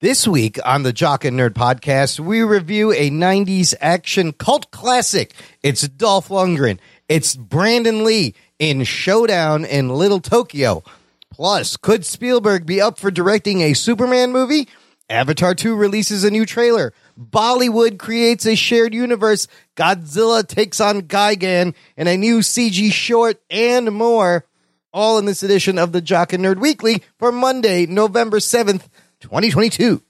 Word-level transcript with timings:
This 0.00 0.28
week 0.28 0.60
on 0.64 0.84
the 0.84 0.92
Jock 0.92 1.24
and 1.24 1.36
Nerd 1.36 1.54
podcast, 1.54 2.20
we 2.20 2.44
review 2.44 2.92
a 2.92 3.10
90s 3.10 3.74
action 3.80 4.32
cult 4.32 4.70
classic. 4.70 5.34
It's 5.60 5.88
Dolph 5.88 6.28
Lundgren. 6.28 6.78
It's 7.08 7.34
Brandon 7.34 8.04
Lee 8.04 8.36
in 8.60 8.84
Showdown 8.84 9.64
in 9.64 9.88
Little 9.88 10.20
Tokyo. 10.20 10.84
Plus, 11.32 11.76
could 11.76 12.04
Spielberg 12.04 12.64
be 12.64 12.80
up 12.80 13.00
for 13.00 13.10
directing 13.10 13.60
a 13.62 13.72
Superman 13.72 14.30
movie? 14.30 14.68
Avatar 15.10 15.56
2 15.56 15.74
releases 15.74 16.22
a 16.22 16.30
new 16.30 16.46
trailer. 16.46 16.92
Bollywood 17.20 17.98
creates 17.98 18.46
a 18.46 18.54
shared 18.54 18.94
universe. 18.94 19.48
Godzilla 19.74 20.46
takes 20.46 20.80
on 20.80 21.02
Gigan 21.02 21.74
in 21.96 22.06
a 22.06 22.16
new 22.16 22.38
CG 22.38 22.92
short 22.92 23.42
and 23.50 23.90
more. 23.90 24.44
All 24.92 25.18
in 25.18 25.24
this 25.24 25.42
edition 25.42 25.76
of 25.76 25.90
the 25.90 26.00
Jock 26.00 26.32
and 26.32 26.44
Nerd 26.44 26.60
Weekly 26.60 27.02
for 27.18 27.32
Monday, 27.32 27.86
November 27.86 28.38
7th, 28.38 28.84
2022. 29.20 30.02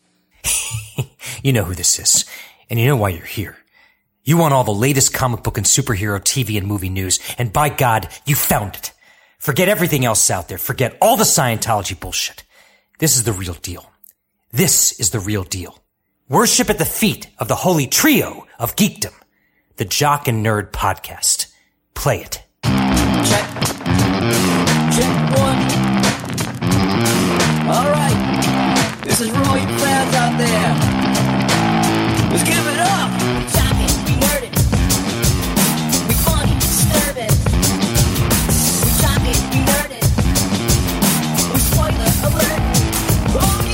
You 1.43 1.53
know 1.53 1.63
who 1.63 1.75
this 1.75 1.99
is, 2.01 2.25
and 2.69 2.81
you 2.81 2.87
know 2.87 2.97
why 2.97 3.11
you're 3.11 3.25
here. 3.25 3.57
You 4.25 4.37
want 4.37 4.55
all 4.55 4.65
the 4.65 4.73
latest 4.73 5.15
comic 5.15 5.45
book 5.45 5.57
and 5.57 5.65
superhero 5.65 6.19
TV 6.21 6.59
and 6.59 6.67
movie 6.67 6.89
news, 6.89 7.21
and 7.39 7.53
by 7.53 7.69
God, 7.69 8.09
you 8.27 8.35
found 8.35 8.75
it. 8.75 8.93
Forget 9.39 9.69
everything 9.69 10.05
else 10.05 10.31
out 10.31 10.49
there. 10.49 10.59
Forget 10.59 10.99
all 11.01 11.17
the 11.17 11.23
Scientology 11.25 11.99
bullshit. 11.99 12.43
This 12.99 13.17
is 13.17 13.23
the 13.23 13.33
real 13.33 13.55
deal. 13.55 13.91
This 14.51 14.99
is 14.99 15.11
the 15.11 15.21
real 15.21 15.45
deal. 15.45 15.79
Worship 16.29 16.69
at 16.71 16.79
the 16.79 16.85
feet 16.85 17.29
of 17.39 17.47
the 17.47 17.55
holy 17.55 17.87
trio 17.87 18.47
of 18.59 18.75
geekdom, 18.75 19.15
the 19.77 19.85
Jock 19.85 20.27
and 20.27 20.45
Nerd 20.45 20.73
podcast. 20.73 21.53
Play 21.95 22.21
it. 22.23 22.43
Check. 22.65 23.47
Check 24.93 25.39
one. 25.39 25.59
All 27.71 27.91
right. 27.93 28.28
This 29.19 29.31
is 29.31 29.37
for 29.37 29.43
all 29.51 29.59
you 29.59 29.67
fans 29.79 30.15
out 30.15 30.39
there. 30.39 30.75
Let's 32.31 32.45
give 32.45 32.67
it 32.69 32.79
up. 32.79 33.11
Talking, 33.51 33.91
we 34.07 34.15
nerd. 34.23 34.43
We 36.07 36.15
funny, 36.23 36.55
disturb. 36.55 37.17
We 38.85 38.91
talking, 39.03 39.41
we 39.51 39.59
nerd. 39.67 39.91
We 41.51 41.59
spoiler 41.59 42.11
alert. 42.29 42.63
Oh 43.35 43.67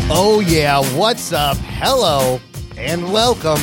yeah. 0.00 0.16
Oh, 0.16 0.40
yeah. 0.40 0.80
What's 0.96 1.34
up? 1.34 1.58
Hello, 1.58 2.40
and 2.78 3.12
welcome 3.12 3.60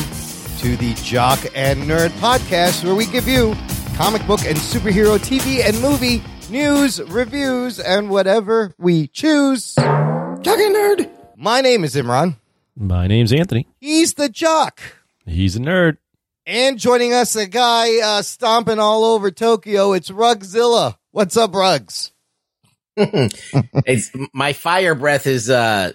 to 0.58 0.76
the 0.76 0.94
Jock 1.02 1.40
and 1.56 1.82
Nerd 1.82 2.10
podcast, 2.20 2.84
where 2.84 2.94
we 2.94 3.06
give 3.06 3.26
you 3.26 3.56
comic 3.96 4.24
book 4.28 4.44
and 4.46 4.56
superhero 4.56 5.18
TV 5.18 5.68
and 5.68 5.76
movie 5.82 6.22
news, 6.50 7.00
reviews, 7.02 7.78
and 7.78 8.10
whatever 8.10 8.74
we 8.78 9.06
choose. 9.08 9.74
Jock 9.74 10.46
and 10.46 10.74
Nerd. 10.76 11.10
My 11.36 11.60
name 11.60 11.84
is 11.84 11.94
Imran. 11.94 12.36
My 12.76 13.06
name's 13.06 13.32
Anthony. 13.32 13.66
He's 13.80 14.14
the 14.14 14.28
Jock. 14.28 14.80
He's 15.26 15.56
a 15.56 15.60
nerd. 15.60 15.98
And 16.46 16.78
joining 16.78 17.12
us, 17.12 17.36
a 17.36 17.46
guy 17.46 18.00
uh, 18.00 18.22
stomping 18.22 18.78
all 18.78 19.04
over 19.04 19.30
Tokyo. 19.30 19.92
It's 19.92 20.10
Rugzilla. 20.10 20.96
What's 21.12 21.36
up, 21.36 21.54
Rugs? 21.54 22.12
it's 22.96 24.10
my 24.34 24.52
fire 24.52 24.94
breath 24.94 25.26
is 25.26 25.48
uh 25.48 25.92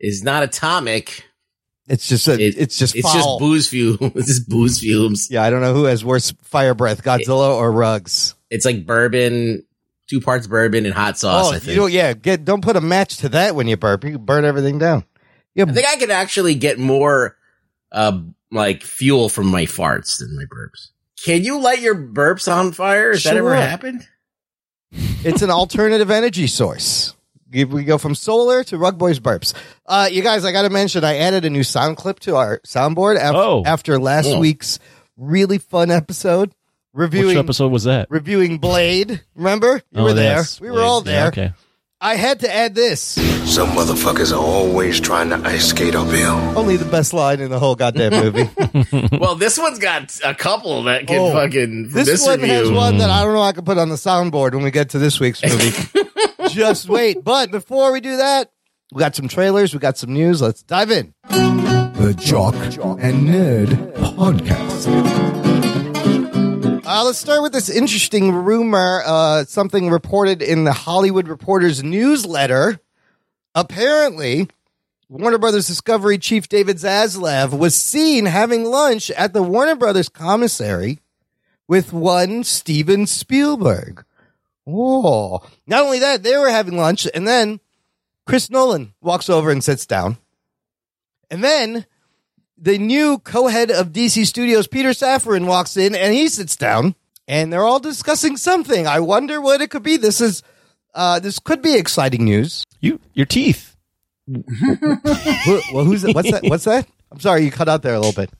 is 0.00 0.22
not 0.24 0.42
atomic. 0.42 1.24
It's 1.88 2.08
just 2.08 2.26
a, 2.28 2.32
It- 2.34 2.56
it's 2.58 2.78
just 2.78 2.94
it's 2.96 3.02
foul. 3.06 3.14
just 3.14 3.38
booze 3.38 3.68
fumes. 3.68 3.98
it's 4.14 4.26
just 4.28 4.48
booze 4.48 4.80
fumes. 4.80 5.28
Yeah, 5.30 5.42
I 5.42 5.50
don't 5.50 5.60
know 5.60 5.74
who 5.74 5.84
has 5.84 6.04
worse 6.04 6.32
fire 6.42 6.74
breath, 6.74 7.02
Godzilla 7.02 7.54
or 7.54 7.70
Rugs. 7.70 8.34
It's 8.50 8.64
like 8.64 8.86
bourbon, 8.86 9.64
two 10.12 10.20
parts 10.20 10.46
bourbon 10.46 10.84
and 10.84 10.94
hot 10.94 11.18
sauce. 11.18 11.48
oh, 11.48 11.54
I 11.54 11.58
think. 11.58 11.76
don't, 11.76 11.90
yeah, 11.92 12.12
get 12.12 12.44
don't 12.44 12.62
put 12.62 12.76
a 12.76 12.80
match 12.80 13.16
to 13.18 13.28
that 13.30 13.54
when 13.54 13.66
you 13.66 13.76
burp. 13.76 14.04
You 14.04 14.18
burn 14.18 14.44
everything 14.44 14.78
down. 14.78 15.04
Yeah, 15.54 15.64
I 15.68 15.72
think 15.72 15.86
I 15.86 15.96
could 15.96 16.10
actually 16.10 16.54
get 16.54 16.78
more 16.78 17.36
uh 17.90 18.20
like 18.50 18.82
fuel 18.82 19.28
from 19.28 19.46
my 19.46 19.64
farts 19.64 20.18
than 20.18 20.36
my 20.36 20.44
burps. 20.44 20.88
Can 21.24 21.44
you 21.44 21.60
light 21.60 21.80
your 21.80 21.94
burps 21.94 22.50
on 22.52 22.72
fire? 22.72 23.12
Has 23.12 23.24
that 23.24 23.36
ever 23.36 23.54
happened? 23.54 24.06
it's 24.90 25.40
an 25.42 25.50
alternative 25.50 26.10
energy 26.10 26.46
source. 26.46 27.14
We 27.52 27.64
we 27.64 27.84
go 27.84 27.98
from 27.98 28.14
solar 28.14 28.64
to 28.64 28.78
Rug 28.78 28.98
Boys 28.98 29.20
burps. 29.20 29.54
Uh, 29.86 30.08
you 30.10 30.22
guys, 30.22 30.44
I 30.44 30.52
got 30.52 30.62
to 30.62 30.70
mention, 30.70 31.04
I 31.04 31.16
added 31.18 31.44
a 31.44 31.50
new 31.50 31.62
sound 31.64 31.96
clip 31.98 32.18
to 32.20 32.36
our 32.36 32.60
soundboard 32.66 33.18
after, 33.18 33.38
Oh. 33.38 33.62
after 33.66 33.98
last 33.98 34.28
Oh. 34.28 34.38
week's 34.38 34.78
really 35.16 35.58
fun 35.58 35.90
episode 35.90 36.54
reviewing 36.92 37.28
Which 37.28 37.44
episode 37.44 37.68
was 37.72 37.84
that? 37.84 38.06
reviewing 38.10 38.58
Blade. 38.58 39.20
Remember, 39.34 39.82
you 39.92 40.00
Oh, 40.00 40.04
were 40.04 40.12
there. 40.14 40.36
yes. 40.38 40.60
We 40.60 40.70
were 40.70 40.82
all 40.82 41.02
Yeah, 41.04 41.12
there. 41.12 41.26
okay. 41.28 41.52
I 42.04 42.16
had 42.16 42.40
to 42.40 42.52
add 42.52 42.74
this. 42.74 43.00
Some 43.00 43.70
motherfuckers 43.70 44.32
are 44.32 44.42
always 44.44 44.98
trying 44.98 45.30
to 45.30 45.36
ice 45.48 45.66
skate 45.68 45.94
uphill. 45.94 46.34
Only 46.58 46.76
the 46.76 46.84
best 46.90 47.14
line 47.14 47.38
in 47.38 47.48
the 47.48 47.60
whole 47.60 47.76
goddamn 47.76 48.10
movie. 48.12 48.50
well, 49.18 49.36
this 49.36 49.56
one's 49.56 49.78
got 49.78 50.18
a 50.24 50.34
couple 50.34 50.82
that 50.84 51.06
can 51.06 51.18
Oh, 51.20 51.32
fucking 51.32 51.90
this, 51.90 52.08
this, 52.08 52.26
one 52.26 52.40
has 52.40 52.68
one 52.72 52.98
that 52.98 53.08
I 53.08 53.22
don't 53.22 53.34
know 53.34 53.42
I 53.42 53.52
can 53.52 53.64
put 53.64 53.78
on 53.78 53.88
the 53.88 53.94
soundboard 53.94 54.52
when 54.52 54.64
we 54.64 54.72
get 54.72 54.90
to 54.90 54.98
this 54.98 55.20
week's 55.20 55.44
movie. 55.44 55.70
Just 56.48 56.88
wait. 56.88 57.22
But 57.22 57.52
before 57.52 57.92
we 57.92 58.00
do 58.00 58.16
that, 58.16 58.50
we 58.92 58.98
got 58.98 59.14
some 59.14 59.28
trailers, 59.28 59.72
we 59.72 59.78
got 59.78 59.96
some 59.96 60.12
news. 60.12 60.42
Let's 60.42 60.64
dive 60.64 60.90
in. 60.90 61.14
The 61.28 62.14
Jock 62.18 62.56
and 62.56 63.28
Nerd 63.28 63.68
Podcast. 63.94 65.41
Uh, 66.84 67.04
let's 67.04 67.18
start 67.18 67.42
with 67.42 67.52
this 67.52 67.70
interesting 67.70 68.32
rumor. 68.32 69.02
Uh, 69.06 69.44
something 69.44 69.88
reported 69.88 70.42
in 70.42 70.64
the 70.64 70.72
Hollywood 70.72 71.28
Reporter's 71.28 71.80
newsletter. 71.80 72.80
Apparently, 73.54 74.48
Warner 75.08 75.38
Brothers 75.38 75.68
Discovery 75.68 76.18
chief 76.18 76.48
David 76.48 76.78
Zaslav 76.78 77.56
was 77.56 77.76
seen 77.76 78.26
having 78.26 78.64
lunch 78.64 79.12
at 79.12 79.32
the 79.32 79.44
Warner 79.44 79.76
Brothers 79.76 80.08
commissary 80.08 80.98
with 81.68 81.92
one 81.92 82.42
Steven 82.42 83.06
Spielberg. 83.06 84.04
Oh, 84.66 85.46
not 85.68 85.84
only 85.84 86.00
that, 86.00 86.24
they 86.24 86.36
were 86.36 86.50
having 86.50 86.76
lunch, 86.76 87.06
and 87.14 87.28
then 87.28 87.60
Chris 88.26 88.50
Nolan 88.50 88.92
walks 89.00 89.30
over 89.30 89.52
and 89.52 89.62
sits 89.62 89.86
down. 89.86 90.18
And 91.30 91.44
then 91.44 91.86
the 92.62 92.78
new 92.78 93.18
co-head 93.18 93.70
of 93.72 93.88
DC 93.88 94.24
Studios, 94.24 94.68
Peter 94.68 94.90
Safran, 94.90 95.46
walks 95.46 95.76
in 95.76 95.94
and 95.96 96.14
he 96.14 96.28
sits 96.28 96.56
down, 96.56 96.94
and 97.26 97.52
they're 97.52 97.64
all 97.64 97.80
discussing 97.80 98.36
something. 98.36 98.86
I 98.86 99.00
wonder 99.00 99.40
what 99.40 99.60
it 99.60 99.70
could 99.70 99.82
be. 99.82 99.96
This 99.96 100.20
is 100.20 100.42
uh, 100.94 101.18
this 101.18 101.38
could 101.40 101.60
be 101.60 101.76
exciting 101.76 102.24
news. 102.24 102.64
You, 102.80 103.00
your 103.12 103.26
teeth. 103.26 103.76
Well, 105.72 105.84
who's 105.84 106.02
that? 106.02 106.14
what's 106.14 106.30
that? 106.30 106.44
What's 106.44 106.64
that? 106.64 106.86
I'm 107.10 107.18
sorry, 107.18 107.44
you 107.44 107.50
cut 107.50 107.68
out 107.68 107.82
there 107.82 107.94
a 107.94 107.98
little 107.98 108.12
bit. 108.12 108.30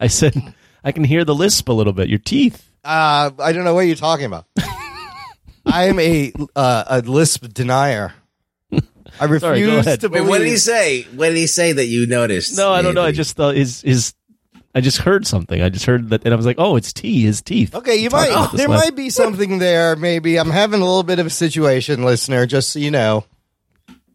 I 0.00 0.08
said 0.08 0.34
I 0.82 0.90
can 0.90 1.04
hear 1.04 1.24
the 1.24 1.34
lisp 1.34 1.68
a 1.68 1.72
little 1.72 1.92
bit. 1.92 2.08
Your 2.08 2.18
teeth. 2.18 2.68
Uh, 2.82 3.30
I 3.38 3.52
don't 3.52 3.64
know 3.64 3.74
what 3.74 3.82
you're 3.82 3.94
talking 3.94 4.26
about. 4.26 4.46
I 5.66 5.84
am 5.84 6.00
a 6.00 6.32
uh, 6.56 6.84
a 6.88 7.00
lisp 7.02 7.52
denier. 7.54 8.12
I 9.20 9.24
refuse 9.24 9.40
Sorry, 9.42 9.60
go 9.62 9.78
ahead. 9.78 10.00
to 10.00 10.08
Wait, 10.08 10.18
believe. 10.18 10.28
what 10.28 10.38
did 10.38 10.48
he 10.48 10.56
say? 10.56 11.02
What 11.14 11.28
did 11.28 11.36
he 11.36 11.46
say 11.46 11.72
that 11.72 11.86
you 11.86 12.06
noticed? 12.06 12.56
No, 12.56 12.70
I 12.72 12.82
don't 12.82 12.94
know. 12.94 13.02
I 13.02 13.06
Anthony? 13.06 13.16
just 13.16 13.36
thought 13.36 13.54
his 13.54 13.80
his. 13.82 14.14
I 14.74 14.80
just 14.80 14.98
heard 14.98 15.24
something. 15.26 15.62
I 15.62 15.68
just 15.68 15.86
heard 15.86 16.10
that, 16.10 16.24
and 16.24 16.34
I 16.34 16.36
was 16.36 16.46
like, 16.46 16.56
"Oh, 16.58 16.74
it's 16.76 16.92
tea. 16.92 17.22
His 17.22 17.40
teeth." 17.42 17.74
Okay, 17.76 17.96
you 17.96 18.10
might. 18.10 18.26
about 18.30 18.50
this 18.52 18.58
There 18.60 18.68
last- 18.68 18.84
might 18.86 18.96
be 18.96 19.08
something 19.10 19.58
there. 19.60 19.94
Maybe 19.94 20.36
I'm 20.36 20.50
having 20.50 20.80
a 20.80 20.84
little 20.84 21.04
bit 21.04 21.20
of 21.20 21.26
a 21.26 21.30
situation, 21.30 22.02
listener. 22.04 22.44
Just 22.46 22.70
so 22.70 22.80
you 22.80 22.90
know, 22.90 23.24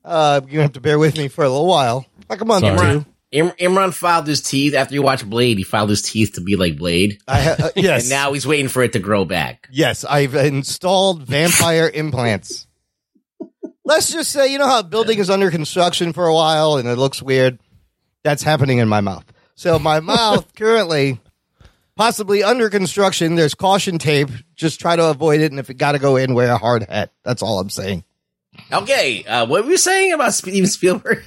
uh, 0.04 0.42
you 0.50 0.60
have 0.60 0.74
to 0.74 0.82
bear 0.82 1.00
with 1.00 1.18
me 1.18 1.28
for 1.30 1.44
a 1.44 1.50
little 1.50 1.68
while, 1.68 2.06
like 2.30 2.42
a 2.42 2.46
month 2.46 2.66
or 2.66 2.78
Sorry. 2.78 2.94
two. 3.00 3.06
Im- 3.32 3.52
Imran 3.52 3.94
filed 3.94 4.26
his 4.26 4.42
teeth 4.42 4.74
after 4.74 4.96
you 4.96 5.04
watched 5.04 5.30
Blade. 5.30 5.60
He 5.60 5.64
filed 5.64 5.92
his 5.92 6.02
teeth 6.02 6.34
to 6.34 6.42
be 6.42 6.56
like 6.56 6.78
Blade, 6.78 7.20
I 7.28 7.42
ha- 7.42 7.56
uh, 7.60 7.70
yes, 7.76 8.02
and 8.04 8.10
now 8.10 8.34
he's 8.34 8.46
waiting 8.48 8.68
for 8.70 8.82
it 8.82 8.94
to 8.94 9.00
grow 9.00 9.24
back. 9.24 9.70
yes, 9.72 10.04
I've 10.04 10.34
installed 10.36 11.24
vampire 11.24 11.88
implants. 11.94 12.66
Let's 13.90 14.12
just 14.12 14.32
say, 14.32 14.52
you 14.52 14.60
know 14.60 14.68
how 14.68 14.82
a 14.82 14.84
building 14.84 15.18
is 15.18 15.32
under 15.32 15.50
construction 15.50 16.14
for 16.14 16.28
a 16.28 16.34
while 16.36 16.78
and 16.78 16.88
it 16.88 16.96
looks 17.00 17.24
weird. 17.24 17.58
That's 18.22 18.44
happening 18.44 18.78
in 18.78 18.88
my 18.88 19.02
mouth. 19.02 19.26
So 19.56 19.80
my 19.80 20.00
mouth 20.14 20.54
currently, 20.54 21.20
possibly 21.96 22.44
under 22.44 22.70
construction. 22.70 23.34
There's 23.34 23.56
caution 23.56 23.98
tape. 23.98 24.30
Just 24.56 24.80
try 24.80 24.96
to 24.96 25.10
avoid 25.10 25.42
it, 25.42 25.52
and 25.52 25.60
if 25.60 25.70
you 25.70 25.74
got 25.74 25.94
to 25.94 26.00
go 26.00 26.18
in, 26.18 26.36
wear 26.36 26.52
a 26.52 26.58
hard 26.60 26.84
hat. 26.84 27.12
That's 27.24 27.42
all 27.42 27.60
I'm 27.60 27.72
saying. 27.72 28.04
Okay, 28.72 29.24
uh, 29.24 29.48
what 29.48 29.66
were 29.66 29.72
you 29.72 29.78
saying 29.78 30.14
about 30.14 30.36
Steven 30.36 30.70
Spielberg? 30.70 31.24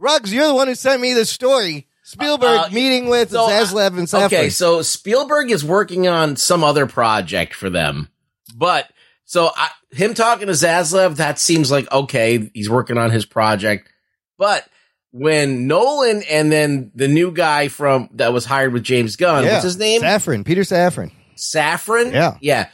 Ruggs, 0.00 0.34
you're 0.34 0.48
the 0.48 0.54
one 0.56 0.66
who 0.66 0.74
sent 0.74 1.00
me 1.00 1.12
this 1.12 1.30
story. 1.30 1.86
Spielberg 2.02 2.58
Uh, 2.58 2.68
meeting 2.72 3.08
with 3.08 3.30
so, 3.30 3.44
uh, 3.44 3.50
Zaslav 3.50 3.96
and 3.96 4.08
Safran. 4.08 4.26
Okay, 4.26 4.50
so 4.50 4.82
Spielberg 4.82 5.52
is 5.52 5.64
working 5.64 6.08
on 6.08 6.34
some 6.34 6.64
other 6.64 6.86
project 6.86 7.54
for 7.54 7.70
them, 7.70 8.08
but 8.56 8.90
so 9.28 9.50
I, 9.54 9.68
him 9.90 10.14
talking 10.14 10.46
to 10.46 10.54
Zaslav, 10.54 11.16
that 11.16 11.38
seems 11.38 11.70
like 11.70 11.92
okay, 11.92 12.50
he's 12.54 12.70
working 12.70 12.96
on 12.96 13.10
his 13.10 13.26
project. 13.26 13.92
But 14.38 14.66
when 15.10 15.66
Nolan 15.66 16.22
and 16.22 16.50
then 16.50 16.90
the 16.94 17.08
new 17.08 17.30
guy 17.30 17.68
from 17.68 18.08
that 18.14 18.32
was 18.32 18.46
hired 18.46 18.72
with 18.72 18.84
James 18.84 19.16
Gunn, 19.16 19.44
yeah. 19.44 19.52
what's 19.52 19.64
his 19.64 19.76
name? 19.76 20.00
Safran, 20.00 20.46
Peter 20.46 20.62
Safran. 20.62 21.12
Safran? 21.36 22.10
Yeah. 22.14 22.38
yeah. 22.40 22.68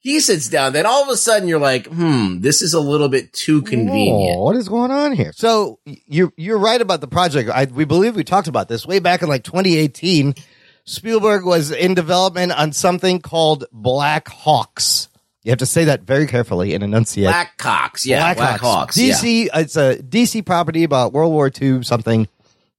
he 0.00 0.18
sits 0.18 0.48
down. 0.48 0.72
Then 0.72 0.84
all 0.84 1.04
of 1.04 1.10
a 1.10 1.16
sudden 1.16 1.46
you're 1.46 1.60
like, 1.60 1.86
hmm, 1.86 2.40
this 2.40 2.60
is 2.60 2.74
a 2.74 2.80
little 2.80 3.08
bit 3.08 3.32
too 3.32 3.62
convenient. 3.62 4.36
Oh, 4.36 4.42
what 4.42 4.56
is 4.56 4.68
going 4.68 4.90
on 4.90 5.12
here? 5.12 5.32
So 5.36 5.78
you're 5.84 6.32
you're 6.36 6.58
right 6.58 6.80
about 6.80 7.00
the 7.00 7.08
project. 7.08 7.50
I, 7.50 7.66
we 7.66 7.84
believe 7.84 8.16
we 8.16 8.24
talked 8.24 8.48
about 8.48 8.68
this 8.68 8.84
way 8.84 8.98
back 8.98 9.22
in 9.22 9.28
like 9.28 9.44
2018. 9.44 10.34
Spielberg 10.86 11.44
was 11.44 11.70
in 11.70 11.94
development 11.94 12.50
on 12.50 12.72
something 12.72 13.20
called 13.20 13.66
Black 13.70 14.26
Hawks. 14.26 15.06
You 15.42 15.50
have 15.50 15.58
to 15.60 15.66
say 15.66 15.84
that 15.84 16.02
very 16.02 16.26
carefully 16.26 16.74
and 16.74 16.84
enunciate. 16.84 17.26
Black 17.28 17.56
Cocks, 17.56 18.04
yeah, 18.04 18.34
Black, 18.34 18.60
Hawks. 18.60 18.96
yeah. 18.98 19.14
DC. 19.14 19.48
It's 19.54 19.76
a 19.76 19.96
DC 19.96 20.44
property 20.44 20.84
about 20.84 21.12
World 21.14 21.32
War 21.32 21.50
II 21.60 21.82
something. 21.82 22.28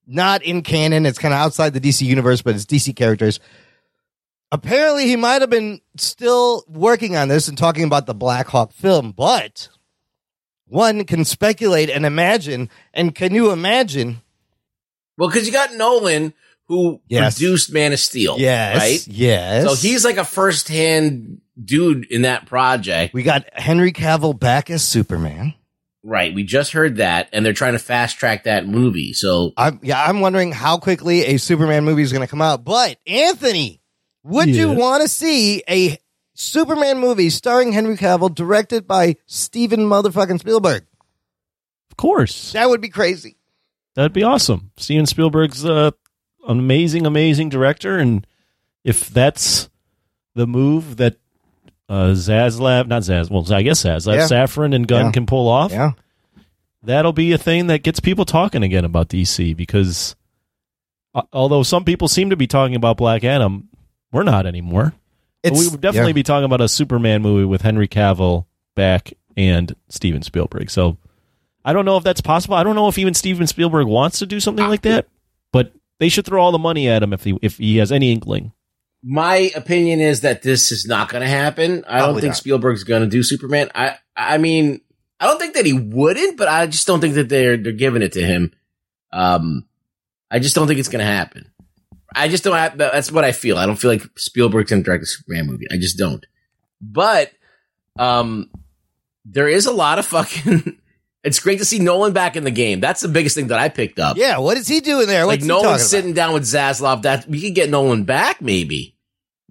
Not 0.06 0.42
in 0.42 0.62
canon. 0.62 1.06
It's 1.06 1.18
kind 1.18 1.34
of 1.34 1.40
outside 1.40 1.74
the 1.74 1.80
DC 1.80 2.02
universe, 2.06 2.42
but 2.42 2.54
it's 2.54 2.64
DC 2.64 2.94
characters. 2.94 3.40
Apparently, 4.50 5.06
he 5.06 5.16
might 5.16 5.40
have 5.40 5.50
been 5.50 5.80
still 5.96 6.64
working 6.68 7.16
on 7.16 7.28
this 7.28 7.48
and 7.48 7.56
talking 7.56 7.84
about 7.84 8.06
the 8.06 8.14
Black 8.14 8.46
Hawk 8.48 8.72
film, 8.72 9.12
but 9.12 9.68
one 10.66 11.04
can 11.04 11.24
speculate 11.24 11.88
and 11.90 12.04
imagine. 12.06 12.68
And 12.92 13.14
can 13.14 13.34
you 13.34 13.50
imagine? 13.50 14.20
Well, 15.18 15.28
because 15.30 15.46
you 15.46 15.52
got 15.52 15.74
Nolan 15.74 16.32
who 16.68 17.00
Yes. 17.08 17.34
produced 17.38 17.72
Man 17.72 17.92
of 17.92 17.98
Steel, 18.00 18.38
Yes, 18.38 18.76
right? 18.78 19.06
yes. 19.08 19.64
So 19.64 19.74
he's 19.74 20.04
like 20.04 20.16
a 20.16 20.24
first 20.24 20.68
hand 20.68 21.40
dude 21.62 22.10
in 22.10 22.22
that 22.22 22.46
project. 22.46 23.14
We 23.14 23.22
got 23.22 23.46
Henry 23.52 23.92
Cavill 23.92 24.38
back 24.38 24.70
as 24.70 24.84
Superman. 24.84 25.54
Right. 26.04 26.34
We 26.34 26.42
just 26.42 26.72
heard 26.72 26.96
that, 26.96 27.28
and 27.32 27.46
they're 27.46 27.52
trying 27.52 27.74
to 27.74 27.78
fast 27.78 28.18
track 28.18 28.44
that 28.44 28.66
movie. 28.66 29.12
So 29.12 29.52
I'm 29.56 29.78
yeah, 29.82 30.02
I'm 30.02 30.20
wondering 30.20 30.50
how 30.50 30.78
quickly 30.78 31.24
a 31.26 31.36
Superman 31.36 31.84
movie 31.84 32.02
is 32.02 32.12
going 32.12 32.26
to 32.26 32.30
come 32.30 32.42
out. 32.42 32.64
But 32.64 32.98
Anthony, 33.06 33.80
would 34.24 34.48
you 34.48 34.72
want 34.72 35.02
to 35.02 35.08
see 35.08 35.62
a 35.68 35.98
Superman 36.34 36.98
movie 36.98 37.30
starring 37.30 37.72
Henry 37.72 37.96
Cavill, 37.96 38.34
directed 38.34 38.88
by 38.88 39.16
Steven 39.26 39.80
motherfucking 39.80 40.40
Spielberg? 40.40 40.84
Of 41.90 41.96
course. 41.96 42.52
That 42.52 42.68
would 42.68 42.80
be 42.80 42.88
crazy. 42.88 43.36
That'd 43.94 44.12
be 44.12 44.22
awesome. 44.24 44.72
Steven 44.78 45.06
Spielberg's 45.06 45.64
uh, 45.64 45.90
an 46.48 46.58
amazing, 46.58 47.06
amazing 47.06 47.50
director, 47.50 47.98
and 47.98 48.26
if 48.82 49.08
that's 49.08 49.68
the 50.34 50.46
move 50.46 50.96
that 50.96 51.16
uh, 51.92 52.12
Zaslav, 52.12 52.86
not 52.86 53.02
Zaz, 53.02 53.30
well, 53.30 53.44
I 53.52 53.62
guess 53.62 53.82
Zaslav, 53.82 54.14
Yeah. 54.14 54.26
Safran 54.26 54.74
and 54.74 54.88
Gunn 54.88 55.06
Yeah. 55.06 55.12
can 55.12 55.26
pull 55.26 55.46
off, 55.46 55.72
Yeah, 55.72 55.92
that'll 56.82 57.12
be 57.12 57.32
a 57.32 57.38
thing 57.38 57.66
that 57.66 57.82
gets 57.82 58.00
people 58.00 58.24
talking 58.24 58.62
again 58.62 58.86
about 58.86 59.08
DC. 59.08 59.54
Because 59.54 60.16
uh, 61.14 61.22
although 61.32 61.62
some 61.62 61.84
people 61.84 62.08
seem 62.08 62.30
to 62.30 62.36
be 62.36 62.46
talking 62.46 62.76
about 62.76 62.96
Black 62.96 63.24
Adam, 63.24 63.68
we're 64.10 64.22
not 64.22 64.46
anymore. 64.46 64.94
But 65.42 65.52
we 65.52 65.68
would 65.68 65.80
definitely 65.80 66.10
yeah. 66.10 66.14
be 66.14 66.22
talking 66.22 66.44
about 66.44 66.60
a 66.60 66.68
Superman 66.68 67.20
movie 67.20 67.44
with 67.44 67.62
Henry 67.62 67.88
Cavill 67.88 68.46
back 68.74 69.12
and 69.36 69.74
Steven 69.88 70.22
Spielberg. 70.22 70.70
So 70.70 70.96
I 71.64 71.72
don't 71.72 71.84
know 71.84 71.96
if 71.96 72.04
that's 72.04 72.20
possible. 72.20 72.54
I 72.54 72.62
don't 72.62 72.76
know 72.76 72.88
if 72.88 72.96
even 72.96 73.12
Steven 73.12 73.46
Spielberg 73.46 73.86
wants 73.86 74.20
to 74.20 74.26
do 74.26 74.40
something 74.40 74.66
like 74.66 74.82
that, 74.82 75.08
but 75.52 75.72
they 75.98 76.08
should 76.08 76.24
throw 76.24 76.42
all 76.42 76.52
the 76.52 76.58
money 76.58 76.88
at 76.88 77.02
him 77.02 77.12
if 77.12 77.24
he 77.24 77.36
if 77.42 77.58
he 77.58 77.78
has 77.78 77.92
any 77.92 78.12
inkling. 78.12 78.52
My 79.02 79.50
opinion 79.54 80.00
is 80.00 80.20
that 80.20 80.42
this 80.42 80.70
is 80.70 80.86
not 80.86 81.08
going 81.08 81.22
to 81.22 81.28
happen. 81.28 81.84
I 81.88 82.00
don't 82.00 82.14
think 82.14 82.30
not. 82.30 82.36
Spielberg's 82.36 82.84
going 82.84 83.02
to 83.02 83.08
do 83.08 83.22
Superman. 83.22 83.70
I 83.74 83.96
I 84.16 84.38
mean, 84.38 84.80
I 85.18 85.26
don't 85.26 85.38
think 85.38 85.54
that 85.54 85.66
he 85.66 85.72
wouldn't, 85.72 86.36
but 86.36 86.48
I 86.48 86.66
just 86.66 86.86
don't 86.86 87.00
think 87.00 87.14
that 87.14 87.28
they're 87.28 87.56
they're 87.56 87.72
giving 87.72 88.02
it 88.02 88.12
to 88.12 88.22
him. 88.22 88.52
Um, 89.12 89.66
I 90.30 90.38
just 90.38 90.54
don't 90.54 90.66
think 90.66 90.80
it's 90.80 90.88
going 90.88 91.04
to 91.04 91.12
happen. 91.12 91.52
I 92.14 92.28
just 92.28 92.44
don't 92.44 92.56
have, 92.56 92.78
that's 92.78 93.12
what 93.12 93.24
I 93.24 93.32
feel. 93.32 93.58
I 93.58 93.66
don't 93.66 93.76
feel 93.76 93.90
like 93.90 94.02
Spielberg's 94.16 94.70
going 94.70 94.82
to 94.82 94.84
direct 94.84 95.04
a 95.04 95.06
Superman 95.06 95.46
movie. 95.46 95.66
I 95.70 95.76
just 95.76 95.98
don't. 95.98 96.24
But, 96.80 97.32
um, 97.98 98.50
there 99.24 99.48
is 99.48 99.66
a 99.66 99.72
lot 99.72 99.98
of 99.98 100.06
fucking, 100.06 100.78
it's 101.24 101.38
great 101.40 101.58
to 101.58 101.64
see 101.64 101.78
Nolan 101.78 102.12
back 102.12 102.36
in 102.36 102.44
the 102.44 102.50
game. 102.50 102.80
That's 102.80 103.00
the 103.00 103.08
biggest 103.08 103.34
thing 103.36 103.48
that 103.48 103.58
I 103.58 103.68
picked 103.68 103.98
up. 103.98 104.16
Yeah, 104.16 104.38
what 104.38 104.56
is 104.56 104.66
he 104.68 104.80
doing 104.80 105.06
there? 105.06 105.24
like 105.24 105.34
What's 105.40 105.44
he 105.44 105.48
Nolan 105.48 105.78
sitting 105.78 106.12
down 106.14 106.34
with 106.34 106.42
Zaslav. 106.44 107.02
That 107.02 107.26
we 107.28 107.40
could 107.40 107.54
get 107.54 107.70
Nolan 107.70 108.04
back 108.04 108.40
maybe. 108.42 108.96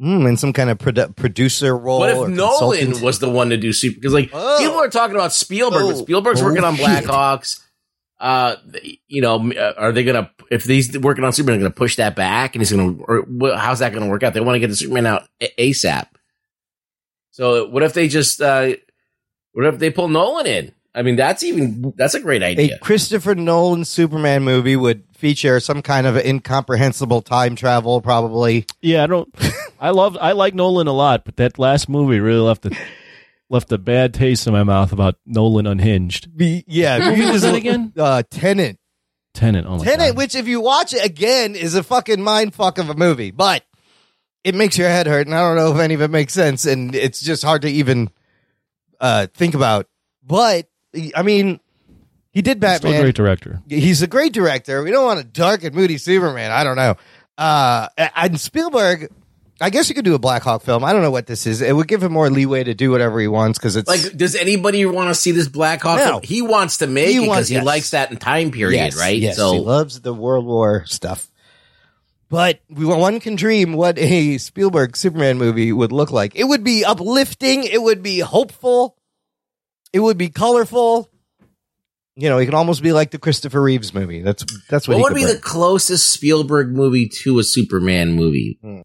Mm, 0.01 0.27
in 0.29 0.38
some 0.38 0.51
kind 0.51 0.69
of 0.71 0.79
produ- 0.79 1.15
producer 1.15 1.77
role. 1.77 2.00
What 2.00 2.09
if 2.09 2.15
Nolan 2.29 2.35
consultant? 2.79 3.01
was 3.01 3.19
the 3.19 3.29
one 3.29 3.50
to 3.51 3.57
do 3.57 3.71
super? 3.71 3.95
Because 4.00 4.13
like 4.13 4.31
Oh. 4.33 4.57
people 4.59 4.77
are 4.77 4.89
talking 4.89 5.15
about 5.15 5.31
Spielberg, 5.31 5.83
but 5.85 5.95
Oh. 5.95 6.01
Spielberg's 6.01 6.41
Oh, 6.41 6.45
working 6.45 6.63
on 6.63 6.75
Black 6.75 7.03
shit. 7.03 7.09
Hawks. 7.09 7.68
Uh, 8.19 8.56
you 9.07 9.21
know, 9.21 9.51
uh, 9.51 9.73
are 9.77 9.91
they 9.91 10.03
gonna 10.03 10.29
if 10.51 10.65
he's 10.65 10.97
working 11.00 11.23
on 11.23 11.33
Superman, 11.33 11.59
gonna 11.59 11.71
push 11.71 11.95
that 11.97 12.15
back, 12.15 12.53
and 12.56 12.62
he's 12.62 12.71
gonna? 12.71 12.94
Or 13.03 13.25
how's 13.56 13.79
that 13.79 13.94
gonna 13.94 14.07
work 14.07 14.23
out? 14.23 14.33
They 14.33 14.39
want 14.39 14.56
to 14.56 14.59
get 14.59 14.68
the 14.69 14.75
Superman 14.75 15.06
out 15.07 15.23
ASAP. 15.57 16.07
So 17.31 17.68
what 17.68 17.83
if 17.83 17.94
they 17.94 18.07
just? 18.07 18.41
uh 18.41 18.73
What 19.53 19.65
if 19.65 19.79
they 19.79 19.89
pull 19.89 20.07
Nolan 20.07 20.45
in? 20.47 20.71
I 20.94 21.04
mean, 21.04 21.16
that's 21.16 21.44
even 21.44 21.94
that's 21.96 22.14
a 22.16 22.20
great 22.20 22.44
idea. 22.44 22.64
a 22.64 22.66
idea. 22.66 22.80
Christopher 22.80 23.34
Nolan 23.36 23.86
Superman 23.86 24.44
movie 24.44 24.76
would 24.76 25.04
feature 25.16 25.60
some 25.60 25.82
kind 25.82 26.06
of 26.06 26.18
incomprehensible 26.18 27.22
time 27.22 27.56
travel, 27.56 28.02
probably. 28.02 28.66
Yeah, 28.82 29.04
I 29.04 29.08
don't. 29.08 29.34
I 29.80 29.92
love. 29.92 30.18
I 30.20 30.34
like 30.34 30.54
Nolan 30.54 30.88
a 30.88 30.94
lot, 30.94 31.24
but 31.24 31.38
that 31.38 31.58
last 31.58 31.88
movie 31.88 32.20
really 32.20 32.40
left 32.42 32.66
a 32.66 32.78
left 33.50 33.72
a 33.72 33.78
bad 33.78 34.14
taste 34.14 34.48
in 34.48 34.54
my 34.54 34.64
mouth 34.64 34.92
about 34.92 35.16
Nolan 35.26 35.66
unhinged. 35.68 36.36
Be, 36.36 36.64
yeah, 36.68 37.00
What 37.00 37.18
movie 37.18 37.32
was 37.32 37.42
that 37.44 37.56
again? 37.56 37.94
Uh, 37.98 38.24
Tenant. 38.30 38.78
Tenant. 39.34 39.68
Oh 39.68 39.78
my 39.78 39.84
Tenet, 39.86 40.10
God. 40.10 40.18
which 40.18 40.36
if 40.36 40.48
you 40.48 40.60
watch 40.60 40.94
it 40.94 41.06
again, 41.06 41.56
is 41.56 41.76
a 41.76 41.84
fucking 41.84 42.22
mind 42.22 42.54
fuck 42.54 42.78
of 42.78 42.90
a 42.90 42.96
movie, 42.96 43.32
but 43.32 43.64
it 44.44 44.56
makes 44.56 44.78
your 44.78 44.90
head 44.90 45.08
hurt, 45.08 45.28
and 45.28 45.36
I 45.36 45.40
don't 45.40 45.56
know 45.56 45.74
if 45.74 45.80
any 45.80 45.94
of 45.94 46.02
it 46.02 46.10
makes 46.10 46.34
sense, 46.34 46.66
and 46.66 46.94
it's 46.96 47.22
just 47.22 47.44
hard 47.44 47.62
to 47.62 47.70
even 47.70 48.10
uh, 49.00 49.28
think 49.34 49.54
about. 49.54 49.88
But 50.24 50.68
I 51.16 51.22
mean, 51.24 51.60
he 52.32 52.42
did 52.42 52.58
Still 52.58 52.70
a 52.70 52.80
Batman. 52.80 53.02
great 53.02 53.16
director. 53.16 53.62
He's 53.68 54.02
a 54.02 54.08
great 54.08 54.34
director. 54.34 54.84
We 54.84 54.92
don't 54.92 55.06
want 55.06 55.20
a 55.20 55.24
dark 55.24 55.64
and 55.64 55.76
moody 55.76 55.98
Superman. 55.98 56.52
I 56.52 56.64
don't 56.64 56.76
know. 56.76 56.96
Uh, 57.38 57.88
and 57.98 58.40
Spielberg, 58.40 59.10
I 59.60 59.70
guess 59.70 59.90
you 59.90 59.96
could 59.96 60.06
do 60.06 60.16
a 60.16 60.20
Black 60.20 60.42
Hawk 60.44 60.62
film. 60.64 60.84
I 60.84 60.92
don't 60.94 61.02
know 61.02 61.12
what 61.12 61.28
this 61.28 61.46
is. 61.48 61.62
It 61.62 61.76
would 61.76 61.88
give 61.88 62.04
him 62.04 62.12
more 62.12 62.30
leeway 62.30 62.64
to 62.64 62.74
do 62.74 62.92
whatever 62.92 63.20
he 63.20 63.28
wants 63.28 63.58
because 63.60 63.76
it's 63.76 63.88
Like, 63.88 64.16
does 64.18 64.36
anybody 64.36 64.86
want 64.86 65.10
to 65.10 65.16
see 65.16 65.32
this 65.32 65.48
Black 65.48 65.82
Hawk? 65.82 66.00
No. 66.00 66.20
He 66.24 66.42
wants 66.42 66.78
to 66.78 66.88
make 66.88 67.10
He 67.10 67.18
it 67.18 67.22
because 67.22 67.48
he 67.48 67.56
yes. 67.56 67.66
likes 67.66 67.92
that 67.92 68.12
in 68.12 68.18
time 68.18 68.52
period, 68.52 68.78
Yes, 68.78 68.98
right? 68.98 69.18
Yes, 69.18 69.36
so 69.38 69.54
he 69.54 69.60
loves 69.60 70.02
the 70.02 70.14
World 70.14 70.46
War 70.46 70.86
stuff. 70.88 71.28
But 72.30 72.62
we 72.70 72.86
one 72.86 73.20
can 73.20 73.36
dream 73.36 73.74
what 73.74 73.98
a 74.00 74.38
Spielberg 74.38 74.96
Superman 74.96 75.38
movie 75.38 75.74
would 75.74 75.92
look 75.92 76.12
like. 76.12 76.34
It 76.36 76.46
would 76.46 76.64
be 76.64 76.86
uplifting. 76.86 77.64
It 77.66 77.82
would 77.82 78.02
be 78.02 78.20
hopeful. 78.20 78.96
It 79.94 80.00
would 80.00 80.18
be 80.18 80.30
colorful. 80.30 81.10
You 82.16 82.30
know, 82.30 82.38
it 82.38 82.46
could 82.46 82.54
almost 82.54 82.84
be 82.84 82.92
like 82.92 83.12
the 83.12 83.18
Christopher 83.18 83.62
Reeves 83.62 83.94
movie. 83.94 84.22
That's 84.22 84.46
that's 84.70 84.88
what. 84.88 84.98
what 84.98 85.12
would 85.12 85.16
be 85.16 85.24
bring. 85.24 85.36
the 85.36 85.42
closest 85.42 86.12
Spielberg 86.12 86.69
movie 86.69 87.07
to 87.24 87.40
a 87.40 87.44
Superman 87.44 88.14
movie? 88.14 88.57
Hmm. 88.62 88.81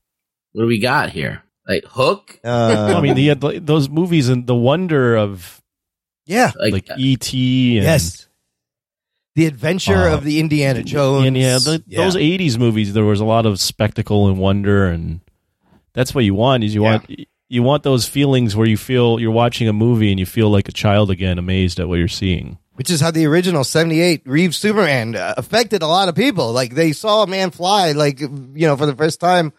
What 0.53 0.63
do 0.63 0.67
we 0.69 0.81
got 0.81 1.11
here? 1.11 1.43
Like 1.69 1.85
Hook? 1.87 2.39
Uh, 2.45 2.95
I 2.97 3.01
mean, 3.01 3.17
he 3.17 3.27
had 3.27 3.41
the- 3.41 3.59
those 3.59 3.89
movies 3.89 4.29
and 4.29 4.47
the 4.47 4.55
wonder 4.55 5.17
of 5.17 5.61
yeah, 6.25 6.53
Like, 6.59 6.73
like 6.73 6.89
E.T. 6.97 7.79
And, 7.79 7.85
yes. 7.85 8.27
The 9.35 9.47
adventure 9.47 10.09
Uh, 10.09 10.15
of 10.15 10.25
the 10.25 10.41
Indiana 10.41 10.83
Jones. 10.83 11.27
and 11.27 11.37
yeah, 11.37 11.59
the, 11.59 11.83
Yeah. 11.87 12.05
those 12.05 12.17
'80s 12.17 12.57
movies, 12.59 12.95
there 12.95 13.05
was 13.05 13.21
a 13.21 13.25
lot 13.25 13.45
of 13.47 13.61
spectacle 13.61 14.29
and 14.29 14.39
wonder, 14.39 14.87
and 14.87 15.21
that's 15.93 16.15
what 16.15 16.25
you 16.25 16.35
want. 16.35 16.65
Is 16.65 16.75
you 16.75 16.83
Yeah. 16.85 16.91
want 16.93 17.11
you 17.49 17.63
want 17.63 17.83
those 17.83 18.07
feelings 18.09 18.57
where 18.57 18.67
you 18.67 18.77
feel 18.77 19.21
you're 19.21 19.31
watching 19.31 19.69
a 19.69 19.73
movie 19.73 20.11
and 20.11 20.19
you 20.19 20.27
feel 20.27 20.51
like 20.51 20.69
a 20.69 20.73
child 20.73 21.11
again, 21.11 21.39
amazed 21.39 21.79
at 21.81 21.89
what 21.89 21.99
you're 21.99 22.09
seeing. 22.09 22.59
which 22.75 22.91
is 22.91 23.01
how 23.01 23.11
the 23.11 23.25
original 23.27 23.65
78 23.65 24.23
Reeves 24.27 24.57
Superman 24.57 25.15
uh, 25.17 25.35
affected 25.37 25.83
a 25.83 25.87
lot 25.87 26.09
of 26.09 26.15
people. 26.15 26.53
Like 26.53 26.75
they 26.75 26.93
saw 26.93 27.23
a 27.23 27.27
man 27.27 27.51
fly, 27.51 27.93
like, 27.93 28.21
you 28.21 28.67
know, 28.67 28.77
for 28.77 28.85
the 28.87 28.95
first 28.97 29.21
time, 29.21 29.53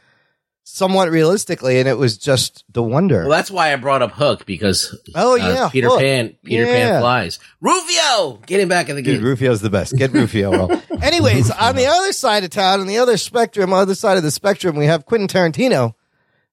somewhat 0.64 1.10
realistically, 1.10 1.80
and 1.80 1.88
it 1.88 1.98
was 1.98 2.18
just 2.18 2.66
the 2.74 2.84
wonder. 2.84 3.22
well, 3.22 3.30
that's 3.32 3.50
why 3.50 3.72
I 3.72 3.76
brought 3.78 4.02
up 4.02 4.12
Hook 4.12 4.46
because 4.46 4.94
Oh, 5.16 5.34
uh, 5.34 5.36
yeah, 5.38 5.70
Peter 5.72 5.88
Hook. 5.88 6.00
Pan, 6.02 6.36
Peter 6.44 6.66
Yeah. 6.66 6.74
Pan 6.74 7.02
flies. 7.02 7.40
Rufio, 7.62 8.40
get 8.46 8.60
him 8.60 8.68
back 8.68 8.90
in 8.90 8.98
the 8.98 9.02
Dude, 9.02 9.16
game. 9.20 9.24
Rufio's 9.24 9.62
the 9.62 9.70
best. 9.70 9.96
Get 9.96 10.12
Rufio. 10.12 10.52
Well, 10.52 10.84
anyways, 11.02 11.50
on 11.52 11.76
the 11.78 11.86
other 11.88 12.12
side 12.12 12.44
of 12.44 12.50
town, 12.50 12.82
on 12.82 12.88
the 12.88 12.98
other 12.98 13.16
spectrum, 13.18 13.72
other 13.72 13.96
side 13.96 14.18
of 14.18 14.24
the 14.24 14.32
spectrum, 14.32 14.76
we 14.76 14.86
have 14.88 15.06
Quentin 15.06 15.28
Tarantino, 15.30 15.94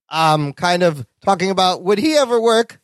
um, 0.09 0.53
kind 0.53 0.83
of 0.83 1.07
talking 1.23 1.51
about 1.51 1.83
would 1.83 1.99
he 1.99 2.15
ever 2.17 2.41
work 2.41 2.81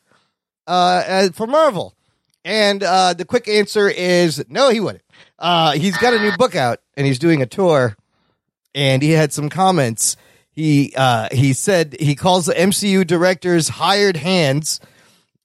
uh, 0.67 1.29
for 1.29 1.47
Marvel? 1.47 1.95
And 2.43 2.81
uh, 2.81 3.13
the 3.13 3.25
quick 3.25 3.47
answer 3.47 3.87
is 3.87 4.43
no, 4.49 4.69
he 4.69 4.79
wouldn't. 4.79 5.03
Uh, 5.37 5.73
he's 5.73 5.97
got 5.97 6.13
a 6.13 6.19
new 6.19 6.35
book 6.37 6.55
out, 6.55 6.79
and 6.95 7.05
he's 7.05 7.19
doing 7.19 7.41
a 7.41 7.45
tour, 7.45 7.95
and 8.73 9.01
he 9.01 9.11
had 9.11 9.33
some 9.33 9.49
comments. 9.49 10.17
He 10.51 10.93
uh, 10.95 11.29
he 11.31 11.53
said 11.53 11.95
he 11.99 12.15
calls 12.15 12.45
the 12.45 12.53
MCU 12.53 13.05
directors 13.05 13.69
hired 13.69 14.17
hands. 14.17 14.79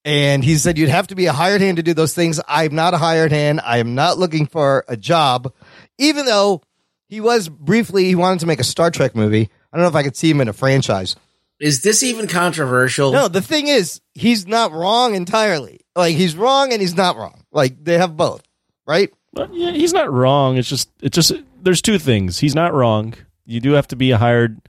And 0.04 0.44
he 0.44 0.54
said, 0.54 0.78
You'd 0.78 0.88
have 0.88 1.08
to 1.08 1.16
be 1.16 1.26
a 1.26 1.32
hired 1.32 1.60
hand 1.60 1.78
to 1.78 1.82
do 1.82 1.92
those 1.92 2.14
things. 2.14 2.40
I'm 2.46 2.76
not 2.76 2.94
a 2.94 2.96
hired 2.96 3.32
hand. 3.32 3.60
I 3.64 3.78
am 3.78 3.96
not 3.96 4.18
looking 4.18 4.46
for 4.46 4.84
a 4.86 4.96
job. 4.96 5.52
Even 5.98 6.26
though 6.26 6.62
he 7.08 7.20
was 7.20 7.48
briefly, 7.48 8.04
he 8.04 8.14
wanted 8.14 8.38
to 8.40 8.46
make 8.46 8.60
a 8.60 8.64
Star 8.64 8.92
Trek 8.92 9.16
movie. 9.16 9.50
I 9.72 9.76
don't 9.76 9.82
know 9.82 9.88
if 9.88 9.96
I 9.96 10.04
could 10.04 10.16
see 10.16 10.30
him 10.30 10.40
in 10.40 10.46
a 10.46 10.52
franchise. 10.52 11.16
Is 11.60 11.82
this 11.82 12.02
even 12.02 12.26
controversial? 12.26 13.12
No, 13.12 13.28
the 13.28 13.42
thing 13.42 13.68
is, 13.68 14.00
he's 14.14 14.46
not 14.46 14.72
wrong 14.72 15.14
entirely. 15.14 15.80
Like 15.94 16.16
he's 16.16 16.36
wrong 16.36 16.72
and 16.72 16.80
he's 16.80 16.96
not 16.96 17.16
wrong. 17.16 17.44
Like 17.50 17.82
they 17.82 17.98
have 17.98 18.16
both, 18.16 18.42
right? 18.86 19.12
But 19.32 19.54
yeah, 19.54 19.70
he's 19.70 19.92
not 19.92 20.12
wrong. 20.12 20.56
It's 20.56 20.68
just 20.68 20.90
it's 21.00 21.14
just 21.14 21.32
there's 21.62 21.82
two 21.82 21.98
things. 21.98 22.38
He's 22.38 22.54
not 22.54 22.74
wrong. 22.74 23.14
You 23.44 23.60
do 23.60 23.72
have 23.72 23.88
to 23.88 23.96
be 23.96 24.10
hired 24.10 24.60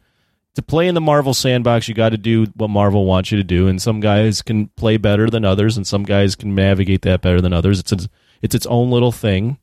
to 0.56 0.62
play 0.62 0.88
in 0.88 0.96
the 0.96 1.02
Marvel 1.02 1.34
sandbox. 1.34 1.88
You 1.88 1.94
got 1.94 2.10
to 2.10 2.18
do 2.18 2.46
what 2.56 2.70
Marvel 2.70 3.06
wants 3.06 3.32
you 3.32 3.38
to 3.38 3.44
do, 3.44 3.68
and 3.68 3.82
some 3.82 4.00
guys 4.00 4.42
can 4.42 4.68
play 4.70 4.98
better 4.98 5.30
than 5.30 5.46
others, 5.46 5.78
and 5.78 5.86
some 5.86 6.04
guys 6.04 6.36
can 6.36 6.56
navigate 6.56 7.04
that 7.04 7.22
better 7.22 7.42
than 7.42 7.54
others. 7.54 7.80
It's 7.80 7.92
its, 7.92 8.08
it's 8.42 8.56
its 8.56 8.66
own 8.66 8.90
little 8.90 9.12
thing. 9.12 9.58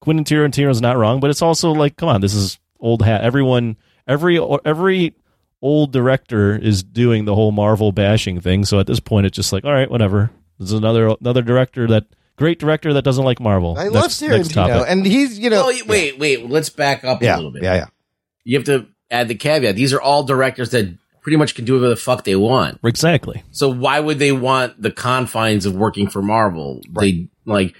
Quentin 0.00 0.24
Tarantino's 0.24 0.80
not 0.80 0.96
wrong, 0.96 1.20
but 1.20 1.30
it's 1.30 1.42
also 1.42 1.70
like, 1.70 1.96
come 1.96 2.08
on, 2.08 2.20
this 2.20 2.34
is 2.34 2.58
old 2.80 3.02
hat. 3.02 3.22
Everyone, 3.22 3.76
every 4.06 4.38
every 4.64 5.14
old 5.62 5.92
director 5.92 6.56
is 6.56 6.82
doing 6.82 7.24
the 7.24 7.34
whole 7.34 7.52
Marvel 7.52 7.92
bashing 7.92 8.40
thing. 8.40 8.64
So 8.64 8.78
at 8.80 8.86
this 8.86 9.00
point, 9.00 9.26
it's 9.26 9.36
just 9.36 9.52
like, 9.52 9.64
all 9.64 9.72
right, 9.72 9.90
whatever. 9.90 10.30
There's 10.58 10.72
another 10.72 11.14
another 11.20 11.42
director 11.42 11.86
that 11.88 12.04
great 12.36 12.58
director 12.58 12.92
that 12.94 13.02
doesn't 13.04 13.24
like 13.24 13.40
Marvel. 13.40 13.76
I 13.78 13.84
Next- 13.88 14.22
love 14.22 14.30
next 14.30 14.52
Tarantino, 14.52 14.84
and 14.86 15.06
he's 15.06 15.38
you 15.38 15.48
know, 15.50 15.66
Well, 15.66 15.74
y- 15.74 15.82
wait, 15.86 16.18
wait. 16.18 16.48
Let's 16.50 16.68
back 16.68 17.04
up 17.04 17.22
yeah, 17.22 17.34
a 17.34 17.36
little 17.36 17.50
bit. 17.52 17.62
yeah, 17.62 17.74
yeah. 17.74 17.86
You 18.44 18.58
have 18.58 18.66
to 18.66 18.86
add 19.10 19.28
the 19.28 19.34
caveat. 19.34 19.76
These 19.76 19.92
are 19.92 20.00
all 20.00 20.24
directors 20.24 20.70
that 20.70 20.96
pretty 21.22 21.36
much 21.36 21.54
can 21.54 21.64
do 21.64 21.74
whatever 21.74 21.90
the 21.90 21.96
fuck 21.96 22.24
they 22.24 22.34
want. 22.36 22.80
exactly. 22.84 23.42
So 23.52 23.68
why 23.68 24.00
would 24.00 24.18
they 24.18 24.32
want 24.32 24.80
the 24.82 24.90
confines 24.90 25.66
of 25.66 25.74
working 25.76 26.08
for 26.08 26.20
Marvel? 26.22 26.80
They 27.00 27.28
like 27.44 27.74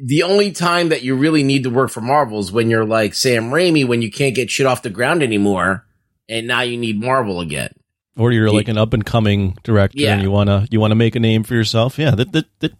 the 0.00 0.22
only 0.24 0.50
time 0.52 0.88
that 0.90 1.02
you 1.02 1.14
really 1.16 1.42
need 1.42 1.62
to 1.64 1.70
work 1.70 1.90
for 1.90 2.00
Marvel 2.00 2.38
is 2.40 2.50
when 2.52 2.70
you're 2.70 2.84
like 2.84 3.14
Sam 3.14 3.50
Raimi 3.50 3.86
when 3.86 4.02
you 4.02 4.10
can't 4.10 4.34
get 4.34 4.50
shit 4.50 4.66
off 4.66 4.82
the 4.82 4.90
ground 4.90 5.22
anymore 5.22 5.84
and 6.28 6.46
now 6.46 6.60
you 6.62 6.76
need 6.76 7.00
Marvel 7.00 7.40
again. 7.40 7.72
Or 8.16 8.32
you're 8.32 8.50
like 8.50 8.66
an 8.68 8.78
up 8.78 8.94
and 8.94 9.06
coming 9.06 9.56
director, 9.62 9.98
Yeah. 10.00 10.14
and 10.14 10.22
you 10.22 10.30
wanna 10.30 10.66
you 10.70 10.80
wanna 10.80 10.96
make 10.96 11.14
a 11.14 11.20
name 11.20 11.44
for 11.44 11.54
yourself. 11.54 11.98
Yeah, 11.98 12.10
that, 12.16 12.32
that, 12.32 12.46
that 12.60 12.72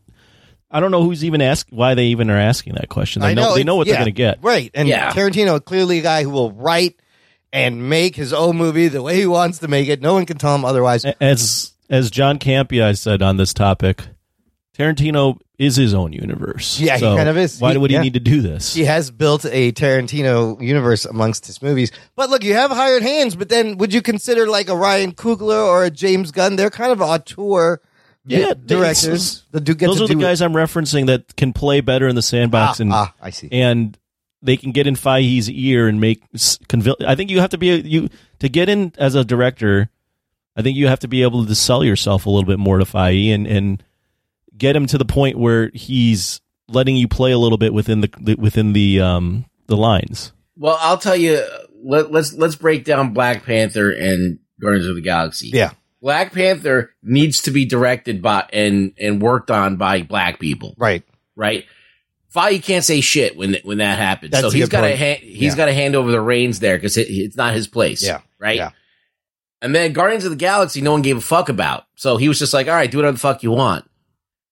I 0.71 0.81
don't 0.81 0.91
know 0.91 1.03
who's 1.05 1.25
even 1.25 1.41
ask 1.41 1.67
why 1.71 1.95
they 1.95 2.07
even 2.07 2.29
are 2.29 2.37
asking 2.39 2.75
that 2.75 2.89
question. 2.89 3.23
They 3.23 3.29
I 3.29 3.35
know, 3.35 3.55
they 3.55 3.63
know 3.65 3.77
what 3.77 3.87
yeah, 3.87 3.95
they're 3.95 4.01
gonna 4.01 4.11
get. 4.11 4.39
right? 4.43 4.71
And 4.75 4.89
Yeah. 4.89 5.13
Tarantino, 5.13 5.65
clearly 5.65 6.01
a 6.01 6.03
guy 6.03 6.25
who 6.25 6.31
will 6.31 6.51
write 6.53 6.97
and 7.53 7.89
make 7.89 8.17
his 8.17 8.33
own 8.33 8.57
movie 8.57 8.89
the 8.89 9.01
way 9.01 9.17
he 9.17 9.27
wants 9.27 9.59
to 9.61 9.69
make 9.69 9.89
it. 9.89 10.03
No 10.03 10.13
one 10.15 10.27
can 10.27 10.39
tell 10.39 10.55
him 10.55 10.65
otherwise. 10.65 11.05
As 11.21 11.73
as 11.89 12.11
John 12.11 12.39
Campea 12.39 12.99
said 12.99 13.23
on 13.23 13.37
this 13.39 13.55
topic, 13.55 14.03
Tarantino 14.79 15.39
is 15.59 15.75
his 15.77 15.93
own 15.93 16.13
universe. 16.13 16.79
Yeah, 16.79 16.95
he 16.95 17.01
So 17.01 17.17
kind 17.17 17.29
of 17.29 17.37
is. 17.37 17.59
Why 17.61 17.73
He- 17.73 17.79
would 17.79 17.91
he 17.91 17.95
yeah. 17.97 18.03
need 18.03 18.15
to 18.15 18.21
do 18.21 18.41
this? 18.41 18.75
He 18.75 18.85
has 18.85 19.11
built 19.11 19.45
a 19.45 19.73
Tarantino 19.73 20.61
universe 20.63 21.05
amongst 21.05 21.47
his 21.47 21.61
movies. 21.61 21.91
But 22.15 22.31
look, 22.31 22.45
you 22.45 22.55
have 22.55 22.71
hired 22.71 23.03
hands, 23.03 23.35
but 23.35 23.49
then 23.49 23.77
would 23.79 23.93
you 23.93 24.03
consider 24.03 24.47
like 24.47 24.69
a 24.69 24.77
Ryan 24.77 25.13
Coogler 25.13 25.67
or 25.67 25.85
a 25.85 25.91
James 25.91 26.31
Gunn? 26.31 26.55
They're 26.57 26.71
kind 26.71 26.93
of 26.93 27.03
auteur 27.03 27.81
Yeah, 28.25 28.55
directors 28.65 29.43
that 29.51 29.63
do 29.65 29.75
get 29.75 29.87
Those 29.87 30.01
are 30.03 30.07
the 30.07 30.15
guys 30.15 30.41
I'm 30.41 30.53
referencing 30.53 31.07
that 31.07 31.35
can 31.37 31.53
play 31.53 31.81
better 31.81 32.07
in 32.07 32.15
the 32.15 32.23
sandbox 32.23 32.79
Ah, 32.79 32.83
and 32.83 32.93
ah, 32.93 33.15
I 33.21 33.31
see. 33.31 33.49
and 33.51 33.99
they 34.43 34.57
can 34.57 34.71
get 34.71 34.87
in 34.87 34.95
Feige's 34.95 35.51
ear 35.51 35.89
and 35.89 36.01
make 36.01 36.23
I 37.05 37.17
think 37.17 37.31
you 37.31 37.41
have 37.41 37.51
to 37.51 37.59
be 37.59 37.71
a, 37.71 37.77
you 37.79 38.09
to 38.39 38.49
get 38.49 38.69
in 38.69 38.93
as 38.97 39.17
a 39.17 39.25
director. 39.25 39.91
I 40.55 40.63
think 40.63 40.77
you 40.77 40.87
have 40.87 41.01
to 41.01 41.09
be 41.09 41.23
able 41.23 41.45
to 41.47 41.55
sell 41.57 41.83
yourself 41.85 42.27
a 42.27 42.31
little 42.31 42.47
bit 42.47 42.61
more 42.61 42.79
to 42.79 42.85
Feige 42.85 43.35
and 43.35 43.47
and 43.47 43.83
get 44.59 44.75
him 44.77 44.87
to 44.87 44.99
the 44.99 45.05
point 45.05 45.39
where 45.39 45.71
he's 45.75 46.41
letting 46.69 46.97
you 46.97 47.09
play 47.09 47.33
a 47.33 47.39
little 47.39 47.59
bit 47.59 47.73
within 47.73 48.01
the, 48.03 48.11
the 48.21 48.35
within 48.35 48.73
the 48.73 49.01
um 49.01 49.47
the 49.67 49.77
lines. 49.77 50.33
Well, 50.57 50.77
I'll 50.81 50.99
tell 50.99 51.17
you 51.17 51.43
let, 51.83 52.11
let's 52.11 52.33
let's 52.35 52.57
break 52.57 52.85
down 52.85 53.13
Black 53.13 53.45
Panther 53.45 53.91
and 53.91 54.39
Guardians 54.61 54.89
of 54.89 54.97
the 54.97 55.03
Galaxy. 55.03 55.49
Yeah. 55.49 55.71
Black 56.01 56.33
Panther 56.33 56.93
needs 57.03 57.43
to 57.43 57.51
be 57.51 57.65
directed 57.65 58.23
by 58.23 58.49
and 58.53 58.93
and 58.99 59.21
worked 59.23 59.51
on 59.51 59.77
by 59.77 60.03
black 60.03 60.39
people. 60.39 60.75
Right. 60.79 61.03
right? 61.37 61.65
Feige 62.35 62.63
can't 62.63 62.85
say 62.85 63.01
shit 63.01 63.37
when 63.37 63.57
when 63.65 63.79
that 63.79 63.99
happens. 63.99 64.33
That's 64.33 64.43
so 64.43 64.51
he's 64.51 64.69
got 64.69 64.83
to 64.83 64.89
point. 64.89 64.99
ha- 64.99 65.21
he's 65.23 65.53
Yeah. 65.55 65.57
got 65.57 65.65
to 65.67 65.73
hand 65.75 65.97
over 65.97 66.11
the 66.11 66.21
reins 66.21 66.61
there 66.61 66.77
because 66.77 66.97
it, 66.97 67.09
it's 67.09 67.37
not 67.37 67.55
his 67.55 67.67
place. 67.67 68.03
Yeah. 68.03 68.21
right. 68.39 68.57
Yeah. 68.57 68.71
And 69.61 69.75
then 69.75 69.93
Guardians 69.93 70.25
of 70.25 70.31
the 70.31 70.37
Galaxy, 70.37 70.81
no 70.83 70.93
one 70.93 71.03
gave 71.03 71.17
a 71.17 71.21
fuck 71.21 71.49
about. 71.49 71.85
So 71.97 72.17
he 72.17 72.29
was 72.29 72.39
just 72.39 72.55
like, 72.55 72.69
all 72.69 72.75
right, 72.75 72.89
do 72.91 72.99
whatever 72.99 73.15
the 73.15 73.19
fuck 73.19 73.43
you 73.43 73.51
want. 73.51 73.89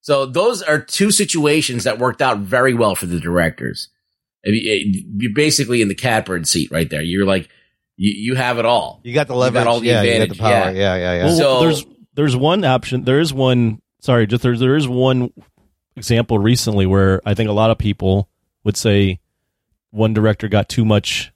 So 0.07 0.25
those 0.25 0.63
are 0.63 0.79
two 0.79 1.11
situations 1.11 1.83
that 1.83 1.99
worked 1.99 2.23
out 2.23 2.39
very 2.39 2.75
well 2.75 2.95
for 2.95 3.07
the 3.07 3.19
directors. 3.19 3.89
You- 4.45 5.03
You're 5.19 5.35
basically 5.35 5.83
in 5.83 5.89
the 5.89 5.97
catbird 5.97 6.47
seat 6.47 6.71
right 6.71 6.89
there. 6.89 7.03
You're 7.03 7.27
like, 7.27 7.49
you, 7.97 8.13
you 8.17 8.35
have 8.37 8.61
it 8.61 8.65
all. 8.65 9.01
You 9.03 9.13
got 9.13 9.27
the 9.27 9.35
You 9.35 9.41
leverage. 9.41 9.65
got 9.65 9.67
all 9.69 9.81
the 9.81 9.87
yeah, 9.89 10.03
you 10.03 10.11
got 10.11 10.13
advantage. 10.13 10.37
the 10.39 10.43
power. 10.45 10.51
Yeah. 10.51 10.71
Yeah, 10.71 10.95
yeah, 10.97 11.15
yeah. 11.17 11.25
Well, 11.25 11.37
So- 11.37 11.61
there's 11.61 11.85
there's 12.15 12.37
one 12.37 12.65
option. 12.65 13.03
There 13.03 13.19
is 13.19 13.35
one. 13.35 13.83
Sorry, 14.01 14.29
just 14.29 14.45
there's 14.45 14.61
there 14.61 14.77
is 14.77 14.87
one 14.87 15.33
example 15.97 16.39
recently 16.39 16.87
where 16.87 17.21
I 17.27 17.35
think 17.35 17.49
a 17.51 17.53
lot 17.53 17.71
of 17.73 17.79
people 17.79 18.29
would 18.63 18.77
say 18.77 19.19
one 19.91 20.15
director 20.15 20.47
got 20.47 20.69
too 20.69 20.85
much, 20.85 21.33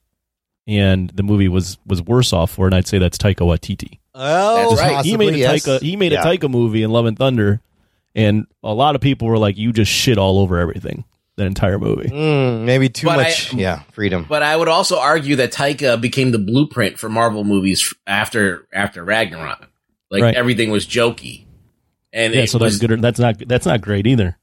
and 0.68 1.10
the 1.10 1.24
movie 1.24 1.48
was 1.48 1.76
was 1.86 2.00
worse 2.00 2.32
off 2.32 2.52
for. 2.52 2.66
it, 2.66 2.68
And 2.68 2.76
I'd 2.76 2.86
say 2.86 2.98
that's 2.98 3.18
Taika 3.18 3.38
Waititi. 3.44 3.98
oh, 4.14 4.76
That's 4.76 4.80
right. 4.80 5.04
he 5.04 5.16
made 5.16 5.34
a 5.34 5.38
yes. 5.38 5.66
Taika 5.66 5.80
he 5.82 5.96
made 5.96 6.12
Yeah. 6.12 6.22
a 6.22 6.24
Taika 6.24 6.48
movie 6.48 6.84
in 6.84 6.90
Love 6.92 7.06
and 7.06 7.18
Thunder, 7.18 7.60
and 8.14 8.46
a 8.62 8.74
lot 8.74 8.94
of 8.94 9.00
people 9.00 9.28
were 9.28 9.38
like, 9.38 9.56
"You 9.56 9.72
just 9.72 9.90
shit 9.90 10.18
all 10.18 10.38
over 10.38 10.58
everything." 10.58 11.04
That 11.36 11.46
entire 11.46 11.78
movie. 11.78 12.08
Mm, 12.10 12.64
maybe 12.64 12.90
too 12.90 13.06
But 13.06 13.18
I- 13.20 13.22
much. 13.22 13.54
yeah, 13.54 13.80
freedom. 13.92 14.26
But 14.28 14.42
I 14.42 14.54
would 14.54 14.68
also 14.68 14.98
argue 14.98 15.36
that 15.36 15.52
Taika 15.52 15.98
became 15.98 16.32
the 16.32 16.38
blueprint 16.38 16.98
for 16.98 17.08
Marvel 17.08 17.44
movies 17.44 17.94
after 18.06 18.66
after 18.74 19.02
Ragnarok. 19.04 19.68
Like 20.10 20.22
Right. 20.22 20.34
everything 20.34 20.70
was 20.70 20.84
jokey, 20.86 21.44
and 22.12 22.34
Yeah, 22.34 22.42
it 22.42 22.50
so 22.50 22.58
was, 22.58 22.78
that's 22.78 22.86
good. 22.86 23.00
That's 23.00 23.18
not 23.18 23.38
that's 23.48 23.64
not 23.64 23.80
great 23.80 24.06
either. 24.06 24.36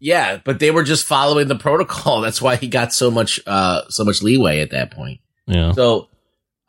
Yeah, 0.00 0.38
but 0.44 0.58
they 0.60 0.70
were 0.70 0.84
just 0.84 1.04
following 1.04 1.48
the 1.48 1.56
protocol. 1.56 2.20
That's 2.22 2.40
why 2.40 2.54
he 2.54 2.68
got 2.68 2.94
so 2.94 3.10
much 3.10 3.40
uh 3.48 3.82
so 3.90 4.04
much 4.04 4.22
leeway 4.22 4.60
at 4.60 4.70
that 4.70 4.92
point. 4.92 5.18
Yeah. 5.48 5.72
So 5.72 6.08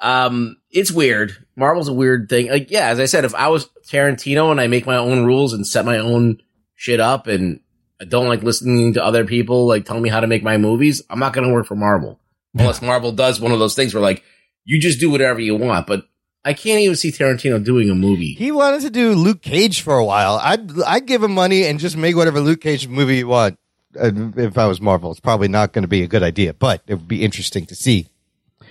um 0.02 0.58
it's 0.72 0.92
weird. 0.92 1.46
Marvel's 1.56 1.88
a 1.88 1.94
weird 1.94 2.30
thing. 2.30 2.50
Like 2.50 2.72
yeah, 2.72 2.88
as 2.88 3.00
I 3.00 3.06
said, 3.06 3.26
if 3.26 3.36
I 3.36 3.50
was 3.50 3.70
Tarantino 3.88 4.52
and 4.52 4.62
I 4.62 4.68
make 4.68 4.86
my 4.86 4.98
own 4.98 5.26
rules 5.26 5.54
and 5.54 5.66
set 5.66 5.86
my 5.86 5.98
own 5.98 6.42
shit 6.76 7.00
up 7.00 7.28
and 7.28 7.60
I 8.02 8.06
don't 8.06 8.28
like 8.28 8.44
listening 8.44 8.94
to 8.94 9.04
other 9.04 9.26
people 9.26 9.68
like 9.68 9.86
telling 9.86 10.04
me 10.04 10.10
how 10.10 10.20
to 10.20 10.28
make 10.28 10.44
my 10.44 10.58
movies, 10.58 11.02
I'm 11.10 11.20
not 11.20 11.34
going 11.34 11.48
to 11.48 11.54
work 11.54 11.66
for 11.66 11.76
Marvel. 11.76 12.20
Unless 12.58 12.82
Marvel 12.82 13.12
does 13.12 13.40
one 13.40 13.52
of 13.52 13.60
those 13.60 13.76
things 13.76 13.94
where 13.94 14.02
like 14.02 14.24
you 14.64 14.80
just 14.80 15.00
do 15.00 15.10
whatever 15.10 15.40
you 15.40 15.56
want, 15.56 15.88
but 15.88 16.08
I 16.46 16.54
can't 16.54 16.82
even 16.82 16.96
see 16.96 17.12
Tarantino 17.12 17.64
doing 17.64 17.90
a 17.90 17.96
movie. 17.96 18.34
He 18.34 18.52
wanted 18.52 18.82
to 18.82 18.90
do 18.90 19.14
Luke 19.14 19.42
Cage 19.42 19.82
for 19.82 19.98
a 19.98 20.06
while. 20.06 20.40
I'd 20.42 20.82
I'd 20.84 21.06
give 21.06 21.24
him 21.24 21.34
money 21.34 21.66
and 21.66 21.80
just 21.80 21.98
make 21.98 22.16
whatever 22.16 22.40
Luke 22.40 22.62
Cage 22.62 22.88
movie 22.88 23.18
you 23.18 23.28
want. 23.28 23.58
Uh, 24.00 24.12
if 24.36 24.58
I 24.58 24.68
was 24.68 24.80
Marvel, 24.80 25.12
it's 25.12 25.20
probably 25.20 25.48
not 25.48 25.74
going 25.74 25.82
to 25.82 25.88
be 25.88 26.04
a 26.04 26.08
good 26.08 26.24
idea, 26.24 26.54
but 26.54 26.84
it 26.88 26.94
would 26.96 27.08
be 27.08 27.24
interesting 27.24 27.66
to 27.66 27.76
see. 27.76 28.08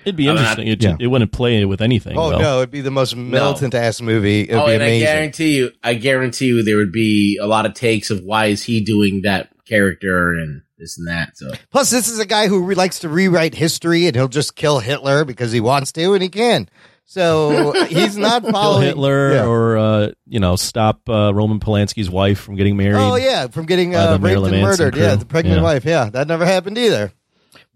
It'd 0.05 0.17
be 0.17 0.29
I'm 0.29 0.37
not- 0.37 0.59
interesting. 0.59 0.69
It, 0.69 0.83
yeah. 0.83 0.97
it 0.99 1.07
wouldn't 1.09 1.33
play 1.33 1.65
with 1.65 1.81
anything. 1.83 2.17
Oh 2.17 2.31
though. 2.31 2.39
no, 2.39 2.59
it'd 2.59 2.71
be 2.71 2.81
the 2.81 2.91
most 2.91 3.17
militant 3.17 3.75
ass 3.75 4.01
movie. 4.01 4.43
It'd 4.43 4.55
oh, 4.55 4.67
be 4.67 4.75
and 4.75 4.83
I 4.83 4.99
guarantee 4.99 5.57
you, 5.57 5.71
I 5.83 5.95
guarantee 5.95 6.47
you, 6.47 6.63
there 6.63 6.77
would 6.77 6.93
be 6.93 7.39
a 7.41 7.47
lot 7.47 7.67
of 7.67 7.75
takes 7.75 8.11
of 8.11 8.23
why 8.23 8.47
is 8.47 8.63
he 8.63 8.81
doing 8.81 9.23
that 9.23 9.51
character 9.67 10.33
and 10.33 10.63
this 10.79 10.99
and 10.99 11.09
that. 11.09 11.37
So 11.37 11.51
Plus, 11.71 11.91
this 11.91 12.09
is 12.09 12.19
a 12.19 12.27
guy 12.27 12.49
who 12.49 12.63
re- 12.65 12.75
likes 12.75 13.01
to 13.01 13.09
rewrite 13.09 13.55
history, 13.55 14.07
and 14.07 14.15
he'll 14.17 14.29
just 14.29 14.55
kill 14.57 14.79
Hitler 14.79 15.25
because 15.25 15.53
he 15.53 15.61
wants 15.61 15.93
to, 15.93 16.15
and 16.15 16.23
he 16.23 16.29
can. 16.29 16.69
So 17.05 17.73
he's 17.89 18.17
not 18.17 18.43
Kill 18.43 18.53
following 18.53 18.87
Hitler 18.87 19.33
Yeah. 19.33 19.47
or 19.47 19.79
uh, 19.79 20.09
you 20.27 20.41
know 20.41 20.57
stop 20.57 21.09
uh, 21.09 21.33
Roman 21.35 21.59
Polanski's 21.59 22.11
wife 22.11 22.39
from 22.39 22.55
getting 22.57 22.77
married. 22.77 23.01
Oh 23.01 23.17
yeah, 23.17 23.49
from 23.49 23.67
getting 23.67 23.95
uh, 23.95 24.13
raped 24.13 24.23
Marilyn 24.23 24.55
and 24.55 24.63
murdered. 24.63 24.97
Yeah, 24.97 25.15
the 25.17 25.27
pregnant 25.27 25.59
Yeah. 25.59 25.63
wife. 25.63 25.85
Yeah, 25.85 26.11
that 26.11 26.29
never 26.29 26.45
happened 26.45 26.79
either. 26.79 27.13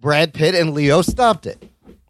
Brad 0.01 0.35
Pitt 0.35 0.55
and 0.55 0.75
Leo 0.75 1.01
stopped 1.01 1.47
it. 1.47 1.63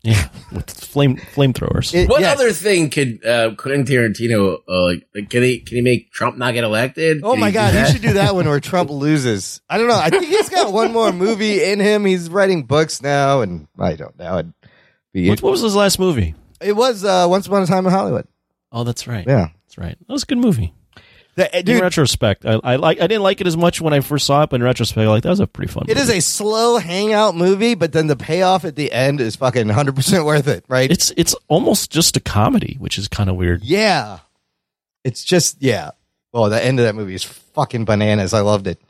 Yeah, 0.02 0.28
with 0.52 0.68
flame 0.70 1.16
flamethrowers. 1.16 1.94
It- 1.94 2.08
what 2.08 2.20
yes. 2.20 2.38
other 2.38 2.52
thing 2.52 2.90
could 2.90 3.24
uh, 3.24 3.54
Quentin 3.56 3.84
Tarantino 3.84 4.58
uh, 4.68 4.82
like? 4.84 5.06
like, 5.14 5.30
Can 5.30 5.42
he 5.42 5.60
can 5.60 5.76
he 5.76 5.80
make 5.82 6.12
Trump 6.12 6.36
not 6.36 6.54
get 6.54 6.64
elected? 6.64 7.20
Oh 7.22 7.32
Can 7.32 7.40
my 7.40 7.46
he 7.48 7.52
God, 7.52 7.74
he 7.74 7.92
should 7.92 8.02
do 8.02 8.14
that 8.14 8.34
one 8.34 8.46
where 8.46 8.60
Trump 8.60 8.90
loses. 8.92 9.60
I 9.70 9.78
don't 9.78 9.88
know. 9.88 9.98
I 9.98 10.10
think 10.10 10.24
he's 10.26 10.48
got 10.48 10.72
one 10.72 10.92
more 10.92 11.12
movie 11.12 11.62
in 11.62 11.78
him. 11.80 12.04
He's 12.04 12.28
writing 12.28 12.64
books 12.64 13.00
now, 13.02 13.40
and 13.42 13.68
I 13.78 13.94
don't 13.94 14.18
know. 14.18 14.38
It'd 14.38 14.52
be, 15.12 15.28
What, 15.28 15.42
what 15.42 15.50
was 15.52 15.60
his 15.62 15.76
last 15.76 15.98
movie? 15.98 16.34
it 16.60 16.74
was 16.76 17.04
uh, 17.04 17.26
Once 17.28 17.46
Upon 17.46 17.62
a 17.62 17.66
Time 17.66 17.86
in 17.86 17.92
Hollywood. 17.92 18.26
Oh, 18.70 18.84
that's 18.84 19.06
right. 19.06 19.26
Yeah. 19.26 19.48
that's 19.66 19.78
right. 19.78 19.96
That 20.06 20.12
was 20.12 20.22
a 20.22 20.26
good 20.26 20.38
movie. 20.38 20.74
The- 21.34 21.54
eh, 21.54 21.60
in 21.60 21.64
dude, 21.64 21.80
retrospect, 21.80 22.44
I, 22.44 22.60
I 22.62 22.76
like. 22.76 23.00
I 23.00 23.06
didn't 23.06 23.22
like 23.22 23.40
it 23.40 23.46
as 23.46 23.56
much 23.56 23.80
when 23.80 23.92
I 23.94 24.00
first 24.00 24.26
saw 24.26 24.42
it, 24.42 24.50
but 24.50 24.56
in 24.56 24.62
retrospect, 24.64 25.08
like 25.08 25.22
that 25.22 25.30
was 25.30 25.40
a 25.40 25.46
pretty 25.46 25.72
fun. 25.72 25.86
it 25.88 25.96
is 25.96 26.06
movie. 26.08 26.18
a 26.18 26.22
slow 26.22 26.78
hangout 26.78 27.34
movie, 27.34 27.74
but 27.74 27.92
then 27.92 28.06
the 28.06 28.16
payoff 28.16 28.64
at 28.66 28.76
the 28.76 28.92
end 28.92 29.20
is 29.20 29.36
fucking 29.36 29.66
100% 29.66 30.24
worth 30.26 30.46
it, 30.48 30.64
right? 30.68 30.90
It's 30.90 31.10
it's 31.16 31.34
almost 31.48 31.90
just 31.90 32.16
a 32.16 32.20
comedy, 32.20 32.76
which 32.78 32.98
is 32.98 33.08
kind 33.08 33.30
of 33.30 33.36
weird. 33.36 33.62
yeah. 33.62 34.18
It's 35.04 35.24
just, 35.24 35.60
yeah. 35.60 35.90
Oh, 36.32 36.48
the 36.48 36.64
end 36.64 36.78
of 36.78 36.84
that 36.84 36.94
movie 36.94 37.14
is 37.14 37.24
fucking 37.24 37.84
bananas. 37.86 38.32
I 38.32 38.40
loved 38.40 38.66
it. 38.68 38.80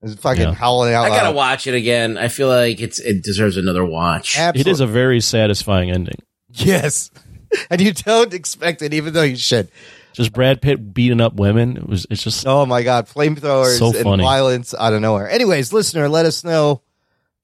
It's 0.00 0.14
fucking 0.14 0.42
Yeah. 0.42 0.54
howling 0.54 0.94
out 0.94 1.04
I 1.04 1.08
gotta 1.10 1.26
loud. 1.26 1.34
watch 1.36 1.66
it 1.66 1.74
again. 1.74 2.16
I 2.16 2.28
feel 2.28 2.48
like 2.48 2.80
it's 2.80 2.98
it 3.00 3.22
deserves 3.22 3.56
another 3.58 3.84
watch. 3.84 4.38
It 4.38 4.66
is 4.66 4.80
a 4.80 4.86
very 4.86 5.20
satisfying 5.20 5.90
ending. 5.90 6.22
Yes. 6.50 7.10
and 7.70 7.80
you 7.80 7.92
don't 7.92 8.32
expect 8.32 8.80
it, 8.82 8.94
even 8.94 9.12
though 9.12 9.22
you 9.24 9.36
should. 9.36 9.68
Just 10.18 10.32
Brad 10.32 10.60
Pitt 10.60 10.92
beating 10.92 11.20
up 11.20 11.34
women. 11.34 11.76
It 11.76 11.88
was. 11.88 12.06
It's 12.10 12.22
just. 12.22 12.46
Oh 12.46 12.66
my 12.66 12.82
god, 12.82 13.06
flamethrowers 13.06 13.78
So 13.78 13.86
and 13.94 13.96
funny. 14.02 14.22
violence 14.24 14.74
out 14.78 14.92
of 14.92 15.00
nowhere. 15.00 15.30
Anyways, 15.30 15.72
listener, 15.72 16.08
let 16.08 16.26
us 16.26 16.42
know 16.44 16.82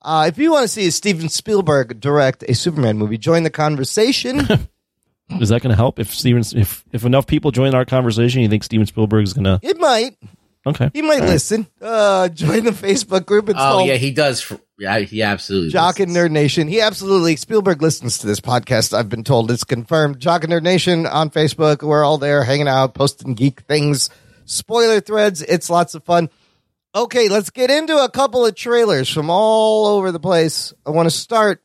uh, 0.03 0.27
if 0.29 0.37
you 0.39 0.51
want 0.53 0.65
to 0.65 0.69
see 0.69 0.91
Steven 0.91 1.29
Spielberg 1.29 2.01
direct 2.01 2.43
a 2.49 2.55
Superman 2.55 2.99
movie. 2.99 3.17
Join 3.17 3.45
the 3.45 3.51
conversation. 3.51 4.41
Is 5.41 5.49
that 5.49 5.63
going 5.63 5.71
to 5.71 5.77
help? 5.77 5.99
If 5.99 6.13
Steven, 6.13 6.43
if 6.57 6.85
if 6.93 7.05
enough 7.05 7.27
people 7.27 7.51
join 7.51 7.75
our 7.75 7.85
conversation, 7.85 8.43
you 8.43 8.49
think 8.49 8.63
Steven 8.65 8.87
Spielberg 8.87 9.25
is 9.25 9.33
going 9.33 9.45
to? 9.45 9.59
it 9.63 9.79
might. 9.79 10.17
Okay. 10.67 10.91
He 10.95 11.03
might 11.03 11.21
listen. 11.23 11.67
Uh, 11.81 12.29
join 12.29 12.65
the 12.65 12.71
Facebook 12.73 13.25
group. 13.27 13.49
It's 13.49 13.59
Oh 13.59 13.63
called 13.63 13.89
yeah, 13.89 13.95
he 13.97 14.11
does. 14.11 14.51
Yeah, 14.79 14.99
he 14.99 15.23
absolutely. 15.23 15.71
Jock 15.71 16.01
and. 16.01 16.11
Nerd 16.11 16.31
Nation. 16.31 16.67
He 16.69 16.81
absolutely 16.81 17.37
Spielberg 17.37 17.81
listens 17.81 18.19
to 18.19 18.27
this 18.27 18.41
podcast. 18.41 18.93
I've 18.93 19.09
been 19.09 19.25
told 19.25 19.51
it's 19.51 19.65
confirmed. 19.65 20.19
Jock 20.19 20.45
and 20.45 20.53
Nerd 20.53 20.63
Nation 20.63 21.07
on 21.07 21.31
Facebook. 21.31 21.83
We're 21.83 22.05
all 22.05 22.19
there 22.19 22.43
hanging 22.43 22.69
out, 22.69 22.95
posting 22.95 23.35
geek 23.35 23.61
things, 23.63 24.11
spoiler 24.45 25.01
threads. 25.01 25.43
It's 25.43 25.71
lots 25.71 25.95
of 25.95 26.05
fun. 26.05 26.29
Okay, 26.95 27.29
let's 27.29 27.51
get 27.51 27.71
into 27.71 27.97
a 27.97 28.11
couple 28.11 28.47
of 28.47 28.55
trailers 28.55 29.09
from 29.09 29.31
all 29.31 29.87
over 29.87 30.13
the 30.13 30.21
place. 30.21 30.73
I 30.87 30.91
want 30.91 31.07
to 31.07 31.17
start 31.17 31.63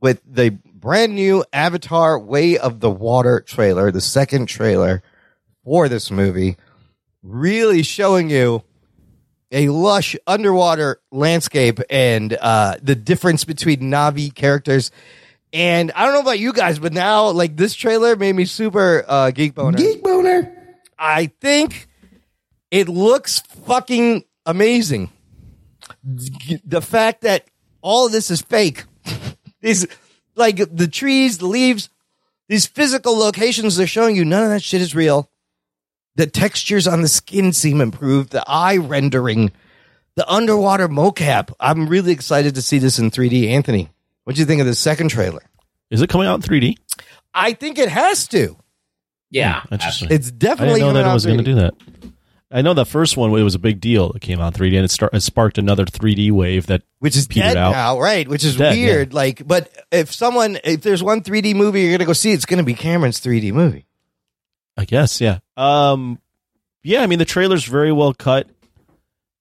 with 0.00 0.20
the 0.26 0.50
brand 0.50 1.14
new 1.14 1.44
Avatar 1.52 2.18
Way 2.18 2.58
of 2.58 2.80
the 2.80 2.90
Water 2.90 3.40
trailer, 3.40 3.90
the 3.90 4.00
second 4.00 4.46
trailer 4.46 5.02
for 5.64 5.88
this 5.88 6.10
movie, 6.10 6.56
really 7.22 7.82
showing 7.82 8.30
you 8.30 8.62
a 9.50 9.68
lush 9.68 10.16
underwater 10.26 11.00
landscape 11.12 11.80
and 11.88 12.32
uh, 12.40 12.76
the 12.82 12.94
difference 12.94 13.44
between 13.44 13.80
Navi 13.80 14.34
characters. 14.34 14.90
And 15.52 15.92
I 15.92 16.04
don't 16.04 16.14
know 16.14 16.20
about 16.20 16.38
you 16.38 16.52
guys, 16.52 16.78
but 16.78 16.92
now 16.92 17.30
like 17.30 17.56
this 17.56 17.74
trailer 17.74 18.16
made 18.16 18.34
me 18.34 18.44
super 18.44 19.04
uh, 19.06 19.30
geek 19.30 19.54
boner. 19.54 19.78
Geek 19.78 20.02
boner. 20.02 20.52
I 20.98 21.26
think 21.40 21.88
it 22.70 22.88
looks 22.88 23.40
fucking 23.40 24.24
amazing. 24.44 25.10
The 26.02 26.82
fact 26.82 27.22
that 27.22 27.46
all 27.80 28.06
of 28.06 28.12
this 28.12 28.30
is 28.30 28.42
fake, 28.42 28.84
these 29.60 29.86
like 30.34 30.56
the 30.56 30.88
trees, 30.88 31.38
the 31.38 31.46
leaves, 31.46 31.88
these 32.48 32.66
physical 32.66 33.16
locations 33.16 33.76
they're 33.76 33.86
showing 33.86 34.16
you, 34.16 34.24
none 34.24 34.42
of 34.42 34.50
that 34.50 34.62
shit 34.62 34.80
is 34.80 34.94
real. 34.94 35.30
The 36.16 36.26
textures 36.26 36.86
on 36.88 37.02
the 37.02 37.08
skin 37.08 37.52
seem 37.52 37.80
improved. 37.80 38.30
The 38.30 38.42
eye 38.46 38.78
rendering, 38.78 39.52
the 40.16 40.30
underwater 40.30 40.88
mocap. 40.88 41.52
I'm 41.60 41.88
really 41.88 42.12
excited 42.12 42.54
to 42.56 42.62
see 42.62 42.78
this 42.78 42.98
in 42.98 43.10
3D. 43.10 43.48
Anthony, 43.48 43.90
what 44.24 44.34
do 44.36 44.40
you 44.40 44.46
think 44.46 44.60
of 44.60 44.66
the 44.66 44.74
second 44.74 45.08
trailer? 45.08 45.42
Is 45.90 46.02
it 46.02 46.08
coming 46.08 46.26
out 46.26 46.36
in 46.36 46.42
3D? 46.42 46.74
I 47.34 47.52
think 47.52 47.78
it 47.78 47.90
has 47.90 48.26
to. 48.28 48.56
Yeah, 49.30 49.60
hmm, 49.62 49.74
Interesting. 49.74 50.08
It's 50.10 50.30
definitely. 50.30 50.36
I 50.36 50.38
definitely 50.38 50.80
didn't 50.80 50.94
know 50.94 51.02
that 51.02 51.10
it 51.10 51.14
was 51.14 51.26
going 51.26 51.38
to 51.38 51.44
do 51.44 51.54
that. 51.56 51.74
I 52.50 52.62
know 52.62 52.74
the 52.74 52.86
first 52.86 53.16
one 53.16 53.30
it 53.32 53.42
was 53.42 53.56
a 53.56 53.58
big 53.58 53.80
deal. 53.80 54.12
It 54.12 54.22
came 54.22 54.40
out 54.40 54.56
in 54.56 54.60
3D 54.60 54.76
and 54.76 54.84
it, 54.84 54.90
start, 54.90 55.12
it 55.12 55.20
sparked 55.20 55.58
another 55.58 55.84
3D 55.84 56.30
wave 56.30 56.66
that 56.66 56.82
which 57.00 57.16
is 57.16 57.26
dead 57.26 57.56
out. 57.56 57.72
now, 57.72 58.00
right? 58.00 58.26
Which 58.26 58.44
is 58.44 58.56
Dead, 58.56 58.72
weird. 58.74 59.12
Like, 59.12 59.46
but 59.46 59.70
if 59.90 60.14
someone, 60.14 60.58
if 60.62 60.80
there's 60.80 61.02
one 61.02 61.22
3D 61.22 61.56
movie 61.56 61.82
you're 61.82 61.92
gonna 61.92 62.06
go 62.06 62.12
see, 62.12 62.32
it's 62.32 62.46
gonna 62.46 62.62
be 62.62 62.74
Cameron's 62.74 63.20
3D 63.20 63.52
movie. 63.52 63.85
I 64.76 64.84
guess, 64.84 65.20
yeah. 65.20 65.38
Um, 65.56 66.20
yeah, 66.82 67.02
I 67.02 67.06
mean 67.06 67.18
the 67.18 67.24
trailer's 67.24 67.64
very 67.64 67.92
well 67.92 68.12
cut. 68.14 68.48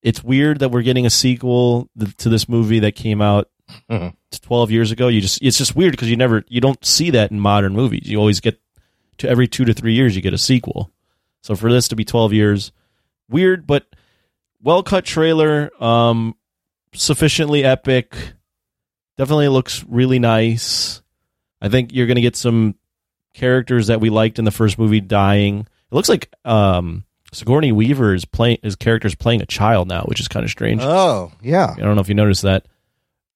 It's 0.02 0.24
weird 0.24 0.60
that 0.60 0.70
we're 0.70 0.82
getting 0.84 1.06
a 1.06 1.10
sequel 1.10 1.90
to 2.18 2.30
this 2.30 2.48
movie 2.48 2.80
that 2.80 2.94
came 2.96 3.22
out 3.22 3.50
Mhm. 3.90 4.14
12 4.42 4.70
years 4.72 4.92
ago. 4.92 5.08
You 5.08 5.22
just 5.22 5.42
it's 5.42 5.58
just 5.58 5.76
weird 5.76 5.92
because 5.92 6.10
you 6.10 6.16
never 6.16 6.44
you 6.48 6.62
don't 6.62 6.84
see 6.86 7.10
that 7.12 7.32
in 7.32 7.40
modern 7.40 7.74
movies. 7.74 8.04
You 8.08 8.18
always 8.20 8.40
get 8.40 8.60
to 9.18 9.28
every 9.30 9.48
2 9.48 9.66
to 9.66 9.74
3 9.74 9.94
years 9.94 10.16
you 10.16 10.22
get 10.22 10.34
a 10.34 10.38
sequel. 10.38 10.92
So 11.42 11.56
for 11.56 11.72
this 11.72 11.88
to 11.90 11.96
be 11.96 12.06
12 12.06 12.34
years, 12.34 12.72
weird 13.30 13.66
but 13.66 13.88
well 14.62 14.84
cut 14.84 15.06
trailer, 15.06 15.72
um 15.84 16.36
sufficiently 16.94 17.64
epic. 17.64 18.16
Definitely 19.18 19.48
looks 19.48 19.84
really 19.88 20.20
nice. 20.20 21.02
I 21.62 21.70
think 21.70 21.94
you're 21.94 22.06
going 22.08 22.16
to 22.16 22.22
get 22.22 22.36
some 22.36 22.76
characters 23.36 23.88
that 23.88 24.00
we 24.02 24.10
liked 24.10 24.40
in 24.40 24.46
the 24.46 24.52
first 24.52 24.80
movie 24.80 25.02
dying. 25.02 25.60
It 25.60 25.96
looks 25.96 26.10
like 26.10 26.32
um 26.44 27.04
Sigourney 27.32 27.72
Weaver 27.72 28.14
is 28.14 28.26
playing 28.26 28.60
his 28.64 28.76
character 28.76 29.08
is 29.08 29.16
playing 29.16 29.42
a 29.42 29.46
child 29.46 29.88
now, 29.88 30.04
which 30.04 30.20
is 30.20 30.28
kind 30.28 30.44
of 30.46 30.50
strange. 30.50 30.82
Oh, 30.82 31.32
yeah. 31.42 31.74
I 31.78 31.82
don't 31.82 31.96
know 31.96 32.02
if 32.02 32.08
you 32.10 32.16
noticed 32.16 32.44
that. 32.44 32.66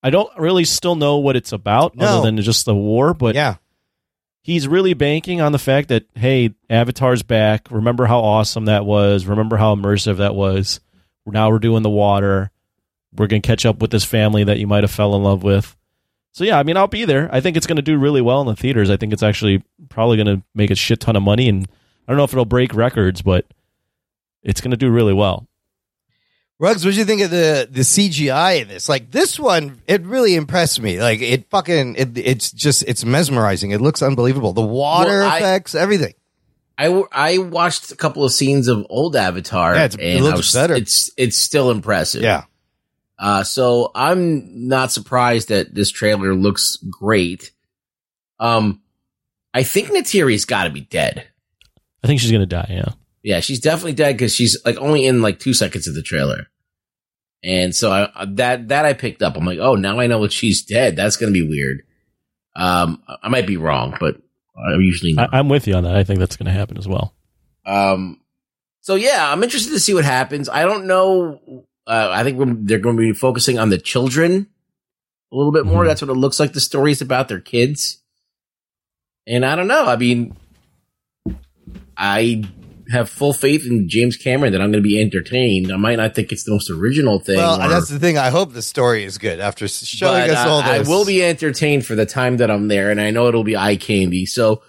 I 0.02 0.10
don't 0.10 0.30
really 0.38 0.64
still 0.64 0.96
know 0.96 1.18
what 1.18 1.36
it's 1.36 1.52
about 1.52 1.96
No. 1.98 2.06
other 2.06 2.22
than 2.26 2.42
just 2.42 2.66
the 2.66 2.74
war, 2.74 3.14
but 3.14 3.36
yeah. 3.36 3.56
he's 4.42 4.66
really 4.68 4.94
banking 4.94 5.42
on 5.42 5.52
the 5.52 5.60
fact 5.60 5.90
that 5.90 6.06
hey, 6.16 6.56
Avatar's 6.70 7.24
back. 7.24 7.68
Remember 7.70 8.06
how 8.06 8.22
awesome 8.22 8.66
that 8.66 8.86
was. 8.86 9.26
Remember 9.26 9.58
how 9.58 9.76
immersive 9.76 10.18
that 10.18 10.34
was. 10.36 10.80
Now 11.26 11.50
we're 11.52 11.60
doing 11.60 11.84
the 11.84 11.90
water. 11.90 12.50
We're 13.14 13.28
gonna 13.28 13.42
catch 13.42 13.66
up 13.66 13.82
with 13.82 13.92
this 13.92 14.06
family 14.06 14.46
that 14.46 14.60
you 14.60 14.68
might 14.68 14.84
have 14.84 14.92
fell 14.92 15.16
in 15.16 15.24
love 15.24 15.44
with. 15.44 15.76
So 16.32 16.44
yeah, 16.44 16.58
I 16.60 16.64
mean, 16.64 16.78
I'll 16.78 16.88
be 16.88 17.06
there. 17.06 17.28
I 17.34 17.42
think 17.42 17.58
it's 17.58 17.68
gonna 17.68 17.82
do 17.82 17.98
really 17.98 18.22
well 18.22 18.42
in 18.42 18.48
the 18.48 18.56
theaters. 18.56 18.90
I 18.90 18.98
think 18.98 19.14
it's 19.14 19.24
actually 19.24 19.64
probably 19.90 20.18
gonna 20.18 20.42
make 20.56 20.72
a 20.72 20.76
shit 20.76 21.00
ton 21.00 21.16
of 21.16 21.24
money, 21.24 21.50
and 21.50 21.68
I 22.08 22.12
don't 22.12 22.18
know 22.18 22.24
if 22.24 22.34
it'll 22.34 22.46
break 22.46 22.74
records, 22.74 23.22
but 23.22 23.46
it's 24.44 24.62
gonna 24.62 24.78
do 24.78 24.90
really 24.90 25.14
well. 25.14 25.48
Ruggs, 26.62 26.84
what 26.84 26.92
do 26.94 26.98
you 27.00 27.06
think 27.06 27.22
of 27.22 27.32
the 27.32 27.68
the 27.72 27.82
CGI 27.82 28.62
in 28.62 28.68
this? 28.68 28.90
Like 28.90 29.12
this 29.12 29.40
one, 29.40 29.82
it 29.88 30.02
really 30.04 30.36
impressed 30.36 30.82
me. 30.82 31.00
Like 31.02 31.22
it 31.22 31.50
fucking, 31.50 31.96
it, 31.96 32.18
it's 32.18 32.52
just, 32.52 32.84
it's 32.84 33.06
mesmerizing. 33.06 33.72
It 33.72 33.80
looks 33.80 34.02
unbelievable. 34.02 34.52
The 34.52 34.62
water 34.62 35.20
Well, 35.22 35.30
I- 35.30 35.38
effects, 35.38 35.74
everything. 35.74 36.14
I, 36.78 37.04
I 37.12 37.38
watched 37.40 37.92
a 37.92 37.96
couple 37.98 38.24
of 38.24 38.32
scenes 38.32 38.68
of 38.70 38.86
old 38.90 39.16
Avatar. 39.16 39.74
Yeah, 39.76 39.86
it's- 39.86 39.96
it 40.02 40.16
and 40.18 40.20
I 40.26 40.28
looks 40.28 40.38
was- 40.38 40.54
better. 40.54 40.74
It's 40.76 41.12
it's 41.18 41.38
still 41.38 41.72
impressive. 41.72 42.22
Yeah. 42.24 42.44
Uh, 43.20 43.44
so 43.44 43.92
I'm 43.94 44.70
not 44.70 44.92
surprised 44.92 45.50
that 45.50 45.76
this 45.76 45.92
trailer 45.92 46.34
looks 46.34 46.78
great. 46.78 47.52
Um, 48.40 48.82
I 49.54 49.64
think 49.64 49.90
Neytiri's 49.90 50.46
got 50.46 50.64
to 50.64 50.70
be 50.70 50.82
dead. 50.82 51.28
I 52.02 52.08
think 52.08 52.22
she's 52.22 52.32
gonna 52.32 52.46
die. 52.46 52.68
Yeah. 52.70 52.94
Yeah, 53.22 53.42
she's 53.42 53.60
definitely 53.60 53.94
dead 53.94 54.16
because 54.16 54.34
she's 54.34 54.58
like 54.64 54.78
only 54.78 55.06
in 55.06 55.22
like 55.22 55.40
two 55.40 55.54
seconds 55.54 55.88
of 55.88 55.96
the 55.96 56.02
trailer. 56.02 56.48
And 57.44 57.76
so 57.76 57.92
I, 57.92 58.26
that 58.36 58.70
that 58.70 58.86
I 58.86 58.94
picked 58.94 59.22
up. 59.22 59.36
I'm 59.36 59.46
like, 59.46 59.60
oh, 59.60 59.76
now 59.76 60.00
I 60.00 60.08
know 60.08 60.22
that 60.22 60.32
she's 60.32 60.64
dead. 60.64 60.96
That's 60.96 61.18
gonna 61.18 61.34
be 61.34 61.48
weird. 61.48 61.82
Um, 62.56 63.04
I 63.22 63.28
might 63.28 63.48
be 63.48 63.58
wrong, 63.58 63.98
but 64.00 64.16
I'm 64.58 64.82
usually 64.82 65.12
I, 65.18 65.24
not. 65.24 65.34
I'm 65.34 65.50
with 65.50 65.68
you 65.68 65.74
on 65.74 65.84
that. 65.84 65.96
I 65.96 66.06
think 66.06 66.20
that's 66.20 66.38
gonna 66.38 66.52
happen 66.52 66.78
as 66.78 66.88
well. 66.88 67.14
Um, 67.66 68.22
so 68.82 68.96
yeah, 68.96 69.32
I'm 69.32 69.44
interested 69.44 69.72
to 69.72 69.80
see 69.80 69.94
what 69.94 70.06
happens. 70.06 70.48
I 70.48 70.64
don't 70.64 70.86
know. 70.86 71.66
Uh, 71.90 72.10
I 72.12 72.24
think 72.24 72.38
they're 72.68 72.78
going 72.80 72.96
to 72.98 73.02
be 73.02 73.14
focusing 73.14 73.58
on 73.58 73.70
the 73.72 73.80
children 73.80 74.48
a 75.32 75.36
little 75.36 75.52
bit 75.52 75.66
more. 75.66 75.84
Mhm. 75.84 75.88
That's 75.88 76.02
what 76.04 76.10
it 76.12 76.14
looks 76.14 76.40
like. 76.40 76.54
The 76.54 76.60
story's 76.60 77.02
about 77.02 77.28
their 77.30 77.40
kids, 77.40 77.98
and 79.26 79.44
I 79.46 79.56
don't 79.56 79.68
know. 79.68 79.86
I 79.86 79.96
mean, 79.96 80.36
I 81.98 82.44
have 82.92 83.10
full 83.10 83.34
faith 83.34 83.66
in 83.68 83.88
James 83.88 84.18
Cameron 84.18 84.52
that 84.54 84.62
I'm 84.62 84.72
going 84.72 84.82
to 84.84 84.88
be 84.88 85.00
entertained. 85.00 85.72
I 85.72 85.76
might 85.78 85.98
not 85.98 86.16
think 86.16 86.32
it's 86.32 86.44
the 86.44 86.52
most 86.52 86.70
original 86.72 87.20
thing. 87.20 87.38
Well, 87.38 87.62
or- 87.62 87.68
that's 87.70 87.90
the 87.90 88.00
thing. 88.00 88.18
I 88.18 88.30
hope 88.30 88.54
the 88.54 88.62
story 88.62 89.04
is 89.04 89.18
good 89.18 89.40
after 89.40 89.68
showing 89.68 90.30
us 90.30 90.46
uh, 90.46 90.50
all 90.50 90.62
this. 90.64 90.88
I 90.88 90.90
will 90.90 91.06
be 91.06 91.24
entertained 91.24 91.86
for 91.86 91.96
the 91.96 92.06
time 92.06 92.38
that 92.38 92.50
I'm 92.50 92.68
there, 92.68 92.90
and 92.90 93.00
I 93.00 93.12
know 93.12 93.28
it'll 93.28 93.44
be 93.44 93.56
eye 93.58 93.76
candy. 93.76 94.26
So, 94.26 94.64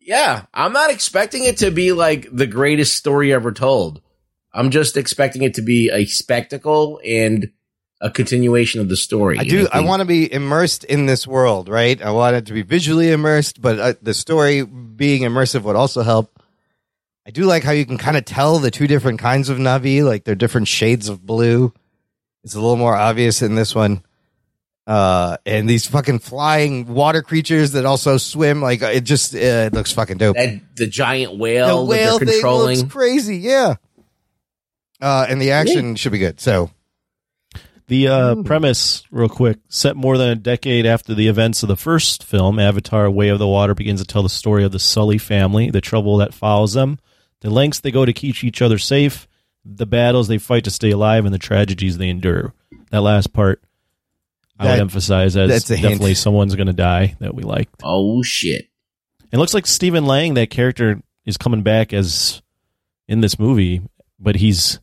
yeah, 0.00 0.46
I'm 0.52 0.72
not 0.72 0.90
expecting 0.90 1.44
it 1.44 1.58
to 1.58 1.70
be 1.70 1.92
like 1.92 2.28
the 2.32 2.46
greatest 2.46 2.94
story 2.96 3.32
ever 3.32 3.52
told. 3.52 4.00
I'm 4.54 4.70
just 4.70 4.96
expecting 4.96 5.42
it 5.42 5.54
to 5.54 5.62
be 5.62 5.90
a 5.90 6.06
spectacle 6.06 7.00
and 7.04 7.50
a 8.00 8.10
continuation 8.10 8.80
of 8.80 8.88
the 8.88 8.96
story. 8.96 9.38
I 9.38 9.44
do. 9.44 9.66
I 9.72 9.80
want 9.80 10.00
to 10.00 10.06
be 10.06 10.32
immersed 10.32 10.84
in 10.84 11.06
this 11.06 11.26
world, 11.26 11.68
right? 11.68 12.00
I 12.00 12.10
want 12.10 12.36
it 12.36 12.46
to 12.46 12.52
be 12.52 12.62
visually 12.62 13.10
immersed, 13.10 13.60
but 13.60 13.78
uh, 13.80 13.94
the 14.00 14.14
story 14.14 14.62
being 14.62 15.22
immersive 15.22 15.62
would 15.62 15.76
also 15.76 16.02
help. 16.02 16.40
I 17.26 17.30
do 17.30 17.44
like 17.44 17.64
how 17.64 17.72
you 17.72 17.86
can 17.86 17.98
kind 17.98 18.16
of 18.16 18.24
tell 18.24 18.58
the 18.58 18.70
two 18.70 18.86
different 18.86 19.18
kinds 19.18 19.48
of 19.48 19.58
Navi, 19.58 20.04
like 20.04 20.24
they're 20.24 20.34
different 20.34 20.68
shades 20.68 21.08
of 21.08 21.24
blue. 21.24 21.72
It's 22.44 22.54
a 22.54 22.60
little 22.60 22.76
more 22.76 22.94
obvious 22.94 23.42
in 23.42 23.54
this 23.54 23.74
one. 23.74 24.04
Uh, 24.86 25.38
and 25.46 25.68
these 25.68 25.86
fucking 25.86 26.18
flying 26.18 26.86
water 26.86 27.22
creatures 27.22 27.72
that 27.72 27.86
also 27.86 28.18
swim, 28.18 28.60
like 28.60 28.82
it 28.82 29.04
just 29.04 29.34
uh, 29.34 29.38
it 29.38 29.72
looks 29.72 29.92
fucking 29.92 30.18
dope. 30.18 30.36
that 30.36 30.60
the 30.76 30.86
giant 30.86 31.32
the 31.32 31.38
whale, 31.38 31.86
whale 31.86 32.12
that 32.12 32.18
thing 32.18 32.26
they're 32.26 32.34
controlling. 32.36 32.78
looks 32.80 32.92
crazy, 32.92 33.38
yeah. 33.38 33.76
Uh, 35.04 35.26
and 35.28 35.40
the 35.40 35.50
action 35.50 35.96
should 35.96 36.12
be 36.12 36.18
good. 36.18 36.40
So 36.40 36.70
The 37.88 38.08
uh, 38.08 38.42
premise, 38.42 39.04
real 39.10 39.28
quick, 39.28 39.58
set 39.68 39.96
more 39.96 40.16
than 40.16 40.30
a 40.30 40.34
decade 40.34 40.86
after 40.86 41.12
the 41.14 41.28
events 41.28 41.62
of 41.62 41.68
the 41.68 41.76
first 41.76 42.24
film, 42.24 42.58
Avatar: 42.58 43.10
Way 43.10 43.28
of 43.28 43.38
the 43.38 43.46
Water 43.46 43.74
begins 43.74 44.00
to 44.00 44.06
tell 44.06 44.22
the 44.22 44.28
story 44.30 44.64
of 44.64 44.72
the 44.72 44.78
Sully 44.78 45.18
family, 45.18 45.70
the 45.70 45.82
trouble 45.82 46.16
that 46.16 46.32
follows 46.32 46.72
them, 46.72 46.98
the 47.40 47.50
lengths 47.50 47.80
they 47.80 47.90
go 47.90 48.06
to 48.06 48.12
keep 48.14 48.42
each 48.42 48.62
other 48.62 48.78
safe, 48.78 49.28
the 49.64 49.84
battles 49.84 50.28
they 50.28 50.38
fight 50.38 50.64
to 50.64 50.70
stay 50.70 50.90
alive, 50.92 51.26
and 51.26 51.34
the 51.34 51.38
tragedies 51.38 51.98
they 51.98 52.08
endure. 52.08 52.54
That 52.90 53.02
last 53.02 53.34
part, 53.34 53.62
I 54.58 54.64
That- 54.64 54.70
would 54.72 54.80
emphasize 54.80 55.36
as 55.36 55.50
that's 55.50 55.70
a 55.70 55.76
hint. 55.76 55.82
definitely 55.90 56.14
someone's 56.14 56.54
going 56.54 56.68
to 56.68 56.72
die 56.72 57.16
that 57.20 57.34
we 57.34 57.42
liked. 57.42 57.74
Oh 57.82 58.22
shit! 58.22 58.68
It 59.30 59.36
looks 59.36 59.52
like 59.52 59.66
Stephen 59.66 60.06
Lang, 60.06 60.32
that 60.34 60.48
character, 60.48 61.02
is 61.26 61.36
coming 61.36 61.62
back 61.62 61.92
as 61.92 62.40
in 63.08 63.20
this 63.20 63.38
movie, 63.38 63.82
but 64.18 64.36
he's 64.36 64.80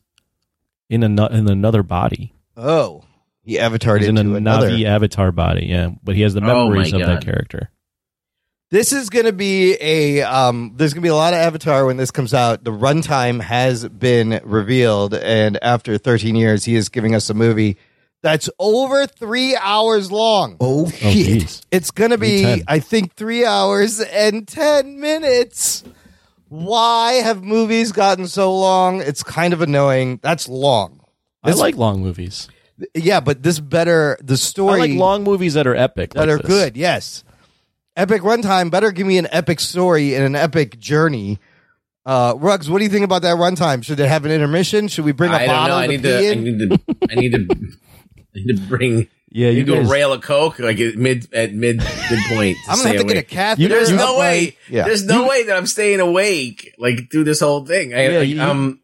in 0.92 1.02
a 1.18 1.26
in 1.28 1.48
another 1.48 1.82
body. 1.82 2.34
Oh, 2.56 3.04
he 3.42 3.56
avatared 3.56 4.00
He's 4.00 4.08
in 4.08 4.18
a 4.18 4.20
another. 4.34 4.70
Navi 4.70 4.84
avatar 4.84 5.32
body, 5.32 5.66
yeah. 5.66 5.90
But 6.02 6.14
he 6.16 6.22
has 6.22 6.34
the 6.34 6.40
Oh, 6.40 6.44
my 6.44 6.54
memories 6.74 6.92
of 6.92 7.00
that 7.00 7.06
God. 7.06 7.24
character. 7.24 7.70
This 8.70 8.92
is 8.94 9.10
going 9.10 9.26
to 9.26 9.32
be 9.34 9.76
a. 9.80 10.22
Um, 10.22 10.72
there's 10.76 10.94
going 10.94 11.02
to 11.02 11.06
be 11.06 11.10
a 11.10 11.14
lot 11.14 11.34
of 11.34 11.40
Avatar 11.40 11.84
when 11.84 11.98
this 11.98 12.10
comes 12.10 12.32
out. 12.32 12.64
The 12.64 12.70
runtime 12.70 13.42
has 13.42 13.86
been 13.86 14.40
revealed, 14.44 15.12
and 15.12 15.58
after 15.62 15.98
13 15.98 16.34
years, 16.36 16.64
he 16.64 16.74
is 16.76 16.88
giving 16.88 17.14
us 17.14 17.28
a 17.28 17.34
movie 17.34 17.76
that's 18.22 18.48
over 18.58 19.06
three 19.06 19.56
hours 19.56 20.10
long. 20.10 20.56
Oh 20.58 20.86
Oh, 20.86 20.88
shit. 20.88 21.42
jeez. 21.42 21.66
It's 21.70 21.90
going 21.90 22.12
to 22.12 22.18
be, 22.18 22.38
310. 22.44 22.64
I 22.66 22.78
think, 22.78 23.14
three 23.14 23.44
hours 23.44 24.00
and 24.00 24.48
10 24.48 24.98
minutes. 25.00 25.84
Why 26.52 27.14
have 27.14 27.42
movies 27.42 27.92
gotten 27.92 28.26
so 28.26 28.54
long? 28.54 29.00
It's 29.00 29.22
kind 29.22 29.54
of 29.54 29.62
annoying. 29.62 30.20
That's 30.22 30.50
long. 30.50 31.00
I 31.42 31.52
like 31.52 31.76
long 31.76 32.02
movies. 32.02 32.46
Yeah, 32.94 33.20
but 33.20 33.42
this 33.42 33.58
better. 33.58 34.18
The 34.22 34.36
story. 34.36 34.74
I 34.74 34.76
like 34.76 34.98
long 34.98 35.24
movies 35.24 35.54
that 35.54 35.66
are 35.66 35.74
epic. 35.74 36.12
that 36.12 36.20
like 36.20 36.28
are 36.28 36.36
this. 36.36 36.46
good. 36.46 36.76
Yes, 36.76 37.24
epic 37.96 38.20
runtime. 38.20 38.70
Better 38.70 38.92
give 38.92 39.06
me 39.06 39.16
an 39.16 39.28
epic 39.30 39.60
story 39.60 40.14
and 40.14 40.24
an 40.26 40.36
epic 40.36 40.78
journey. 40.78 41.38
Uh, 42.04 42.34
Ruggs, 42.36 42.68
what 42.68 42.78
do 42.78 42.84
you 42.84 42.90
think 42.90 43.06
about 43.06 43.22
that 43.22 43.38
runtime? 43.38 43.82
Should 43.82 43.98
it 43.98 44.08
have 44.08 44.26
an 44.26 44.30
intermission? 44.30 44.88
Should 44.88 45.06
we 45.06 45.12
bring 45.12 45.30
a 45.32 45.36
I 45.36 45.46
don't 45.46 45.48
bottle 45.48 45.76
know. 45.78 45.82
I 45.82 45.86
to 45.86 45.92
need 45.92 46.02
pee 46.02 46.08
to. 46.08 46.30
I 46.30 46.34
need 46.34 46.58
to. 46.58 46.80
I 47.10 47.14
need 47.14 47.32
to. 47.32 47.48
I 48.18 48.24
need 48.34 48.56
to 48.56 48.62
bring. 48.68 49.08
Yeah, 49.34 49.48
You 49.50 49.58
you 49.58 49.64
do 49.64 49.74
a 49.74 49.76
guys, 49.78 49.90
rail 49.90 50.12
of 50.12 50.20
coke 50.22 50.58
like 50.58 50.78
at 50.80 50.96
mid 50.96 51.32
at 51.34 51.52
mid 51.52 51.78
midpoint. 51.78 52.56
I'm 52.68 52.76
gonna 52.78 52.88
have 52.90 52.98
to 52.98 53.04
get 53.04 53.16
a 53.16 53.22
catheter. 53.22 53.68
There's 53.68 53.90
no 53.90 54.18
way. 54.18 54.56
Yeah. 54.68 54.84
There's 54.84 55.04
no 55.04 55.26
way 55.26 55.44
that 55.44 55.56
I'm 55.56 55.66
staying 55.66 56.00
awake 56.00 56.74
like 56.78 57.10
through 57.10 57.24
this 57.24 57.40
whole 57.40 57.64
thing. 57.64 57.94
I, 57.94 58.08
Yeah, 58.08 58.18
I- 58.18 58.22
you- 58.22 58.40
um, 58.42 58.78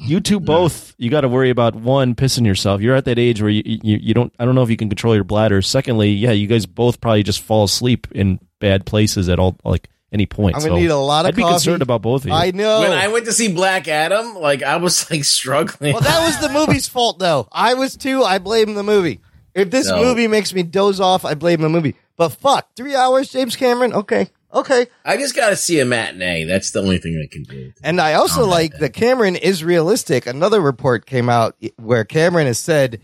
you 0.00 0.18
two 0.20 0.40
both. 0.40 0.94
You 0.98 1.10
got 1.10 1.20
to 1.22 1.28
worry 1.28 1.50
about 1.50 1.74
one 1.74 2.14
pissing 2.14 2.46
yourself. 2.46 2.80
You're 2.80 2.96
at 2.96 3.04
that 3.04 3.18
age 3.18 3.40
where 3.42 3.50
you, 3.50 3.62
you 3.64 3.98
you 4.00 4.14
don't. 4.14 4.32
I 4.38 4.44
don't 4.44 4.54
know 4.54 4.62
if 4.62 4.70
you 4.70 4.76
can 4.78 4.88
control 4.88 5.14
your 5.14 5.24
bladder. 5.24 5.60
Secondly, 5.62 6.10
yeah, 6.10 6.32
you 6.32 6.46
guys 6.46 6.64
both 6.66 7.00
probably 7.00 7.22
just 7.22 7.40
fall 7.42 7.64
asleep 7.64 8.06
in 8.12 8.40
bad 8.60 8.86
places 8.86 9.28
at 9.28 9.38
all 9.38 9.56
like 9.64 9.88
any 10.10 10.24
point. 10.26 10.56
I'm 10.56 10.62
gonna 10.62 10.74
So 10.76 10.80
need 10.80 10.90
a 10.90 10.96
lot 10.96 11.26
of 11.26 11.28
I'd 11.28 11.36
be 11.36 11.42
coffee. 11.42 11.52
concerned 11.54 11.82
about 11.82 12.00
both 12.02 12.22
of 12.22 12.28
you. 12.28 12.32
I 12.34 12.50
know. 12.52 12.80
when 12.80 12.92
I 12.92 13.08
went 13.08 13.26
to 13.26 13.32
see 13.32 13.52
Black 13.52 13.86
Adam, 13.86 14.34
like 14.36 14.62
I 14.62 14.76
was 14.76 15.08
like 15.10 15.22
struggling. 15.24 15.92
well, 15.92 16.02
that 16.02 16.24
was 16.26 16.40
the 16.40 16.48
movie's 16.48 16.88
fault, 16.88 17.18
though. 17.18 17.46
I 17.52 17.74
was 17.74 17.96
too. 17.96 18.22
I 18.24 18.38
blame 18.38 18.74
the 18.74 18.82
movie. 18.82 19.20
If 19.54 19.70
this 19.70 19.88
No. 19.88 20.02
movie 20.02 20.26
makes 20.26 20.52
me 20.52 20.62
doze 20.62 21.00
off, 21.00 21.24
I 21.24 21.34
blame 21.34 21.60
the 21.60 21.68
movie. 21.68 21.94
But 22.16 22.30
fuck, 22.30 22.68
three 22.76 22.94
hours, 22.94 23.30
James 23.30 23.56
Cameron. 23.56 23.92
Okay, 23.92 24.30
okay. 24.52 24.86
I 25.04 25.16
just 25.16 25.34
got 25.34 25.50
to 25.50 25.56
see 25.56 25.80
a 25.80 25.84
matinee. 25.84 26.44
That's 26.44 26.70
the 26.70 26.80
only 26.80 26.98
thing 26.98 27.20
I 27.22 27.32
can 27.32 27.42
do. 27.44 27.72
And 27.82 28.00
I 28.00 28.14
also 28.14 28.46
like 28.46 28.78
that 28.78 28.92
Cameron 28.92 29.36
is 29.36 29.64
realistic. 29.64 30.26
Another 30.26 30.60
report 30.60 31.06
came 31.06 31.28
out 31.28 31.56
where 31.76 32.04
Cameron 32.04 32.46
has 32.46 32.58
said 32.58 33.00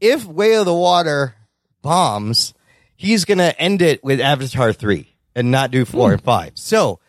if 0.00 0.24
Way 0.24 0.56
of 0.56 0.66
the 0.66 0.74
Water 0.74 1.34
bombs, 1.82 2.54
he's 2.96 3.24
going 3.24 3.38
to 3.38 3.58
end 3.60 3.82
it 3.82 4.02
with 4.02 4.20
Avatar 4.20 4.72
3 4.72 5.08
and 5.34 5.50
not 5.50 5.70
do 5.70 5.84
4 5.84 6.12
and 6.12 6.20
hmm. 6.20 6.24
5. 6.24 6.52
So 6.54 7.00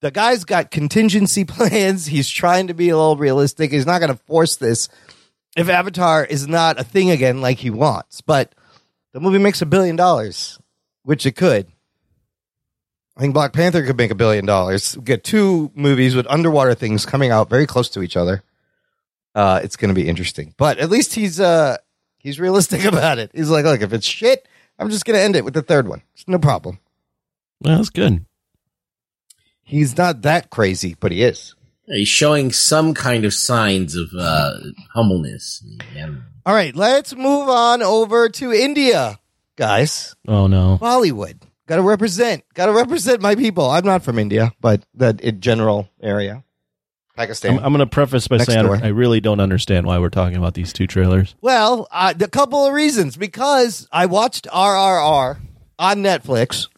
the 0.00 0.10
guy's 0.10 0.44
got 0.44 0.70
contingency 0.70 1.44
plans. 1.46 2.06
He's 2.06 2.28
trying 2.28 2.66
to 2.68 2.74
be 2.74 2.90
a 2.90 2.96
little 2.96 3.16
realistic. 3.16 3.72
He's 3.72 3.86
not 3.86 4.00
going 4.00 4.12
to 4.12 4.22
force 4.24 4.56
this 4.56 4.88
if 5.56 5.68
Avatar 5.68 6.24
is 6.24 6.48
not 6.48 6.80
a 6.80 6.84
thing 6.84 7.10
again 7.10 7.40
like 7.40 7.58
he 7.58 7.70
wants. 7.70 8.20
But 8.20 8.54
the 9.12 9.20
movie 9.20 9.38
makes 9.38 9.62
a 9.62 9.66
billion 9.66 9.96
dollars, 9.96 10.58
which 11.02 11.26
it 11.26 11.32
could. 11.32 11.66
I 13.16 13.20
think 13.20 13.34
Black 13.34 13.52
Panther 13.52 13.84
could 13.84 13.98
make 13.98 14.10
a 14.10 14.14
billion 14.16 14.46
dollars. 14.46 14.96
We 14.96 15.04
get 15.04 15.22
two 15.22 15.70
movies 15.74 16.14
with 16.14 16.26
underwater 16.30 16.74
things 16.74 17.04
coming 17.04 17.30
out 17.30 17.50
very 17.50 17.66
close 17.66 17.90
to 17.90 18.02
each 18.02 18.16
other. 18.16 18.42
Uh, 19.34 19.60
it's 19.62 19.76
going 19.76 19.88
to 19.90 19.94
be 19.94 20.08
interesting, 20.08 20.54
but 20.56 20.78
at 20.78 20.90
least 20.90 21.14
he's 21.14 21.40
uh 21.40 21.76
he's 22.18 22.40
realistic 22.40 22.84
about 22.86 23.18
it. 23.18 23.30
He's 23.34 23.50
like, 23.50 23.64
look, 23.64 23.80
if 23.82 23.92
it's 23.92 24.06
shit, 24.06 24.48
I'm 24.78 24.90
just 24.90 25.04
going 25.04 25.16
to 25.18 25.22
end 25.22 25.36
it 25.36 25.44
with 25.44 25.54
the 25.54 25.62
third 25.62 25.88
one. 25.88 26.02
It's 26.14 26.26
no 26.26 26.38
problem. 26.38 26.78
well, 27.60 27.76
that's 27.76 27.90
good. 27.90 28.24
He's 29.62 29.96
not 29.96 30.22
that 30.22 30.50
crazy, 30.50 30.96
but 30.98 31.12
he 31.12 31.22
is. 31.22 31.54
He's 31.86 32.08
showing 32.08 32.52
some 32.52 32.94
kind 32.94 33.24
of 33.24 33.34
signs 33.34 33.96
of 33.96 34.08
uh, 34.18 34.54
humbleness. 34.94 35.64
Yeah. 35.94 36.10
All 36.46 36.54
right, 36.54 36.74
let's 36.74 37.14
move 37.14 37.48
on 37.48 37.82
over 37.82 38.28
to 38.28 38.52
India, 38.52 39.18
guys. 39.56 40.14
Oh 40.26 40.46
no. 40.46 40.78
Bollywood. 40.80 41.42
Got 41.66 41.76
to 41.76 41.82
represent. 41.82 42.44
Got 42.54 42.66
to 42.66 42.72
represent 42.72 43.20
my 43.22 43.34
people. 43.36 43.70
I'm 43.70 43.84
not 43.84 44.02
from 44.02 44.18
India, 44.18 44.52
but 44.60 44.84
that 44.94 45.20
in 45.20 45.40
general 45.40 45.88
area, 46.02 46.42
Pakistan. 47.16 47.58
I'm, 47.58 47.64
I'm 47.66 47.72
going 47.72 47.78
to 47.80 47.86
preface 47.86 48.26
by 48.26 48.38
Next 48.38 48.52
saying 48.52 48.66
door. 48.66 48.78
I 48.82 48.88
really 48.88 49.20
don't 49.20 49.38
understand 49.40 49.86
why 49.86 49.98
we're 49.98 50.08
talking 50.10 50.36
about 50.36 50.54
these 50.54 50.72
two 50.72 50.86
trailers. 50.88 51.34
Well, 51.40 51.86
uh, 51.92 52.14
a 52.20 52.28
couple 52.28 52.66
of 52.66 52.72
reasons. 52.72 53.16
Because 53.16 53.86
I 53.92 54.06
watched 54.06 54.46
RRR 54.46 55.38
on 55.78 55.96
Netflix, 55.98 56.68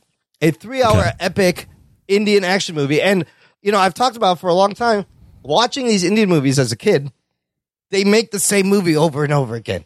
a 0.43 0.51
three-hour 0.51 0.99
Okay. 0.99 1.11
epic 1.19 1.67
Indian 2.07 2.45
action 2.45 2.75
movie, 2.75 3.01
and 3.01 3.25
you 3.65 3.73
know 3.73 3.79
I've 3.79 3.95
talked 3.95 4.17
about 4.17 4.39
for 4.39 4.49
a 4.49 4.55
long 4.55 4.75
time 4.75 5.07
watching 5.43 5.89
these 5.89 6.05
Indian 6.05 6.29
movies 6.29 6.61
as 6.61 6.71
a 6.71 6.77
kid. 6.77 7.11
They 7.91 8.05
make 8.05 8.31
the 8.31 8.39
same 8.39 8.67
movie 8.67 8.97
over 8.97 9.25
and 9.25 9.33
over 9.33 9.55
again. 9.55 9.85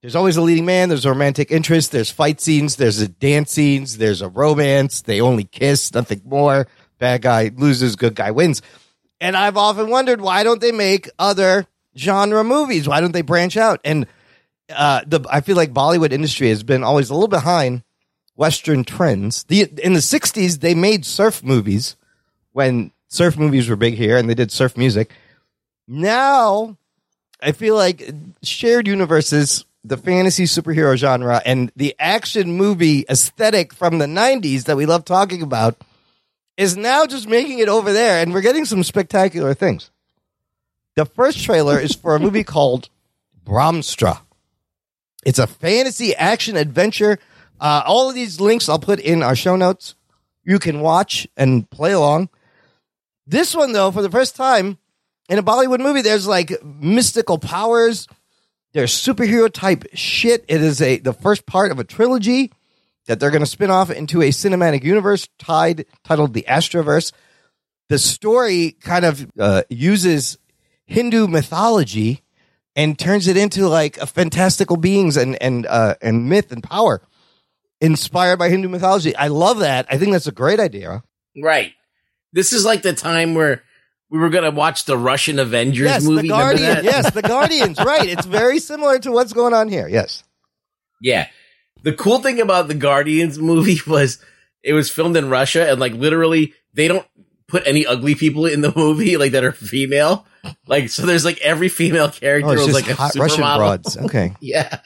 There's 0.00 0.14
always 0.14 0.36
a 0.36 0.42
leading 0.42 0.64
man. 0.64 0.88
There's 0.88 1.04
a 1.04 1.10
romantic 1.10 1.50
interest. 1.50 1.90
There's 1.90 2.10
fight 2.10 2.40
scenes. 2.40 2.76
There's 2.76 3.00
a 3.00 3.08
dance 3.08 3.50
scenes. 3.50 3.98
There's 3.98 4.22
a 4.22 4.28
romance. 4.28 5.02
They 5.02 5.20
only 5.20 5.44
kiss, 5.44 5.92
nothing 5.92 6.22
more. 6.24 6.68
Bad 6.98 7.22
guy 7.22 7.50
loses, 7.54 7.96
good 7.96 8.14
guy 8.14 8.30
wins. 8.30 8.62
And 9.20 9.36
I've 9.36 9.56
often 9.56 9.90
wondered 9.90 10.20
why 10.20 10.44
don't 10.44 10.60
they 10.60 10.72
make 10.72 11.10
other 11.18 11.66
genre 11.96 12.44
movies? 12.44 12.88
Why 12.88 13.00
don't 13.00 13.12
they 13.12 13.22
branch 13.22 13.56
out? 13.56 13.80
And 13.84 14.06
uh, 14.70 15.02
the 15.06 15.20
I 15.28 15.40
feel 15.40 15.56
like 15.56 15.72
Bollywood 15.72 16.12
industry 16.12 16.48
has 16.50 16.62
been 16.62 16.84
always 16.84 17.10
a 17.10 17.14
little 17.14 17.28
behind 17.28 17.82
Western 18.36 18.84
trends. 18.84 19.44
The 19.44 19.62
in 19.82 19.94
the 19.94 20.00
'60s 20.00 20.60
they 20.60 20.74
made 20.74 21.04
surf 21.04 21.42
movies 21.42 21.96
when 22.52 22.92
surf 23.08 23.38
movies 23.38 23.68
were 23.68 23.76
big 23.76 23.94
here, 23.94 24.16
and 24.16 24.28
they 24.28 24.34
did 24.34 24.52
surf 24.52 24.76
music. 24.76 25.10
Now 25.86 26.76
I 27.42 27.52
feel 27.52 27.74
like 27.74 28.10
shared 28.42 28.86
universes, 28.86 29.64
the 29.84 29.96
fantasy 29.96 30.44
superhero 30.44 30.96
genre, 30.96 31.42
and 31.44 31.72
the 31.76 31.94
action 31.98 32.52
movie 32.52 33.04
aesthetic 33.08 33.72
from 33.72 33.98
the 33.98 34.06
'90s 34.06 34.64
that 34.64 34.76
we 34.76 34.86
love 34.86 35.04
talking 35.04 35.42
about 35.42 35.76
is 36.56 36.76
now 36.76 37.06
just 37.06 37.28
making 37.28 37.60
it 37.60 37.68
over 37.68 37.92
there, 37.92 38.22
and 38.22 38.32
we're 38.32 38.40
getting 38.40 38.64
some 38.64 38.82
spectacular 38.82 39.54
things. 39.54 39.90
The 40.96 41.06
first 41.06 41.44
trailer 41.44 41.78
is 41.78 41.94
for 41.94 42.16
a 42.16 42.20
movie 42.20 42.44
called 42.56 42.88
Brahmastra. 43.44 44.20
It's 45.24 45.38
a 45.38 45.46
fantasy 45.46 46.14
action 46.14 46.56
adventure. 46.56 47.18
Uh, 47.60 47.82
all 47.86 48.08
of 48.08 48.14
these 48.14 48.40
links 48.40 48.68
I'll 48.68 48.78
put 48.78 49.00
in 49.00 49.22
our 49.22 49.36
show 49.36 49.56
notes. 49.56 49.94
You 50.44 50.58
can 50.58 50.80
watch 50.80 51.26
and 51.36 51.68
play 51.70 51.92
along. 51.92 52.30
This 53.28 53.54
one, 53.54 53.72
though, 53.72 53.90
for 53.90 54.00
the 54.00 54.10
first 54.10 54.36
time 54.36 54.78
in 55.28 55.38
a 55.38 55.42
Bollywood 55.42 55.80
movie, 55.80 56.00
there's 56.00 56.26
like 56.26 56.64
mystical 56.64 57.38
powers. 57.38 58.08
There's 58.72 58.92
superhero 58.92 59.52
type 59.52 59.84
shit. 59.92 60.46
It 60.48 60.62
is 60.62 60.80
a 60.80 60.98
the 60.98 61.12
first 61.12 61.44
part 61.44 61.70
of 61.70 61.78
a 61.78 61.84
trilogy 61.84 62.50
that 63.06 63.20
they're 63.20 63.30
going 63.30 63.42
to 63.42 63.46
spin 63.46 63.70
off 63.70 63.90
into 63.90 64.22
a 64.22 64.30
cinematic 64.30 64.82
universe 64.82 65.28
tied 65.38 65.84
titled 66.04 66.32
the 66.32 66.46
Astraverse. 66.48 67.12
The 67.90 67.98
story 67.98 68.72
kind 68.80 69.04
of 69.04 69.30
uh, 69.38 69.62
uses 69.68 70.38
Hindu 70.86 71.26
mythology 71.26 72.22
and 72.74 72.98
turns 72.98 73.28
it 73.28 73.36
into 73.36 73.68
like 73.68 73.98
a 73.98 74.06
fantastical 74.06 74.78
beings 74.78 75.18
and 75.18 75.40
and 75.42 75.66
uh, 75.66 75.96
and 76.00 76.30
myth 76.30 76.50
and 76.50 76.62
power 76.62 77.02
inspired 77.78 78.38
by 78.38 78.48
Hindu 78.48 78.68
mythology. 78.68 79.14
I 79.14 79.28
love 79.28 79.58
that. 79.58 79.86
I 79.90 79.98
think 79.98 80.12
that's 80.12 80.26
a 80.26 80.32
great 80.32 80.60
idea. 80.60 81.02
Right. 81.36 81.74
This 82.32 82.52
is 82.52 82.64
like 82.64 82.82
the 82.82 82.92
time 82.92 83.34
where 83.34 83.62
we 84.10 84.18
were 84.18 84.30
going 84.30 84.44
to 84.44 84.50
watch 84.50 84.84
the 84.84 84.96
Russian 84.96 85.38
Avengers 85.38 85.86
yes, 85.86 86.04
movie. 86.04 86.22
the 86.22 86.28
Guardian. 86.28 86.84
Yes, 86.84 87.10
the 87.12 87.22
Guardians. 87.22 87.78
right. 87.84 88.08
It's 88.08 88.26
very 88.26 88.58
similar 88.58 88.98
to 89.00 89.12
what's 89.12 89.32
going 89.32 89.54
on 89.54 89.68
here. 89.68 89.88
Yes. 89.88 90.24
Yeah. 91.02 91.28
The 91.82 91.92
cool 91.92 92.18
thing 92.20 92.40
about 92.40 92.68
the 92.68 92.74
Guardians 92.74 93.38
movie 93.38 93.78
was 93.86 94.18
it 94.62 94.72
was 94.72 94.90
filmed 94.90 95.16
in 95.16 95.28
Russia 95.28 95.70
and 95.70 95.78
like 95.78 95.92
literally 95.92 96.54
they 96.74 96.88
don't 96.88 97.06
put 97.46 97.66
any 97.66 97.86
ugly 97.86 98.14
people 98.14 98.46
in 98.46 98.60
the 98.60 98.72
movie 98.76 99.16
like 99.16 99.32
that 99.32 99.44
are 99.44 99.52
female. 99.52 100.26
Like 100.66 100.88
so 100.88 101.04
there's 101.04 101.24
like 101.24 101.40
every 101.40 101.68
female 101.68 102.10
character 102.10 102.50
Oh, 102.50 102.66
was 102.66 102.72
like 102.72 102.88
a 102.88 102.94
hot 102.94 103.14
Russian 103.14 103.40
broads. 103.40 103.96
Okay. 103.96 104.34
yeah. 104.40 104.80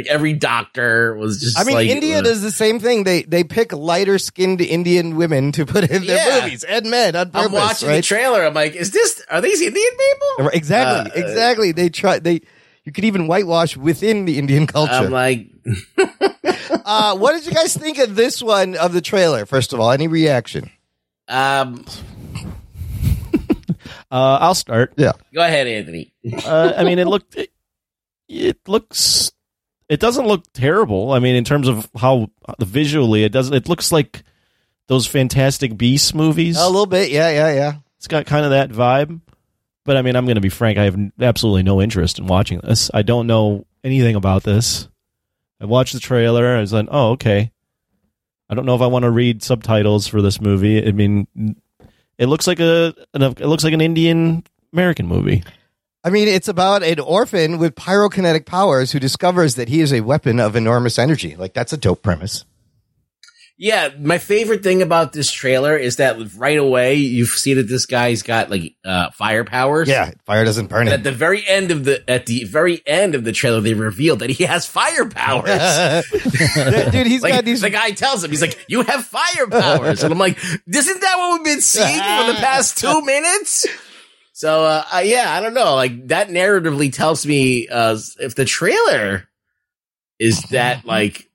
Like 0.00 0.06
every 0.08 0.32
doctor 0.32 1.14
was 1.14 1.40
just 1.40 1.58
I 1.58 1.64
mean, 1.64 1.74
like, 1.74 1.88
India 1.90 2.18
uh, 2.18 2.22
does 2.22 2.40
the 2.40 2.50
same 2.50 2.80
thing. 2.80 3.04
They 3.04 3.22
they 3.22 3.44
pick 3.44 3.72
lighter 3.72 4.18
skinned 4.18 4.60
Indian 4.62 5.16
women 5.16 5.52
to 5.52 5.66
put 5.66 5.90
in 5.90 6.06
their 6.06 6.16
Yeah. 6.26 6.44
movies 6.44 6.64
and 6.64 6.90
men 6.90 7.14
on 7.16 7.30
purpose. 7.30 7.46
I'm 7.46 7.52
watching 7.52 7.88
the 7.90 8.00
trailer. 8.02 8.44
I'm 8.44 8.54
like, 8.54 8.74
is 8.74 8.90
this 8.92 9.22
are 9.30 9.40
these 9.42 9.60
Indian 9.60 9.90
people? 9.90 10.48
Exactly, 10.54 11.12
Uh, 11.22 11.26
exactly. 11.26 11.72
They 11.72 11.88
try. 11.90 12.18
They 12.18 12.40
you 12.84 12.92
could 12.92 13.04
even 13.04 13.26
whitewash 13.26 13.76
within 13.76 14.24
the 14.24 14.38
Indian 14.38 14.66
culture. 14.66 14.92
I'm 14.92 15.10
like, 15.10 15.48
uh, 16.84 17.16
what 17.18 17.32
did 17.32 17.44
you 17.46 17.52
guys 17.52 17.76
think 17.76 17.98
of 17.98 18.14
this 18.16 18.42
one 18.42 18.74
of 18.76 18.92
the 18.94 19.02
trailer? 19.02 19.44
First 19.44 19.72
of 19.74 19.80
all, 19.80 19.90
any 19.90 20.08
reaction? 20.08 20.70
Um, 21.28 21.84
Uh, 24.12 24.38
I'll 24.40 24.54
start. 24.56 24.92
Yeah. 24.96 25.12
go 25.32 25.40
ahead, 25.40 25.68
Anthony. 25.68 26.12
Uh, 26.44 26.72
I 26.76 26.82
mean, 26.82 26.98
it 26.98 27.06
looked. 27.06 27.36
It, 27.36 27.50
it 28.28 28.58
looks. 28.66 29.30
It 29.90 29.98
doesn't 29.98 30.26
look 30.26 30.44
terrible. 30.52 31.10
I 31.10 31.18
mean, 31.18 31.34
in 31.34 31.42
terms 31.42 31.66
of 31.66 31.90
how 31.96 32.30
uh, 32.46 32.54
visually 32.60 33.24
it 33.24 33.32
doesn't, 33.32 33.52
It 33.52 33.68
looks 33.68 33.90
like 33.90 34.22
those 34.86 35.04
Fantastic 35.08 35.76
Beasts 35.76 36.14
movies. 36.14 36.56
A 36.56 36.66
little 36.66 36.86
bit. 36.86 37.10
Yeah, 37.10 37.28
yeah, 37.30 37.52
yeah. 37.52 37.72
It's 37.98 38.06
got 38.06 38.24
kind 38.24 38.44
of 38.44 38.52
that 38.52 38.70
vibe. 38.70 39.20
But 39.84 39.96
I 39.96 40.02
mean, 40.02 40.14
I'm 40.14 40.26
going 40.26 40.36
to 40.36 40.40
be 40.40 40.48
frank. 40.48 40.78
I 40.78 40.84
have 40.84 40.96
absolutely 41.20 41.64
no 41.64 41.82
interest 41.82 42.20
in 42.20 42.26
watching 42.28 42.60
this. 42.60 42.88
I 42.94 43.02
don't 43.02 43.26
know 43.26 43.66
anything 43.82 44.14
about 44.14 44.44
this. 44.44 44.88
I 45.60 45.64
watched 45.66 45.92
the 45.92 46.00
trailer. 46.00 46.54
I 46.56 46.60
was 46.60 46.72
like, 46.72 46.86
oh, 46.88 47.10
okay. 47.10 47.50
I 48.48 48.54
don't 48.54 48.66
know 48.66 48.76
if 48.76 48.82
I 48.82 48.86
want 48.86 49.02
to 49.02 49.10
read 49.10 49.42
subtitles 49.42 50.06
for 50.06 50.22
this 50.22 50.40
movie. 50.40 50.86
I 50.86 50.92
mean, 50.92 51.26
it 52.16 52.26
looks 52.26 52.46
like 52.46 52.60
a 52.60 52.94
it 53.12 53.40
looks 53.40 53.64
like 53.64 53.74
an 53.74 53.80
Indian 53.80 54.44
American 54.72 55.06
movie. 55.06 55.42
I 56.02 56.10
mean, 56.10 56.28
it's 56.28 56.48
about 56.48 56.82
an 56.82 56.98
orphan 56.98 57.58
with 57.58 57.74
pyrokinetic 57.74 58.46
powers 58.46 58.92
who 58.92 58.98
discovers 58.98 59.56
that 59.56 59.68
he 59.68 59.80
is 59.80 59.92
a 59.92 60.00
weapon 60.00 60.40
of 60.40 60.56
enormous 60.56 60.98
energy. 60.98 61.36
Like 61.36 61.52
that's 61.52 61.72
a 61.72 61.76
dope 61.76 62.02
premise. 62.02 62.44
Yeah, 63.62 63.90
my 64.00 64.16
favorite 64.16 64.62
thing 64.62 64.80
about 64.80 65.12
this 65.12 65.30
trailer 65.30 65.76
is 65.76 65.96
that 65.96 66.16
right 66.38 66.56
away 66.56 66.94
you 66.94 67.26
see 67.26 67.52
that 67.52 67.68
this 67.68 67.84
guy's 67.84 68.22
got 68.22 68.48
like 68.48 68.74
uh, 68.86 69.10
fire 69.10 69.44
powers. 69.44 69.86
Yeah, 69.86 70.12
fire 70.24 70.46
doesn't 70.46 70.68
burn 70.68 70.88
it. 70.88 70.94
at 70.94 71.04
the 71.04 71.12
very 71.12 71.46
end 71.46 71.70
of 71.70 71.84
the 71.84 72.02
at 72.10 72.24
the 72.24 72.44
very 72.44 72.80
end 72.86 73.14
of 73.14 73.24
the 73.24 73.32
trailer, 73.32 73.60
they 73.60 73.74
reveal 73.74 74.16
that 74.16 74.30
he 74.30 74.44
has 74.44 74.64
fire 74.64 75.06
powers. 75.06 76.06
Dude, 76.90 77.06
he's 77.06 77.22
like 77.22 77.34
got 77.34 77.44
these. 77.44 77.60
the 77.60 77.68
guy 77.68 77.90
tells 77.90 78.24
him, 78.24 78.30
he's 78.30 78.40
like, 78.40 78.58
"You 78.66 78.80
have 78.80 79.04
fire 79.04 79.46
powers," 79.50 80.02
and 80.02 80.10
I'm 80.10 80.18
like, 80.18 80.38
"Isn't 80.66 81.00
that 81.02 81.16
what 81.18 81.34
we've 81.34 81.44
been 81.44 81.60
seeing 81.60 81.98
for 81.98 82.32
the 82.32 82.38
past 82.40 82.78
two 82.78 83.02
minutes?" 83.02 83.66
So 84.40 84.64
uh, 84.64 84.82
uh, 84.94 85.02
yeah, 85.04 85.30
I 85.30 85.42
don't 85.42 85.52
know. 85.52 85.74
Like 85.74 86.08
that 86.08 86.30
narratively 86.30 86.90
tells 86.90 87.26
me 87.26 87.68
uh, 87.68 87.98
if 88.20 88.34
the 88.34 88.46
trailer 88.46 89.28
is 90.18 90.40
that 90.44 90.86
like 90.86 91.28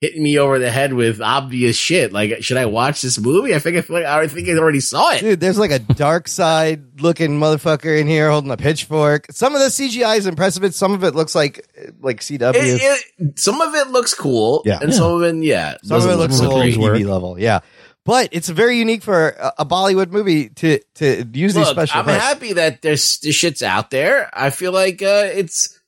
hitting 0.00 0.20
me 0.24 0.36
over 0.36 0.58
the 0.58 0.72
head 0.72 0.92
with 0.92 1.20
obvious 1.20 1.76
shit. 1.76 2.12
Like, 2.12 2.42
should 2.42 2.56
I 2.56 2.64
watch 2.66 3.00
this 3.00 3.16
movie? 3.20 3.54
I 3.54 3.60
think 3.60 3.76
I, 3.76 3.92
like, 3.92 4.04
I 4.06 4.26
think 4.26 4.48
I 4.48 4.54
already 4.54 4.80
saw 4.80 5.12
it. 5.12 5.20
Dude, 5.20 5.38
there's 5.38 5.58
like 5.58 5.70
a 5.70 5.78
dark 5.78 6.26
side 6.26 7.00
looking 7.00 7.38
motherfucker 7.38 8.00
in 8.00 8.08
here 8.08 8.28
holding 8.28 8.50
a 8.50 8.56
pitchfork. 8.56 9.26
Some 9.30 9.54
of 9.54 9.60
the 9.60 9.66
CGI 9.68 10.16
is 10.18 10.26
impressive. 10.26 10.62
but 10.62 10.74
Some 10.74 10.92
of 10.94 11.04
it 11.04 11.14
looks 11.14 11.36
like 11.36 11.64
like 12.00 12.22
CW. 12.22 12.54
It, 12.56 13.04
it, 13.18 13.38
some 13.38 13.60
of 13.60 13.72
it 13.76 13.90
looks 13.90 14.14
cool, 14.14 14.62
Yeah. 14.64 14.80
and 14.82 14.92
some 14.92 15.12
of 15.12 15.22
it, 15.22 15.36
yeah, 15.44 15.76
Some 15.84 15.98
of 16.02 16.10
it 16.10 16.16
looks 16.16 16.40
look 16.40 16.50
a 16.50 16.54
little 16.56 16.88
great. 16.88 17.04
TV 17.04 17.08
level. 17.08 17.38
Yeah. 17.38 17.60
But 18.04 18.30
it's 18.32 18.48
very 18.48 18.78
unique 18.78 19.02
for 19.02 19.28
a, 19.28 19.52
a 19.58 19.66
Bollywood 19.66 20.10
movie 20.10 20.48
to 20.48 20.80
to 20.96 21.28
use 21.32 21.54
these 21.54 21.66
Look, 21.66 21.68
special 21.68 22.00
I'm 22.00 22.08
effects. 22.08 22.24
happy 22.24 22.52
that 22.54 22.82
there's 22.82 23.18
this 23.18 23.34
shit's 23.34 23.62
out 23.62 23.90
there. 23.90 24.30
I 24.32 24.50
feel 24.50 24.72
like 24.72 25.02
uh, 25.02 25.28
it's 25.32 25.78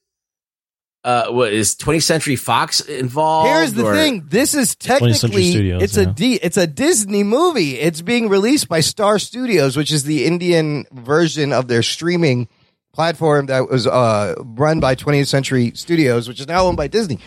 uh, 1.05 1.33
what 1.33 1.53
is 1.53 1.75
20th 1.75 2.03
Century 2.05 2.37
Fox 2.37 2.81
involved? 2.81 3.48
Here's 3.48 3.72
the 3.72 3.87
or- 3.87 3.94
thing: 3.94 4.27
this 4.29 4.55
is 4.55 4.77
technically 4.77 5.51
Studios, 5.51 5.83
it's 5.83 5.96
a 5.96 6.05
yeah. 6.05 6.12
D, 6.14 6.35
it's 6.35 6.57
a 6.57 6.66
Disney 6.66 7.25
movie. 7.25 7.79
It's 7.81 8.03
being 8.03 8.29
released 8.29 8.68
by 8.68 8.81
Star 8.81 9.18
Studios, 9.18 9.77
which 9.77 9.90
is 9.90 10.05
the 10.05 10.25
Indian 10.27 10.85
version 10.92 11.53
of 11.53 11.66
their 11.66 11.83
streaming 11.83 12.46
platform 12.92 13.46
that 13.46 13.68
was 13.68 13.87
uh, 13.87 14.35
run 14.38 14.79
by 14.81 14.94
20th 14.94 15.27
Century 15.29 15.72
Studios, 15.75 16.29
which 16.29 16.40
is 16.40 16.46
now 16.46 16.66
owned 16.66 16.77
by 16.77 16.88
Disney. 16.88 17.18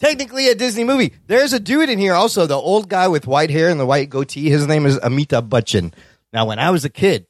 Technically 0.00 0.48
a 0.48 0.54
Disney 0.54 0.82
movie. 0.84 1.12
There's 1.26 1.52
a 1.52 1.60
dude 1.60 1.90
in 1.90 1.98
here 1.98 2.14
also, 2.14 2.46
the 2.46 2.54
old 2.54 2.88
guy 2.88 3.06
with 3.08 3.26
white 3.26 3.50
hair 3.50 3.68
and 3.68 3.78
the 3.78 3.84
white 3.84 4.08
goatee. 4.08 4.48
His 4.48 4.66
name 4.66 4.86
is 4.86 4.98
Amitabh 4.98 5.50
Bachchan. 5.50 5.92
Now, 6.32 6.46
when 6.46 6.58
I 6.58 6.70
was 6.70 6.86
a 6.86 6.88
kid, 6.88 7.26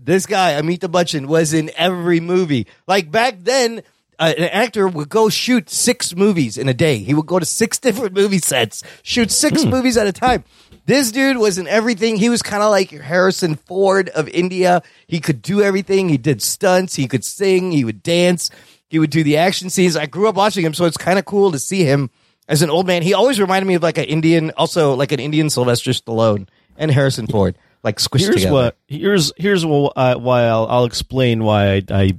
this 0.00 0.24
guy 0.24 0.52
Amitabh 0.52 0.92
Bachchan 0.92 1.26
was 1.26 1.52
in 1.52 1.72
every 1.76 2.20
movie. 2.20 2.68
Like 2.86 3.10
back 3.10 3.38
then, 3.40 3.82
uh, 4.20 4.34
an 4.38 4.44
actor 4.44 4.86
would 4.86 5.08
go 5.08 5.28
shoot 5.28 5.68
six 5.68 6.14
movies 6.14 6.56
in 6.56 6.68
a 6.68 6.74
day. 6.74 6.98
He 6.98 7.12
would 7.12 7.26
go 7.26 7.40
to 7.40 7.44
six 7.44 7.78
different 7.80 8.14
movie 8.14 8.38
sets, 8.38 8.84
shoot 9.02 9.32
six 9.32 9.64
movies 9.64 9.96
at 9.96 10.06
a 10.06 10.12
time. 10.12 10.44
This 10.86 11.10
dude 11.10 11.38
was 11.38 11.58
in 11.58 11.66
everything. 11.66 12.16
He 12.16 12.28
was 12.28 12.42
kind 12.42 12.62
of 12.62 12.70
like 12.70 12.90
Harrison 12.90 13.56
Ford 13.56 14.08
of 14.10 14.28
India. 14.28 14.82
He 15.06 15.20
could 15.20 15.42
do 15.42 15.60
everything. 15.60 16.08
He 16.08 16.18
did 16.18 16.42
stunts. 16.42 16.94
He 16.94 17.08
could 17.08 17.24
sing. 17.24 17.72
He 17.72 17.84
would 17.84 18.02
dance. 18.02 18.50
He 18.92 18.98
would 18.98 19.08
do 19.08 19.24
the 19.24 19.38
action 19.38 19.70
scenes. 19.70 19.96
I 19.96 20.04
grew 20.04 20.28
up 20.28 20.34
watching 20.34 20.66
him, 20.66 20.74
so 20.74 20.84
it's 20.84 20.98
kind 20.98 21.18
of 21.18 21.24
cool 21.24 21.50
to 21.52 21.58
see 21.58 21.82
him 21.84 22.10
as 22.46 22.60
an 22.60 22.68
old 22.68 22.86
man. 22.86 23.00
He 23.00 23.14
always 23.14 23.40
reminded 23.40 23.66
me 23.66 23.72
of 23.74 23.82
like 23.82 23.96
an 23.96 24.04
Indian, 24.04 24.50
also 24.50 24.92
like 24.94 25.12
an 25.12 25.18
Indian 25.18 25.48
Sylvester 25.48 25.92
Stallone 25.92 26.46
and 26.76 26.90
Harrison 26.90 27.26
Ford, 27.26 27.56
like 27.82 27.96
squished 27.96 28.20
Here's 28.20 28.34
together. 28.36 28.52
what 28.52 28.76
here's 28.86 29.32
here's 29.38 29.62
wh- 29.62 29.88
uh, 29.96 30.16
why 30.16 30.42
I'll, 30.42 30.66
I'll 30.66 30.84
explain 30.84 31.42
why 31.42 31.76
I, 31.76 31.82
I 31.90 32.10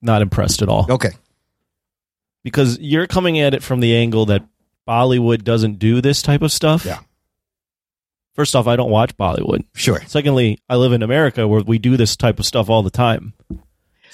not 0.00 0.22
impressed 0.22 0.62
at 0.62 0.68
all. 0.68 0.86
Okay. 0.88 1.10
because 2.44 2.78
you're 2.78 3.08
coming 3.08 3.40
at 3.40 3.52
it 3.54 3.62
from 3.64 3.80
the 3.80 3.96
angle 3.96 4.26
that 4.26 4.44
Bollywood 4.86 5.42
doesn't 5.42 5.80
do 5.80 6.00
this 6.00 6.22
type 6.22 6.42
of 6.42 6.52
stuff. 6.52 6.84
Yeah. 6.84 7.00
First 8.36 8.54
off, 8.54 8.66
I 8.68 8.76
don't 8.76 8.90
watch 8.90 9.16
Bollywood. 9.16 9.64
Sure. 9.74 10.00
Secondly, 10.06 10.60
I 10.68 10.76
live 10.76 10.92
in 10.92 11.02
America 11.02 11.48
where 11.48 11.62
we 11.62 11.78
do 11.78 11.96
this 11.96 12.14
type 12.16 12.38
of 12.38 12.46
stuff 12.46 12.68
all 12.70 12.82
the 12.84 12.90
time. 12.90 13.32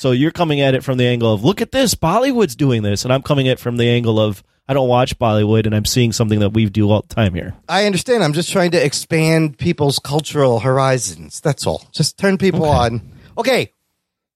So 0.02 0.10
you're 0.10 0.32
coming 0.32 0.60
at 0.60 0.74
it 0.74 0.82
from 0.82 0.98
the 0.98 1.06
angle 1.06 1.32
of 1.32 1.44
look 1.44 1.60
at 1.60 1.70
this, 1.70 1.94
Bollywood's 1.94 2.56
doing 2.56 2.82
this, 2.82 3.04
and 3.04 3.12
I'm 3.12 3.22
coming 3.22 3.46
at 3.46 3.52
it 3.52 3.60
from 3.60 3.76
the 3.76 3.88
angle 3.88 4.18
of 4.18 4.42
I 4.66 4.74
don't 4.74 4.88
watch 4.88 5.16
Bollywood 5.16 5.64
and 5.64 5.76
I'm 5.76 5.84
seeing 5.84 6.10
something 6.10 6.40
that 6.40 6.50
we 6.50 6.68
do 6.68 6.90
all 6.90 7.02
the 7.02 7.14
time 7.14 7.34
here. 7.34 7.54
I 7.68 7.86
understand. 7.86 8.24
I'm 8.24 8.32
just 8.32 8.50
trying 8.50 8.72
to 8.72 8.84
expand 8.84 9.58
people's 9.58 10.00
cultural 10.00 10.58
horizons. 10.58 11.40
That's 11.40 11.68
all. 11.68 11.86
Just 11.92 12.18
turn 12.18 12.36
people 12.36 12.64
on. 12.64 13.12
Okay. 13.38 13.72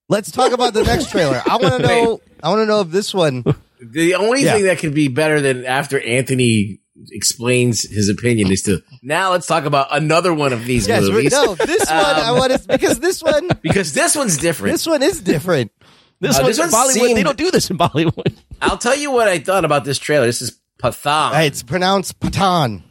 Let's 0.07 0.31
talk 0.31 0.53
about 0.53 0.73
the 0.73 0.83
next 0.83 1.11
trailer. 1.11 1.41
I 1.45 1.57
want 1.57 1.73
to 1.81 1.85
know. 1.85 2.21
I 2.41 2.47
want 2.47 2.61
to 2.61 2.65
know 2.65 2.79
if 2.79 2.89
this 2.89 3.13
one. 3.13 3.43
The 3.81 4.15
only 4.15 4.45
Yeah. 4.45 4.53
thing 4.53 4.63
that 4.67 4.79
could 4.79 4.93
be 4.93 5.09
better 5.09 5.41
than 5.41 5.65
after 5.65 5.99
Anthony 5.99 6.79
explains 7.11 7.83
his 7.83 8.09
opinion 8.09 8.51
is 8.51 8.63
to 8.63 8.81
now 9.01 9.31
let's 9.31 9.47
talk 9.47 9.65
about 9.65 9.87
another 9.91 10.33
one 10.33 10.53
of 10.53 10.65
these 10.65 10.87
Yes, 10.87 11.03
movies 11.03 11.31
no. 11.31 11.55
This 11.55 11.85
one 11.85 11.95
I 11.95 12.31
want 12.31 12.53
to 12.53 12.67
because 12.67 12.99
this 12.99 13.21
one. 13.21 13.49
because 13.61 13.93
this 13.93 14.15
one's 14.15 14.37
different. 14.37 14.73
This 14.73 14.85
one 14.87 15.03
is 15.03 15.21
different. 15.21 15.71
This 16.19 16.37
Uh, 16.39 16.43
one's 16.43 16.57
this 16.57 16.73
Bollywood. 16.73 17.13
They 17.15 17.23
don't 17.23 17.37
do 17.37 17.51
this 17.51 17.69
in 17.69 17.77
Bollywood. 17.77 18.35
I'll 18.61 18.77
tell 18.77 18.95
you 18.95 19.11
what 19.11 19.27
I 19.27 19.39
thought 19.39 19.65
about 19.65 19.85
this 19.85 19.99
trailer. 19.99 20.25
This 20.25 20.41
is 20.41 20.59
Pathan. 20.81 21.33
Uh, 21.35 21.39
It's 21.41 21.61
pronounced 21.63 22.19
Patan. 22.19 22.83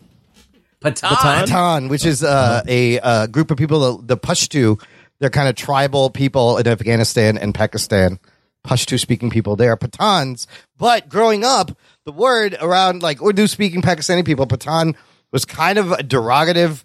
Pathan. 0.81 1.41
Patan, 1.47 1.89
which 1.89 2.05
is 2.05 2.23
uh, 2.23 2.63
a 2.69 3.01
uh, 3.01 3.27
group 3.27 3.51
of 3.51 3.57
people, 3.59 3.99
the, 3.99 4.15
the 4.15 4.17
Pashtu. 4.17 4.81
They're 5.19 5.31
kind 5.31 5.49
of 5.49 5.55
tribal 5.57 6.11
people 6.11 6.59
in 6.59 6.69
Afghanistan 6.69 7.39
and 7.39 7.55
Pakistan. 7.55 8.19
Pashtu 8.67 8.99
speaking 8.99 9.31
people. 9.31 9.57
They 9.57 9.69
are 9.69 9.77
Pathans. 9.77 10.47
But 10.77 11.09
growing 11.09 11.45
up, 11.45 11.77
the 12.05 12.13
word 12.13 12.57
around 12.61 13.03
like 13.03 13.23
Urdu 13.23 13.47
speaking 13.47 13.83
Pakistani 13.83 14.25
people, 14.25 14.47
Patan 14.47 14.97
was 15.33 15.45
kind 15.45 15.79
of 15.79 15.93
a 15.93 15.99
derogative, 15.99 16.85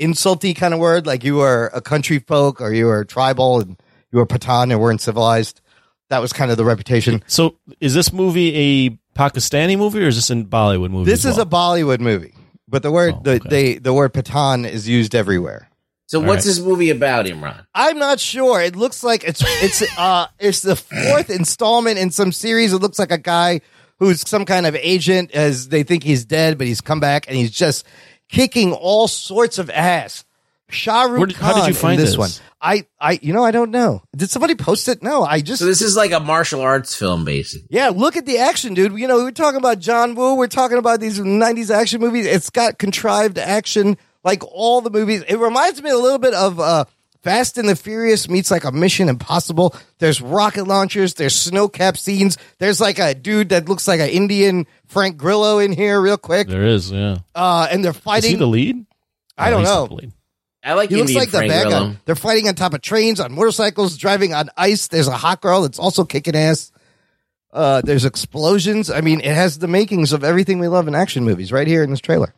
insulty 0.00 0.54
kind 0.54 0.74
of 0.74 0.80
word. 0.80 1.06
Like 1.06 1.24
you 1.24 1.36
were 1.36 1.70
a 1.72 1.80
country 1.80 2.18
folk 2.18 2.60
or 2.60 2.72
you 2.72 2.86
were 2.86 3.04
tribal 3.04 3.60
and 3.60 3.80
you 4.12 4.18
were 4.18 4.26
Patan 4.26 4.70
and 4.70 4.80
weren't 4.80 5.00
civilized. 5.00 5.60
That 6.08 6.20
was 6.20 6.32
kind 6.32 6.50
of 6.50 6.56
the 6.56 6.64
reputation. 6.64 7.22
So 7.26 7.56
is 7.80 7.94
this 7.94 8.12
movie 8.12 8.56
a 8.56 8.90
Pakistani 9.18 9.78
movie 9.78 10.02
or 10.02 10.08
is 10.08 10.16
this 10.16 10.30
a 10.30 10.36
Bollywood 10.36 10.90
movie? 10.90 11.10
This 11.10 11.24
is 11.24 11.36
well? 11.36 11.46
a 11.46 11.46
Bollywood 11.46 12.00
movie, 12.00 12.34
but 12.66 12.82
the 12.82 12.90
word 12.90 13.14
Oh, 13.18 13.22
the 13.22 13.40
they, 13.48 13.74
the 13.74 13.94
word 13.94 14.12
Patan 14.12 14.64
is 14.64 14.88
used 14.88 15.14
everywhere. 15.14 15.69
So 16.10 16.20
All 16.20 16.26
what's 16.26 16.44
right. 16.44 16.50
this 16.50 16.58
movie 16.58 16.90
about, 16.90 17.26
Imran? 17.26 17.64
I'm 17.72 17.96
not 18.00 18.18
sure. 18.18 18.60
It 18.60 18.74
looks 18.74 19.04
like 19.04 19.22
it's 19.22 19.44
it's 19.62 19.96
uh 19.96 20.26
it's 20.40 20.60
the 20.62 20.74
fourth 20.74 21.30
installment 21.30 21.98
in 22.00 22.10
some 22.10 22.32
series. 22.32 22.72
It 22.72 22.78
looks 22.78 22.98
like 22.98 23.12
a 23.12 23.18
guy 23.18 23.60
who's 24.00 24.28
some 24.28 24.44
kind 24.44 24.66
of 24.66 24.74
agent 24.74 25.30
as 25.30 25.68
they 25.68 25.84
think 25.84 26.02
he's 26.02 26.24
dead, 26.24 26.58
but 26.58 26.66
he's 26.66 26.80
come 26.80 26.98
back 26.98 27.28
and 27.28 27.36
he's 27.36 27.52
just 27.52 27.86
kicking 28.28 28.72
all 28.72 29.06
sorts 29.06 29.58
of 29.58 29.70
ass. 29.70 30.24
Shah 30.68 31.02
Rukh 31.02 31.18
Where 31.18 31.26
did- 31.28 31.36
Khan 31.36 31.54
how 31.54 31.60
did 31.60 31.68
you 31.68 31.74
find 31.74 32.00
this, 32.00 32.10
this? 32.10 32.18
one? 32.18 32.30
I 32.60 32.86
I 33.00 33.20
you 33.22 33.32
know 33.32 33.44
I 33.44 33.52
don't 33.52 33.70
know. 33.70 34.02
Did 34.16 34.30
somebody 34.30 34.56
post 34.56 34.88
it? 34.88 35.04
No, 35.04 35.22
I 35.22 35.40
just 35.42 35.60
So 35.60 35.66
this 35.66 35.80
is 35.80 35.94
like 35.94 36.10
a 36.10 36.18
martial 36.18 36.60
arts 36.60 36.92
film, 36.92 37.24
basically. 37.24 37.68
yeah, 37.70 37.90
look 37.90 38.16
at 38.16 38.26
the 38.26 38.38
action, 38.38 38.74
dude. 38.74 38.98
You 38.98 39.06
know, 39.06 39.18
we 39.18 39.22
were 39.22 39.30
talking 39.30 39.58
about 39.58 39.78
John 39.78 40.16
Woo. 40.16 40.34
We're 40.34 40.48
talking 40.48 40.78
about 40.78 40.98
these 40.98 41.20
90s 41.20 41.70
action 41.72 42.00
movies. 42.00 42.26
It's 42.26 42.50
got 42.50 42.78
contrived 42.78 43.38
action 43.38 43.96
like 44.24 44.42
all 44.44 44.80
the 44.80 44.90
movies. 44.90 45.22
It 45.28 45.36
reminds 45.38 45.82
me 45.82 45.90
a 45.90 45.96
little 45.96 46.18
bit 46.18 46.34
of 46.34 46.58
uh, 46.60 46.84
Fast 47.22 47.58
and 47.58 47.68
the 47.68 47.76
Furious 47.76 48.28
meets 48.28 48.50
like 48.50 48.64
a 48.64 48.72
Mission 48.72 49.08
Impossible. 49.08 49.74
There's 49.98 50.20
rocket 50.20 50.64
launchers. 50.66 51.14
There's 51.14 51.34
snow 51.34 51.68
cap 51.68 51.96
scenes. 51.96 52.38
There's 52.58 52.80
like 52.80 52.98
a 52.98 53.14
dude 53.14 53.50
that 53.50 53.68
looks 53.68 53.86
like 53.86 54.00
an 54.00 54.08
Indian 54.08 54.66
Frank 54.86 55.16
Grillo 55.16 55.58
in 55.58 55.72
here 55.72 56.00
real 56.00 56.16
quick. 56.16 56.48
There 56.48 56.66
is, 56.66 56.90
yeah. 56.90 57.18
Uh, 57.34 57.68
and 57.70 57.84
they're 57.84 57.92
fighting. 57.92 58.18
Is 58.18 58.24
he 58.24 58.30
fighting. 58.32 58.38
the 58.38 58.46
lead? 58.46 58.86
I 59.36 59.50
don't 59.50 59.62
know. 59.64 60.00
I 60.62 60.74
like 60.74 60.90
He 60.90 60.96
looks 60.96 61.10
Indian 61.10 61.20
like 61.20 61.30
the 61.30 61.38
Frank 61.38 61.50
bad 61.50 61.66
Grillo. 61.68 61.88
guy. 61.90 61.96
They're 62.04 62.14
fighting 62.14 62.48
on 62.48 62.54
top 62.54 62.74
of 62.74 62.82
trains, 62.82 63.20
on 63.20 63.32
motorcycles, 63.32 63.96
driving 63.96 64.34
on 64.34 64.50
ice. 64.56 64.88
There's 64.88 65.08
a 65.08 65.16
hot 65.16 65.40
girl 65.40 65.62
that's 65.62 65.78
also 65.78 66.04
kicking 66.04 66.36
ass. 66.36 66.70
Uh, 67.52 67.80
there's 67.80 68.04
explosions. 68.04 68.90
I 68.90 69.00
mean, 69.00 69.20
it 69.20 69.34
has 69.34 69.58
the 69.58 69.66
makings 69.68 70.12
of 70.12 70.22
everything 70.22 70.58
we 70.58 70.68
love 70.68 70.86
in 70.86 70.94
action 70.94 71.24
movies 71.24 71.50
right 71.50 71.66
here 71.66 71.82
in 71.82 71.90
this 71.90 72.00
trailer. 72.00 72.34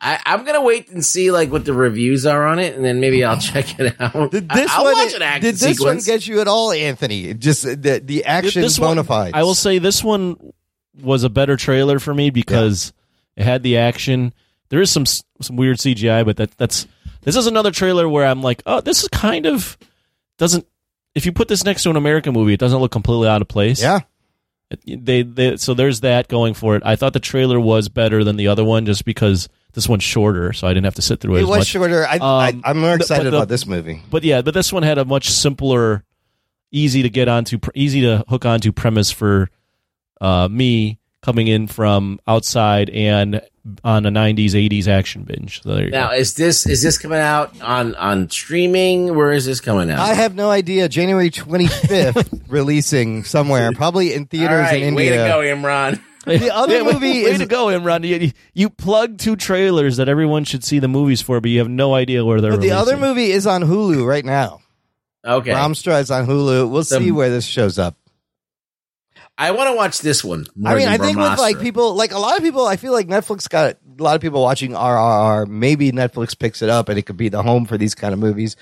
I, 0.00 0.20
I'm 0.24 0.44
gonna 0.44 0.62
wait 0.62 0.90
and 0.90 1.04
see 1.04 1.32
like 1.32 1.50
what 1.50 1.64
the 1.64 1.72
reviews 1.72 2.24
are 2.24 2.46
on 2.46 2.58
it, 2.60 2.76
and 2.76 2.84
then 2.84 3.00
maybe 3.00 3.24
I'll 3.24 3.40
check 3.40 3.78
it 3.80 4.00
out. 4.00 4.30
Did 4.30 4.48
this 4.48 4.70
I'll 4.70 4.84
one 4.84 4.94
watch 4.94 5.14
an 5.14 5.22
action 5.22 5.42
did 5.42 5.54
this 5.56 5.76
sequence. 5.76 6.06
one 6.06 6.14
get 6.14 6.26
you 6.26 6.40
at 6.40 6.46
all, 6.46 6.72
Anthony? 6.72 7.34
Just 7.34 7.64
the 7.64 8.00
the 8.04 8.24
action 8.24 8.62
This 8.62 8.78
bona 8.78 9.02
one. 9.02 9.32
I 9.34 9.42
will 9.42 9.56
say 9.56 9.78
this 9.78 10.04
one 10.04 10.52
was 11.00 11.24
a 11.24 11.28
better 11.28 11.56
trailer 11.56 11.98
for 11.98 12.14
me 12.14 12.30
because 12.30 12.92
it 13.36 13.44
had 13.44 13.62
the 13.62 13.78
action. 13.78 14.32
There 14.68 14.80
is 14.80 14.90
some 14.90 15.06
some 15.06 15.56
weird 15.56 15.78
CGI, 15.78 16.24
but 16.24 16.36
that 16.36 16.52
that's 16.52 16.86
this 17.22 17.34
is 17.34 17.46
another 17.46 17.72
trailer 17.72 18.08
where 18.08 18.24
I'm 18.24 18.42
like, 18.42 18.62
oh, 18.66 18.80
this 18.80 19.02
is 19.02 19.08
kind 19.08 19.46
of 19.46 19.76
doesn't. 20.38 20.66
If 21.14 21.26
you 21.26 21.32
put 21.32 21.48
this 21.48 21.64
next 21.64 21.82
to 21.82 21.90
an 21.90 21.96
American 21.96 22.32
movie, 22.32 22.54
it 22.54 22.60
doesn't 22.60 22.78
look 22.78 22.92
completely 22.92 23.28
out 23.28 23.42
of 23.42 23.48
place. 23.48 23.82
Yeah. 23.82 24.00
They, 24.86 25.22
they 25.22 25.56
so 25.56 25.74
there's 25.74 26.00
that 26.00 26.28
going 26.28 26.54
for 26.54 26.76
it. 26.76 26.82
I 26.84 26.94
thought 26.94 27.14
the 27.14 27.20
trailer 27.20 27.58
was 27.58 27.88
better 27.88 28.22
than 28.22 28.36
the 28.36 28.48
other 28.48 28.64
one 28.64 28.86
just 28.86 29.04
because 29.04 29.48
this 29.74 29.88
one's 29.88 30.02
shorter, 30.02 30.52
so 30.52 30.66
I 30.66 30.70
didn't 30.70 30.84
have 30.84 30.94
to 30.96 31.02
sit 31.02 31.20
through 31.20 31.36
it, 31.36 31.40
It 31.40 31.42
as 31.42 31.48
was 31.48 31.58
much. 31.58 31.66
shorter. 31.68 32.06
I, 32.06 32.14
Um, 32.16 32.22
I, 32.22 32.60
I'm 32.64 32.78
more 32.80 32.94
excited 32.94 33.24
the- 33.32 33.36
about 33.36 33.48
this 33.48 33.66
movie. 33.66 34.02
But 34.10 34.24
yeah, 34.24 34.42
but 34.42 34.54
this 34.54 34.72
one 34.72 34.82
had 34.82 34.98
a 34.98 35.04
much 35.04 35.28
simpler, 35.30 36.04
easy 36.72 37.02
to 37.02 37.10
get 37.10 37.28
onto, 37.28 37.58
easy 37.74 38.00
to 38.02 38.24
hook 38.28 38.44
onto 38.44 38.72
premise 38.72 39.10
for 39.10 39.50
uh, 40.20 40.48
me 40.50 40.98
coming 41.22 41.46
in 41.48 41.66
from 41.66 42.18
outside 42.26 42.90
and 42.90 43.40
on 43.84 44.06
a 44.06 44.10
'90s 44.10 44.52
'80s 44.52 44.88
action 44.88 45.24
binge. 45.24 45.62
So 45.62 45.74
there 45.74 45.84
you 45.84 45.90
Now 45.90 46.08
go. 46.08 46.14
is 46.16 46.34
this 46.34 46.66
is 46.66 46.82
this 46.82 46.96
coming 46.96 47.18
out 47.18 47.52
on 47.60 47.94
on 47.96 48.30
streaming? 48.30 49.14
Where 49.14 49.30
is 49.32 49.44
this 49.44 49.60
coming 49.60 49.90
out? 49.90 49.98
I 49.98 50.14
have 50.14 50.34
no 50.34 50.50
idea. 50.50 50.88
January 50.88 51.30
25th, 51.30 52.44
releasing 52.48 53.24
somewhere, 53.24 53.70
probably 53.72 54.14
in 54.14 54.26
theaters 54.26 54.66
right, 54.70 54.82
in 54.82 54.94
way 54.94 55.08
India. 55.08 55.24
to 55.24 55.28
go, 55.30 55.38
Imran. 55.40 56.00
The 56.28 56.54
other 56.54 56.76
Yeah, 56.76 56.82
way- 56.82 56.92
movie 56.92 57.06
way 57.24 57.30
is 57.30 57.38
to 57.38 57.46
go, 57.46 57.66
Imran. 57.66 58.06
You, 58.06 58.32
you 58.54 58.70
plug 58.70 59.18
two 59.18 59.34
trailers 59.36 59.96
that 59.96 60.08
everyone 60.08 60.44
should 60.44 60.62
see 60.64 60.78
the 60.78 60.88
movies 60.88 61.20
for, 61.22 61.40
but 61.40 61.50
you 61.50 61.58
have 61.58 61.68
no 61.68 61.94
idea 61.94 62.24
where 62.24 62.40
they're. 62.40 62.50
but 62.52 62.60
the 62.60 62.72
other 62.72 62.96
movie 62.96 63.30
is 63.30 63.46
on 63.46 63.62
Hulu 63.62 64.06
right 64.06 64.24
now. 64.24 64.60
Okay, 65.24 65.50
Brahmastra 65.50 66.00
is 66.00 66.10
on 66.10 66.26
Hulu. 66.26 66.70
We'll 66.70 66.84
Some- 66.84 67.02
see 67.02 67.10
where 67.10 67.30
this 67.30 67.44
shows 67.44 67.78
up. 67.78 67.96
I 69.36 69.52
want 69.52 69.70
to 69.70 69.76
watch 69.76 70.00
this 70.00 70.24
one. 70.24 70.46
more 70.56 70.72
I 70.72 70.74
mean, 70.74 70.86
than 70.86 71.00
I 71.00 71.04
think 71.04 71.16
with 71.18 71.38
like 71.38 71.60
people, 71.60 71.94
like 71.94 72.10
a 72.12 72.18
lot 72.18 72.36
of 72.36 72.42
people, 72.42 72.66
I 72.66 72.76
feel 72.76 72.92
like 72.92 73.06
Netflix 73.06 73.48
got 73.48 73.76
a 73.98 74.02
lot 74.02 74.16
of 74.16 74.20
people 74.20 74.42
watching 74.42 74.72
RRR. 74.72 75.46
Maybe 75.46 75.92
Netflix 75.92 76.36
picks 76.36 76.60
it 76.60 76.68
up 76.68 76.88
and 76.88 76.98
it 76.98 77.02
could 77.02 77.16
be 77.16 77.28
the 77.28 77.42
home 77.42 77.64
for 77.64 77.78
these 77.78 77.94
kind 77.94 78.12
of 78.12 78.18
movies. 78.18 78.56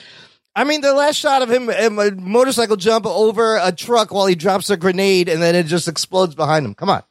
I 0.55 0.65
mean, 0.65 0.83
the 0.83 0.93
last 0.95 1.17
shot 1.17 1.41
of 1.43 1.51
him, 1.51 1.69
him 1.71 1.99
a 1.99 2.11
motorcycle 2.11 2.77
jump 2.77 3.07
over 3.07 3.57
a 3.63 3.73
truck 3.73 4.13
while 4.13 4.27
he 4.27 4.35
drops 4.35 4.69
a 4.71 4.77
grenade 4.77 5.29
and 5.31 5.41
then 5.41 5.55
it 5.55 5.65
just 5.65 5.89
explodes 5.89 6.35
behind 6.35 6.67
him. 6.67 6.75
Come 6.75 6.91
on, 6.91 7.03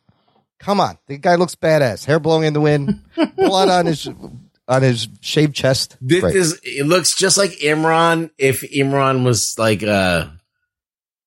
come 0.60 0.80
on. 0.80 0.98
The 1.08 1.18
guy 1.18 1.36
looks 1.36 1.56
badass. 1.56 2.06
Hair 2.06 2.20
blowing 2.20 2.46
in 2.46 2.54
the 2.54 2.62
wind, 2.62 3.02
blood 3.36 3.70
on 3.70 3.86
his 3.86 4.08
on 4.68 4.82
his 4.82 5.08
shaved 5.22 5.56
chest. 5.56 5.98
This 6.02 6.22
Great. 6.22 6.36
is 6.36 6.60
it 6.64 6.86
looks 6.88 7.16
just 7.16 7.38
like 7.38 7.52
Imran 7.60 8.32
if 8.38 8.62
Imran 8.62 9.24
was 9.24 9.58
like 9.60 9.84
uh 9.84 10.28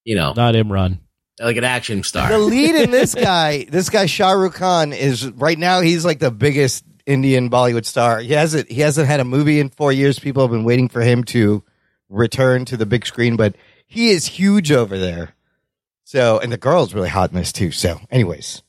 you 0.04 0.16
know 0.16 0.32
not 0.36 0.54
Imran. 0.54 0.98
like 1.40 1.56
an 1.56 1.64
action 1.64 2.02
star. 2.02 2.28
the 2.28 2.38
lead 2.38 2.74
in 2.74 2.90
this 2.90 3.14
guy, 3.30 3.64
this 3.64 3.90
guy 3.90 4.06
Shah 4.06 4.32
Rukh 4.32 4.54
Khan 4.54 4.92
is 4.92 5.28
right 5.30 5.58
now. 5.58 5.80
He's 5.80 6.04
like 6.04 6.18
the 6.18 6.30
biggest 6.32 6.84
Indian 7.06 7.48
Bollywood 7.48 7.84
star. 7.86 8.18
He 8.20 8.32
hasn't 8.32 8.70
he 8.70 8.80
hasn't 8.80 9.06
had 9.08 9.20
a 9.20 9.24
movie 9.24 9.60
in 9.60 9.68
four 9.70 9.92
years. 9.92 10.18
People 10.18 10.42
have 10.42 10.50
been 10.50 10.64
waiting 10.64 10.88
for 10.88 11.00
him 11.00 11.22
to 11.24 11.62
return 12.08 12.64
to 12.64 12.76
the 12.76 12.86
big 12.86 13.06
screen, 13.06 13.36
but 13.36 13.54
he 13.86 14.10
is 14.10 14.26
huge 14.26 14.72
over 14.72 14.98
there. 14.98 15.34
So, 16.04 16.38
and 16.38 16.50
the 16.50 16.56
girl's 16.56 16.94
really 16.94 17.08
hot 17.10 17.30
in 17.30 17.36
this 17.36 17.52
too. 17.52 17.70
So, 17.70 18.00
anyways, 18.10 18.62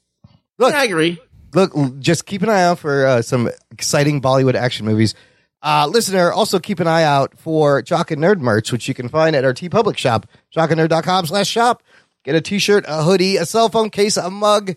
look, 0.59 0.73
I 0.75 0.85
agree. 0.85 1.19
look, 1.53 1.73
just 1.99 2.25
keep 2.27 2.41
an 2.43 2.49
eye 2.49 2.61
out 2.63 2.77
for 2.79 3.05
uh, 3.07 3.21
some 3.23 3.49
exciting 3.71 4.21
Bollywood 4.21 4.53
action 4.55 4.85
movies. 4.85 5.15
Uh, 5.61 5.87
listener, 5.91 6.31
also 6.31 6.59
keep 6.59 6.79
an 6.79 6.87
eye 6.87 7.03
out 7.03 7.37
for 7.37 7.81
Jock 7.81 8.11
and 8.11 8.21
Nerd 8.21 8.39
merch, 8.39 8.71
which 8.71 8.87
you 8.87 8.93
can 8.93 9.09
find 9.09 9.35
at 9.35 9.43
our 9.43 9.53
TeePublic 9.53 9.97
shop, 9.97 10.25
jockandnerd.com 10.55 11.25
slash 11.25 11.47
shop. 11.49 11.83
Get 12.23 12.35
a 12.35 12.41
t-shirt, 12.41 12.85
a 12.87 13.03
hoodie, 13.03 13.37
a 13.37 13.45
cell 13.45 13.67
phone 13.69 13.89
case, 13.89 14.15
a 14.17 14.29
mug 14.29 14.75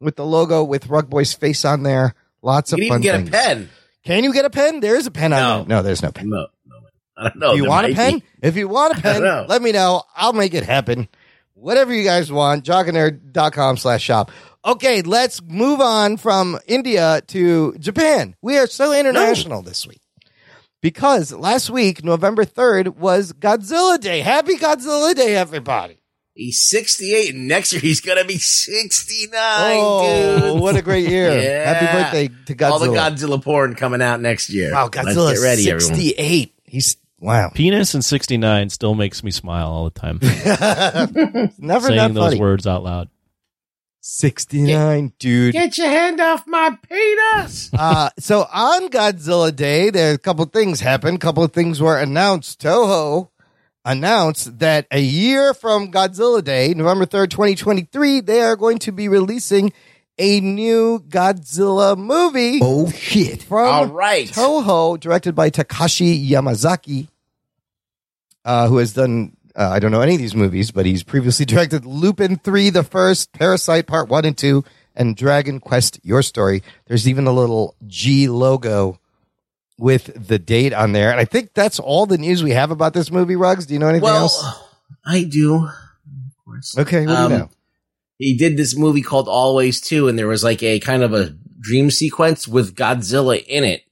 with 0.00 0.16
the 0.16 0.24
logo 0.26 0.62
with 0.64 0.88
Rug 0.88 1.08
Boy's 1.10 1.32
face 1.32 1.64
on 1.64 1.82
there. 1.84 2.14
Lots 2.42 2.70
You 2.72 2.76
of 2.76 2.80
can 2.80 2.88
fun 2.88 3.00
get 3.00 3.16
things. 3.16 3.28
a 3.28 3.32
pen. 3.32 3.68
Can 4.04 4.24
you 4.24 4.32
get 4.32 4.44
a 4.44 4.50
pen? 4.50 4.80
There 4.80 4.96
is 4.96 5.06
a 5.06 5.10
pen 5.12 5.30
No. 5.30 5.36
on 5.38 5.58
there. 5.68 5.76
No, 5.78 5.82
there's 5.82 6.02
no 6.02 6.10
pen. 6.12 6.28
No, 6.28 6.46
no, 6.66 6.76
I 7.16 7.22
don't 7.24 7.36
know. 7.36 7.50
Do 7.52 7.56
you 7.56 7.62
There 7.62 7.70
want 7.70 7.86
a 7.90 7.94
pen? 7.94 8.18
be. 8.18 8.24
If 8.42 8.56
you 8.56 8.66
want 8.68 8.98
a 8.98 9.00
pen, 9.02 9.22
let 9.48 9.62
me 9.62 9.70
know. 9.72 10.02
I'll 10.16 10.32
make 10.32 10.54
it 10.54 10.64
happen. 10.64 11.08
Whatever 11.54 11.94
you 11.94 12.02
guys 12.04 12.30
want, 12.32 12.64
jockandnerd.com 12.64 13.76
slash 13.76 14.02
shop. 14.02 14.30
Okay, 14.64 15.02
let's 15.02 15.42
move 15.42 15.80
on 15.80 16.16
from 16.16 16.58
India 16.66 17.20
to 17.28 17.74
Japan. 17.78 18.36
We 18.42 18.58
are 18.58 18.66
so 18.68 18.92
international 18.92 19.62
this 19.62 19.86
week. 19.86 20.00
Because 20.80 21.32
last 21.32 21.68
week, 21.70 22.04
November 22.04 22.44
3rd, 22.44 22.96
was 22.96 23.32
Godzilla 23.32 24.00
Day. 24.00 24.20
Happy 24.20 24.56
Godzilla 24.56 25.14
Day, 25.14 25.34
everybody. 25.36 25.98
He's 26.34 26.60
68, 26.60 27.34
and 27.34 27.46
next 27.46 27.72
year 27.72 27.80
he's 27.80 28.00
gonna 28.00 28.24
be 28.24 28.38
69, 28.38 29.34
Oh, 29.78 30.52
dude. 30.54 30.60
what 30.62 30.76
a 30.76 30.82
great 30.82 31.08
year. 31.08 31.30
Yeah. 31.42 31.74
Happy 31.74 31.86
birthday 31.86 32.44
to 32.46 32.54
Godzilla. 32.54 32.70
All 32.70 32.78
the 32.78 32.86
Godzilla 32.88 33.42
porn 33.42 33.74
coming 33.74 34.00
out 34.00 34.20
next 34.20 34.48
year. 34.48 34.72
wow, 34.72 34.84
Let's 34.84 34.96
Godzilla's 34.96 35.40
get 35.40 35.44
ready, 35.44 35.70
everyone. 35.70 35.94
68. 35.96 36.54
He's, 36.64 36.96
wow. 37.18 37.50
Penis 37.54 37.92
and 37.94 38.04
'69 38.04 38.70
still 38.70 38.94
makes 38.94 39.22
me 39.22 39.30
smile 39.30 39.66
all 39.68 39.84
the 39.84 39.90
time. 39.90 40.20
Never 41.58 41.88
saying 41.88 41.96
not 41.96 42.14
those 42.14 42.24
funny. 42.30 42.40
words 42.40 42.66
out 42.66 42.82
loud. 42.82 43.08
69, 44.04 45.12
dude. 45.20 45.52
Get 45.52 45.78
your 45.78 45.86
hand 45.86 46.20
off 46.20 46.44
my 46.46 46.76
penis. 46.88 47.70
uh, 47.78 48.10
so 48.18 48.46
on 48.52 48.88
Godzilla 48.88 49.54
Day, 49.54 49.90
there 49.90 50.14
a 50.14 50.18
couple 50.18 50.44
things 50.46 50.80
happened. 50.80 51.16
A 51.16 51.20
couple 51.20 51.44
of 51.44 51.52
things 51.52 51.80
were 51.80 51.96
announced. 51.96 52.60
Toho 52.60 53.28
announced 53.84 54.58
that 54.58 54.86
a 54.90 55.00
year 55.00 55.54
from 55.54 55.92
Godzilla 55.92 56.42
Day, 56.42 56.74
November 56.74 57.06
3rd, 57.06 57.30
2023, 57.30 58.20
they 58.20 58.40
are 58.40 58.56
going 58.56 58.78
to 58.80 58.90
be 58.90 59.08
releasing 59.08 59.72
a 60.18 60.40
new 60.40 60.98
Godzilla 61.08 61.96
movie 61.96 62.58
Oh 62.60 62.90
shit. 62.90 63.44
from 63.44 63.66
All 63.66 63.86
right. 63.86 64.28
Toho, 64.28 64.98
directed 64.98 65.36
by 65.36 65.48
Takashi 65.50 66.28
Yamazaki, 66.28 67.06
uh, 68.44 68.66
who 68.68 68.78
has 68.78 68.92
done, 68.94 69.36
uh, 69.56 69.70
I 69.70 69.78
don't 69.78 69.90
know 69.90 70.00
any 70.00 70.14
of 70.14 70.20
these 70.20 70.34
movies, 70.34 70.70
but 70.70 70.86
he's 70.86 71.02
previously 71.02 71.44
directed 71.46 71.84
Lupin 71.84 72.36
3, 72.36 72.70
the 72.70 72.82
first, 72.82 73.32
Parasyte 73.32 73.86
Part 73.86 74.08
1 74.08 74.24
and 74.24 74.36
2, 74.38 74.64
and 74.94 75.16
Dragon 75.16 75.60
Quest 75.60 76.00
Your 76.02 76.22
Story. 76.22 76.62
There's 76.86 77.08
even 77.08 77.26
a 77.26 77.32
little 77.32 77.74
G 77.86 78.28
logo 78.28 78.98
with 79.78 80.28
the 80.28 80.38
date 80.38 80.72
on 80.72 80.92
there. 80.92 81.10
And 81.10 81.18
I 81.18 81.24
think 81.24 81.54
that's 81.54 81.80
all 81.80 82.06
the 82.06 82.18
news 82.18 82.42
we 82.42 82.52
have 82.52 82.70
about 82.70 82.94
this 82.94 83.10
movie, 83.10 83.36
Ruggs. 83.36 83.66
Do 83.66 83.74
you 83.74 83.80
know 83.80 83.88
anything 83.88 84.04
Well, 84.04 84.22
else? 84.22 84.44
I 85.04 85.24
do. 85.24 85.64
Of 85.64 86.44
course. 86.44 86.78
Okay, 86.78 87.06
what 87.06 87.12
do 87.12 87.18
um, 87.18 87.32
you 87.32 87.38
know? 87.38 87.50
He 88.18 88.36
did 88.36 88.56
this 88.56 88.76
movie 88.76 89.02
called 89.02 89.28
Always 89.28 89.80
2, 89.80 90.08
and 90.08 90.18
there 90.18 90.28
was 90.28 90.44
like 90.44 90.62
a 90.62 90.78
kind 90.78 91.02
of 91.02 91.12
a 91.12 91.34
dream 91.58 91.90
sequence 91.90 92.46
with 92.46 92.76
Godzilla 92.76 93.42
in 93.44 93.64
it. 93.64 93.82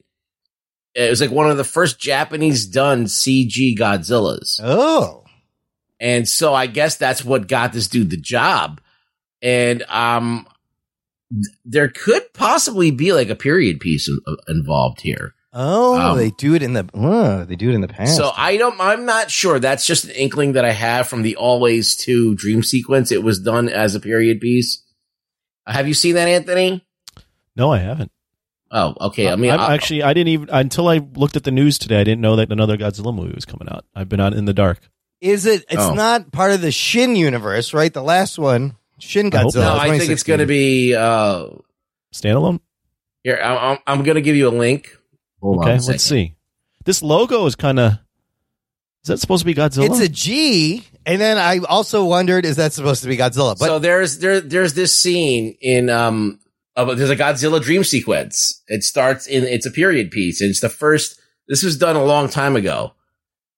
It 0.94 1.08
was 1.08 1.20
like 1.20 1.30
one 1.30 1.50
of 1.50 1.56
the 1.56 1.64
first 1.64 1.98
Japanese 2.00 2.66
done 2.66 3.04
CG 3.06 3.76
Godzillas. 3.76 4.60
Oh. 4.62 5.19
And 6.00 6.26
so 6.28 6.54
I 6.54 6.66
guess 6.66 6.96
that's 6.96 7.24
what 7.24 7.46
got 7.46 7.72
this 7.72 7.86
dude 7.88 8.10
the 8.10 8.16
job. 8.16 8.80
And 9.42 9.82
um 9.84 10.46
there 11.64 11.88
could 11.88 12.32
possibly 12.34 12.90
be 12.90 13.12
like 13.12 13.28
a 13.30 13.36
period 13.36 13.78
piece 13.80 14.08
in- 14.08 14.18
involved 14.48 15.02
here. 15.02 15.34
Oh, 15.52 15.98
Um, 16.12 16.16
they 16.16 16.30
do 16.30 16.54
it 16.54 16.62
in 16.62 16.74
the, 16.74 16.88
oh, 16.94 17.44
they 17.44 17.56
do 17.56 17.70
it 17.70 17.74
in 17.74 17.80
the 17.80 17.88
past. 17.88 18.16
So 18.16 18.30
I 18.36 18.56
don't 18.56 18.80
I'm 18.80 19.04
not 19.04 19.30
sure. 19.30 19.58
That's 19.58 19.86
just 19.86 20.04
an 20.04 20.10
inkling 20.12 20.52
that 20.52 20.64
I 20.64 20.72
have 20.72 21.08
from 21.08 21.22
the 21.22 21.36
Always 21.36 21.96
2 21.96 22.34
dream 22.36 22.62
sequence. 22.62 23.10
It 23.12 23.22
was 23.22 23.40
done 23.40 23.68
as 23.68 23.94
a 23.94 24.00
period 24.00 24.40
piece. 24.40 24.82
Uh, 25.66 25.72
Have 25.72 25.86
you 25.88 25.94
seen 25.94 26.14
that, 26.14 26.28
Anthony? 26.28 26.84
No, 27.56 27.72
I 27.72 27.78
haven't. 27.78 28.10
Oh, 28.72 28.94
okay. 29.00 29.28
I 29.28 29.34
mean, 29.36 29.50
I'm 29.50 29.60
I- 29.60 29.74
actually, 29.74 30.02
I 30.04 30.14
didn't 30.14 30.28
even 30.28 30.48
until 30.50 30.86
I 30.88 30.98
looked 31.14 31.34
at 31.36 31.42
the 31.44 31.50
news 31.50 31.78
today. 31.78 32.00
I 32.00 32.04
didn't 32.04 32.20
know 32.20 32.36
that 32.36 32.50
another 32.52 32.76
Godzilla 32.76 33.14
movie 33.14 33.34
was 33.34 33.44
coming 33.44 33.68
out. 33.68 33.84
I've 33.94 34.08
been 34.08 34.20
out 34.20 34.32
in 34.34 34.44
the 34.44 34.54
dark. 34.54 34.78
Is 35.20 35.46
it? 35.46 35.64
It's 35.68 35.82
Oh. 35.82 35.94
not 35.94 36.32
part 36.32 36.52
of 36.52 36.60
the 36.60 36.72
Shin 36.72 37.14
universe, 37.16 37.74
right? 37.74 37.92
The 37.92 38.02
last 38.02 38.38
one, 38.38 38.76
Shin 38.98 39.26
I 39.26 39.30
Godzilla. 39.30 39.60
no, 39.60 39.76
I 39.76 39.98
think 39.98 40.10
it's 40.10 40.22
going 40.22 40.40
to 40.40 40.46
be 40.46 40.94
uh 40.94 41.46
Standalone. 42.14 42.60
here. 43.22 43.38
I, 43.42 43.72
I'm, 43.72 43.78
I'm 43.86 44.02
going 44.02 44.14
to 44.16 44.22
give 44.22 44.36
you 44.36 44.48
a 44.48 44.50
link. 44.50 44.96
Hold 45.42 45.60
okay, 45.60 45.72
on 45.72 45.78
a 45.78 45.82
let's 45.82 46.02
see. 46.02 46.34
This 46.84 47.02
logo 47.02 47.44
is 47.46 47.54
kind 47.54 47.78
of. 47.78 47.92
Is 49.02 49.08
that 49.08 49.18
supposed 49.18 49.40
to 49.40 49.46
be 49.46 49.54
Godzilla? 49.54 49.86
It's 49.86 50.00
a 50.00 50.08
G, 50.08 50.86
and 51.06 51.18
then 51.20 51.38
I 51.38 51.58
also 51.60 52.04
wondered, 52.04 52.44
is 52.44 52.56
that 52.56 52.74
supposed 52.74 53.02
to 53.02 53.08
be 53.08 53.16
Godzilla? 53.16 53.58
But 53.58 53.66
so 53.66 53.78
there's 53.78 54.18
there 54.18 54.40
there's 54.42 54.74
this 54.74 54.96
scene 54.96 55.56
in 55.60 55.88
um 55.88 56.38
of, 56.76 56.98
there's 56.98 57.10
a 57.10 57.16
Godzilla 57.16 57.62
dream 57.62 57.82
sequence. 57.84 58.62
It 58.68 58.84
starts 58.84 59.26
in 59.26 59.44
it's 59.44 59.64
a 59.66 59.70
period 59.70 60.10
piece. 60.10 60.40
It's 60.42 60.60
the 60.60 60.68
first. 60.68 61.18
This 61.48 61.62
was 61.62 61.76
done 61.78 61.96
a 61.96 62.04
long 62.04 62.28
time 62.28 62.56
ago. 62.56 62.92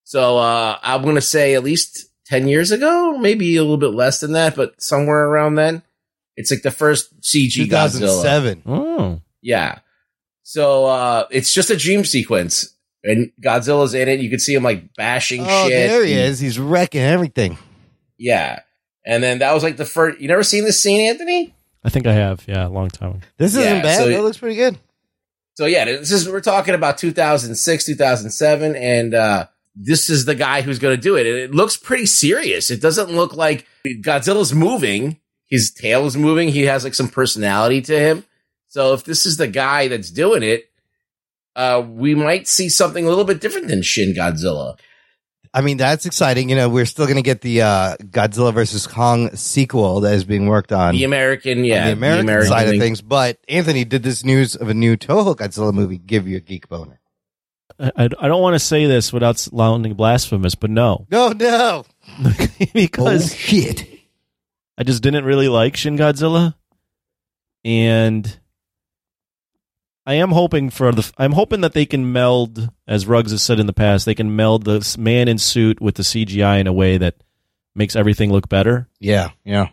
So 0.05 0.39
uh 0.39 0.79
I'm 0.83 1.03
gonna 1.03 1.21
say 1.21 1.55
at 1.55 1.65
least 1.65 2.07
ten 2.27 2.49
years 2.49 2.71
ago, 2.71 3.17
maybe 3.19 3.57
a 3.57 3.63
little 3.63 3.77
bit 3.79 3.95
less 3.95 4.21
than 4.21 4.33
that, 4.33 4.57
but 4.57 4.81
somewhere 4.83 5.27
around 5.27 5.55
then. 5.57 5.83
It's 6.37 6.51
like 6.51 6.63
the 6.63 6.71
first 6.71 7.21
CG 7.21 7.67
Godzilla. 7.69 8.23
2007. 8.23 8.63
oh, 8.67 9.21
Yeah. 9.43 9.79
So 10.43 10.87
uh 10.87 11.27
it's 11.31 11.53
just 11.55 11.71
a 11.71 11.77
dream 11.77 12.05
sequence, 12.05 12.75
and 13.05 13.33
Godzilla's 13.41 13.95
in 13.95 14.09
it. 14.09 14.21
You 14.21 14.31
can 14.31 14.39
see 14.39 14.55
him 14.55 14.63
like 14.63 14.95
bashing 14.95 15.43
Oh, 15.47 15.69
shit. 15.69 15.91
there 15.91 16.05
he 16.05 16.13
and- 16.13 16.23
is. 16.23 16.41
He's 16.41 16.59
wrecking 16.59 17.01
everything. 17.03 17.59
Yeah, 18.19 18.61
and 19.07 19.23
then 19.23 19.39
that 19.41 19.53
was 19.55 19.63
like 19.63 19.77
the 19.77 19.85
first. 19.85 20.21
You 20.21 20.29
never 20.29 20.43
seen 20.43 20.65
this 20.65 20.81
scene, 20.83 21.01
Anthony? 21.09 21.55
I 21.85 21.89
think 21.91 22.07
I 22.07 22.13
have. 22.13 22.45
Yeah, 22.47 22.67
a 22.67 22.69
long 22.69 22.89
time. 22.89 23.11
ago. 23.11 23.21
This 23.39 23.53
isn't 23.57 23.63
Yeah, 23.77 23.83
bad. 23.83 23.99
so- 23.99 24.09
that 24.09 24.23
looks 24.23 24.39
pretty 24.39 24.57
good. 24.57 24.79
So 25.55 25.67
yeah, 25.67 25.85
this 25.85 26.11
is 26.13 26.29
we're 26.29 26.41
talking 26.41 26.75
about 26.75 26.99
2006, 26.99 27.85
2007, 27.85 28.75
and 28.77 29.15
uh 29.15 29.47
this 29.75 30.11
is 30.11 30.25
the 30.25 30.35
guy 30.35 30.63
who's 30.63 30.79
going 30.79 30.97
to 30.97 31.01
do 31.01 31.17
it. 31.17 31.27
And 31.27 31.37
it 31.37 31.55
looks 31.55 31.77
pretty 31.77 32.07
serious. 32.07 32.71
It 32.71 32.81
doesn't 32.81 33.11
look 33.11 33.35
like 33.35 33.67
Godzilla's 33.87 34.55
moving. 34.55 35.19
His 35.47 35.73
tail 35.73 36.07
is 36.07 36.17
moving. 36.17 36.49
He 36.49 36.63
has 36.63 36.85
like 36.85 36.95
some 36.95 37.09
personality 37.09 37.83
to 37.83 37.99
him. 37.99 38.25
So 38.69 38.95
if 38.95 39.05
this 39.05 39.27
is 39.27 39.37
the 39.37 39.49
guy 39.49 39.89
that's 39.89 40.11
doing 40.11 40.43
it, 40.43 40.71
uh, 41.55 41.85
we 41.87 42.15
might 42.15 42.49
see 42.49 42.69
something 42.69 43.05
a 43.05 43.09
little 43.09 43.25
bit 43.25 43.41
different 43.41 43.69
than 43.69 43.83
Shin 43.83 44.15
Godzilla. 44.15 44.79
I 45.55 45.61
mean, 45.61 45.77
that's 45.77 46.07
exciting. 46.07 46.49
You 46.49 46.57
know, 46.57 46.71
we're 46.71 46.87
still 46.87 47.05
going 47.05 47.17
to 47.17 47.23
get 47.23 47.43
the 47.43 47.61
uh, 47.61 47.97
Godzilla 47.99 48.55
versus 48.55 48.87
Kong 48.87 49.35
sequel 49.37 50.01
that 50.01 50.15
is 50.15 50.25
being 50.25 50.47
worked 50.47 50.73
on. 50.73 50.95
The 50.95 51.05
American, 51.05 51.67
yeah, 51.67 51.89
the 51.89 51.93
American, 51.93 52.47
side 52.47 52.69
thing. 52.69 52.77
of 52.77 52.81
things. 52.81 53.03
But 53.03 53.39
Anthony, 53.49 53.85
did 53.85 54.03
this 54.03 54.25
news 54.25 54.57
of 54.57 54.71
a 54.71 54.75
new 54.75 54.97
Toho 54.97 55.37
Godzilla 55.37 55.75
movie 55.75 55.99
give 55.99 56.27
you 56.27 56.39
a 56.39 56.41
geek 56.41 56.71
boner? 56.71 57.02
I, 57.79 57.93
I, 57.97 58.05
I 58.05 58.29
don't 58.29 58.43
want 58.43 58.55
to 58.55 58.59
say 58.61 58.87
this 58.87 59.13
without 59.13 59.39
sounding 59.39 59.95
blasphemous, 59.95 60.55
but 60.55 60.71
no, 60.71 61.07
No, 61.11 61.29
no. 61.31 61.85
because 62.75 63.33
Oh, 63.33 63.35
shit. 63.37 63.87
I 64.79 64.85
just 64.85 65.03
didn't 65.03 65.25
really 65.25 65.49
like 65.49 65.77
Shin 65.77 65.97
Godzilla, 65.97 66.55
and 67.65 68.39
I 70.07 70.15
am 70.15 70.31
hoping 70.31 70.71
for 70.71 70.91
the. 70.93 71.11
I'm 71.19 71.33
hoping 71.33 71.61
that 71.61 71.75
they 71.75 71.87
can 71.87 72.13
meld, 72.13 72.71
as 72.89 73.07
Ruggs 73.07 73.31
has 73.31 73.43
said 73.43 73.61
in 73.61 73.67
the 73.67 73.73
past, 73.73 74.05
they 74.07 74.15
can 74.15 74.35
meld 74.35 74.65
the 74.65 74.97
man 74.99 75.29
in 75.29 75.39
suit 75.39 75.81
with 75.81 75.95
the 75.97 76.03
CGI 76.03 76.59
in 76.61 76.67
a 76.67 76.73
way 76.73 76.99
that 76.99 77.17
makes 77.75 77.95
everything 77.95 78.33
look 78.33 78.49
better. 78.49 78.89
Yeah, 78.99 79.31
yeah. 79.45 79.69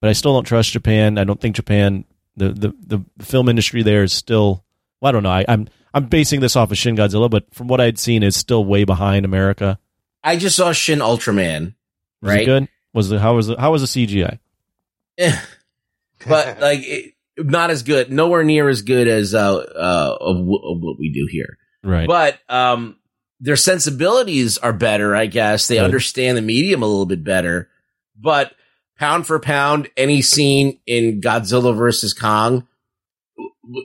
But 0.00 0.10
I 0.10 0.12
still 0.12 0.34
don't 0.34 0.44
trust 0.44 0.72
Japan. 0.72 1.16
I 1.16 1.24
don't 1.24 1.40
think 1.40 1.56
Japan, 1.56 2.04
the 2.36 2.50
the, 2.50 2.74
the 3.18 3.24
film 3.24 3.48
industry 3.48 3.82
there 3.82 4.02
is 4.02 4.12
still. 4.12 4.64
Well, 5.00 5.08
I 5.08 5.12
don't 5.12 5.22
know. 5.22 5.30
I, 5.30 5.44
I'm 5.48 5.68
I'm 5.94 6.06
basing 6.06 6.40
this 6.40 6.56
off 6.56 6.72
of 6.72 6.76
Shin 6.76 6.96
Godzilla, 6.96 7.30
but 7.30 7.54
from 7.54 7.68
what 7.68 7.80
I'd 7.80 7.98
seen, 7.98 8.22
is 8.24 8.36
still 8.36 8.64
way 8.64 8.82
behind 8.84 9.24
America. 9.24 9.78
I 10.24 10.36
just 10.36 10.56
saw 10.56 10.72
Shin 10.72 10.98
Ultraman, 10.98 11.74
Was 12.20 12.32
it 12.32 12.36
right? 12.36 12.44
good? 12.44 12.68
Was 12.92 13.08
the 13.08 13.20
how 13.20 13.36
was 13.36 13.46
the 13.46 13.56
how 13.58 13.72
was 13.72 13.92
the 13.92 14.06
CGI? 14.06 14.38
But 16.26 16.60
like 16.60 16.80
it, 16.82 17.14
not 17.36 17.70
as 17.70 17.82
good, 17.82 18.10
nowhere 18.10 18.44
near 18.44 18.68
as 18.68 18.82
good 18.82 19.08
as 19.08 19.34
uh, 19.34 19.56
uh 19.56 20.16
of, 20.20 20.36
w- 20.36 20.62
of 20.64 20.80
what 20.80 20.98
we 20.98 21.12
do 21.12 21.28
here. 21.30 21.58
Right. 21.82 22.06
But 22.06 22.38
um, 22.48 22.96
their 23.40 23.56
sensibilities 23.56 24.58
are 24.58 24.72
better, 24.72 25.14
I 25.14 25.26
guess. 25.26 25.68
They 25.68 25.76
Good. 25.76 25.84
understand 25.84 26.38
the 26.38 26.42
medium 26.42 26.82
a 26.82 26.86
little 26.86 27.06
bit 27.06 27.22
better. 27.22 27.68
But 28.18 28.54
pound 28.98 29.26
for 29.26 29.38
pound, 29.38 29.90
any 29.96 30.22
scene 30.22 30.80
in 30.86 31.20
Godzilla 31.20 31.76
versus 31.76 32.14
Kong 32.14 32.52
w- 32.52 32.66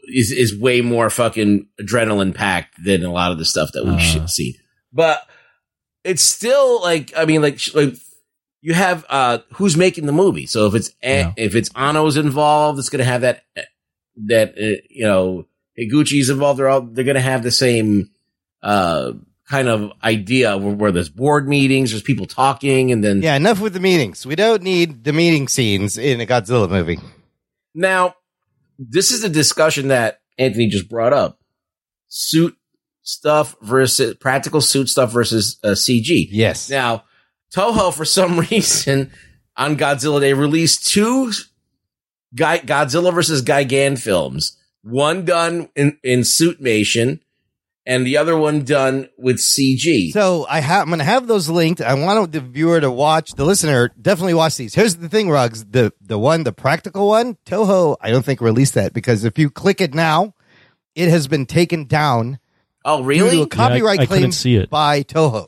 is 0.08 0.32
is 0.32 0.58
way 0.58 0.82
more 0.82 1.10
fucking 1.10 1.68
adrenaline 1.82 2.34
packed 2.36 2.76
than 2.84 3.04
a 3.04 3.12
lot 3.12 3.32
of 3.32 3.38
the 3.38 3.46
stuff 3.46 3.72
that 3.74 3.86
we 3.86 3.92
Uh. 3.92 3.98
should 4.00 4.30
see. 4.30 4.58
But 4.94 5.22
it's 6.04 6.22
still 6.24 6.82
like 6.82 7.14
I 7.18 7.26
mean, 7.26 7.42
like 7.42 7.60
like 7.74 7.96
you 8.62 8.74
have 8.74 9.06
uh 9.10 9.40
who's 9.54 9.78
making 9.78 10.06
the 10.06 10.12
movie. 10.12 10.46
So 10.46 10.66
if 10.68 10.76
it's 10.76 10.90
a- 11.04 11.20
Yeah. 11.20 11.34
if 11.38 11.56
it's 11.56 11.70
Anno's 11.76 12.18
involved, 12.18 12.80
it's 12.80 12.90
gonna 12.90 13.04
have 13.04 13.22
that 13.22 13.44
that 14.28 14.50
uh, 14.58 14.82
you 14.90 15.06
know 15.06 15.46
Higuchi's 15.80 16.30
involved. 16.30 16.60
They're 16.60 16.68
all 16.70 16.82
they're 16.82 17.06
gonna 17.06 17.22
have 17.22 17.44
the 17.44 17.52
same 17.52 18.10
uh 18.62 19.14
kind 19.50 19.68
of 19.68 19.92
idea 20.04 20.56
where, 20.58 20.76
where 20.76 20.92
there's 20.92 21.10
board 21.10 21.48
meetings, 21.48 21.90
there's 21.92 22.04
people 22.04 22.26
talking, 22.28 22.92
and 22.92 23.04
then 23.04 23.22
Yeah, 23.24 23.36
enough 23.36 23.60
with 23.60 23.74
the 23.74 23.80
meetings. 23.80 24.26
We 24.26 24.36
don't 24.36 24.62
need 24.62 25.04
the 25.06 25.14
meeting 25.14 25.48
scenes 25.48 25.98
in 25.98 26.22
a 26.22 26.26
Godzilla 26.26 26.70
movie. 26.70 27.00
Now, 27.74 28.14
this 28.80 29.12
is 29.12 29.24
a 29.24 29.30
discussion 29.30 29.90
that 29.90 30.22
Anthony 30.38 30.68
just 30.68 30.90
brought 30.90 31.14
up. 31.14 31.40
Suit 32.08 32.56
stuff 33.04 33.56
versus 33.62 34.16
practical 34.16 34.62
suit 34.62 34.90
stuff 34.90 35.12
versus 35.12 35.60
uh, 35.64 35.70
CG. 35.70 36.28
Yes. 36.32 36.70
Now, 36.70 37.04
Toho, 37.54 37.94
for 37.94 38.06
some 38.06 38.40
reason, 38.52 39.12
on 39.58 39.78
Godzilla, 39.78 40.20
they 40.20 40.34
released 40.34 40.88
two 40.88 41.32
Guy, 42.36 42.60
Godzilla 42.60 43.14
versus 43.14 43.42
Gigan 43.42 44.00
films. 44.00 44.58
One 44.82 45.26
done 45.26 45.70
in, 45.76 45.98
in 46.04 46.22
suitmation 46.22 47.20
and 47.90 48.06
the 48.06 48.18
other 48.18 48.38
one 48.38 48.64
done 48.64 49.10
with 49.18 49.38
CG. 49.38 50.12
So 50.12 50.46
I 50.48 50.60
have, 50.60 50.84
I'm 50.84 50.90
going 50.90 51.00
to 51.00 51.06
have 51.06 51.26
those 51.26 51.50
linked. 51.50 51.82
I 51.82 51.96
want 51.96 52.32
the 52.32 52.40
viewer 52.40 52.80
to 52.80 52.92
watch, 52.92 53.32
the 53.32 53.44
listener 53.44 53.92
definitely 54.00 54.36
watch 54.36 54.58
these. 54.58 54.76
Here's 54.76 54.98
the 54.98 55.10
thing, 55.10 55.28
Rugs. 55.32 55.66
The, 55.66 55.92
the 56.00 56.20
one, 56.20 56.44
the 56.44 56.54
practical 56.54 57.08
one, 57.08 57.38
Toho, 57.48 57.98
I 58.00 58.12
don't 58.12 58.24
think 58.24 58.42
released 58.42 58.76
that 58.76 58.94
because 58.94 59.24
if 59.24 59.40
you 59.40 59.50
click 59.50 59.82
it 59.82 59.96
now, 59.96 60.36
it 60.94 61.10
has 61.10 61.28
been 61.28 61.48
taken 61.48 61.86
down 61.86 62.38
oh, 62.86 63.00
due 63.00 63.06
really? 63.06 63.38
to 63.38 63.42
a 63.42 63.48
copyright 63.48 64.02
I 64.02 64.06
claim 64.06 64.20
couldn't 64.20 64.32
see 64.34 64.56
it. 64.56 64.70
by 64.70 65.02
Toho. 65.02 65.48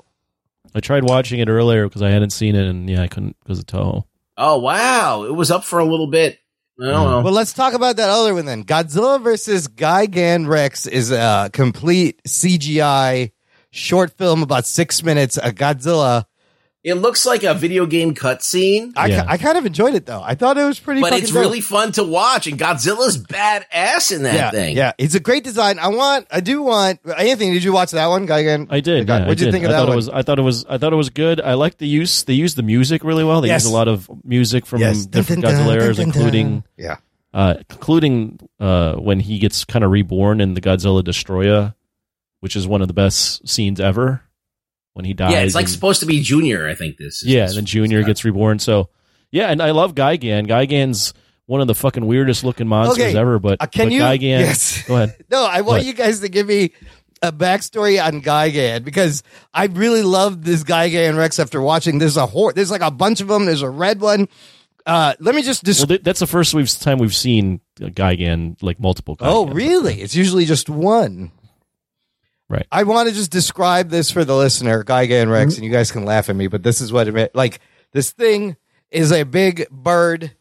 I 0.73 0.79
tried 0.79 1.03
watching 1.03 1.41
it 1.41 1.47
earlier 1.47 1.87
because 1.87 2.01
I 2.01 2.09
hadn't 2.09 2.31
seen 2.31 2.55
it, 2.55 2.67
and 2.67 2.89
yeah, 2.89 3.03
I 3.03 3.07
couldn't 3.07 3.35
because 3.43 3.59
of 3.59 3.67
Toho. 3.67 4.05
Oh, 4.35 4.57
wow. 4.57 5.25
It 5.25 5.35
was 5.35 5.51
up 5.51 5.63
for 5.63 5.77
a 5.77 5.85
little 5.85 6.07
bit. 6.07 6.39
I. 6.79 7.23
Well, 7.23 7.33
let's 7.33 7.53
talk 7.53 7.73
about 7.73 7.97
that 7.97 8.09
other 8.09 8.33
one 8.33 8.45
then. 8.45 8.63
Godzilla 8.63 9.21
versus 9.21 9.67
Gigan 9.67 10.47
Rex 10.47 10.87
is 10.87 11.11
a 11.11 11.49
complete 11.53 12.21
CGI 12.23 13.31
short 13.71 14.17
film 14.17 14.41
about 14.43 14.65
six 14.65 15.03
minutes. 15.03 15.37
A 15.37 15.51
Godzilla. 15.51 16.25
It 16.83 16.95
looks 16.95 17.27
like 17.27 17.43
a 17.43 17.53
video 17.53 17.85
game 17.85 18.15
cutscene, 18.15 18.93
I, 18.95 19.05
Yeah. 19.05 19.25
I 19.27 19.37
kind 19.37 19.55
of 19.55 19.67
enjoyed 19.67 19.93
it 19.93 20.07
though. 20.07 20.21
I 20.23 20.33
thought 20.33 20.57
it 20.57 20.63
was 20.63 20.79
pretty. 20.79 21.01
but 21.01 21.09
fucking 21.11 21.23
it's 21.25 21.31
dope. 21.31 21.41
really 21.41 21.61
fun 21.61 21.91
to 21.91 22.03
watch. 22.03 22.47
And 22.47 22.57
Godzilla's 22.57 23.19
badass 23.23 24.11
in 24.15 24.23
that 24.23 24.33
yeah, 24.33 24.49
thing. 24.51 24.75
yeah. 24.75 24.93
It's 24.97 25.13
a 25.13 25.19
great 25.19 25.43
design. 25.43 25.77
I 25.77 25.89
want. 25.89 26.25
I 26.31 26.39
do 26.39 26.63
want. 26.63 26.99
Anthony, 27.05 27.53
did 27.53 27.63
you 27.63 27.71
watch 27.71 27.91
that 27.91 28.07
one, 28.07 28.25
Gigan? 28.27 28.65
I 28.71 28.79
did. 28.79 29.05
God, 29.05 29.21
yeah, 29.21 29.27
what'd 29.27 29.43
I 29.43 29.45
you 29.45 29.51
think 29.51 29.63
of 29.65 29.69
I 29.69 29.73
that 29.73 29.77
thought 29.79 29.87
one? 29.89 29.93
it 29.93 29.95
was. 29.97 30.09
I 30.09 30.21
thought 30.23 30.39
it 30.39 30.41
was. 30.41 30.65
I 30.67 30.77
thought 30.79 30.91
it 30.93 30.95
was 30.95 31.09
good. 31.11 31.39
I 31.39 31.53
liked 31.53 31.77
the 31.77 31.87
use. 31.87 32.23
They 32.23 32.33
used 32.33 32.55
the 32.57 32.63
music 32.63 33.03
really 33.03 33.23
well. 33.23 33.41
They 33.41 33.49
Yes. 33.49 33.63
used 33.63 33.73
a 33.73 33.77
lot 33.77 33.87
of 33.87 34.09
music 34.23 34.65
from 34.65 34.81
Yes. 34.81 35.05
different 35.05 35.43
Dun, 35.43 35.51
dun, 35.53 35.67
dun, 35.67 35.75
Godzilla 35.77 35.83
eras, 35.83 35.99
including 35.99 36.63
Yeah. 36.77 36.95
uh, 37.31 37.55
including 37.69 38.39
uh, 38.59 38.95
when 38.95 39.19
he 39.19 39.37
gets 39.37 39.65
kind 39.65 39.85
of 39.85 39.91
reborn 39.91 40.41
in 40.41 40.55
the 40.55 40.61
Godzilla 40.61 41.03
Destoroyah, 41.03 41.75
which 42.39 42.55
is 42.55 42.65
one 42.67 42.81
of 42.81 42.87
the 42.87 42.93
best 42.95 43.47
scenes 43.47 43.79
ever. 43.79 44.23
When 44.93 45.05
he 45.05 45.13
dies, 45.13 45.31
Yeah, 45.31 45.39
it's 45.39 45.55
like 45.55 45.65
and- 45.65 45.71
supposed 45.71 46.01
to 46.01 46.05
be 46.05 46.21
Junior, 46.21 46.67
I 46.67 46.75
think 46.75 46.97
this 46.97 47.23
is. 47.23 47.29
yeah, 47.29 47.47
and 47.47 47.55
then 47.55 47.65
Junior 47.65 48.03
gets 48.03 48.25
reborn. 48.25 48.59
So 48.59 48.89
yeah, 49.31 49.47
and 49.49 49.61
I 49.61 49.71
love 49.71 49.95
Gigan. 49.95 50.47
Gigan's 50.47 51.13
one 51.45 51.61
of 51.61 51.67
the 51.67 51.75
fucking 51.75 52.05
weirdest 52.05 52.43
looking 52.43 52.67
monsters 52.67 53.05
Okay, 53.05 53.17
ever. 53.17 53.39
But 53.39 53.61
uh, 53.61 53.67
can 53.67 53.87
but 53.87 53.93
you- 53.93 54.01
Gigan? 54.01 54.39
yes. 54.41 54.83
Go 54.87 54.95
ahead. 54.97 55.15
No, 55.31 55.45
I 55.45 55.61
want 55.61 55.79
What? 55.79 55.85
you 55.85 55.93
guys 55.93 56.19
to 56.19 56.27
give 56.29 56.47
me 56.47 56.71
a 57.21 57.31
backstory 57.31 58.03
on 58.03 58.21
Gigan 58.21 58.83
because 58.83 59.23
I 59.53 59.65
really 59.67 60.01
loved 60.03 60.43
this 60.43 60.63
Gigan 60.63 61.17
Rex 61.17 61.39
after 61.39 61.61
watching. 61.61 61.99
There's 61.99 62.17
a 62.17 62.25
hor- 62.25 62.51
There's 62.51 62.71
like 62.71 62.81
a 62.81 62.91
bunch 62.91 63.21
of 63.21 63.27
them. 63.29 63.45
There's 63.45 63.61
a 63.61 63.69
red 63.69 64.01
one. 64.01 64.27
Uh, 64.85 65.13
let 65.19 65.35
me 65.35 65.43
just 65.43 65.63
Well, 65.65 65.87
th- 65.87 66.01
that's 66.03 66.19
the 66.19 66.27
first 66.27 66.53
we've, 66.55 66.67
time 66.79 66.97
we've 66.97 67.15
seen 67.15 67.61
a 67.79 67.85
Gigan 67.91 68.57
like 68.63 68.79
multiple. 68.79 69.15
oh, 69.21 69.45
really? 69.47 70.01
It's 70.01 70.15
usually 70.15 70.45
just 70.45 70.67
one. 70.69 71.31
Right. 72.51 72.67
I 72.71 72.83
want 72.83 73.07
to 73.07 73.15
just 73.15 73.31
describe 73.31 73.89
this 73.89 74.11
for 74.11 74.25
the 74.25 74.35
listener, 74.35 74.83
Gigan 74.83 75.31
Rex, 75.31 75.55
and 75.55 75.63
you 75.63 75.71
guys 75.71 75.89
can 75.89 76.03
laugh 76.03 76.29
at 76.29 76.35
me, 76.35 76.47
but 76.47 76.63
this 76.63 76.81
is 76.81 76.91
what 76.91 77.07
it 77.07 77.13
meant. 77.13 77.33
Like 77.33 77.61
this 77.93 78.11
thing 78.11 78.57
is 78.89 79.13
a 79.13 79.23
big 79.23 79.69
bird, 79.69 80.31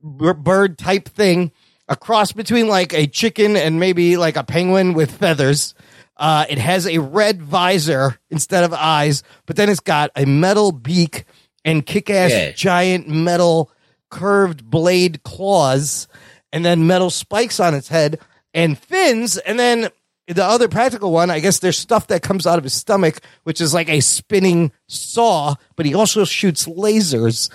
b- 0.00 0.32
bird 0.32 0.78
type 0.78 1.08
thing, 1.08 1.50
a 1.88 1.96
cross 1.96 2.30
between 2.30 2.68
like 2.68 2.94
a 2.94 3.08
chicken 3.08 3.56
and 3.56 3.80
maybe 3.80 4.16
like 4.16 4.36
a 4.36 4.44
penguin 4.44 4.92
with 4.94 5.10
feathers. 5.10 5.74
Uh, 6.16 6.46
it 6.48 6.58
has 6.58 6.86
a 6.86 6.98
red 6.98 7.42
visor 7.42 8.16
instead 8.30 8.62
of 8.62 8.72
eyes, 8.72 9.24
but 9.44 9.56
then 9.56 9.68
it's 9.68 9.80
got 9.80 10.10
a 10.14 10.24
metal 10.24 10.70
beak 10.70 11.24
and 11.64 11.84
kick-ass 11.84 12.30
Yeah. 12.30 12.52
giant 12.52 13.08
metal 13.08 13.72
curved 14.08 14.64
blade 14.70 15.24
claws, 15.24 16.06
and 16.52 16.64
then 16.64 16.86
metal 16.86 17.10
spikes 17.10 17.58
on 17.58 17.74
its 17.74 17.88
head 17.88 18.20
and 18.54 18.78
fins, 18.78 19.36
and 19.36 19.58
then 19.58 19.88
the 20.26 20.44
other 20.44 20.68
practical 20.68 21.12
one, 21.12 21.30
I 21.30 21.40
guess 21.40 21.60
there's 21.60 21.78
stuff 21.78 22.08
that 22.08 22.22
comes 22.22 22.46
out 22.46 22.58
of 22.58 22.64
his 22.64 22.74
stomach, 22.74 23.20
which 23.44 23.60
is 23.60 23.72
like 23.72 23.88
a 23.88 24.00
spinning 24.00 24.72
saw, 24.88 25.54
but 25.76 25.86
he 25.86 25.94
also 25.94 26.24
shoots 26.24 26.66
lasers. 26.66 27.54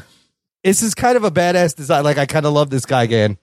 This 0.64 0.82
is 0.82 0.96
kind 0.96 1.18
of 1.18 1.24
a 1.24 1.32
badass 1.32 1.76
design. 1.76 2.04
Like 2.04 2.18
I 2.18 2.26
kind 2.26 2.46
of 2.46 2.54
love 2.54 2.70
this 2.70 2.86
Gigan 2.86 3.38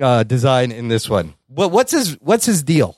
uh, 0.00 0.24
design 0.24 0.72
in 0.72 0.88
this 0.88 1.08
one. 1.08 1.34
What 1.48 1.70
what's 1.70 1.92
his 1.92 2.14
what's 2.20 2.46
his 2.46 2.62
deal? 2.62 2.96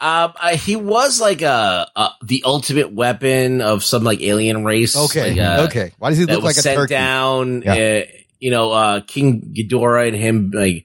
Um, 0.00 0.32
I, 0.40 0.56
he 0.56 0.74
was 0.74 1.20
like 1.20 1.42
a, 1.42 1.88
a 1.94 2.08
the 2.24 2.42
ultimate 2.44 2.92
weapon 2.92 3.60
of 3.60 3.84
some 3.84 4.02
like 4.02 4.20
alien 4.20 4.64
race. 4.64 4.96
Okay, 4.96 5.30
like, 5.30 5.40
uh, 5.40 5.66
okay. 5.68 5.92
Why 5.98 6.10
does 6.10 6.18
he 6.18 6.26
look 6.26 6.42
like 6.42 6.56
a 6.56 6.60
sent 6.60 6.76
turkey? 6.76 6.94
down. 6.94 7.62
Yeah. 7.62 8.02
Uh, 8.04 8.12
you 8.40 8.50
know, 8.50 8.72
uh, 8.72 9.00
King 9.06 9.54
Ghidorah 9.54 10.08
and 10.08 10.16
him 10.16 10.50
like 10.52 10.84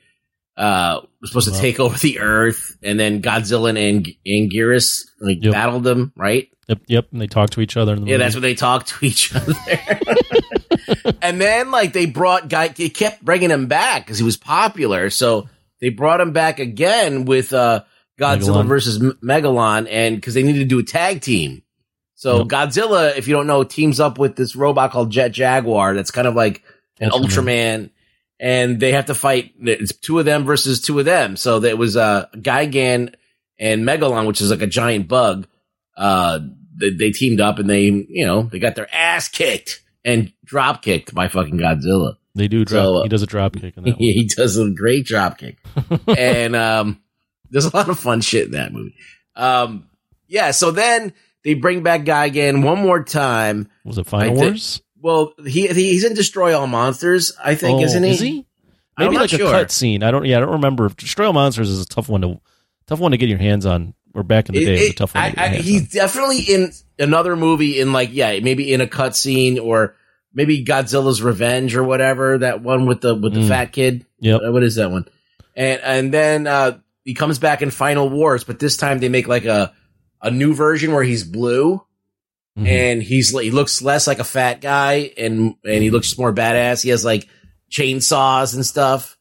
uh, 0.58 1.02
was 1.22 1.30
supposed 1.30 1.48
to 1.48 1.54
Wow. 1.54 1.62
take 1.62 1.80
over 1.80 1.98
the 1.98 2.20
Earth, 2.20 2.78
and 2.84 3.00
then 3.00 3.22
Godzilla 3.22 3.70
and 3.70 3.78
Ang- 3.78 4.16
Anguirus 4.28 5.06
like 5.22 5.38
Yep. 5.44 5.54
battled 5.54 5.84
them, 5.84 6.12
right? 6.16 6.48
Yep, 6.68 6.80
yep. 6.88 7.08
And 7.14 7.22
they 7.22 7.28
talk 7.28 7.52
to 7.52 7.62
each 7.62 7.78
other. 7.78 7.94
In 7.94 8.02
the 8.02 8.08
Yeah, 8.08 8.14
movie. 8.18 8.24
that's 8.24 8.36
when 8.36 8.42
they 8.42 8.56
talk 8.56 8.86
to 8.88 9.06
each 9.06 9.34
other. 9.34 9.54
and 11.22 11.40
then 11.40 11.72
like 11.72 11.94
they 11.94 12.06
brought 12.06 12.50
guy, 12.50 12.68
they 12.70 12.90
kept 12.90 13.24
bringing 13.24 13.50
him 13.52 13.68
back 13.68 14.06
because 14.06 14.18
he 14.18 14.24
was 14.26 14.38
popular, 14.38 15.10
so 15.10 15.50
they 15.80 15.90
brought 15.90 16.22
him 16.22 16.32
back 16.32 16.60
again 16.60 17.26
with 17.26 17.54
uh 17.54 17.84
Godzilla 18.20 18.64
Megalon. 18.64 18.68
versus 18.68 19.02
M- 19.02 19.18
Megalon, 19.24 19.88
and 19.90 20.16
because 20.16 20.34
they 20.34 20.44
needed 20.44 20.60
to 20.60 20.66
do 20.66 20.80
a 20.80 20.84
tag 20.84 21.22
team. 21.22 21.62
So 22.16 22.40
Yep. 22.40 22.48
Godzilla, 22.48 23.16
if 23.18 23.28
you 23.28 23.36
don't 23.36 23.48
know, 23.48 23.64
teams 23.64 24.00
up 24.00 24.18
with 24.18 24.36
this 24.36 24.56
robot 24.56 24.92
called 24.92 25.12
Jet 25.12 25.30
Jaguar. 25.32 25.94
That's 25.94 26.10
kind 26.12 26.28
of 26.28 26.34
like 26.36 26.64
an 27.00 27.12
Ultraman. 27.12 27.28
Ultraman, 27.28 27.90
and 28.40 28.80
they 28.80 28.92
have 28.92 29.06
to 29.08 29.16
fight. 29.16 29.54
It's 29.60 29.96
two 29.98 30.20
of 30.20 30.26
them 30.26 30.46
versus 30.46 30.82
two 30.82 31.00
of 31.00 31.06
them. 31.06 31.36
So 31.36 31.60
there 31.60 31.78
was 31.78 31.98
uh, 31.98 32.28
Gigan 32.36 33.14
and 33.60 33.84
Megalon, 33.84 34.28
which 34.28 34.42
is 34.42 34.52
like 34.52 34.62
a 34.62 34.68
giant 34.68 35.08
bug. 35.08 35.48
Uh, 35.96 36.40
they, 36.76 36.92
they 36.92 37.12
teamed 37.12 37.42
up 37.42 37.60
and 37.60 37.70
they, 37.70 37.84
you 37.84 38.26
know, 38.26 38.44
they 38.44 38.60
got 38.60 38.76
their 38.76 38.94
ass 38.94 39.28
kicked 39.28 39.82
and 40.06 40.32
drop 40.46 40.82
kicked 40.82 41.14
by 41.14 41.28
fucking 41.28 41.58
Godzilla. 41.58 42.18
They 42.36 42.48
do 42.48 42.64
drop. 42.64 42.84
So, 42.84 42.98
uh, 42.98 43.04
he 43.04 43.10
does 43.10 43.24
a 43.24 43.28
drop 43.28 43.56
kick 43.56 43.78
in 43.78 43.84
that 43.84 43.96
he 43.98 44.30
does 44.36 44.58
a 44.58 44.70
great 44.70 45.06
drop 45.06 45.40
kick, 45.40 45.58
and 46.08 46.56
um, 46.56 47.02
there's 47.50 47.66
a 47.66 47.76
lot 47.76 47.90
of 47.90 48.00
fun 48.00 48.22
shit 48.22 48.46
in 48.46 48.52
that 48.52 48.72
movie. 48.72 48.96
Um, 49.36 49.90
yeah. 50.28 50.52
So 50.52 50.70
then 50.70 51.14
they 51.44 51.56
bring 51.56 51.82
back 51.82 52.02
Gigan 52.02 52.64
one 52.64 52.80
more 52.80 53.04
time. 53.04 53.70
Was 53.84 53.98
it 53.98 54.06
Final 54.06 54.34
I 54.34 54.36
Wars? 54.36 54.82
Well, 55.02 55.34
he, 55.46 55.68
he 55.68 55.74
he's 55.74 56.04
in 56.04 56.14
Destroy 56.14 56.58
All 56.58 56.68
Monsters, 56.68 57.32
I 57.44 57.56
think, 57.56 57.80
Oh, 57.82 57.84
isn't 57.84 58.04
he? 58.04 58.10
Is 58.12 58.20
he? 58.20 58.46
I'm 58.98 59.06
Maybe 59.06 59.16
not 59.16 59.22
like 59.22 59.30
sure. 59.30 59.48
a 59.48 59.52
cut 59.52 59.72
scene. 59.72 60.02
I 60.04 60.10
don't. 60.12 60.26
Yeah, 60.26 60.38
I 60.38 60.40
don't 60.42 60.54
remember. 60.54 60.90
Destroy 60.90 61.28
All 61.28 61.34
Monsters 61.34 61.70
is 61.70 61.82
a 61.82 61.86
tough 61.86 62.10
one 62.10 62.22
to 62.22 62.42
tough 62.88 63.00
one 63.00 63.12
to 63.12 63.18
get 63.18 63.30
your 63.30 63.38
hands 63.38 63.66
on. 63.66 63.94
Or 64.14 64.24
back 64.24 64.50
in 64.50 64.56
the 64.56 64.64
It- 64.64 64.66
day, 64.66 64.76
it 64.76 64.80
was 64.82 64.90
a 64.90 64.94
tough 64.94 65.14
one. 65.16 65.24
I, 65.24 65.30
to 65.30 65.36
get 65.36 65.50
your 65.52 65.60
I, 65.60 65.62
he's 65.62 65.82
on. 65.82 65.88
definitely 65.92 66.40
in 66.42 66.72
another 66.98 67.36
movie 67.36 67.80
in 67.80 67.94
like 67.94 68.10
yeah 68.12 68.40
maybe 68.40 68.74
in 68.74 68.82
a 68.82 68.88
cut 68.88 69.16
scene 69.16 69.60
or 69.60 69.96
maybe 70.34 70.66
Godzilla's 70.66 71.22
Revenge 71.22 71.76
or 71.76 71.84
whatever 71.84 72.40
that 72.40 72.64
one 72.64 72.88
with 72.88 73.02
the 73.02 73.14
with 73.14 73.34
the 73.36 73.42
Mm. 73.42 73.48
fat 73.48 73.72
kid. 73.72 74.06
Yeah, 74.20 74.38
Uh, 74.38 74.52
what 74.52 74.64
is 74.64 74.76
that 74.76 74.90
one? 74.90 75.06
And 75.56 75.80
and 75.84 76.14
then 76.14 76.48
uh, 76.48 76.80
he 77.06 77.14
comes 77.14 77.38
back 77.38 77.62
in 77.62 77.70
Final 77.70 78.10
Wars, 78.10 78.44
but 78.44 78.58
this 78.58 78.78
time 78.78 78.98
they 78.98 79.10
make 79.10 79.28
like 79.28 79.46
a 79.46 79.74
a 80.24 80.32
new 80.32 80.56
version 80.56 80.92
where 80.94 81.04
he's 81.04 81.24
blue 81.24 81.84
Mhm. 82.58 82.68
and 82.68 83.04
he's 83.04 83.30
he 83.40 83.52
looks 83.52 83.82
less 83.84 84.08
like 84.08 84.20
a 84.20 84.24
fat 84.24 84.62
guy 84.62 85.12
and 85.18 85.56
and 85.64 85.84
he 85.84 85.92
looks 85.92 86.18
more 86.18 86.34
badass. 86.34 86.82
He 86.82 86.90
has 86.90 87.06
like 87.06 87.28
chainsaws 87.72 88.56
and 88.56 88.66
stuff. 88.66 89.18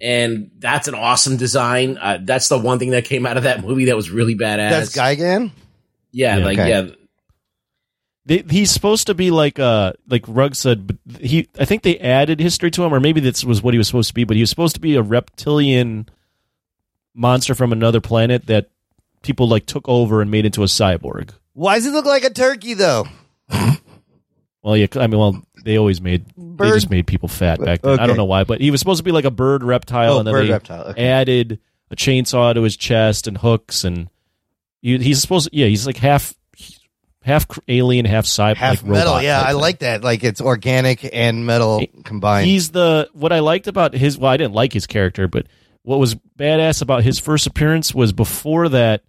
And 0.00 0.50
that's 0.58 0.86
an 0.86 0.94
awesome 0.94 1.36
design. 1.38 1.96
Uh, 1.98 2.18
that's 2.22 2.48
the 2.48 2.58
one 2.58 2.78
thing 2.78 2.90
that 2.90 3.04
came 3.04 3.24
out 3.26 3.36
of 3.36 3.42
that 3.44 3.62
movie 3.64 3.86
that 3.86 3.96
was 3.96 4.10
really 4.10 4.34
badass. 4.36 4.70
That's 4.70 4.96
Gigan. 4.96 5.50
Yeah, 6.12 6.36
Yeah. 6.36 6.44
like 6.44 6.58
Okay. 6.58 6.92
yeah, 8.26 8.42
he's 8.50 8.70
supposed 8.70 9.06
to 9.06 9.14
be 9.14 9.30
like 9.30 9.58
uh 9.58 9.94
like 10.08 10.24
Rugg 10.28 10.54
said, 10.54 10.86
but 10.86 10.96
he 11.20 11.48
I 11.58 11.64
think 11.64 11.82
they 11.82 11.98
added 11.98 12.38
history 12.40 12.70
to 12.72 12.84
him, 12.84 12.92
or 12.92 13.00
maybe 13.00 13.20
this 13.20 13.44
was 13.44 13.62
what 13.62 13.72
he 13.74 13.78
was 13.78 13.86
supposed 13.86 14.08
to 14.08 14.14
be. 14.14 14.24
But 14.24 14.36
he 14.36 14.42
was 14.42 14.50
supposed 14.50 14.74
to 14.74 14.80
be 14.80 14.94
a 14.96 15.02
reptilian 15.02 16.08
monster 17.14 17.54
from 17.54 17.72
another 17.72 18.00
planet 18.00 18.46
that 18.46 18.68
people 19.22 19.48
like 19.48 19.66
took 19.66 19.88
over 19.88 20.20
and 20.20 20.30
made 20.30 20.44
into 20.44 20.62
a 20.62 20.66
cyborg. 20.66 21.30
Why 21.58 21.74
does 21.74 21.84
he 21.84 21.90
look 21.90 22.04
like 22.06 22.24
a 22.24 22.30
turkey 22.30 22.74
though? 22.74 23.06
Well, 24.62 24.76
yeah, 24.76 24.86
I 24.96 25.06
mean, 25.06 25.18
well, 25.18 25.42
they 25.64 25.76
always 25.78 26.00
made 26.00 26.26
they 26.26 26.32
Bird. 26.36 26.74
just 26.74 26.90
made 26.90 27.06
people 27.06 27.28
fat 27.28 27.60
back 27.60 27.80
then. 27.82 27.98
I 27.98 28.06
don't 28.06 28.16
know 28.16 28.24
why, 28.24 28.44
but 28.44 28.60
he 28.60 28.70
was 28.70 28.80
supposed 28.80 28.98
to 28.98 29.04
be 29.04 29.12
like 29.12 29.24
a 29.24 29.30
bird 29.30 29.62
reptile, 29.62 30.14
Oh, 30.14 30.18
and 30.18 30.26
then 30.26 30.34
bird 30.34 30.46
they 30.46 30.52
reptile. 30.52 30.84
Okay. 30.88 31.08
added 31.08 31.60
a 31.90 31.96
chainsaw 31.96 32.52
to 32.54 32.62
his 32.62 32.76
chest 32.76 33.26
and 33.28 33.38
hooks, 33.38 33.84
and 33.84 34.10
he, 34.82 34.98
he's 34.98 35.20
supposed, 35.20 35.48
yeah, 35.52 35.66
he's 35.66 35.86
like 35.86 35.96
half 35.96 36.34
half 37.22 37.46
cr- 37.48 37.60
alien, 37.68 38.04
half 38.04 38.24
cyborg, 38.26 38.56
Half 38.56 38.82
like 38.82 38.90
metal. 38.90 39.12
robot 39.14 39.22
Yeah, 39.24 39.38
type 39.38 39.46
I 39.46 39.52
thing. 39.52 39.60
like 39.60 39.78
that. 39.80 40.04
Like 40.04 40.24
it's 40.24 40.40
organic 40.40 41.08
and 41.14 41.46
metal 41.46 41.84
combined. 42.04 42.46
He's 42.46 42.70
the 42.70 43.08
what 43.12 43.32
I 43.32 43.38
liked 43.38 43.68
about 43.68 43.94
his. 43.94 44.18
Well, 44.18 44.30
I 44.30 44.36
didn't 44.36 44.54
like 44.54 44.72
his 44.72 44.86
character, 44.86 45.28
but 45.28 45.46
what 45.82 45.98
was 45.98 46.14
badass 46.38 46.82
about 46.82 47.04
his 47.04 47.18
first 47.18 47.46
appearance 47.46 47.94
was 47.94 48.12
before 48.12 48.68
that, 48.70 49.02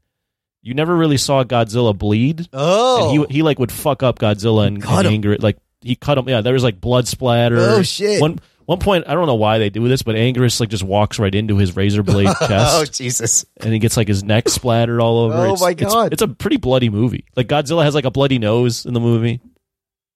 you 0.61 0.73
never 0.73 0.95
really 0.95 1.17
saw 1.17 1.43
Godzilla 1.43 1.97
bleed. 1.97 2.47
oh, 2.53 3.11
And 3.13 3.27
he 3.29 3.35
he 3.37 3.41
like 3.43 3.59
would 3.59 3.71
fuck 3.71 4.03
up 4.03 4.19
Godzilla 4.19 4.67
and, 4.67 4.81
Cut 4.81 4.99
and 4.99 5.07
him. 5.07 5.13
anger. 5.13 5.37
Like 5.39 5.57
he 5.81 5.95
cut 5.95 6.17
him. 6.17 6.27
Yeah, 6.27 6.41
there 6.41 6.53
was 6.53 6.63
like 6.63 6.81
blood 6.81 7.07
splatter. 7.07 7.57
Oh, 7.59 7.81
shit. 7.83 8.21
One 8.21 8.39
one 8.65 8.77
point, 8.79 9.05
I 9.07 9.15
don't 9.15 9.25
know 9.25 9.33
why 9.35 9.57
they 9.57 9.71
do 9.71 9.87
this, 9.87 10.03
but 10.03 10.15
Anguirus 10.15 10.59
like 10.59 10.69
just 10.69 10.83
walks 10.83 11.17
right 11.17 11.33
into 11.33 11.57
his 11.57 11.75
razor 11.75 12.03
blade 12.03 12.27
chest. 12.39 12.75
oh 12.77 12.85
Jesus! 12.85 13.45
and 13.61 13.73
he 13.73 13.79
gets 13.79 13.97
like 13.97 14.07
his 14.07 14.23
neck 14.23 14.47
splattered 14.47 14.99
all 15.01 15.19
over. 15.19 15.33
Oh, 15.37 15.43
It's- 15.45 15.61
my 15.61 15.73
God. 15.73 16.13
It's, 16.13 16.21
a 16.21 16.27
pretty 16.27 16.57
bloody 16.57 16.89
movie. 16.89 17.25
Like 17.35 17.47
Godzilla 17.47 17.83
has 17.83 17.95
like 17.95 18.05
a 18.05 18.11
bloody 18.11 18.37
nose 18.37 18.85
in 18.85 18.93
the 18.93 18.99
movie. 18.99 19.41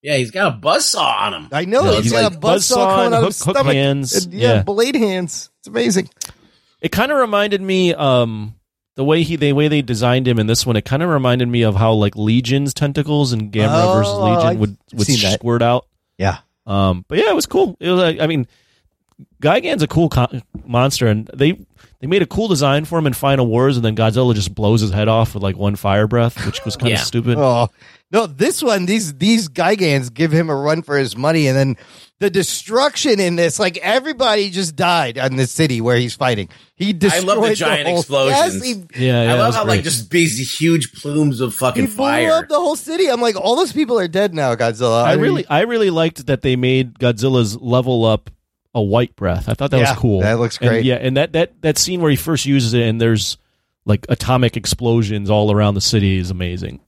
yeah, 0.04 0.18
he's 0.18 0.30
got 0.32 0.54
a 0.54 0.58
buzzsaw 0.58 1.22
on 1.22 1.34
him. 1.34 1.48
I 1.52 1.66
know 1.66 1.84
Yeah, 1.86 1.92
he's 1.96 2.04
he's 2.04 2.12
got 2.12 2.24
like 2.24 2.34
a 2.34 2.36
buzzsaw 2.38 2.76
buzzsaw 2.78 2.86
coming 2.96 3.06
and 3.06 3.14
out 3.16 3.18
of 3.18 3.24
hook- 3.24 3.28
his 3.30 3.44
hook 3.44 3.56
stomach. 3.56 3.74
hands. 3.74 4.26
And, 4.26 4.34
yeah, 4.36 4.54
Yeah. 4.56 4.64
blade 4.64 4.96
hands. 4.96 5.50
It's 5.60 5.68
amazing. 5.70 6.10
It 6.82 6.92
kind 6.92 7.12
of 7.12 7.18
reminded 7.18 7.62
me, 7.62 7.94
um, 7.96 8.54
the 8.96 9.04
way 9.04 9.24
he, 9.24 9.36
the 9.36 9.54
way 9.54 9.68
they 9.68 9.82
designed 9.82 10.28
him 10.28 10.38
in 10.40 10.48
this 10.48 10.66
one. 10.66 10.76
It 10.76 10.86
kind 10.86 11.02
of 11.04 11.10
reminded 11.10 11.48
me 11.48 11.62
of 11.64 11.76
how 11.76 11.94
like 11.94 12.16
Legion's 12.16 12.74
tentacles 12.74 13.34
and 13.34 13.52
Gamera 13.52 13.86
Oh, 13.86 13.94
versus 13.94 14.14
Legion 14.16 14.48
I've 14.48 14.60
would 14.60 14.78
would 14.94 15.08
seen 15.08 15.22
that. 15.22 15.40
squirt 15.40 15.62
out. 15.62 15.88
Yeah. 16.18 16.40
Um, 16.66 17.04
but 17.08 17.18
yeah, 17.18 17.30
it 17.30 17.36
was 17.36 17.46
cool. 17.46 17.76
It 17.80 17.90
was, 17.90 18.00
like- 18.00 18.20
I 18.20 18.28
mean, 18.28 18.48
Gigan's 19.42 19.84
a 19.84 19.88
cool 19.88 20.10
co- 20.10 20.42
monster, 20.66 21.08
and 21.08 21.30
they 21.34 21.54
they 22.00 22.08
made 22.08 22.22
a 22.22 22.26
cool 22.26 22.48
design 22.48 22.86
for 22.86 22.98
him 22.98 23.08
in 23.08 23.14
Final 23.14 23.48
Wars, 23.48 23.76
and 23.78 23.86
then 23.86 23.96
Godzilla 23.96 24.34
just 24.34 24.54
blows 24.56 24.82
his 24.82 24.92
head 24.92 25.08
off 25.08 25.34
with 25.34 25.44
like 25.44 25.58
one 25.58 25.76
fire 25.76 26.08
breath, 26.08 26.46
which 26.46 26.64
was 26.66 26.76
kind 26.76 26.94
of 26.94 26.98
Yeah. 27.00 27.04
stupid. 27.04 27.38
Oh 27.38 27.70
no, 28.12 28.26
this 28.28 28.62
one, 28.64 28.86
these 28.86 29.14
these 29.16 29.50
Gigans 29.50 30.14
give 30.14 30.32
him 30.32 30.50
a 30.50 30.56
run 30.56 30.82
for 30.82 30.98
his 30.98 31.16
money, 31.18 31.48
and 31.48 31.58
then 31.58 31.78
the 32.24 32.30
destruction 32.30 33.20
in 33.20 33.36
this, 33.36 33.60
like 33.60 33.78
everybody 33.80 34.50
just 34.50 34.78
died 34.78 35.18
in 35.18 35.36
the 35.36 35.46
city 35.46 35.82
where 35.82 35.98
he's 35.98 36.16
fighting. 36.16 36.48
He 36.74 36.90
I 36.90 36.92
destroyed 36.94 37.26
love 37.26 37.44
the 37.50 37.54
giant 37.56 37.90
whole, 37.90 38.00
explosions. 38.00 38.56
Yes, 38.56 38.64
he, 38.96 39.06
Yeah, 39.06 39.24
yeah, 39.24 39.34
I 39.34 39.38
love 39.38 39.54
how 39.54 39.66
great. 39.66 39.76
like 39.76 39.84
just 39.84 40.10
these 40.10 40.58
huge 40.58 40.94
plumes 40.94 41.42
of 41.42 41.52
he 41.52 41.58
fucking 41.58 41.86
blew 41.88 41.96
fire. 41.96 42.32
up 42.32 42.48
the 42.48 42.56
whole 42.56 42.78
city. 42.78 43.08
I'm 43.10 43.20
like, 43.20 43.36
all 43.36 43.58
those 43.58 43.74
people 43.74 44.00
are 44.00 44.08
dead 44.08 44.34
now, 44.34 44.56
Godzilla. 44.56 45.04
I 45.04 45.16
mean, 45.16 45.22
really, 45.22 45.48
I 45.50 45.62
really 45.64 45.90
liked 45.90 46.28
that 46.28 46.42
they 46.44 46.56
made 46.56 46.98
Godzilla's 46.98 47.58
level 47.60 48.06
up 48.06 48.30
a 48.74 48.82
white 48.82 49.18
breath. 49.18 49.50
I 49.50 49.54
thought 49.54 49.72
that 49.72 49.82
Yeah, 49.82 49.92
was 49.92 50.00
cool. 50.00 50.22
that 50.22 50.40
looks 50.40 50.58
And 50.60 50.70
great. 50.70 50.86
yeah, 50.86 50.96
and 50.96 51.18
that 51.18 51.34
that 51.34 51.62
that 51.62 51.78
scene 51.78 52.00
where 52.00 52.10
he 52.10 52.16
first 52.18 52.46
uses 52.46 52.74
it, 52.74 52.84
and 52.84 53.02
there's 53.02 53.38
like 53.86 54.06
atomic 54.08 54.56
explosions 54.56 55.30
all 55.30 55.52
around 55.52 55.74
the 55.74 55.82
city 55.82 56.18
is 56.18 56.32
amazing. 56.32 56.80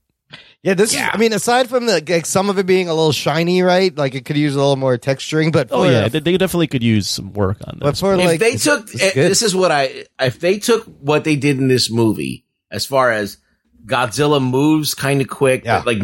Yeah, 0.62 0.74
this 0.74 0.92
Yeah. 0.94 1.08
is. 1.08 1.10
I 1.14 1.16
mean, 1.18 1.32
aside 1.32 1.68
from 1.68 1.86
the 1.86 2.02
like, 2.08 2.26
some 2.26 2.50
of 2.50 2.58
it 2.58 2.66
being 2.66 2.88
a 2.88 2.94
little 2.94 3.12
shiny, 3.12 3.62
right? 3.62 3.96
Like 3.96 4.14
it 4.14 4.24
could 4.24 4.36
use 4.36 4.54
a 4.54 4.58
little 4.58 4.76
more 4.76 4.98
texturing, 4.98 5.52
but 5.52 5.68
Oh 5.70 5.84
yeah, 5.84 6.08
they, 6.08 6.18
they 6.20 6.36
definitely 6.36 6.66
could 6.66 6.82
use 6.82 7.08
some 7.08 7.32
work 7.32 7.58
on 7.66 7.78
but 7.80 7.90
this. 7.90 8.00
for 8.00 8.14
if 8.14 8.20
like 8.24 8.40
they 8.40 8.56
took 8.56 8.92
it's 8.92 9.02
eh, 9.02 9.12
this 9.14 9.42
is 9.42 9.54
what 9.54 9.70
I 9.70 10.06
if 10.20 10.40
they 10.40 10.58
took 10.58 10.84
what 11.00 11.24
they 11.24 11.36
did 11.36 11.58
in 11.58 11.68
this 11.68 11.90
movie 11.90 12.44
as 12.70 12.84
far 12.84 13.12
as 13.12 13.38
Godzilla 13.84 14.42
moves 14.42 14.94
kind 14.94 15.20
of 15.20 15.28
quick, 15.28 15.64
Yeah. 15.64 15.82
like 15.86 15.98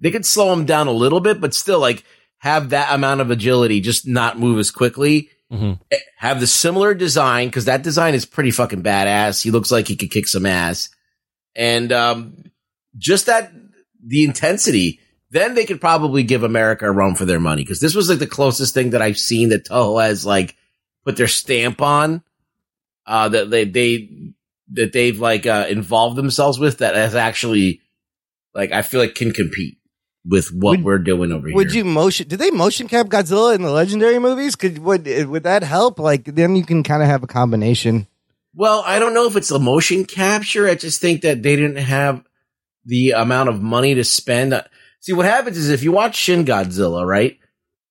they 0.00 0.10
could 0.10 0.26
slow 0.26 0.52
him 0.52 0.66
down 0.66 0.86
a 0.86 0.92
little 0.92 1.20
bit, 1.20 1.40
but 1.40 1.54
still 1.54 1.78
like 1.80 2.04
have 2.38 2.70
that 2.70 2.92
amount 2.94 3.22
of 3.22 3.30
agility, 3.30 3.80
just 3.80 4.06
not 4.06 4.38
move 4.38 4.58
as 4.58 4.70
quickly. 4.70 5.30
Mhm. 5.50 5.78
Eh, 5.90 5.96
Have 6.18 6.40
the 6.40 6.46
similar 6.46 6.92
design 6.92 7.48
because 7.48 7.64
that 7.66 7.82
design 7.82 8.12
is 8.14 8.26
pretty 8.26 8.50
fucking 8.50 8.82
badass. 8.82 9.42
He 9.42 9.50
looks 9.50 9.70
like 9.70 9.88
he 9.88 9.96
could 9.96 10.10
kick 10.10 10.28
some 10.28 10.44
ass, 10.44 10.90
and 11.54 11.90
um, 11.92 12.34
just 12.98 13.26
that 13.26 13.50
the 14.06 14.24
intensity. 14.24 15.00
Then 15.30 15.54
they 15.54 15.64
could 15.64 15.80
probably 15.80 16.22
give 16.22 16.42
America 16.44 16.86
a 16.86 16.92
run 16.92 17.14
for 17.16 17.24
their 17.24 17.40
money 17.40 17.62
because 17.62 17.80
this 17.80 17.94
was 17.94 18.08
like 18.08 18.18
the 18.20 18.26
closest 18.26 18.74
thing 18.74 18.90
that 18.90 19.02
I've 19.02 19.18
seen 19.18 19.48
that 19.48 19.66
Toho 19.66 20.00
has 20.04 20.24
like 20.24 20.54
put 21.04 21.16
their 21.16 21.26
stamp 21.28 21.80
on 21.82 22.22
uh 23.06 23.28
that 23.28 23.50
they 23.50 23.64
they 23.64 24.08
that 24.72 24.92
they've 24.92 25.18
like 25.18 25.44
uh 25.46 25.66
involved 25.68 26.16
themselves 26.16 26.58
with 26.58 26.78
that 26.78 26.94
has 26.94 27.14
actually 27.14 27.80
like 28.54 28.70
I 28.72 28.82
feel 28.82 29.00
like 29.00 29.14
can 29.14 29.32
compete 29.32 29.78
with 30.24 30.48
what 30.52 30.78
Would- 30.78 30.84
we're 30.84 30.98
doing 30.98 31.32
over 31.32 31.42
Would 31.42 31.48
here. 31.48 31.56
Would 31.56 31.74
you 31.74 31.84
motion? 31.84 32.28
Did 32.28 32.38
they 32.38 32.50
motion 32.50 32.88
cap 32.88 33.06
Godzilla 33.08 33.54
in 33.54 33.62
the 33.62 33.70
legendary 33.70 34.18
movies? 34.18 34.54
Could 34.56 34.78
would 34.78 35.06
would 35.28 35.42
that 35.42 35.62
help? 35.64 35.98
Like 35.98 36.24
then 36.24 36.54
you 36.56 36.64
can 36.64 36.82
kind 36.82 37.02
of 37.02 37.08
have 37.08 37.22
a 37.22 37.26
combination. 37.26 38.06
well, 38.54 38.82
I 38.86 38.98
don't 39.00 39.14
know 39.14 39.26
if 39.26 39.34
it's 39.36 39.50
a 39.50 39.58
motion 39.58 40.04
capture. 40.04 40.68
I 40.68 40.76
just 40.76 41.00
think 41.00 41.22
that 41.22 41.42
they 41.42 41.56
didn't 41.56 41.76
have 41.84 42.22
the 42.84 43.10
amount 43.12 43.48
of 43.48 43.62
money 43.62 43.94
to 43.94 44.04
spend. 44.04 44.62
See, 45.00 45.12
what 45.12 45.26
happens 45.26 45.56
is 45.56 45.70
if 45.70 45.82
you 45.82 45.92
watch 45.92 46.16
Shin 46.16 46.44
Godzilla, 46.44 47.06
right? 47.06 47.38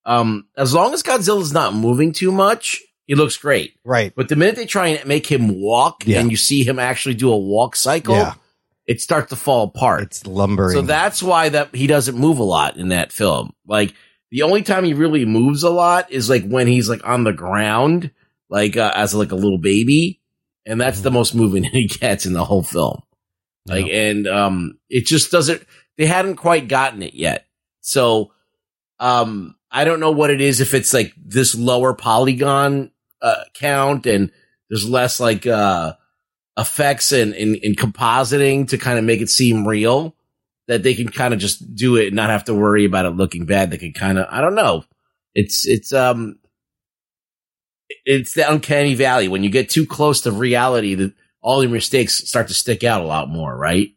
Um, 0.05 0.47
as 0.57 0.73
long 0.73 0.93
as 0.93 1.03
Godzilla's 1.03 1.53
not 1.53 1.73
moving 1.73 2.11
too 2.11 2.31
much, 2.31 2.81
he 3.05 3.15
looks 3.15 3.37
great. 3.37 3.75
Right. 3.85 4.13
But 4.15 4.29
the 4.29 4.35
minute 4.35 4.55
they 4.55 4.65
try 4.65 4.87
and 4.89 5.07
make 5.07 5.27
him 5.27 5.59
walk 5.61 6.03
Yeah. 6.05 6.19
and 6.19 6.29
you 6.31 6.37
see 6.37 6.63
him 6.63 6.79
actually 6.79 7.15
do 7.15 7.31
a 7.31 7.37
walk 7.37 7.75
cycle, 7.75 8.15
Yeah. 8.15 8.33
it 8.85 8.99
starts 9.01 9.29
to 9.29 9.35
fall 9.35 9.63
apart. 9.65 10.03
It's 10.03 10.25
lumbering. 10.25 10.73
So 10.73 10.81
that's 10.81 11.23
why 11.23 11.49
that 11.49 11.73
he 11.75 11.87
doesn't 11.87 12.17
move 12.17 12.39
a 12.39 12.43
lot 12.43 12.77
in 12.77 12.89
that 12.89 13.11
film. 13.11 13.53
Like 13.67 13.93
the 14.31 14.41
only 14.41 14.61
time 14.63 14.83
he 14.83 14.93
really 14.93 15.25
moves 15.25 15.63
a 15.63 15.69
lot 15.69 16.11
is 16.11 16.29
like 16.29 16.45
when 16.47 16.67
he's 16.67 16.89
like 16.89 17.05
on 17.07 17.23
the 17.23 17.33
ground, 17.33 18.11
like 18.49 18.75
uh, 18.75 18.91
as 18.95 19.13
like 19.13 19.31
a 19.31 19.35
little 19.35 19.57
baby, 19.59 20.19
and 20.65 20.79
that's 20.81 21.01
the 21.01 21.11
most 21.11 21.33
moving 21.35 21.63
he 21.71 21.87
gets 21.87 22.25
in 22.25 22.33
the 22.33 22.43
whole 22.45 22.63
film. 22.63 23.01
Like, 23.65 23.87
and 23.89 24.27
um, 24.27 24.79
it 24.89 25.05
just 25.05 25.31
doesn't. 25.31 25.65
They 25.97 26.05
hadn't 26.05 26.35
quite 26.35 26.67
gotten 26.67 27.01
it 27.01 27.13
yet, 27.13 27.45
so 27.81 28.33
um, 28.99 29.55
I 29.71 29.85
don't 29.85 29.99
know 29.99 30.11
what 30.11 30.29
it 30.29 30.41
is. 30.41 30.59
If 30.59 30.73
it's 30.73 30.93
like 30.93 31.13
this 31.17 31.55
lower 31.55 31.93
polygon 31.93 32.91
uh, 33.21 33.43
count 33.53 34.05
and 34.05 34.31
there's 34.69 34.89
less 34.89 35.19
like 35.19 35.47
uh 35.47 35.93
effects 36.57 37.11
and 37.11 37.33
and, 37.33 37.57
and 37.63 37.77
compositing 37.77 38.67
to 38.69 38.77
kind 38.77 38.99
of 38.99 39.05
make 39.05 39.21
it 39.21 39.29
seem 39.29 39.67
real, 39.67 40.15
that 40.67 40.83
they 40.83 40.93
can 40.93 41.09
kind 41.09 41.33
of 41.33 41.39
just 41.39 41.75
do 41.75 41.95
it 41.97 42.07
and 42.07 42.15
not 42.15 42.29
have 42.29 42.45
to 42.45 42.53
worry 42.53 42.85
about 42.85 43.05
it 43.05 43.11
looking 43.11 43.45
bad. 43.45 43.71
They 43.71 43.77
can 43.77 43.93
kind 43.93 44.17
of, 44.17 44.27
I 44.29 44.41
don't 44.41 44.55
know. 44.55 44.85
It's, 45.35 45.67
it's, 45.67 45.91
um, 45.91 46.39
it's 48.05 48.33
the 48.33 48.49
uncanny 48.49 48.95
valley. 48.95 49.27
When 49.27 49.43
you 49.43 49.49
get 49.49 49.69
too 49.69 49.85
close 49.85 50.21
to 50.21 50.31
reality, 50.31 50.95
that 50.95 51.13
all 51.43 51.61
your 51.61 51.71
mistakes 51.71 52.27
start 52.27 52.47
to 52.47 52.53
stick 52.53 52.83
out 52.83 53.01
a 53.01 53.05
lot 53.07 53.29
more, 53.29 53.55
right? 53.55 53.89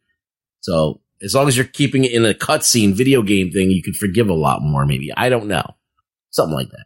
So 0.60 1.00
as 1.22 1.34
long 1.34 1.48
as 1.48 1.56
you're 1.56 1.64
keeping 1.64 2.04
it 2.04 2.12
in 2.12 2.26
a 2.26 2.34
cutscene 2.34 2.92
video 2.92 3.22
game 3.22 3.50
thing, 3.50 3.70
you 3.70 3.82
can 3.82 3.94
forgive 3.94 4.28
a 4.28 4.34
lot 4.34 4.60
more, 4.60 4.84
maybe. 4.84 5.12
I 5.16 5.28
don't 5.28 5.46
know. 5.46 5.64
Something 6.30 6.56
like 6.56 6.70
that. 6.70 6.84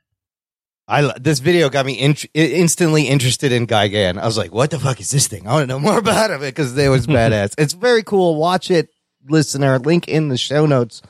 I 0.86 1.18
this 1.18 1.38
video 1.38 1.70
got 1.70 1.86
me 1.86 1.94
in, 1.94 2.16
instantly 2.34 3.04
interested 3.04 3.52
in 3.52 3.66
Gigan. 3.66 4.18
I 4.18 4.26
was 4.26 4.36
like, 4.36 4.52
"What 4.52 4.70
the 4.70 4.78
fuck 4.78 5.00
is 5.00 5.10
this 5.10 5.28
thing? 5.28 5.46
I 5.46 5.52
want 5.52 5.62
to 5.62 5.66
know 5.68 5.78
more 5.78 5.98
about 6.04 6.30
it 6.30 6.40
because 6.40 6.76
it 6.76 6.88
was 6.88 7.06
badass. 7.08 7.54
it's 7.58 7.74
very 7.74 8.02
cool. 8.02 8.36
Watch 8.36 8.70
it, 8.70 8.90
listener. 9.28 9.78
Link 9.78 10.08
in 10.08 10.28
the 10.28 10.36
show 10.36 10.66
notes. 10.66 11.00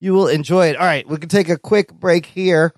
You 0.00 0.12
will 0.12 0.28
enjoy 0.28 0.68
it. 0.68 0.76
All 0.76 0.86
right, 0.86 1.08
we 1.08 1.16
can 1.18 1.28
take 1.28 1.48
a 1.48 1.58
quick 1.58 1.92
break 1.92 2.26
here, 2.26 2.74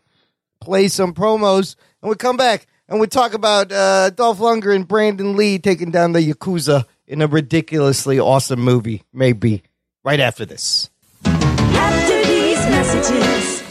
play 0.61 0.89
some 0.89 1.15
promos, 1.15 1.77
and 2.03 2.11
we 2.11 2.17
come 2.17 2.37
back 2.37 2.67
and 2.91 3.01
we 3.01 3.07
talk 3.07 3.33
about 3.35 3.73
uh, 3.73 4.11
Dolph 4.11 4.39
Lundgren 4.39 4.77
and 4.77 4.89
Brandon 4.89 5.37
Lee 5.37 5.59
taking 5.59 5.91
down 5.91 6.13
the 6.13 6.21
Yakuza 6.21 6.85
in 7.07 7.23
a 7.23 7.27
ridiculously 7.27 8.19
awesome 8.19 8.61
movie. 8.61 9.05
Maybe 9.13 9.63
right 10.05 10.21
after 10.21 10.45
this. 10.45 10.91
After 11.25 12.25
these 12.25 12.59
messages, 12.67 13.63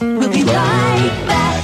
we'll 0.00 0.32
be 0.32 0.44
right 0.44 1.24
back. 1.26 1.59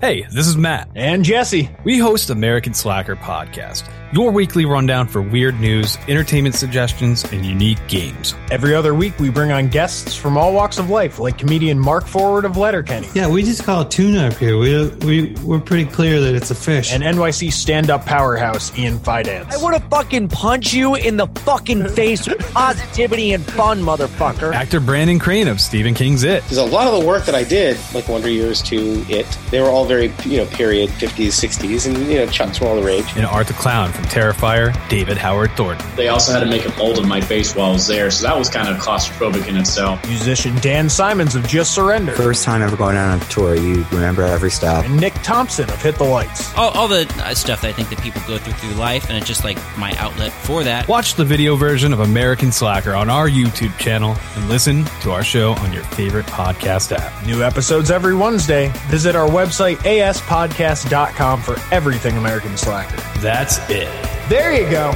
Hey, 0.00 0.22
this 0.30 0.46
is 0.46 0.56
Matt. 0.56 0.88
And 0.94 1.22
Jesse. 1.22 1.68
We 1.84 1.98
host 1.98 2.30
American 2.30 2.72
Slacker 2.72 3.16
Podcast, 3.16 3.86
your 4.14 4.30
weekly 4.30 4.64
rundown 4.64 5.06
for 5.06 5.20
weird 5.20 5.60
news, 5.60 5.98
entertainment 6.08 6.54
suggestions, 6.54 7.22
and 7.24 7.44
unique 7.44 7.86
games. 7.86 8.34
Every 8.50 8.74
other 8.74 8.94
week, 8.94 9.18
we 9.18 9.28
bring 9.28 9.52
on 9.52 9.68
guests 9.68 10.16
from 10.16 10.38
all 10.38 10.54
walks 10.54 10.78
of 10.78 10.88
life, 10.88 11.18
like 11.18 11.36
comedian 11.36 11.78
Mark 11.78 12.06
Forward 12.06 12.46
of 12.46 12.56
Letterkenny. 12.56 13.08
Yeah, 13.14 13.28
we 13.28 13.42
just 13.42 13.62
call 13.62 13.82
it 13.82 13.90
tuna 13.90 14.28
up 14.28 14.38
here. 14.38 14.56
We, 14.56 14.88
we, 15.04 15.34
we're 15.44 15.60
pretty 15.60 15.84
clear 15.84 16.18
that 16.18 16.34
it's 16.34 16.50
a 16.50 16.54
fish. 16.54 16.94
And 16.94 17.02
NYC 17.02 17.52
stand 17.52 17.90
up 17.90 18.06
powerhouse 18.06 18.76
Ian 18.78 18.98
Fidance. 19.00 19.52
I 19.52 19.62
want 19.62 19.76
to 19.76 19.86
fucking 19.90 20.28
punch 20.28 20.72
you 20.72 20.94
in 20.94 21.18
the 21.18 21.26
fucking 21.26 21.88
face 21.88 22.26
with 22.26 22.38
positivity 22.54 23.34
and 23.34 23.44
fun, 23.44 23.82
motherfucker. 23.82 24.54
Actor 24.54 24.80
Brandon 24.80 25.18
Crane 25.18 25.46
of 25.46 25.60
Stephen 25.60 25.92
King's 25.92 26.24
It. 26.24 26.42
Because 26.44 26.56
a 26.56 26.64
lot 26.64 26.86
of 26.86 26.98
the 26.98 27.06
work 27.06 27.26
that 27.26 27.34
I 27.34 27.44
did, 27.44 27.78
like 27.92 28.08
Wonder 28.08 28.30
Years 28.30 28.62
to 28.62 29.04
It, 29.10 29.26
they 29.50 29.60
were 29.60 29.68
all 29.68 29.89
very, 29.90 30.12
you 30.24 30.36
know, 30.36 30.46
period 30.46 30.88
50s, 30.90 31.34
60s, 31.34 31.86
and, 31.86 32.06
you 32.06 32.18
know, 32.18 32.26
Chucks 32.26 32.60
were 32.60 32.68
all 32.68 32.76
the 32.76 32.82
rage. 32.82 33.04
And 33.16 33.26
Art 33.26 33.48
the 33.48 33.54
Clown 33.54 33.90
from 33.92 34.04
Terrifier, 34.04 34.70
David 34.88 35.18
Howard 35.18 35.50
Thornton. 35.56 35.84
They 35.96 36.08
also 36.08 36.32
had 36.32 36.40
to 36.40 36.46
make 36.46 36.64
a 36.64 36.76
mold 36.76 36.98
of 36.98 37.08
my 37.08 37.20
face 37.20 37.56
while 37.56 37.70
I 37.70 37.72
was 37.72 37.88
there, 37.88 38.08
so 38.12 38.26
that 38.28 38.38
was 38.38 38.48
kind 38.48 38.68
of 38.68 38.80
claustrophobic 38.80 39.48
in 39.48 39.56
itself. 39.56 40.06
Musician 40.06 40.54
Dan 40.60 40.88
Simons 40.88 41.34
of 41.34 41.46
Just 41.48 41.74
Surrender. 41.74 42.12
First 42.12 42.44
time 42.44 42.62
ever 42.62 42.76
going 42.76 42.96
on 42.96 43.20
a 43.20 43.24
tour, 43.24 43.56
you 43.56 43.84
remember 43.90 44.22
every 44.22 44.50
stop 44.50 44.84
And 44.84 45.00
Nick 45.00 45.14
Thompson 45.22 45.68
of 45.68 45.82
Hit 45.82 45.96
the 45.96 46.04
Lights. 46.04 46.54
All, 46.56 46.70
all 46.70 46.86
the 46.86 47.12
uh, 47.24 47.34
stuff 47.34 47.62
that 47.62 47.68
I 47.68 47.72
think 47.72 47.88
that 47.90 48.00
people 48.00 48.22
go 48.28 48.38
through 48.38 48.52
through 48.54 48.74
life, 48.78 49.08
and 49.08 49.18
it's 49.18 49.26
just 49.26 49.42
like 49.42 49.56
my 49.76 49.92
outlet 49.96 50.32
for 50.32 50.62
that. 50.62 50.86
Watch 50.86 51.14
the 51.14 51.24
video 51.24 51.56
version 51.56 51.92
of 51.92 52.00
American 52.00 52.52
Slacker 52.52 52.94
on 52.94 53.10
our 53.10 53.28
YouTube 53.28 53.76
channel 53.78 54.16
and 54.36 54.48
listen 54.48 54.84
to 55.02 55.10
our 55.10 55.24
show 55.24 55.52
on 55.54 55.72
your 55.72 55.82
favorite 55.84 56.26
podcast 56.26 56.96
app. 56.96 57.26
New 57.26 57.42
episodes 57.42 57.90
every 57.90 58.14
Wednesday. 58.14 58.68
Visit 58.88 59.16
our 59.16 59.28
website, 59.28 59.79
aspodcast.com, 59.84 61.42
for 61.42 61.56
everything 61.72 62.16
American 62.16 62.56
Slacker. 62.56 62.96
That's 63.20 63.58
it. 63.70 63.90
There 64.28 64.52
you 64.52 64.70
go. 64.70 64.92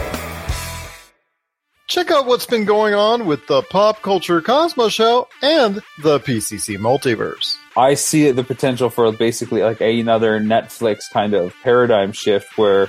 Check 1.87 2.11
out 2.11 2.27
what's 2.27 2.47
been 2.47 2.65
going 2.65 2.95
on 2.95 3.27
with 3.27 3.47
the 3.47 3.63
Pop 3.63 4.01
Culture 4.01 4.41
Cosmos 4.41 4.93
Show 4.93 5.29
and 5.43 5.77
the 6.03 6.19
PCC 6.19 6.79
Multiverse. 6.79 7.57
I 7.77 7.95
see 7.95 8.31
the 8.31 8.43
potential 8.43 8.89
for 8.89 9.13
basically 9.13 9.63
like 9.63 9.81
another 9.81 10.41
Netflix 10.41 11.11
kind 11.13 11.35
of 11.35 11.55
paradigm 11.63 12.13
shift 12.13 12.57
where 12.57 12.89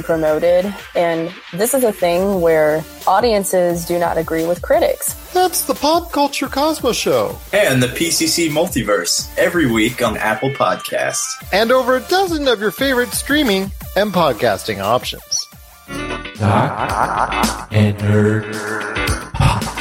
promoted, 0.00 0.72
and 0.94 1.32
this 1.52 1.74
is 1.74 1.82
a 1.82 1.90
thing 1.90 2.40
where 2.40 2.84
audiences 3.04 3.84
do 3.84 3.98
not 3.98 4.16
agree 4.16 4.46
with 4.46 4.62
critics. 4.62 5.14
That's 5.32 5.62
the 5.62 5.74
Pop 5.74 6.12
Culture 6.12 6.46
Cosmos 6.46 6.96
Show. 6.96 7.36
And 7.52 7.82
the 7.82 7.88
PCC 7.88 8.48
Multiverse 8.48 9.28
every 9.36 9.68
week 9.68 10.02
on 10.02 10.16
Apple 10.16 10.50
Podcasts. 10.50 11.32
And 11.52 11.72
over 11.72 11.96
a 11.96 12.00
dozen 12.02 12.46
of 12.46 12.60
your 12.60 12.70
favorite 12.70 13.10
streaming 13.10 13.72
and 13.96 14.12
podcasting 14.12 14.80
options. 14.80 15.48
Jock 16.36 17.68
and 17.72 17.98
Nerd. 17.98 19.71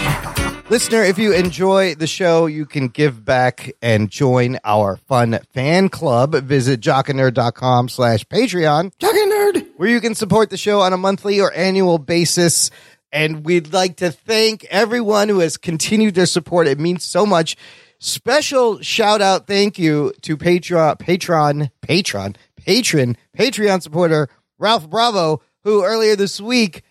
Listener, 0.71 1.03
if 1.03 1.17
you 1.17 1.33
enjoy 1.33 1.95
the 1.95 2.07
show, 2.07 2.45
you 2.45 2.65
can 2.65 2.87
give 2.87 3.25
back 3.25 3.73
and 3.81 4.09
join 4.09 4.57
our 4.63 4.95
fun 4.95 5.37
fan 5.51 5.89
club. 5.89 6.33
Visit 6.33 6.79
jockandnerd.com 6.79 7.89
slash 7.89 8.23
Patreon. 8.23 8.97
Jock 8.97 9.13
and 9.13 9.31
Nerd! 9.33 9.67
Where 9.75 9.89
you 9.89 9.99
can 9.99 10.15
support 10.15 10.49
the 10.49 10.55
show 10.55 10.79
on 10.79 10.93
a 10.93 10.97
monthly 10.97 11.41
or 11.41 11.53
annual 11.53 11.97
basis. 11.97 12.71
And 13.11 13.43
we'd 13.43 13.73
like 13.73 13.97
to 13.97 14.11
thank 14.11 14.63
everyone 14.69 15.27
who 15.27 15.39
has 15.39 15.57
continued 15.57 16.15
their 16.15 16.25
support. 16.25 16.67
It 16.67 16.79
means 16.79 17.03
so 17.03 17.25
much. 17.25 17.57
Special 17.99 18.79
shout 18.79 19.21
out 19.21 19.47
thank 19.47 19.77
you 19.77 20.13
to 20.21 20.37
Patreon, 20.37 20.99
patron, 20.99 21.69
patron, 21.81 22.37
patron, 22.55 23.17
Patreon 23.37 23.81
supporter 23.81 24.29
Ralph 24.57 24.89
Bravo, 24.89 25.41
who 25.65 25.83
earlier 25.83 26.15
this 26.15 26.39
week 26.39 26.85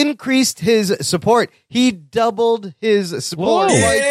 increased 0.00 0.60
his 0.60 0.96
support. 1.00 1.50
He 1.68 1.90
doubled 1.90 2.74
his 2.80 3.24
support. 3.24 3.70
Whoa. 3.70 3.74
Like- 3.80 4.02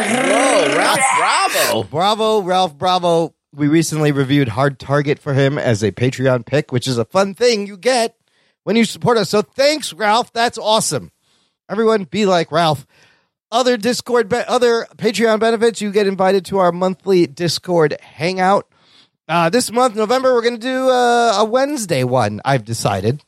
Whoa, 0.00 0.76
Ralph 0.76 1.00
Bravo. 1.18 1.82
Bravo, 1.84 2.42
Ralph 2.42 2.78
Bravo. 2.78 3.34
We 3.54 3.66
recently 3.68 4.12
reviewed 4.12 4.48
Hard 4.48 4.78
Target 4.78 5.18
for 5.18 5.34
him 5.34 5.58
as 5.58 5.82
a 5.82 5.90
Patreon 5.92 6.46
pick, 6.46 6.70
which 6.72 6.86
is 6.86 6.96
a 6.98 7.04
fun 7.04 7.34
thing 7.34 7.66
you 7.66 7.76
get 7.76 8.16
when 8.64 8.76
you 8.76 8.84
support 8.84 9.18
us. 9.18 9.28
So 9.30 9.42
thanks, 9.42 9.92
Ralph. 9.92 10.32
That's 10.32 10.56
awesome. 10.58 11.10
Everyone 11.68 12.04
be 12.04 12.24
like 12.26 12.52
Ralph. 12.52 12.86
Other 13.52 13.76
Discord, 13.76 14.28
be- 14.28 14.36
other 14.46 14.86
Patreon 14.96 15.40
benefits, 15.40 15.80
you 15.80 15.90
get 15.90 16.06
invited 16.06 16.44
to 16.46 16.58
our 16.58 16.70
monthly 16.70 17.26
Discord 17.26 17.96
hangout. 18.00 18.68
Uh, 19.28 19.50
this 19.50 19.70
month, 19.72 19.96
November, 19.96 20.32
we're 20.34 20.42
going 20.42 20.54
to 20.54 20.60
do 20.60 20.88
uh, 20.88 21.34
a 21.40 21.44
Wednesday 21.44 22.04
one, 22.04 22.40
I've 22.44 22.64
decided. 22.64 23.22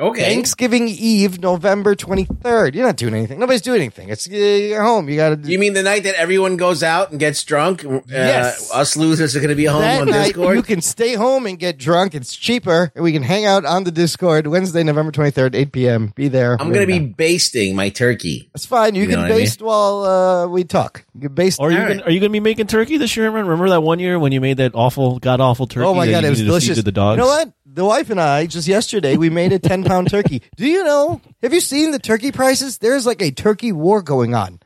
Okay. 0.00 0.22
Thanksgiving 0.34 0.88
Eve, 0.88 1.40
November 1.40 1.94
23rd. 1.94 2.74
You're 2.74 2.84
not 2.84 2.96
doing 2.96 3.14
anything. 3.14 3.38
Nobody's 3.38 3.62
doing 3.62 3.80
anything. 3.80 4.08
It's 4.08 4.28
uh, 4.28 4.34
you're 4.34 4.82
home. 4.82 5.08
You 5.08 5.14
got 5.14 5.40
to 5.44 5.48
You 5.48 5.56
mean 5.56 5.72
the 5.74 5.84
night 5.84 6.02
that 6.02 6.16
everyone 6.16 6.56
goes 6.56 6.82
out 6.82 7.12
and 7.12 7.20
gets 7.20 7.44
drunk? 7.44 7.84
Uh, 7.84 8.00
Yes. 8.08 8.72
Us 8.74 8.96
losers 8.96 9.36
are 9.36 9.38
going 9.38 9.50
to 9.50 9.54
be 9.54 9.66
home 9.66 9.82
that 9.82 10.00
on 10.02 10.08
night, 10.08 10.26
Discord? 10.34 10.56
you 10.56 10.62
can 10.64 10.80
stay 10.80 11.14
home 11.14 11.46
and 11.46 11.60
get 11.60 11.78
drunk. 11.78 12.16
It's 12.16 12.34
cheaper. 12.34 12.90
We 12.96 13.12
can 13.12 13.22
hang 13.22 13.44
out 13.46 13.64
on 13.64 13.84
the 13.84 13.92
Discord 13.92 14.48
Wednesday, 14.48 14.82
November 14.82 15.12
23rd, 15.12 15.54
8 15.54 15.70
p.m. 15.72 16.12
Be 16.16 16.26
there. 16.26 16.60
I'm 16.60 16.72
going 16.72 16.86
to 16.88 16.92
be 16.92 16.98
basting 16.98 17.76
my 17.76 17.88
turkey. 17.90 18.50
That's 18.52 18.66
fine. 18.66 18.96
You, 18.96 19.02
You 19.02 19.08
can 19.10 19.18
what 19.20 19.26
I 19.26 19.28
mean? 19.28 19.38
baste 19.38 19.62
while 19.62 20.02
uh, 20.04 20.48
we 20.48 20.64
talk. 20.64 21.04
You 21.14 21.20
can 21.28 21.34
baste. 21.34 21.60
Are 21.60 21.70
you 21.70 21.78
gonna, 21.78 22.02
are 22.02 22.10
you 22.10 22.18
going 22.18 22.30
to 22.30 22.36
be 22.36 22.40
making 22.40 22.66
turkey 22.66 22.96
this 22.96 23.16
year? 23.16 23.26
Remember, 23.26 23.52
remember 23.52 23.70
that 23.70 23.82
one 23.82 24.00
year 24.00 24.18
when 24.18 24.32
you 24.32 24.40
made 24.40 24.56
that 24.56 24.74
awful, 24.74 25.20
god 25.20 25.40
awful 25.40 25.68
turkey? 25.68 25.86
Oh 25.86 25.94
my 25.94 26.10
god, 26.10 26.24
it 26.24 26.30
was 26.30 26.40
needed 26.40 26.50
to 26.50 26.58
feed 26.58 26.66
delicious. 26.66 26.76
To 26.78 26.82
the 26.82 26.90
dogs. 26.90 27.16
You 27.18 27.22
know 27.22 27.28
what? 27.28 27.52
The 27.66 27.84
wife 27.84 28.10
and 28.10 28.20
I 28.20 28.46
just 28.46 28.68
yesterday 28.68 29.16
we 29.16 29.30
made 29.30 29.52
a 29.52 29.58
ten 29.58 29.84
pound 29.90 30.10
turkey. 30.10 30.42
Do 30.56 30.66
you 30.66 30.84
know? 30.84 31.20
Have 31.42 31.54
you 31.54 31.60
seen 31.60 31.90
the 31.92 31.98
turkey 31.98 32.30
prices? 32.32 32.78
There's 32.78 33.06
like 33.06 33.22
a 33.22 33.30
turkey 33.30 33.72
war 33.72 34.02
going 34.02 34.34
on. 34.34 34.60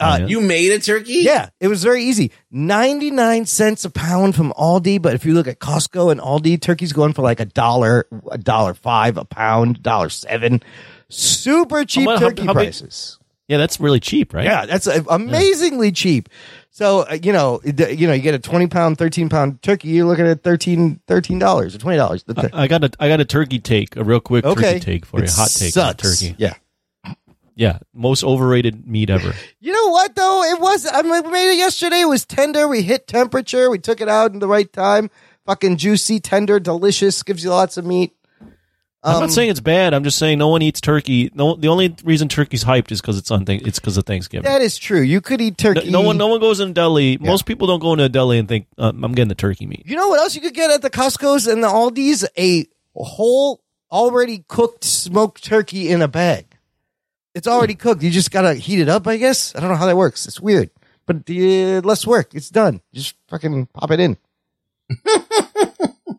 Uh, 0.00 0.26
You 0.26 0.40
made 0.40 0.72
a 0.72 0.80
turkey? 0.80 1.20
Yeah, 1.22 1.50
it 1.60 1.68
was 1.68 1.82
very 1.84 2.02
easy. 2.02 2.32
99 2.50 3.46
cents 3.46 3.84
a 3.84 3.90
pound 3.90 4.34
from 4.34 4.52
Aldi, 4.58 5.00
but 5.00 5.14
if 5.14 5.24
you 5.24 5.34
look 5.34 5.46
at 5.46 5.60
Costco 5.60 6.10
and 6.10 6.20
Aldi, 6.20 6.60
turkey's 6.60 6.92
going 6.92 7.12
for 7.12 7.22
like 7.22 7.38
a 7.38 7.44
dollar, 7.44 8.06
a 8.30 8.36
dollar 8.36 8.74
five 8.74 9.16
a 9.16 9.24
pound, 9.24 9.82
dollar 9.82 10.08
seven. 10.10 10.62
Super 11.08 11.84
cheap 11.84 12.06
How 12.08 12.14
mu- 12.16 12.20
how- 12.20 12.28
turkey 12.28 12.42
how 12.42 12.54
big- 12.54 12.64
prices. 12.66 13.18
Yeah, 13.46 13.58
that's 13.58 13.78
really 13.78 14.00
cheap, 14.00 14.32
right? 14.34 14.44
Yeah, 14.44 14.64
that's 14.66 14.86
amazingly 14.86 15.92
cheap. 15.92 16.28
So, 16.76 17.02
uh, 17.02 17.16
you 17.22 17.32
know, 17.32 17.60
it- 17.62 17.96
you 17.96 18.08
know, 18.08 18.12
you 18.14 18.20
get 18.20 18.34
a 18.34 18.38
20 18.40 18.66
pound, 18.66 18.98
13 18.98 19.28
pound 19.28 19.62
turkey, 19.62 19.90
you're 19.90 20.06
looking 20.06 20.26
at 20.26 20.42
13 20.42 21.00
$13 21.06 21.40
or 21.72 21.78
$20. 21.78 22.52
I, 22.52 22.64
I 22.64 22.66
got 22.66 22.82
a 22.82 22.90
I 22.98 23.06
got 23.06 23.20
a 23.20 23.24
turkey 23.24 23.60
take, 23.60 23.94
a 23.96 24.02
real 24.02 24.18
quick 24.18 24.44
Okay. 24.44 24.72
turkey 24.74 24.80
take 24.80 25.06
for 25.06 25.20
you, 25.20 25.28
hot 25.30 25.50
take 25.50 25.76
on 25.76 25.94
turkey. 25.94 26.34
Yeah. 26.36 26.54
Yeah, 27.54 27.78
most 27.94 28.24
overrated 28.24 28.88
meat 28.88 29.08
ever. 29.08 29.32
You 29.60 29.72
know 29.72 29.90
what 29.92 30.16
though? 30.16 30.42
It 30.42 30.60
was 30.60 30.84
I 30.92 31.02
mean, 31.02 31.22
we 31.24 31.30
made 31.30 31.52
it 31.52 31.58
yesterday. 31.58 32.00
It 32.00 32.08
was 32.08 32.24
tender. 32.26 32.66
We 32.66 32.82
hit 32.82 33.06
temperature. 33.06 33.70
We 33.70 33.78
took 33.78 34.00
it 34.00 34.08
out 34.08 34.32
in 34.32 34.40
the 34.40 34.48
right 34.48 34.70
time. 34.72 35.10
Fucking 35.46 35.76
juicy, 35.76 36.18
tender, 36.18 36.58
delicious. 36.58 37.22
Gives 37.22 37.44
you 37.44 37.50
lots 37.50 37.76
of 37.76 37.86
meat. 37.86 38.12
I'm 39.06 39.16
Um, 39.16 39.20
not 39.20 39.32
saying 39.32 39.50
it's 39.50 39.60
bad. 39.60 39.92
I'm 39.92 40.02
just 40.02 40.16
saying 40.18 40.38
no 40.38 40.48
one 40.48 40.62
eats 40.62 40.80
turkey. 40.80 41.30
No, 41.34 41.56
the 41.56 41.68
only 41.68 41.94
reason 42.04 42.28
turkey's 42.28 42.64
hyped 42.64 42.90
is 42.90 43.00
because 43.02 43.18
it's 43.18 43.30
on. 43.30 43.44
Th- 43.44 43.60
it's 43.66 43.78
because 43.78 43.98
of 43.98 44.06
Thanksgiving. 44.06 44.44
that 44.50 44.62
is 44.62 44.78
true. 44.78 45.02
You 45.02 45.20
could 45.20 45.40
eat 45.42 45.58
turkey. 45.58 45.90
no 45.90 46.00
one, 46.00 46.16
no 46.16 46.28
one 46.28 46.40
goes 46.40 46.58
in 46.60 46.70
a 46.70 46.72
deli. 46.72 47.18
Most 47.18 47.44
people 47.44 47.66
don't 47.66 47.80
go 47.80 47.92
into 47.92 48.04
a 48.04 48.08
deli 48.08 48.38
and 48.38 48.48
think 48.48 48.66
uh, 48.78 48.92
I'm 49.02 49.12
getting 49.12 49.28
the 49.28 49.34
turkey 49.34 49.66
meat. 49.66 49.82
You 49.84 49.96
know 49.96 50.08
what 50.08 50.20
else 50.20 50.34
you 50.34 50.40
could 50.40 50.54
get 50.54 50.70
at 50.70 50.80
the 50.80 50.88
Costco's 50.90 51.46
and 51.46 51.62
the 51.62 51.68
Aldi's? 51.68 52.24
A 52.38 52.66
whole 52.96 53.60
already 53.92 54.44
cooked 54.48 54.84
smoked 54.84 55.44
turkey 55.44 55.90
in 55.90 56.00
a 56.00 56.08
bag. 56.08 56.46
It's 57.34 57.46
already 57.46 57.74
cooked. 57.74 58.02
You 58.02 58.10
just 58.10 58.30
gotta 58.30 58.54
heat 58.54 58.78
it 58.80 58.88
up. 58.88 59.06
I 59.06 59.18
guess 59.18 59.54
I 59.54 59.60
don't 59.60 59.68
know 59.68 59.76
how 59.76 59.86
that 59.86 59.96
works. 59.96 60.26
It's 60.26 60.40
weird, 60.40 60.70
but 61.04 61.16
uh, 61.28 61.80
less 61.84 62.06
work. 62.06 62.34
It's 62.34 62.48
done. 62.48 62.80
Just 62.94 63.16
fucking 63.28 63.66
pop 63.74 63.90
it 63.90 64.00
in. 64.00 64.16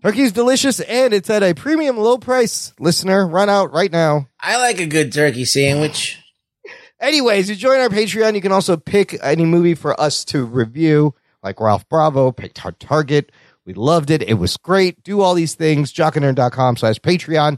Turkey's 0.06 0.32
delicious 0.32 0.82
and 0.82 1.16
it's 1.16 1.32
at 1.32 1.42
a 1.42 1.56
premium 1.56 1.98
low 1.98 2.20
price. 2.20 2.74
Listener, 2.80 3.28
run 3.28 3.50
out 3.50 3.74
right 3.74 3.92
now. 3.92 4.28
I 4.40 4.58
like 4.58 4.80
a 4.80 4.86
good 4.86 5.12
turkey 5.12 5.46
sandwich. 5.46 6.20
Anyways, 7.00 7.50
you 7.50 7.56
join 7.56 7.80
our 7.80 7.90
Patreon. 7.90 8.36
You 8.36 8.42
can 8.42 8.52
also 8.52 8.78
pick 8.78 9.18
any 9.24 9.46
movie 9.46 9.74
for 9.74 10.00
us 10.00 10.24
to 10.26 10.46
review, 10.46 11.16
like 11.42 11.60
Ralph 11.60 11.90
Bravo 11.90 12.32
picked 12.32 12.58
Tar- 12.58 12.74
Target. 12.74 13.32
We 13.66 13.74
loved 13.74 14.12
it. 14.12 14.22
It 14.22 14.36
was 14.36 14.58
great. 14.58 15.04
Do 15.04 15.22
all 15.22 15.34
these 15.34 15.56
things. 15.56 15.92
jockandnerd.com 15.92 16.78
slash 16.78 16.98
Patreon. 17.00 17.58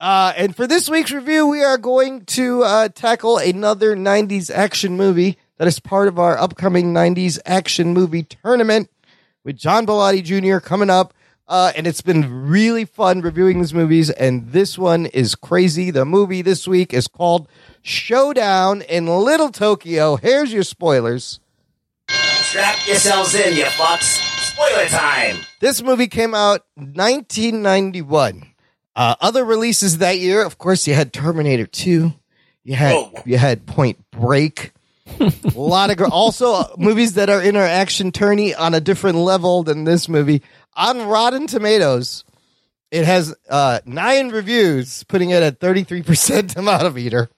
Uh, 0.00 0.32
and 0.36 0.54
for 0.54 0.68
this 0.68 0.88
week's 0.88 1.10
review, 1.10 1.48
we 1.48 1.64
are 1.64 1.76
going 1.76 2.24
to 2.26 2.62
uh, 2.62 2.88
tackle 2.90 3.36
another 3.36 3.96
90s 3.96 4.48
action 4.48 4.96
movie 4.96 5.38
that 5.56 5.66
is 5.66 5.80
part 5.80 6.06
of 6.06 6.20
our 6.20 6.38
upcoming 6.38 6.94
90s 6.94 7.40
action 7.44 7.94
movie 7.94 8.22
tournament 8.22 8.88
with 9.42 9.56
John 9.56 9.86
Bellotti 9.86 10.22
Jr. 10.22 10.60
coming 10.64 10.88
up. 10.88 11.14
Uh, 11.48 11.72
and 11.74 11.86
it's 11.86 12.02
been 12.02 12.48
really 12.48 12.84
fun 12.84 13.22
reviewing 13.22 13.60
these 13.60 13.72
movies. 13.72 14.10
And 14.10 14.52
this 14.52 14.76
one 14.76 15.06
is 15.06 15.34
crazy. 15.34 15.90
The 15.90 16.04
movie 16.04 16.42
this 16.42 16.68
week 16.68 16.92
is 16.92 17.08
called 17.08 17.48
Showdown 17.82 18.82
in 18.82 19.06
Little 19.06 19.50
Tokyo. 19.50 20.16
Here's 20.16 20.52
your 20.52 20.62
spoilers. 20.62 21.40
Strap 22.10 22.86
yourselves 22.86 23.34
in, 23.34 23.56
you 23.56 23.64
fucks. 23.64 24.24
Spoiler 24.52 24.86
time. 24.86 25.38
This 25.60 25.82
movie 25.82 26.06
came 26.08 26.34
out 26.34 26.66
1991. 26.76 28.46
Uh, 28.94 29.14
other 29.20 29.44
releases 29.44 29.98
that 29.98 30.18
year, 30.18 30.42
of 30.44 30.58
course, 30.58 30.86
you 30.86 30.94
had 30.94 31.12
Terminator 31.12 31.66
2. 31.66 32.12
You 32.64 32.74
had 32.74 33.10
you 33.24 33.38
had 33.38 33.64
Point 33.66 33.98
Break. 34.10 34.72
a 35.20 35.32
lot 35.54 35.90
of 35.90 35.96
gr- 35.96 36.06
also 36.06 36.52
uh, 36.52 36.68
movies 36.76 37.14
that 37.14 37.30
are 37.30 37.40
in 37.40 37.56
our 37.56 37.62
action 37.62 38.12
tourney 38.12 38.54
on 38.54 38.74
a 38.74 38.80
different 38.80 39.16
level 39.16 39.62
than 39.62 39.84
this 39.84 40.08
movie. 40.08 40.42
On 40.78 41.08
Rotten 41.08 41.48
Tomatoes, 41.48 42.24
it 42.92 43.04
has 43.04 43.34
uh, 43.50 43.80
nine 43.84 44.28
reviews, 44.28 45.02
putting 45.04 45.30
it 45.30 45.42
at 45.42 45.58
33% 45.58 46.54
tomato 46.54 46.90
meter. 46.94 47.28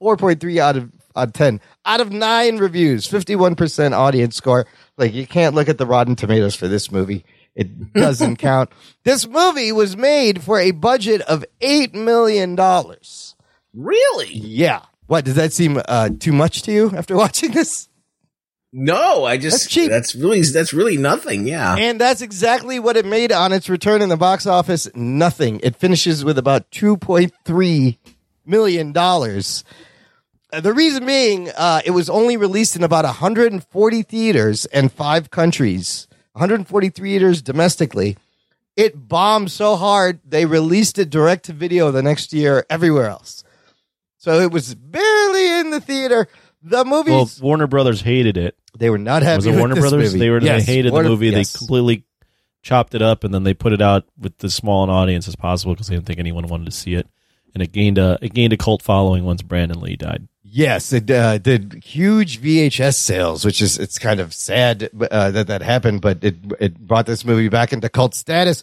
4.3 0.00 0.58
out 0.58 0.76
of 0.76 0.90
out 1.16 1.28
of 1.28 1.32
10 1.34 1.60
out 1.84 2.00
of 2.00 2.12
9 2.12 2.56
reviews 2.58 3.06
51% 3.08 3.92
audience 3.92 4.36
score. 4.36 4.66
Like 4.96 5.12
you 5.12 5.26
can't 5.26 5.54
look 5.54 5.68
at 5.68 5.76
the 5.76 5.84
rotten 5.84 6.16
tomatoes 6.16 6.54
for 6.54 6.68
this 6.68 6.90
movie. 6.90 7.24
It 7.54 7.92
doesn't 7.92 8.36
count. 8.36 8.70
This 9.04 9.26
movie 9.26 9.72
was 9.72 9.96
made 9.96 10.42
for 10.42 10.58
a 10.58 10.70
budget 10.70 11.20
of 11.22 11.44
8 11.60 11.94
million 11.94 12.54
dollars. 12.54 13.34
Really? 13.74 14.32
Yeah. 14.32 14.82
What 15.06 15.24
does 15.24 15.34
that 15.34 15.52
seem 15.52 15.82
uh, 15.86 16.10
too 16.18 16.32
much 16.32 16.62
to 16.62 16.72
you 16.72 16.92
after 16.96 17.16
watching 17.24 17.50
this 17.50 17.89
No, 18.72 19.24
I 19.24 19.36
just 19.36 19.64
That's 19.64 19.66
cheap. 19.74 19.90
That's 19.90 20.14
really 20.14 20.42
that's 20.42 20.72
really 20.72 20.96
nothing. 20.96 21.46
Yeah. 21.46 21.76
and 21.76 22.00
that's 22.00 22.22
exactly 22.22 22.78
what 22.78 22.96
it 22.96 23.04
made 23.04 23.32
on 23.32 23.52
its 23.52 23.68
return 23.68 24.00
in 24.00 24.08
the 24.08 24.16
box 24.16 24.46
office 24.46 24.88
nothing 24.94 25.58
it 25.64 25.74
finishes 25.74 26.24
with 26.24 26.38
about 26.38 26.70
2.3 26.70 27.98
million 28.46 28.92
dollars 28.92 29.64
Uh, 30.52 30.60
The 30.60 30.72
reason 30.72 31.06
being, 31.06 31.48
uh, 31.56 31.80
it 31.84 31.90
was 31.92 32.08
only 32.10 32.36
released 32.36 32.74
in 32.76 32.82
about 32.84 33.04
140 33.04 34.02
theaters 34.02 34.66
and 34.66 34.90
five 34.92 35.30
countries, 35.30 36.08
140 36.32 36.88
theaters 36.90 37.40
domestically. 37.42 38.16
It 38.76 39.08
bombed 39.08 39.50
so 39.52 39.76
hard 39.76 40.20
they 40.24 40.46
released 40.46 40.98
it 40.98 41.10
direct 41.10 41.44
to 41.46 41.52
video 41.52 41.90
the 41.90 42.02
next 42.02 42.32
year 42.32 42.64
everywhere 42.70 43.08
else. 43.08 43.44
So 44.18 44.40
it 44.40 44.50
was 44.52 44.74
barely 44.74 45.60
in 45.60 45.70
the 45.70 45.80
theater. 45.80 46.26
The 46.62 46.84
movie, 46.84 47.10
Well, 47.12 47.30
Warner 47.40 47.66
Brothers 47.66 48.02
hated 48.02 48.36
it. 48.36 48.54
They 48.78 48.90
were 48.90 48.98
not 48.98 49.22
happy 49.22 49.36
Was 49.36 49.46
it 49.46 49.50
with 49.50 49.58
Warner 49.58 49.74
this 49.74 49.82
Brothers? 49.82 50.12
movie. 50.14 50.18
They 50.18 50.30
were 50.30 50.40
Yes, 50.40 50.66
they 50.66 50.72
hated 50.76 50.92
Warner- 50.92 51.08
the 51.08 51.14
movie. 51.14 51.28
yes. 51.28 51.52
They 51.52 51.58
completely 51.58 52.04
chopped 52.62 52.94
it 52.94 53.02
up, 53.02 53.24
and 53.24 53.32
then 53.32 53.42
they 53.44 53.54
put 53.54 53.72
it 53.72 53.80
out 53.82 54.04
with 54.18 54.42
as 54.44 54.54
small 54.54 54.84
an 54.84 54.90
audience 54.90 55.26
as 55.28 55.36
possible 55.36 55.74
because 55.74 55.88
they 55.88 55.94
didn't 55.96 56.06
think 56.06 56.18
anyone 56.18 56.46
wanted 56.46 56.66
to 56.66 56.70
see 56.72 56.94
it. 56.94 57.06
And 57.54 57.62
it 57.62 57.72
gained 57.72 57.98
a 57.98 58.18
it 58.22 58.32
gained 58.34 58.52
a 58.52 58.56
cult 58.56 58.80
following 58.82 59.24
once 59.24 59.42
Brandon 59.42 59.80
Lee 59.80 59.96
died. 59.96 60.28
Yes, 60.52 60.92
it 60.92 61.08
uh, 61.10 61.38
did 61.38 61.82
huge 61.84 62.40
VHS 62.40 62.94
sales, 62.96 63.44
which 63.44 63.60
is 63.62 63.78
it's 63.78 63.98
kind 63.98 64.20
of 64.20 64.32
sad 64.34 64.88
uh, 65.10 65.30
that 65.32 65.46
that 65.48 65.62
happened, 65.62 66.00
but 66.00 66.22
it 66.22 66.36
it 66.60 66.78
brought 66.78 67.06
this 67.06 67.24
movie 67.24 67.48
back 67.48 67.72
into 67.72 67.88
cult 67.88 68.14
status. 68.14 68.62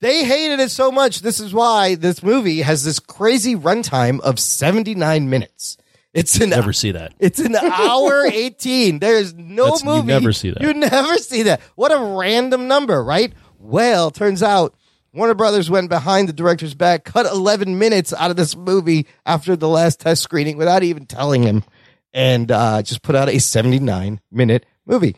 They 0.00 0.24
hated 0.24 0.60
it 0.60 0.70
so 0.70 0.90
much. 0.90 1.20
This 1.20 1.40
is 1.40 1.52
why 1.54 1.94
this 1.94 2.22
movie 2.22 2.62
has 2.62 2.84
this 2.84 2.98
crazy 2.98 3.54
runtime 3.54 4.18
of 4.20 4.40
79 4.40 5.30
minutes. 5.30 5.76
It's 6.14 6.38
an 6.40 6.50
Never 6.50 6.72
see 6.74 6.92
that. 6.92 7.14
it's 7.18 7.38
an 7.38 7.56
hour 7.56 8.26
18. 8.32 8.98
There's 8.98 9.32
no 9.34 9.64
That's- 9.64 9.82
you 9.82 9.88
movie. 9.88 10.06
never 10.08 10.32
see 10.32 10.50
that. 10.50 10.60
You 10.62 10.74
never 10.74 11.16
see 11.18 11.42
that. 11.44 11.60
What 11.74 11.90
a 11.92 12.16
random 12.18 12.68
number, 12.68 13.02
right? 13.02 13.32
Well, 13.58 14.10
turns 14.10 14.42
out 14.42 14.74
Warner 15.14 15.34
Brothers 15.34 15.70
went 15.70 15.88
behind 15.88 16.28
the 16.28 16.32
director's 16.32 16.74
back, 16.74 17.04
cut 17.04 17.26
11 17.26 17.78
minutes 17.78 18.12
out 18.12 18.30
of 18.30 18.36
this 18.36 18.54
movie 18.56 19.06
after 19.24 19.56
the 19.56 19.68
last 19.68 20.00
test 20.00 20.22
screening 20.22 20.56
without 20.58 20.82
even 20.82 21.06
telling 21.06 21.42
him, 21.42 21.64
and 22.12 22.50
uh, 22.50 22.82
just 22.82 23.02
put 23.02 23.14
out 23.14 23.28
a 23.28 23.38
79 23.38 24.20
minute 24.30 24.66
movie. 24.86 25.16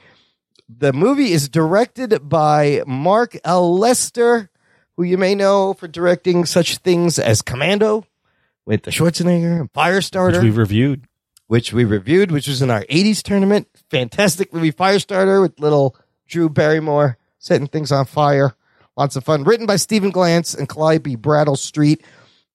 The 0.69 0.93
movie 0.93 1.33
is 1.33 1.49
directed 1.49 2.29
by 2.29 2.83
Mark 2.87 3.37
L. 3.45 3.77
Lester, 3.79 4.51
who 4.97 5.03
you 5.03 5.19
may 5.19 5.35
know 5.35 5.75
for 5.75 5.89
directing 5.89 6.45
such 6.45 6.79
things 6.79 7.19
as 7.19 7.43
Commando 7.43 8.05
with 8.67 8.83
the 8.85 8.91
Schwarzenegger 8.91 9.61
and 9.61 9.73
Firestarter 9.73 10.33
Which 10.35 10.43
we've 10.43 10.57
reviewed. 10.57 11.07
which 11.47 11.73
we 11.73 11.85
reviewed, 11.85 12.31
which 12.31 12.49
was 12.49 12.63
in 12.63 12.71
our 12.71 12.85
80s 12.85 13.23
tournament. 13.23 13.69
Fantastic 13.91 14.53
movie, 14.53 14.73
Firestarter, 14.73 15.41
with 15.43 15.61
little 15.61 15.97
Drew 16.27 16.49
Barrymore 16.49 17.19
setting 17.39 17.67
things 17.67 17.93
on 17.93 18.07
fire. 18.07 18.55
Lots 18.97 19.17
of 19.17 19.25
fun. 19.25 19.45
Written 19.45 19.67
by 19.67 19.77
Stephen 19.77 20.13
Glantz 20.13 20.57
and 20.57 20.69
Caliope 20.69 21.17
Brattlestreet. 21.17 22.03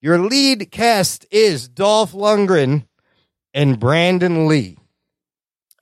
Your 0.01 0.18
lead 0.18 0.72
cast 0.72 1.26
is 1.30 1.68
Dolph 1.68 2.14
Lundgren 2.14 2.86
and 3.53 3.80
Brandon 3.80 4.47
Lee. 4.47 4.78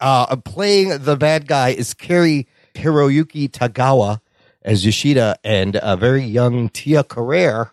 Uh, 0.02 0.36
playing 0.38 0.98
the 1.00 1.16
bad 1.16 1.48
guy 1.48 1.70
is 1.70 1.94
Cary 1.94 2.48
Hiroyuki 2.76 3.50
Tagawa 3.50 4.20
as 4.62 4.86
Yoshida 4.86 5.38
and 5.44 5.80
a 5.82 5.96
very 5.96 6.24
young 6.24 6.70
Tia 6.70 7.04
Carrere. 7.04 7.72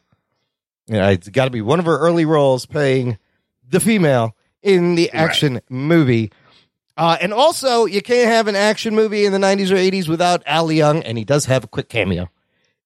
Yeah, 0.87 1.11
it's 1.11 1.29
got 1.29 1.47
to 1.47 1.51
be 1.51 1.63
one 1.63 1.79
of 1.79 1.87
her 1.87 1.99
early 1.99 2.25
roles 2.25 2.67
playing 2.67 3.19
the 3.69 3.81
female 3.81 4.37
in 4.63 4.95
the 4.95 5.11
action 5.13 5.61
movie. 5.69 6.31
Uh, 6.97 7.17
and 7.21 7.33
also, 7.33 7.87
you 7.87 8.01
can't 8.03 8.29
have 8.31 8.47
an 8.49 8.55
action 8.55 8.95
movie 8.95 9.25
in 9.25 9.33
the 9.33 9.39
90s 9.39 9.71
or 9.71 9.77
80s 9.77 10.09
without 10.09 10.43
Al 10.47 10.69
Leong, 10.69 11.03
and 11.05 11.19
he 11.19 11.25
does 11.25 11.47
have 11.47 11.65
a 11.65 11.67
quick 11.67 11.89
cameo 11.89 12.29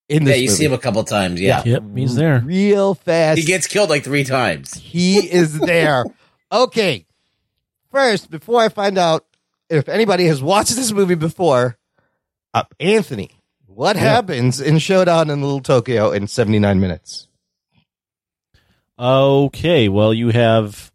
in 0.08 0.26
Yeah, 0.26 0.34
you 0.34 0.46
movie. 0.46 0.56
see 0.56 0.64
him 0.64 0.72
a 0.72 0.78
couple 0.78 1.04
times. 1.04 1.40
Yeah. 1.40 1.62
Yep, 1.64 1.82
he's 1.94 2.14
there. 2.14 2.40
Real 2.44 2.94
fast. 2.94 3.38
He 3.38 3.44
gets 3.44 3.66
killed 3.66 3.90
like 3.90 4.04
three 4.04 4.24
times. 4.24 4.74
He 4.74 5.18
is 5.18 5.58
there. 5.58 6.04
okay. 6.50 7.04
First, 7.90 8.30
before 8.30 8.60
I 8.60 8.68
find 8.68 8.96
out 8.98 9.24
if 9.68 9.88
anybody 9.88 10.26
has 10.26 10.42
watched 10.42 10.74
this 10.76 10.92
movie 10.92 11.14
before, 11.14 11.76
uh, 12.54 12.62
Anthony, 12.80 13.30
what 13.66 13.96
happens 13.96 14.60
in 14.60 14.78
Showdown 14.78 15.30
in 15.30 15.42
Little 15.42 15.60
Tokyo 15.60 16.10
in 16.12 16.26
79 16.28 16.80
minutes? 16.80 17.28
Okay, 18.98 19.88
well, 19.88 20.12
you 20.12 20.30
have 20.30 20.90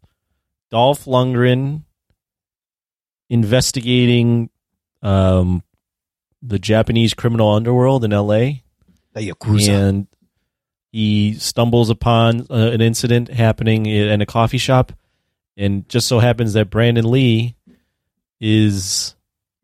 Dolph 0.70 1.06
Lundgren 1.06 1.84
investigating 3.30 4.50
um, 5.02 5.62
the 6.42 6.58
Japanese 6.58 7.14
criminal 7.14 7.52
underworld 7.52 8.04
in 8.04 8.12
L.A. 8.12 8.62
The 9.14 9.30
Yakuza. 9.30 9.68
and 9.70 10.06
he 10.92 11.34
stumbles 11.34 11.90
upon 11.90 12.46
uh, 12.50 12.70
an 12.72 12.80
incident 12.80 13.28
happening 13.28 13.86
in 13.86 14.20
a 14.20 14.26
coffee 14.26 14.58
shop, 14.58 14.92
and 15.56 15.88
just 15.88 16.06
so 16.06 16.18
happens 16.18 16.52
that 16.52 16.70
Brandon 16.70 17.10
Lee 17.10 17.56
is 18.40 19.14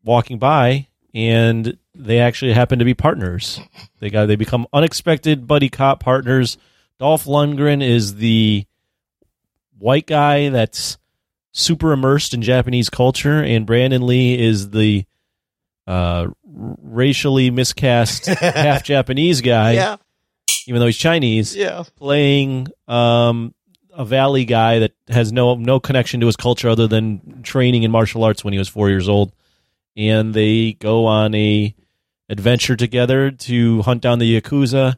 walking 0.02 0.38
by, 0.38 0.88
and 1.14 1.76
they 1.94 2.18
actually 2.20 2.52
happen 2.52 2.78
to 2.78 2.84
be 2.84 2.94
partners. 2.94 3.60
They 4.00 4.08
got 4.08 4.26
they 4.26 4.36
become 4.36 4.66
unexpected 4.72 5.46
buddy 5.46 5.68
cop 5.68 6.00
partners. 6.00 6.56
Dolph 7.00 7.24
Lundgren 7.24 7.82
is 7.82 8.16
the 8.16 8.66
white 9.78 10.06
guy 10.06 10.50
that's 10.50 10.98
super 11.52 11.92
immersed 11.92 12.34
in 12.34 12.42
Japanese 12.42 12.90
culture, 12.90 13.42
and 13.42 13.64
Brandon 13.64 14.06
Lee 14.06 14.38
is 14.38 14.68
the 14.68 15.06
uh, 15.86 16.26
racially 16.44 17.50
miscast 17.50 18.26
half 18.26 18.84
Japanese 18.84 19.40
guy. 19.40 19.72
Yeah. 19.72 19.96
Even 20.66 20.78
though 20.80 20.86
he's 20.86 20.98
Chinese, 20.98 21.56
Yeah. 21.56 21.84
playing 21.96 22.68
um, 22.86 23.54
a 23.94 24.04
valley 24.04 24.44
guy 24.44 24.80
that 24.80 24.92
has 25.08 25.32
no 25.32 25.54
no 25.54 25.80
connection 25.80 26.20
to 26.20 26.26
his 26.26 26.36
culture 26.36 26.68
other 26.68 26.86
than 26.86 27.42
training 27.42 27.82
in 27.82 27.90
martial 27.90 28.22
arts 28.24 28.44
when 28.44 28.52
he 28.52 28.58
was 28.58 28.68
four 28.68 28.90
years 28.90 29.08
old, 29.08 29.32
and 29.96 30.34
they 30.34 30.74
go 30.74 31.06
on 31.06 31.34
a 31.34 31.74
adventure 32.28 32.76
together 32.76 33.30
to 33.30 33.80
hunt 33.82 34.02
down 34.02 34.18
the 34.18 34.40
yakuza 34.40 34.96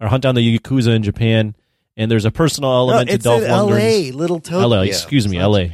or 0.00 0.08
hunt 0.08 0.22
down 0.22 0.34
the 0.34 0.58
yakuza 0.58 0.94
in 0.94 1.02
Japan. 1.02 1.54
And 1.96 2.10
there's 2.10 2.24
a 2.24 2.30
personal 2.30 2.70
element 2.70 3.08
No, 3.08 3.14
it's 3.14 3.24
to 3.24 3.28
Dolph 3.30 3.42
in 3.42 3.48
Lundgren's- 3.50 4.10
LA, 4.12 4.16
Little 4.18 4.40
Tokyo. 4.40 4.66
LA, 4.68 4.80
excuse 4.82 5.26
me, 5.26 5.38
LA. 5.42 5.66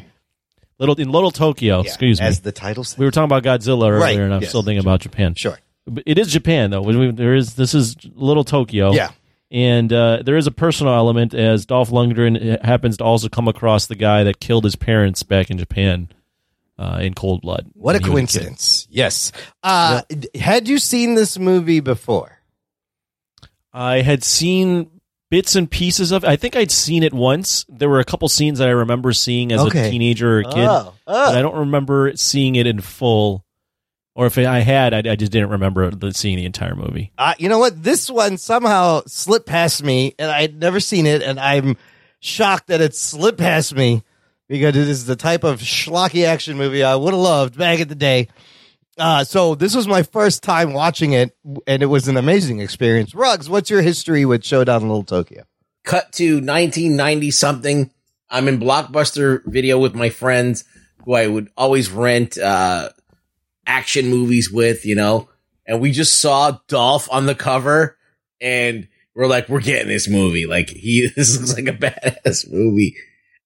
Little 0.78 0.94
in 0.96 1.10
Little 1.10 1.30
Tokyo, 1.30 1.80
excuse 1.80 2.20
me. 2.20 2.26
as 2.26 2.40
the 2.40 2.50
title 2.52 2.82
says. 2.82 2.98
We 2.98 3.04
were 3.04 3.10
talking 3.10 3.30
about 3.30 3.42
Godzilla 3.44 3.90
earlier, 3.90 3.98
Right, 3.98 4.18
and 4.18 4.32
I'm 4.34 4.40
yes, 4.40 4.48
still 4.48 4.62
thinking 4.62 4.80
about 4.80 5.00
Japan. 5.00 5.34
Sure, 5.34 5.58
but 5.86 6.02
it 6.06 6.18
is 6.18 6.32
Japan 6.32 6.70
though. 6.70 6.80
We- 6.82 7.10
There 7.10 7.34
is 7.34 7.54
this 7.54 7.74
is 7.74 7.96
Little 8.14 8.42
Tokyo. 8.44 8.92
Yeah. 8.92 9.10
and 9.50 9.92
uh, 9.92 10.22
there 10.24 10.36
is 10.38 10.46
a 10.46 10.50
personal 10.50 10.94
element 10.94 11.32
as 11.34 11.66
Dolph 11.66 11.90
Lundgren 11.90 12.60
happens 12.64 12.96
to 12.96 13.04
also 13.04 13.28
come 13.28 13.46
across 13.46 13.86
the 13.86 13.94
guy 13.94 14.24
that 14.24 14.40
killed 14.40 14.64
his 14.64 14.74
parents 14.74 15.22
back 15.22 15.50
in 15.50 15.58
Japan 15.58 16.08
uh, 16.78 16.98
in 17.02 17.14
cold 17.14 17.42
blood. 17.42 17.70
What 17.74 17.94
a 17.94 17.98
when 17.98 18.02
he 18.02 18.08
was 18.08 18.32
kid. 18.32 18.38
coincidence. 18.40 18.88
Yes. 18.90 19.30
Uh, 19.62 20.00
Had 20.34 20.66
you 20.68 20.78
seen 20.78 21.14
this 21.14 21.38
movie 21.38 21.78
before? 21.80 22.38
I 23.74 24.02
had 24.02 24.22
seen 24.22 24.90
bits 25.30 25.56
and 25.56 25.68
pieces 25.70 26.12
of. 26.12 26.22
it. 26.24 26.28
I 26.30 26.36
think 26.36 26.54
I'd 26.54 26.70
seen 26.70 27.02
it 27.02 27.12
once. 27.12 27.66
There 27.68 27.88
were 27.88 27.98
a 28.00 28.04
couple 28.04 28.28
scenes 28.28 28.60
that 28.60 28.68
I 28.68 28.72
remember 28.72 29.12
seeing 29.12 29.50
as 29.52 29.60
Okay. 29.62 29.88
a 29.88 29.90
teenager 29.90 30.36
or 30.36 30.40
a 30.40 30.44
kid, 30.44 30.66
Oh, 30.68 30.94
but 31.06 31.34
I 31.36 31.42
don't 31.42 31.56
remember 31.56 32.12
seeing 32.16 32.54
it 32.56 32.66
in 32.66 32.80
full. 32.80 33.44
Or 34.16 34.26
if 34.26 34.38
I 34.38 34.60
had, 34.60 34.94
I, 34.94 34.98
I 35.10 35.16
just 35.16 35.32
didn't 35.32 35.50
remember 35.50 35.90
the, 35.90 36.14
seeing 36.14 36.36
the 36.36 36.44
entire 36.44 36.76
movie. 36.76 37.10
Uh, 37.18 37.34
you 37.36 37.48
know 37.48 37.58
what? 37.58 37.82
This 37.82 38.08
one 38.08 38.38
somehow 38.38 39.02
slipped 39.06 39.46
past 39.46 39.82
me, 39.82 40.14
and 40.20 40.30
I'd 40.30 40.54
never 40.56 40.78
seen 40.78 41.04
it, 41.06 41.20
and 41.20 41.40
I'm 41.40 41.76
shocked 42.20 42.68
that 42.68 42.80
it 42.80 42.94
slipped 42.94 43.38
past 43.38 43.74
me 43.74 44.04
because 44.48 44.76
it 44.76 44.88
is 44.88 45.06
the 45.06 45.16
type 45.16 45.42
of 45.42 45.58
schlocky 45.60 46.24
action 46.26 46.56
movie 46.56 46.84
I 46.84 46.94
would 46.94 47.12
have 47.12 47.20
loved 47.20 47.58
back 47.58 47.80
in 47.80 47.88
the 47.88 47.96
day. 47.96 48.28
Uh, 48.96 49.24
so 49.24 49.54
this 49.54 49.74
was 49.74 49.88
my 49.88 50.02
first 50.02 50.42
time 50.42 50.72
watching 50.72 51.12
it, 51.12 51.36
and 51.66 51.82
it 51.82 51.86
was 51.86 52.08
an 52.08 52.16
amazing 52.16 52.60
experience. 52.60 53.14
Ruggs, 53.14 53.48
what's 53.48 53.70
your 53.70 53.82
history 53.82 54.24
with 54.24 54.44
Showdown 54.44 54.82
in 54.82 54.88
Little 54.88 55.04
Tokyo? 55.04 55.44
cut 55.84 56.12
to 56.12 56.36
1990 56.36 57.30
something. 57.30 57.90
I'm 58.28 58.48
in 58.48 58.58
Blockbuster 58.58 59.44
video 59.44 59.78
with 59.78 59.94
my 59.94 60.08
friends 60.08 60.64
who 61.04 61.14
I 61.14 61.26
would 61.26 61.50
always 61.56 61.90
rent 61.90 62.36
uh, 62.38 62.88
action 63.66 64.08
movies 64.08 64.50
with, 64.50 64.84
you 64.84 64.96
know, 64.96 65.28
and 65.66 65.80
we 65.80 65.92
just 65.92 66.20
saw 66.20 66.58
Dolph 66.66 67.08
on 67.12 67.26
the 67.26 67.34
cover 67.34 67.96
and 68.40 68.88
we're 69.14 69.28
like, 69.28 69.48
we're 69.48 69.60
getting 69.60 69.88
this 69.88 70.08
movie. 70.08 70.46
Like 70.46 70.70
he, 70.70 71.08
this 71.16 71.38
looks 71.38 71.54
like 71.54 71.68
a 71.68 71.78
badass 71.78 72.50
movie. 72.50 72.96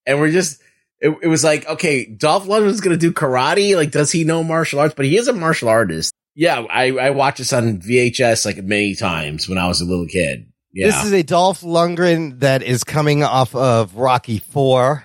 And 0.07 0.19
we're 0.19 0.31
just, 0.31 0.61
it, 1.01 1.17
it 1.23 1.27
was 1.27 1.43
like, 1.43 1.67
okay, 1.67 2.05
Dolph 2.05 2.45
Lundgren's 2.45 2.81
going 2.81 2.97
to 2.97 2.99
do 2.99 3.11
karate. 3.11 3.75
Like, 3.75 3.91
does 3.91 4.11
he 4.11 4.23
know 4.23 4.43
martial 4.43 4.79
arts? 4.79 4.93
But 4.95 5.05
he 5.05 5.17
is 5.17 5.27
a 5.27 5.33
martial 5.33 5.69
artist. 5.69 6.13
Yeah. 6.35 6.65
I, 6.69 6.91
I 6.91 7.09
watched 7.11 7.37
this 7.37 7.53
on 7.53 7.79
VHS 7.79 8.45
like 8.45 8.57
many 8.57 8.95
times 8.95 9.47
when 9.47 9.57
I 9.57 9.67
was 9.67 9.81
a 9.81 9.85
little 9.85 10.07
kid. 10.07 10.51
Yeah. 10.73 10.87
This 10.87 11.05
is 11.05 11.13
a 11.13 11.23
Dolph 11.23 11.61
Lundgren 11.61 12.41
that 12.41 12.61
is 12.61 12.83
coming 12.83 13.23
off 13.23 13.55
of 13.55 13.95
Rocky 13.95 14.37
Four, 14.37 15.03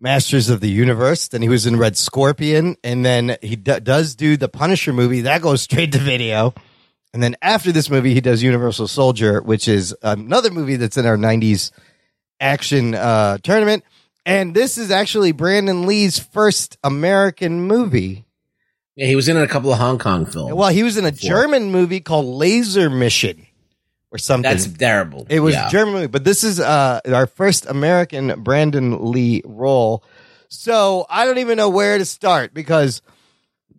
Masters 0.00 0.50
of 0.50 0.60
the 0.60 0.68
Universe. 0.68 1.28
Then 1.28 1.42
he 1.42 1.48
was 1.48 1.64
in 1.64 1.76
Red 1.76 1.96
Scorpion, 1.96 2.76
and 2.82 3.04
then 3.04 3.36
he 3.40 3.54
d- 3.54 3.78
does 3.80 4.16
do 4.16 4.36
the 4.36 4.48
Punisher 4.48 4.92
movie 4.92 5.20
that 5.22 5.42
goes 5.42 5.62
straight 5.62 5.92
to 5.92 5.98
video. 5.98 6.54
And 7.12 7.22
then 7.22 7.36
after 7.40 7.70
this 7.70 7.88
movie, 7.88 8.14
he 8.14 8.20
does 8.20 8.42
Universal 8.42 8.88
Soldier, 8.88 9.40
which 9.42 9.68
is 9.68 9.94
another 10.02 10.50
movie 10.50 10.76
that's 10.76 10.96
in 10.96 11.06
our 11.06 11.16
'90s 11.16 11.70
action 12.40 12.94
uh, 12.94 13.38
tournament. 13.38 13.84
And 14.26 14.54
this 14.54 14.78
is 14.78 14.90
actually 14.90 15.32
Brandon 15.32 15.86
Lee's 15.86 16.18
first 16.18 16.76
American 16.84 17.62
movie. 17.66 18.24
Yeah, 18.96 19.06
he 19.06 19.16
was 19.16 19.28
in 19.28 19.36
a 19.36 19.46
couple 19.48 19.72
of 19.72 19.78
Hong 19.78 19.98
Kong 19.98 20.26
films. 20.26 20.52
Well, 20.52 20.68
he 20.68 20.82
was 20.82 20.96
in 20.96 21.04
a 21.06 21.10
German 21.12 21.70
movie 21.72 22.00
called 22.00 22.26
Laser 22.26 22.90
Mission 22.90 23.46
or 24.12 24.18
something. 24.18 24.42
That's 24.50 24.66
terrible. 24.66 25.26
It 25.30 25.40
was 25.40 25.54
Yeah. 25.54 25.68
a 25.68 25.70
German 25.70 25.94
movie, 25.94 26.06
but 26.08 26.24
this 26.24 26.44
is 26.44 26.60
uh, 26.60 27.00
our 27.10 27.26
first 27.26 27.64
American 27.66 28.42
Brandon 28.42 29.10
Lee 29.10 29.42
role. 29.44 30.04
So 30.48 31.06
I 31.08 31.24
don't 31.24 31.38
even 31.38 31.56
know 31.56 31.70
where 31.70 31.96
to 31.96 32.04
start 32.04 32.52
because 32.52 33.00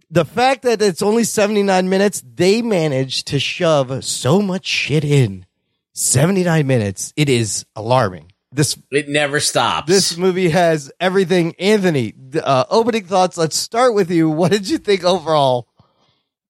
the 0.09 0.25
fact 0.25 0.63
that 0.63 0.81
it's 0.81 1.01
only 1.01 1.23
79 1.25 1.87
minutes, 1.89 2.23
they 2.35 2.61
managed 2.61 3.27
to 3.27 3.39
shove 3.39 4.03
so 4.03 4.41
much 4.41 4.65
shit 4.65 5.03
in. 5.03 5.45
79 5.93 6.65
minutes. 6.65 7.13
It 7.17 7.29
is 7.29 7.65
alarming. 7.75 8.30
This 8.53 8.77
It 8.91 9.07
never 9.07 9.39
stops. 9.39 9.87
this 9.87 10.17
movie 10.17 10.49
has 10.49 10.91
everything. 10.99 11.55
Anthony, 11.57 12.13
uh, 12.43 12.65
opening 12.69 13.05
thoughts. 13.05 13.37
Let's 13.37 13.55
start 13.55 13.93
with 13.93 14.11
you. 14.11 14.29
What 14.29 14.51
did 14.51 14.67
you 14.69 14.77
think 14.77 15.03
overall 15.05 15.67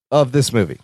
of 0.09 0.31
this 0.31 0.51
movie? 0.51 0.79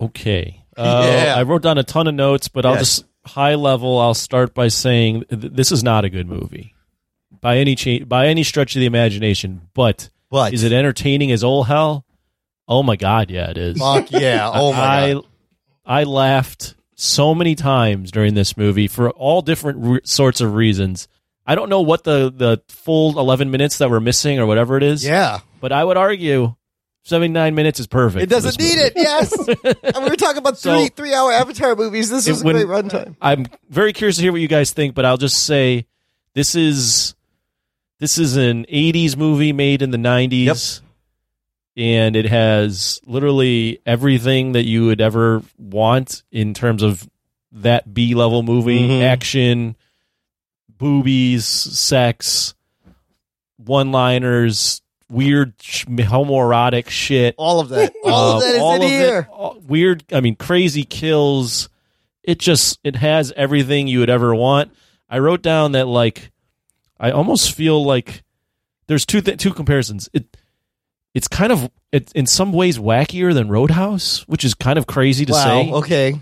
Okay. 0.00 0.60
Uh, 0.76 1.06
Yeah. 1.08 1.34
I 1.36 1.44
wrote 1.44 1.62
down 1.62 1.78
a 1.78 1.84
ton 1.84 2.08
of 2.08 2.16
notes, 2.16 2.48
but 2.48 2.66
I'll 2.66 2.72
Yes. 2.72 2.80
just 2.96 3.04
high 3.24 3.54
level. 3.54 4.00
I'll 4.00 4.12
start 4.12 4.54
by 4.54 4.66
saying 4.66 5.22
th- 5.30 5.52
this 5.52 5.70
is 5.70 5.84
not 5.84 6.04
a 6.04 6.10
good 6.10 6.26
movie 6.26 6.74
by 7.40 7.58
any 7.58 7.76
cha- 7.76 8.04
by 8.04 8.26
any 8.26 8.42
stretch 8.42 8.74
of 8.74 8.80
the 8.80 8.86
imagination. 8.86 9.68
But 9.72 10.10
But 10.32 10.52
is 10.52 10.64
it 10.64 10.72
entertaining 10.72 11.30
as 11.30 11.44
all 11.44 11.62
hell? 11.62 12.04
Oh 12.66 12.82
my 12.82 12.96
god, 12.96 13.30
yeah, 13.30 13.50
it 13.50 13.56
is. 13.56 13.78
Fuck 13.78 14.10
yeah. 14.10 14.50
Oh 14.52 14.72
my 14.72 14.78
I, 15.04 15.12
God. 15.12 15.26
I 15.86 16.02
laughed 16.02 16.74
so 17.04 17.34
many 17.34 17.54
times 17.54 18.10
during 18.10 18.34
this 18.34 18.56
movie 18.56 18.88
for 18.88 19.10
all 19.10 19.42
different 19.42 19.78
re- 19.80 20.00
sorts 20.04 20.40
of 20.40 20.54
reasons. 20.54 21.08
I 21.46 21.54
don't 21.54 21.68
know 21.68 21.82
what 21.82 22.04
the 22.04 22.32
the 22.34 22.62
full 22.68 23.18
eleven 23.18 23.50
minutes 23.50 23.78
that 23.78 23.90
we're 23.90 24.00
missing 24.00 24.38
or 24.38 24.46
whatever 24.46 24.76
it 24.76 24.82
is. 24.82 25.04
Yeah. 25.04 25.40
but 25.60 25.72
I 25.72 25.84
would 25.84 25.96
argue 25.98 26.54
seventy 27.02 27.32
nine 27.32 27.54
minutes 27.54 27.78
is 27.80 27.86
perfect. 27.86 28.22
It 28.22 28.30
doesn't 28.30 28.58
need 28.58 28.78
it. 28.78 28.94
Yes. 28.96 29.32
and 29.48 30.04
we 30.04 30.10
were 30.10 30.16
talking 30.16 30.38
about 30.38 30.58
three 30.58 30.86
So- 30.86 30.94
three 30.96 31.12
hour 31.14 31.30
Avatar 31.32 31.76
movies. 31.76 32.08
This 32.10 32.26
is 32.26 32.40
a 32.40 32.44
wouldn't- 32.44 32.66
great 32.66 32.84
runtime. 32.84 33.16
I'm 33.20 33.46
very 33.68 33.92
curious 33.92 34.16
to 34.16 34.22
hear 34.22 34.32
what 34.32 34.40
you 34.40 34.48
guys 34.48 34.72
think, 34.72 34.94
but 34.94 35.04
I'll 35.04 35.18
just 35.18 35.44
say 35.44 35.86
this 36.34 36.54
is 36.54 37.14
this 38.00 38.18
is 38.18 38.36
an 38.36 38.64
80s 38.64 39.16
movie 39.16 39.52
made 39.52 39.80
in 39.82 39.90
the 39.90 39.98
90s 39.98 40.80
and 41.76 42.14
it 42.16 42.26
has 42.26 43.00
literally 43.06 43.80
everything 43.84 44.52
that 44.52 44.64
you 44.64 44.86
would 44.86 45.00
ever 45.00 45.42
want 45.58 46.22
in 46.30 46.54
terms 46.54 46.82
of 46.82 47.08
that 47.52 47.92
B-level 47.94 48.42
movie, 48.42 48.88
Mhm. 48.88 49.02
action, 49.02 49.76
boobies, 50.78 51.44
sex, 51.44 52.54
one-liners, 53.56 54.82
weird 55.08 55.54
sh- 55.60 55.84
homoerotic 55.86 56.88
shit. 56.88 57.34
All 57.38 57.60
of 57.60 57.68
that. 57.70 57.92
All 58.04 58.36
of 58.36 58.42
that 58.42 58.54
is 58.54 58.62
in 58.76 58.82
it, 58.82 58.88
here. 58.88 59.28
all- 59.32 59.60
weird, 59.66 60.04
I 60.12 60.20
mean, 60.20 60.36
crazy 60.36 60.84
kills. 60.84 61.68
It 62.22 62.38
just 62.38 62.78
it 62.82 62.96
has 62.96 63.32
everything 63.36 63.86
you 63.86 63.98
would 64.00 64.10
ever 64.10 64.34
want. 64.34 64.72
I 65.08 65.18
wrote 65.18 65.42
down 65.42 65.72
that 65.72 65.86
like 65.86 66.30
I 66.98 67.10
almost 67.10 67.52
feel 67.52 67.84
like 67.84 68.22
there's 68.86 69.04
two 69.06 69.20
th- 69.20 69.38
two 69.38 69.52
comparisons. 69.52 70.08
It 70.14 70.36
it's 71.14 71.28
kind 71.28 71.52
of 71.52 71.70
it, 71.92 72.12
in 72.12 72.26
some 72.26 72.52
ways 72.52 72.78
wackier 72.78 73.32
than 73.32 73.48
Roadhouse, 73.48 74.26
which 74.28 74.44
is 74.44 74.52
kind 74.54 74.78
of 74.78 74.86
crazy 74.86 75.24
to 75.26 75.32
Wow. 75.32 75.44
say. 75.44 75.70
Okay. 75.72 76.20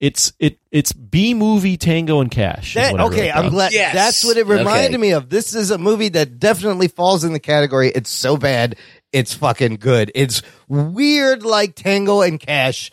It's 0.00 0.32
it 0.38 0.58
it's 0.70 0.92
B 0.92 1.32
movie 1.34 1.76
Tango 1.76 2.20
and 2.20 2.30
Cash. 2.30 2.74
That, 2.74 2.98
okay, 2.98 3.30
I'm 3.30 3.44
down. 3.44 3.52
glad. 3.52 3.72
That's 3.72 4.24
what 4.24 4.36
it 4.36 4.46
reminded 4.46 4.90
Okay. 4.90 4.96
me 4.98 5.10
of. 5.12 5.30
This 5.30 5.54
is 5.54 5.70
a 5.70 5.78
movie 5.78 6.08
that 6.10 6.38
definitely 6.38 6.88
falls 6.88 7.24
in 7.24 7.32
the 7.32 7.38
category. 7.40 7.90
It's 7.94 8.10
so 8.10 8.36
bad, 8.36 8.76
it's 9.12 9.32
fucking 9.34 9.76
good. 9.76 10.10
It's 10.14 10.42
weird, 10.68 11.42
like 11.44 11.74
Tango 11.74 12.20
and 12.22 12.38
Cash, 12.40 12.90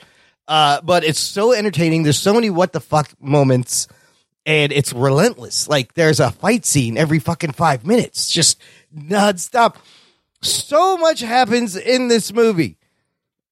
uh, 0.47 0.79
but 0.83 1.03
it's 1.03 1.19
so 1.19 1.51
entertaining. 1.53 2.03
There's 2.03 2.19
so 2.19 2.33
many 2.33 2.49
what 2.49 2.71
the 2.71 2.79
fuck 2.79 3.09
moments, 3.19 3.87
and 4.45 4.71
it's 4.71 4.93
relentless. 4.93 5.67
Like 5.67 5.95
there's 5.95 6.19
a 6.21 6.31
fight 6.31 6.65
scene 6.65 6.97
every 6.97 7.19
fucking 7.19 7.53
five 7.53 7.85
minutes, 7.85 8.29
just 8.29 8.61
nonstop. 8.95 9.75
So 10.41 10.97
much 10.97 11.19
happens 11.19 11.75
in 11.75 12.07
this 12.07 12.33
movie. 12.33 12.77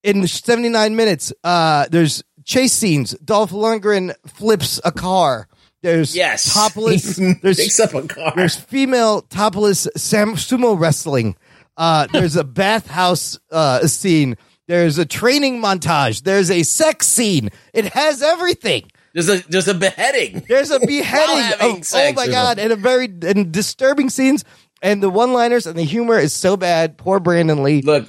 In 0.03 0.25
79 0.25 0.95
minutes, 0.95 1.33
uh, 1.43 1.85
there's 1.91 2.23
chase 2.45 2.73
scenes. 2.73 3.11
Dolph 3.23 3.51
Lundgren 3.51 4.13
flips 4.27 4.79
a 4.85 4.91
car. 4.91 5.47
There's 5.81 6.15
Yes. 6.15 6.53
topless. 6.53 7.15
There's 7.41 7.57
picks 7.57 7.79
up 7.79 7.93
a 7.93 8.07
car. 8.07 8.33
There's 8.35 8.55
female 8.55 9.21
topless 9.23 9.87
sam- 9.95 10.35
sumo 10.35 10.79
wrestling. 10.79 11.35
Uh, 11.77 12.07
there's 12.11 12.35
a 12.35 12.43
bathhouse 12.43 13.37
uh, 13.51 13.85
scene. 13.87 14.35
There's 14.67 14.97
a 14.97 15.05
training 15.05 15.61
montage. 15.61 16.23
There's 16.23 16.51
a 16.51 16.63
sex 16.63 17.07
scene. 17.07 17.49
It 17.73 17.85
has 17.93 18.21
everything. 18.21 18.89
There's 19.13 19.27
a 19.29 19.37
there's 19.49 19.67
a 19.67 19.73
beheading. 19.73 20.45
There's 20.47 20.69
a 20.69 20.79
beheading. 20.85 21.53
Of, 21.59 21.83
oh 21.93 22.13
my 22.13 22.27
god! 22.27 22.59
And 22.59 22.71
a 22.71 22.75
very 22.75 23.05
and 23.23 23.51
disturbing 23.51 24.09
scenes. 24.09 24.43
And 24.81 25.03
the 25.03 25.09
one-liners 25.09 25.65
and 25.67 25.77
the 25.77 25.83
humor 25.83 26.17
is 26.17 26.33
so 26.33 26.55
bad. 26.57 26.97
Poor 26.97 27.19
Brandon 27.19 27.63
Lee. 27.63 27.81
Look, 27.81 28.07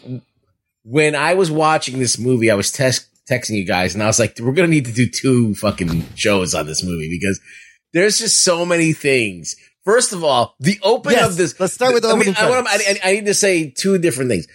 when 0.85 1.15
I 1.15 1.35
was 1.35 1.51
watching 1.51 1.99
this 1.99 2.19
movie, 2.19 2.51
I 2.51 2.55
was 2.55 2.71
text 2.73 3.07
texting 3.31 3.51
you 3.57 3.65
guys, 3.65 3.95
and 3.95 4.03
I 4.03 4.07
was 4.07 4.19
like, 4.19 4.37
"We're 4.41 4.53
gonna 4.53 4.69
need 4.69 4.87
to 4.87 4.93
do 4.93 5.09
two 5.09 5.55
fucking 5.55 6.05
shows 6.17 6.55
on 6.55 6.67
this 6.67 6.83
movie 6.83 7.09
because 7.11 7.41
there's 7.93 8.19
just 8.19 8.43
so 8.45 8.65
many 8.65 8.93
things." 8.93 9.57
First 9.85 10.13
of 10.13 10.23
all, 10.25 10.55
the 10.61 10.79
opening 10.83 11.19
Yes, 11.19 11.31
of 11.31 11.37
this. 11.37 11.59
let's 11.59 11.73
start 11.73 11.95
with 11.95 12.03
the 12.03 12.11
I 12.11 12.13
mean, 12.13 12.29
opening 12.31 12.37
I, 12.39 12.51
want- 12.51 12.67
credits. 12.67 13.01
I, 13.05 13.09
I 13.09 13.13
need 13.15 13.27
to 13.27 13.35
say 13.35 13.71
two 13.71 13.99
different 13.99 14.31
things. 14.31 14.47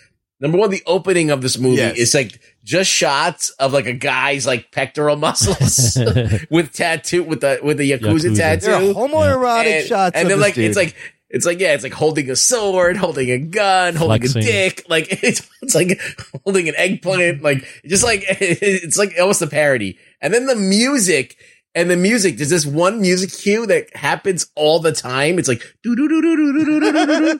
Number 0.41 0.57
one, 0.57 0.69
the 0.69 0.83
opening 0.85 1.31
of 1.31 1.41
this 1.41 1.57
movie 1.57 1.77
Yes. 1.77 1.97
is 1.97 2.13
like 2.13 2.39
just 2.63 2.91
shots 2.91 3.49
of 3.51 3.71
like 3.73 3.85
a 3.87 3.93
guy's 3.93 4.45
like 4.45 4.69
pectoral 4.71 5.15
muscles 5.15 5.97
with 6.51 6.73
tattoo 6.73 7.23
with 7.23 7.39
the 7.41 7.59
with 7.63 7.77
the 7.77 7.89
yakuza, 7.91 8.29
Yakuza. 8.31 8.37
tattoo. 8.37 8.65
They're 8.67 8.93
homoerotic 8.93 9.65
and, 9.65 9.87
shots. 9.87 10.15
and 10.15 10.23
of 10.25 10.29
then 10.29 10.39
this 10.39 10.47
like 10.47 10.57
it's 10.57 10.75
like 10.77 10.95
it's 11.29 11.45
like 11.45 11.59
yeah, 11.59 11.73
it's 11.73 11.83
like 11.83 11.93
holding 11.93 12.29
a 12.29 12.35
sword, 12.35 12.97
holding 12.97 13.29
a 13.31 13.39
gun, 13.39 13.95
holding 13.95 14.21
Flexing. 14.21 14.43
a 14.43 14.45
dick. 14.45 14.85
Like 14.87 15.07
it's 15.23 15.47
it's 15.61 15.75
like 15.75 15.99
holding 16.43 16.69
an 16.69 16.75
eggplant. 16.77 17.41
Like 17.41 17.65
just 17.85 18.03
like 18.03 18.23
it's 18.27 18.97
like 18.97 19.13
almost 19.19 19.41
a 19.41 19.47
parody. 19.47 19.97
And 20.21 20.33
then 20.33 20.45
the 20.45 20.55
music. 20.55 21.37
And 21.77 21.89
the 21.89 21.97
music, 21.97 22.37
there's 22.37 22.49
this 22.49 22.65
one 22.65 23.01
music 23.01 23.33
cue 23.33 23.65
that 23.65 23.93
happens 23.93 24.49
all 24.55 24.79
the 24.79 24.93
time. 24.93 25.37
It's 25.37 25.49
like 25.49 25.61
do 25.83 25.93
do 25.93 26.07
do 26.07 26.21
do 26.21 26.35
do 26.37 26.53
do 26.53 26.63
do 26.63 26.79
do 26.79 27.05
do 27.05 27.37
do, 27.37 27.39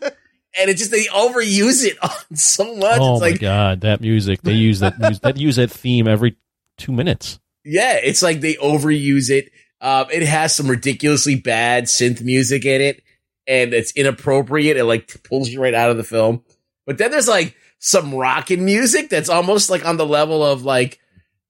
and 0.60 0.70
it 0.70 0.76
just 0.76 0.92
they 0.92 1.06
overuse 1.06 1.86
it 1.86 1.98
on 2.04 2.36
so 2.36 2.76
much. 2.76 3.00
oh 3.00 3.14
it's 3.14 3.22
my 3.22 3.30
like 3.30 3.40
god, 3.40 3.80
that 3.82 4.02
music! 4.02 4.42
They 4.42 4.52
use 4.52 4.82
that. 4.82 5.00
That 5.22 5.38
use 5.38 5.56
that 5.56 5.72
theme 5.72 6.06
every 6.06 6.36
two 6.78 6.92
minutes. 6.92 7.40
Yeah, 7.64 7.94
it's 7.94 8.22
like 8.22 8.42
they 8.42 8.56
overuse 8.56 9.30
it. 9.30 9.52
Um, 9.80 10.08
it 10.12 10.24
has 10.24 10.54
some 10.54 10.68
ridiculously 10.70 11.36
bad 11.36 11.86
synth 11.86 12.22
music 12.22 12.66
in 12.66 12.82
it, 12.82 13.04
and 13.48 13.74
it's 13.74 13.92
inappropriate. 13.92 14.78
It 14.78 14.86
like 14.86 15.24
pulls 15.24 15.50
you 15.50 15.62
right 15.62 15.74
out 15.74 15.92
of 15.92 15.98
the 15.98 16.04
film. 16.04 16.44
But 16.86 16.98
then 16.98 17.12
there's 17.12 17.28
like 17.28 17.56
some 17.80 18.14
rockin' 18.16 18.64
music 18.66 19.10
that's 19.10 19.30
almost 19.30 19.70
like 19.70 19.86
on 19.86 19.98
the 19.98 20.06
level 20.06 20.44
of 20.44 20.64
like 20.64 21.00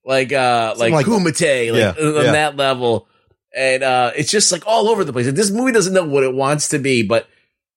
like 0.03 0.31
uh 0.33 0.75
like, 0.77 0.93
like- 0.93 1.05
Kumite, 1.05 1.71
like 1.71 1.97
Yeah, 1.97 2.03
on 2.03 2.25
yeah. 2.25 2.31
that 2.31 2.55
level. 2.57 3.07
And 3.55 3.83
uh 3.83 4.11
it's 4.15 4.31
just 4.31 4.51
like 4.51 4.63
all 4.67 4.89
over 4.89 5.03
the 5.03 5.13
place. 5.13 5.31
This 5.31 5.51
movie 5.51 5.71
doesn't 5.71 5.93
know 5.93 6.03
what 6.05 6.23
it 6.23 6.33
wants 6.33 6.69
to 6.69 6.79
be, 6.79 7.03
but 7.03 7.27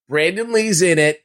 Brandon 0.08 0.52
Lee's 0.52 0.82
in 0.82 0.98
it, 0.98 1.22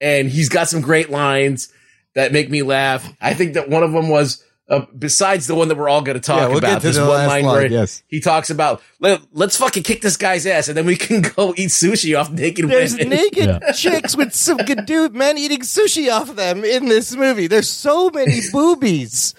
and 0.00 0.28
he's 0.28 0.48
got 0.48 0.68
some 0.68 0.80
great 0.80 1.10
lines 1.10 1.72
that 2.14 2.32
make 2.32 2.50
me 2.50 2.62
laugh. 2.62 3.10
I 3.20 3.34
think 3.34 3.54
that 3.54 3.68
one 3.68 3.82
of 3.82 3.92
them 3.92 4.08
was 4.08 4.42
uh, 4.72 4.86
besides 4.98 5.46
the 5.46 5.54
one 5.54 5.68
that 5.68 5.76
we're 5.76 5.88
all 5.88 6.02
going 6.02 6.14
to 6.16 6.20
talk 6.20 6.38
Yeah, 6.40 6.48
we'll 6.48 6.58
about. 6.58 6.68
get 6.68 6.80
to 6.80 6.86
This 6.88 6.96
the 6.96 7.02
one 7.02 7.10
last 7.10 7.28
line 7.28 7.44
line, 7.44 7.54
where 7.54 7.66
yes. 7.70 8.02
he 8.08 8.20
talks 8.20 8.50
about 8.50 8.82
Let, 8.98 9.20
let's 9.32 9.56
fucking 9.56 9.82
kick 9.84 10.00
this 10.00 10.16
guy's 10.16 10.46
ass, 10.46 10.68
and 10.68 10.76
then 10.76 10.86
we 10.86 10.96
can 11.06 11.20
go 11.22 11.54
eat 11.56 11.68
sushi 11.70 12.18
off 12.18 12.30
naked 12.32 12.68
There's 12.68 12.94
women. 12.96 13.10
naked 13.10 13.62
chicks 13.76 14.16
with 14.16 14.34
some 14.34 14.56
good 14.58 14.86
dude 14.86 15.14
men 15.14 15.38
eating 15.38 15.60
sushi 15.60 16.10
off 16.12 16.34
them 16.34 16.64
in 16.64 16.86
this 16.88 17.14
movie. 17.14 17.46
There's 17.46 17.68
so 17.68 18.10
many 18.10 18.40
boobies 18.52 19.34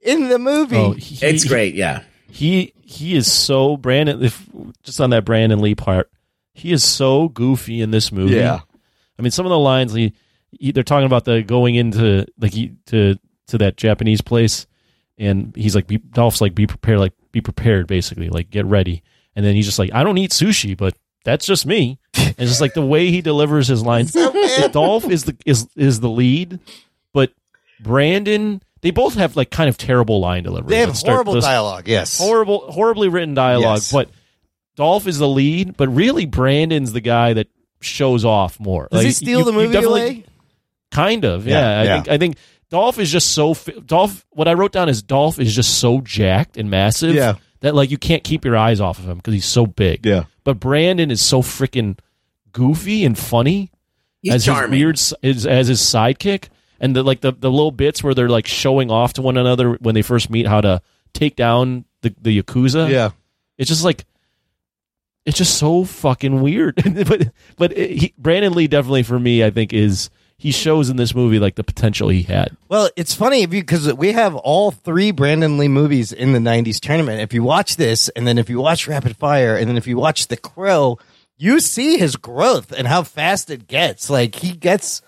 in 0.00 0.28
the 0.28 0.38
movie. 0.38 0.76
Oh, 0.76 0.92
he- 0.92 1.24
it's 1.24 1.44
great, 1.44 1.74
yeah. 1.74 2.02
He 2.28 2.72
he 2.82 3.14
is 3.14 3.30
so 3.30 3.76
Brandon. 3.76 4.22
If 4.24 4.48
just 4.82 5.00
on 5.00 5.10
that 5.10 5.24
Brandon 5.24 5.60
Lee 5.60 5.74
part, 5.74 6.10
he 6.54 6.72
is 6.72 6.82
so 6.82 7.28
goofy 7.28 7.80
in 7.82 7.90
this 7.90 8.10
movie. 8.10 8.34
Yeah. 8.36 8.60
I 9.18 9.22
mean, 9.22 9.30
some 9.30 9.44
of 9.46 9.50
the 9.50 9.58
lines 9.58 9.92
he, 9.92 10.14
he 10.50 10.72
they're 10.72 10.82
talking 10.82 11.06
about 11.06 11.24
the 11.26 11.42
going 11.42 11.74
into 11.74 12.26
like 12.38 12.52
he, 12.52 12.72
to 12.86 13.16
to 13.48 13.58
that 13.58 13.76
Japanese 13.76 14.22
place, 14.22 14.66
and 15.22 15.54
he's 15.56 15.74
like, 15.74 15.86
be, 15.86 15.98
Dolph's 15.98 16.40
like, 16.40 16.54
be 16.54 16.66
prepared, 16.66 16.98
like 16.98 17.12
be 17.30 17.40
prepared, 17.40 17.86
basically, 17.86 18.28
like 18.28 18.50
get 18.50 18.66
ready. 18.66 19.02
And 19.36 19.44
then 19.46 19.54
he's 19.54 19.64
just 19.66 19.78
like, 19.78 19.92
I 19.94 20.04
don't 20.04 20.18
eat 20.18 20.30
sushi, 20.32 20.76
but 20.76 20.94
that's 21.24 21.46
just 21.46 21.64
me. 21.66 21.98
And 22.18 22.38
it's 22.38 22.50
just 22.50 22.60
like 22.62 22.72
the 22.74 22.84
way 22.86 23.10
he 23.10 23.20
delivers 23.20 23.68
his 23.68 23.82
lines. 23.82 24.12
Dolph 24.72 25.04
is 25.10 25.24
the 25.24 25.36
is 25.44 25.68
is 25.76 26.00
the 26.00 26.08
lead, 26.08 26.60
but 27.12 27.32
Brandon. 27.80 28.62
They 28.80 28.90
both 28.90 29.14
have 29.14 29.36
like 29.36 29.50
kind 29.50 29.68
of 29.68 29.76
terrible 29.78 30.18
line 30.20 30.42
delivery. 30.42 30.70
They 30.70 30.80
have 30.80 30.96
start 30.96 31.14
horrible 31.14 31.40
dialogue, 31.40 31.86
yes. 31.86 32.18
horrible, 32.18 32.70
horribly 32.72 33.08
written 33.08 33.34
dialogue. 33.34 33.78
Yes. 33.78 33.92
But 33.92 34.10
Dolph 34.76 35.06
is 35.06 35.18
the 35.18 35.28
lead, 35.28 35.76
but 35.76 35.88
really 35.88 36.26
Brandon's 36.26 36.92
the 36.92 37.00
guy 37.00 37.34
that 37.34 37.48
shows 37.80 38.24
off 38.24 38.58
more. 38.58 38.88
Does 38.90 39.02
he 39.02 39.08
Like, 39.08 39.16
steal 39.16 39.38
you- 39.40 39.44
the 39.44 39.52
movie 39.52 39.76
away? 39.76 40.24
Kind 40.90 41.24
of, 41.24 41.46
Yeah, 41.46 41.54
yeah. 41.60 41.80
I 41.80 41.84
yeah. 41.84 41.94
think 42.02 42.08
I 42.08 42.18
think 42.18 42.36
Dolph 42.72 42.98
is 42.98 43.12
just 43.12 43.32
so 43.32 43.54
Dolph. 43.84 44.24
What 44.30 44.48
I 44.48 44.54
wrote 44.54 44.72
down 44.72 44.88
is 44.88 45.02
Dolph 45.02 45.38
is 45.38 45.54
just 45.54 45.78
so 45.78 46.00
jacked 46.00 46.56
and 46.56 46.70
massive 46.70 47.14
Yeah. 47.14 47.34
that 47.60 47.74
like 47.74 47.90
you 47.90 47.98
can't 47.98 48.24
keep 48.24 48.46
your 48.46 48.56
eyes 48.56 48.80
off 48.80 48.98
of 48.98 49.06
him 49.06 49.18
because 49.18 49.34
he's 49.34 49.44
so 49.44 49.66
big. 49.66 50.06
Yeah. 50.06 50.24
But 50.42 50.58
Brandon 50.58 51.10
is 51.10 51.20
so 51.20 51.42
freaking 51.42 51.98
goofy 52.52 53.04
and 53.04 53.16
funny 53.18 53.70
He's 54.22 54.32
as 54.34 54.44
charming. 54.46 54.72
his 54.72 54.78
weird 54.80 54.94
as, 55.22 55.46
as 55.46 55.68
his 55.68 55.80
sidekick, 55.80 56.48
and 56.80 56.96
the 56.96 57.02
like 57.02 57.20
the 57.20 57.32
the 57.32 57.50
little 57.50 57.72
bits 57.72 58.02
where 58.02 58.14
they're 58.14 58.30
like 58.30 58.46
showing 58.46 58.90
off 58.90 59.12
to 59.14 59.22
one 59.22 59.36
another 59.36 59.74
when 59.74 59.94
they 59.94 60.02
first 60.02 60.30
meet 60.30 60.46
how 60.46 60.62
to 60.62 60.80
take 61.12 61.36
down 61.36 61.84
the 62.00 62.14
the 62.22 62.42
yakuza. 62.42 62.88
Yeah. 62.90 63.10
it's 63.58 63.68
just 63.68 63.84
like 63.84 64.06
it's 65.26 65.36
just 65.36 65.58
so 65.58 65.84
fucking 65.84 66.40
weird. 66.40 66.76
but 67.06 67.28
but 67.58 67.76
it, 67.76 67.90
he, 67.90 68.14
Brandon 68.16 68.54
Lee 68.54 68.66
definitely 68.66 69.02
for 69.02 69.18
me, 69.20 69.44
I 69.44 69.50
think 69.50 69.72
is 69.74 70.08
he 70.42 70.50
shows 70.50 70.90
in 70.90 70.96
this 70.96 71.14
movie 71.14 71.38
like 71.38 71.54
the 71.54 71.62
potential 71.62 72.08
he 72.08 72.22
had. 72.22 72.56
Well, 72.68 72.90
it's 72.96 73.14
funny 73.14 73.46
because 73.46 73.94
we 73.94 74.10
have 74.10 74.34
all 74.34 74.72
three 74.72 75.12
Brandon 75.12 75.56
Lee 75.56 75.68
movies 75.68 76.10
in 76.10 76.32
the 76.32 76.40
'90s 76.40 76.80
tournament. 76.80 77.20
If 77.20 77.32
you 77.32 77.44
watch 77.44 77.76
this, 77.76 78.08
and 78.08 78.26
then 78.26 78.38
if 78.38 78.50
you 78.50 78.60
watch 78.60 78.88
Rapid 78.88 79.16
Fire, 79.16 79.56
and 79.56 79.68
then 79.68 79.76
if 79.76 79.86
you 79.86 79.96
watch 79.96 80.26
The 80.26 80.36
Crow, 80.36 80.98
you 81.36 81.60
see 81.60 81.96
his 81.96 82.16
growth 82.16 82.72
and 82.72 82.88
how 82.88 83.04
fast 83.04 83.50
it 83.50 83.68
gets. 83.68 84.10
Like 84.10 84.34
he 84.34 84.56
gets 84.56 85.00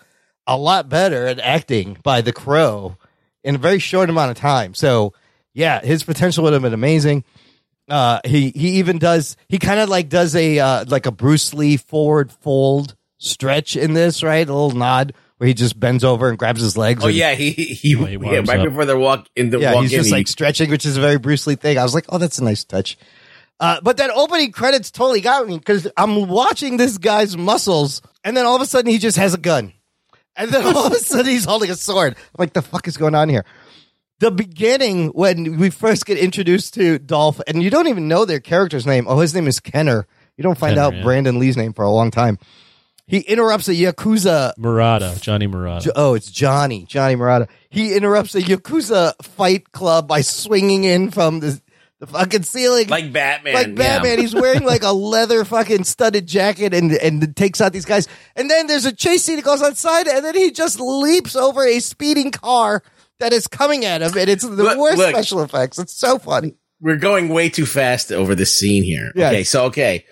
a 0.47 0.57
lot 0.57 0.89
better 0.89 1.27
at 1.27 1.41
acting 1.41 1.97
by 2.05 2.21
The 2.21 2.33
Crow 2.33 2.97
in 3.43 3.57
a 3.57 3.59
very 3.59 3.81
short 3.81 4.11
amount 4.11 4.31
of 4.31 4.37
time. 4.37 4.73
So, 4.73 5.15
yeah, 5.53 5.81
his 5.81 6.05
potential 6.05 6.45
would 6.45 6.53
have 6.53 6.63
been 6.63 6.75
amazing. 6.75 7.25
Uh, 7.89 8.21
he 8.25 8.51
he 8.51 8.79
even 8.79 8.99
does 8.99 9.37
he 9.49 9.59
kind 9.59 9.81
of 9.81 9.89
like 9.89 10.09
does 10.09 10.37
a 10.37 10.61
uh, 10.61 10.85
like 10.87 11.07
a 11.07 11.11
Bruce 11.11 11.53
Lee 11.53 11.77
forward 11.77 12.31
fold 12.31 12.95
stretch 13.19 13.75
in 13.75 13.95
this, 13.95 14.23
right? 14.23 14.49
A 14.49 14.55
little 14.55 14.79
nod 14.79 15.13
where 15.39 15.49
he 15.49 15.55
just 15.55 15.79
bends 15.79 16.05
over 16.05 16.29
and 16.29 16.39
grabs 16.39 16.61
his 16.61 16.77
legs. 16.77 17.03
Oh 17.03 17.09
and- 17.09 17.17
yeah, 17.17 17.35
he 17.35 17.51
he, 17.51 17.75
he 17.75 17.91
yeah, 17.91 18.39
right 18.47 18.61
up. 18.61 18.65
before 18.65 18.85
they 18.85 18.95
walk 18.95 19.29
in 19.37 19.51
the 19.51 19.59
yeah, 19.59 19.75
walk 19.75 19.83
he's 19.83 19.93
in, 19.93 19.99
just 19.99 20.09
he- 20.09 20.15
like 20.15 20.29
stretching, 20.29 20.71
which 20.71 20.87
is 20.87 20.97
a 20.97 21.01
very 21.01 21.19
Bruce 21.19 21.47
Lee 21.47 21.57
thing. 21.57 21.79
I 21.79 21.83
was 21.83 21.95
like, 21.95 22.07
oh, 22.09 22.19
that's 22.19 22.39
a 22.39 22.45
nice 22.45 22.65
touch. 22.65 22.97
Uh, 23.61 23.81
but 23.83 23.97
that 23.99 24.11
opening 24.11 24.51
credits 24.53 24.91
totally 24.91 25.21
got 25.21 25.47
me 25.47 25.59
because 25.59 25.87
I'm 25.97 26.27
watching 26.29 26.77
this 26.77 26.99
guy's 26.99 27.37
muscles, 27.37 28.03
and 28.25 28.37
then 28.37 28.47
all 28.47 28.57
of 28.57 28.63
a 28.63 28.67
sudden 28.67 28.91
he 28.91 28.99
just 28.99 29.17
has 29.17 29.33
a 29.33 29.39
gun, 29.39 29.73
and 30.37 30.51
then 30.51 30.65
all 30.65 30.87
of 30.87 30.93
a 30.93 30.97
sudden 30.97 31.27
he's 31.31 31.45
holding 31.45 31.71
a 31.71 31.77
sword. 31.77 32.17
I'm 32.17 32.37
like, 32.39 32.53
the 32.53 32.63
fuck 32.63 32.89
is 32.89 32.97
going 32.97 33.15
on 33.15 33.29
here? 33.29 33.45
The 34.21 34.31
beginning 34.31 35.09
when 35.09 35.59
we 35.59 35.71
first 35.71 36.07
get 36.07 36.19
introduced 36.19 36.75
to 36.75 36.99
Dolph, 36.99 37.41
and 37.47 37.63
you 37.63 37.71
don't 37.71 37.89
even 37.89 38.09
know 38.09 38.25
their 38.25 38.41
character's 38.41 38.87
name. 38.87 39.07
Oh, 39.09 39.21
his 39.21 39.35
name 39.35 39.47
is 39.47 39.61
Kenner. 39.61 40.07
You 40.37 40.43
don't 40.43 40.59
find 40.59 40.75
Kenner, 40.75 40.87
out 40.87 40.95
yeah. 40.97 41.03
Brandon 41.03 41.39
Lee's 41.39 41.57
name 41.57 41.73
for 41.73 41.85
a 41.85 41.91
long 41.91 42.11
time. 42.11 42.39
He 43.07 43.19
interrupts 43.19 43.69
a 43.69 43.73
yakuza 43.75 44.53
Murata, 44.57 45.17
Johnny 45.21 45.47
Murata. 45.47 45.85
Jo- 45.87 45.93
oh, 45.95 46.15
it's 46.15 46.31
Johnny, 46.31 46.85
Johnny 46.87 47.17
Murata. 47.17 47.49
He 47.69 47.95
interrupts 47.97 48.35
a 48.35 48.41
Yakuza 48.41 49.13
fight 49.23 49.73
club 49.73 50.07
by 50.09 50.21
swinging 50.23 50.85
in 50.85 51.11
from 51.11 51.41
the, 51.41 51.61
the 52.01 52.07
fucking 52.07 52.45
ceiling. 52.45 52.89
like 52.89 53.13
Batman. 53.13 53.53
like 53.55 53.67
yeah. 53.67 53.73
Batman. 53.75 54.21
He's 54.21 54.35
wearing 54.35 54.63
like 54.65 54.85
a 54.85 54.93
leather 54.93 55.45
fucking 55.45 55.85
studded 55.85 56.27
jacket 56.27 56.73
and, 56.73 56.93
and 56.93 57.37
takes 57.37 57.61
out 57.61 57.73
these 57.73 57.85
guys. 57.85 58.09
And 58.37 58.49
then 58.49 58.69
there's 58.69 58.87
a 58.87 58.93
chase 58.95 59.25
scene 59.25 59.37
that 59.37 59.45
goes 59.45 59.61
outside 59.63 60.07
and 60.07 60.25
then 60.25 60.35
he 60.35 60.51
just 60.51 60.79
leaps 60.81 61.35
over 61.37 61.67
a 61.67 61.81
speeding 61.81 62.31
car 62.31 62.83
that 63.21 63.33
is 63.33 63.47
coming 63.49 63.85
at 63.85 64.01
him. 64.03 64.13
And 64.17 64.31
it's 64.31 64.45
the 64.45 64.51
Look- 64.51 64.79
worst 64.79 64.99
look. 64.99 65.11
special 65.11 65.43
effects. 65.43 65.79
It's 65.79 65.93
so 65.95 66.19
funny. 66.19 66.55
we're 66.81 66.97
going 66.97 67.29
way 67.29 67.49
too 67.51 67.67
fast 67.67 68.13
over 68.13 68.35
this 68.35 68.55
scene 68.59 68.83
here. 68.85 69.11
Yes. 69.17 69.33
Okay, 69.33 69.45
so 69.45 69.65
okay, 69.67 70.05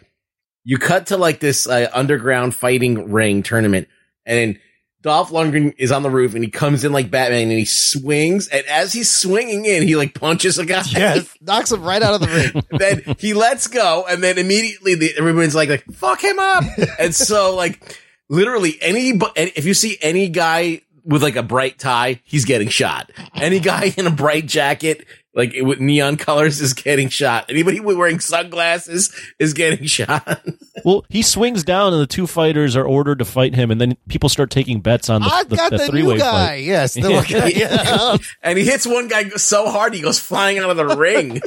you 0.64 0.78
cut 0.78 1.06
to 1.06 1.16
like 1.16 1.40
this 1.40 1.66
uh, 1.66 1.88
underground 1.92 2.54
fighting 2.54 3.12
ring 3.12 3.42
tournament, 3.42 3.88
and 4.24 4.38
then 4.38 4.60
Dolph 5.02 5.30
Lundgren 5.30 5.74
is 5.78 5.90
on 5.90 6.04
the 6.04 6.10
roof, 6.10 6.34
and 6.34 6.44
he 6.44 6.50
comes 6.50 6.84
in 6.84 6.92
like 6.92 7.10
Batman, 7.10 7.42
and 7.42 7.58
he 7.58 7.64
swings, 7.64 8.46
and 8.48 8.64
as 8.66 8.92
he's 8.92 9.10
swinging 9.10 9.64
in, 9.64 9.82
he 9.82 9.96
like 9.96 10.14
punches 10.14 10.58
a 10.58 10.64
guy. 10.64 10.82
Yes. 10.86 11.28
Knocks 11.40 11.72
him 11.72 11.82
right 11.82 12.00
out 12.00 12.14
of 12.14 12.20
the 12.20 12.28
ring. 12.28 12.64
then 12.78 13.16
he 13.18 13.34
lets 13.34 13.66
go, 13.66 14.06
and 14.08 14.22
then 14.22 14.38
immediately 14.38 14.94
the, 14.94 15.12
everyone's 15.18 15.56
like, 15.56 15.68
like, 15.68 15.84
fuck 15.92 16.22
him 16.22 16.38
up. 16.38 16.64
and 17.00 17.12
so 17.14 17.54
like 17.56 17.98
literally 18.28 18.78
any, 18.80 19.12
if 19.36 19.64
you 19.64 19.74
see 19.74 19.98
any 20.00 20.28
guy 20.28 20.82
with 21.04 21.22
like 21.22 21.36
a 21.36 21.42
bright 21.42 21.80
tie, 21.80 22.20
he's 22.22 22.44
getting 22.44 22.68
shot. 22.68 23.10
Any 23.34 23.58
guy 23.58 23.92
in 23.96 24.06
a 24.06 24.10
bright 24.10 24.46
jacket, 24.46 25.04
like 25.34 25.54
with 25.60 25.80
neon 25.80 26.16
colors 26.18 26.60
is 26.60 26.74
getting 26.74 27.08
shot. 27.08 27.46
Anybody 27.48 27.80
wearing 27.80 28.20
sunglasses 28.20 29.14
is 29.38 29.54
getting 29.54 29.86
shot. 29.86 30.42
Well, 30.84 31.04
he 31.08 31.22
swings 31.22 31.64
down, 31.64 31.92
and 31.92 32.02
the 32.02 32.06
two 32.06 32.26
fighters 32.26 32.76
are 32.76 32.84
ordered 32.84 33.18
to 33.20 33.24
fight 33.24 33.54
him, 33.54 33.70
and 33.70 33.80
then 33.80 33.96
people 34.08 34.28
start 34.28 34.50
taking 34.50 34.80
bets 34.80 35.08
on 35.08 35.22
the, 35.22 35.28
I've 35.28 35.48
the, 35.48 35.56
got 35.56 35.70
the 35.70 35.78
the 35.78 35.86
three-way 35.86 36.14
new 36.14 36.20
guy. 36.20 36.46
fight. 36.46 36.64
Yes, 36.64 36.94
the 36.94 37.02
one 37.10 37.24
guy. 37.24 37.48
Yeah. 37.48 38.16
and 38.42 38.58
he 38.58 38.64
hits 38.64 38.86
one 38.86 39.08
guy 39.08 39.28
so 39.30 39.70
hard 39.70 39.94
he 39.94 40.00
goes 40.00 40.18
flying 40.18 40.58
out 40.58 40.70
of 40.70 40.76
the 40.76 40.96
ring. 40.96 41.40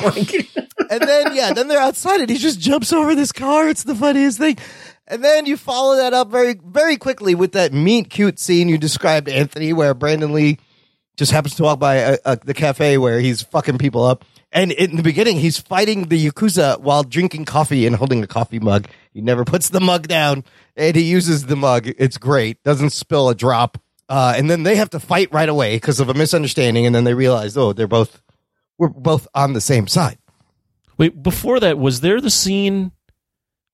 And 0.90 1.02
then 1.02 1.36
yeah, 1.36 1.54
then 1.54 1.68
they're 1.68 1.80
outside 1.80 2.20
and 2.22 2.30
he 2.30 2.38
just 2.38 2.60
jumps 2.60 2.94
over 2.94 3.16
this 3.16 3.32
car. 3.32 3.68
It's 3.68 3.84
the 3.84 3.96
funniest 3.96 4.38
thing. 4.38 4.58
And 5.08 5.24
then 5.24 5.46
you 5.46 5.58
follow 5.58 5.96
that 5.98 6.14
up 6.14 6.30
very 6.30 6.60
very 6.64 6.98
quickly 6.98 7.34
with 7.36 7.54
that 7.54 7.74
meet 7.74 8.10
cute 8.10 8.40
scene 8.40 8.70
you 8.70 8.78
described, 8.78 9.28
Anthony, 9.30 9.74
where 9.74 9.94
Brandon 9.94 10.34
Lee 10.34 10.60
just 11.16 11.32
happens 11.32 11.56
to 11.56 11.64
walk 11.64 11.80
by 11.80 11.96
a, 11.96 12.18
a, 12.26 12.38
the 12.38 12.54
cafe 12.54 12.98
where 12.98 13.20
he's 13.20 13.42
fucking 13.42 13.78
people 13.78 14.04
up. 14.04 14.26
And 14.52 14.72
in 14.72 14.96
the 14.96 15.04
beginning, 15.04 15.38
he's 15.38 15.58
fighting 15.58 16.08
the 16.08 16.30
yakuza 16.30 16.80
while 16.80 17.04
drinking 17.04 17.46
coffee 17.46 17.86
and 17.86 17.96
holding 17.96 18.24
a 18.24 18.28
coffee 18.28 18.60
mug. 18.60 18.88
He 19.14 19.22
never 19.22 19.44
puts 19.44 19.70
the 19.70 19.82
mug 19.82 20.08
down, 20.08 20.44
and 20.76 20.96
he 20.96 21.04
uses 21.04 21.46
the 21.46 21.56
mug. 21.56 21.88
It's 21.98 22.18
great. 22.18 22.64
Doesn't 22.64 22.92
spill 22.92 23.30
a 23.30 23.36
drop. 23.36 23.78
Uh, 24.08 24.34
and 24.38 24.50
then 24.50 24.64
they 24.64 24.76
have 24.76 24.92
to 24.92 25.00
fight 25.00 25.34
right 25.34 25.50
away 25.50 25.76
because 25.76 26.00
of 26.00 26.10
a 26.10 26.14
misunderstanding. 26.14 26.86
And 26.86 26.96
then 26.96 27.04
they 27.04 27.14
realize, 27.14 27.58
oh, 27.58 27.74
they're 27.74 27.88
both 27.88 28.22
we're 28.78 28.90
both 28.90 29.28
on 29.34 29.54
the 29.54 29.62
same 29.62 29.88
side. 29.88 30.18
Wait, 30.98 31.22
before 31.22 31.60
that, 31.60 31.78
was 31.78 32.02
there 32.02 32.22
the 32.22 32.30
scene 32.30 32.92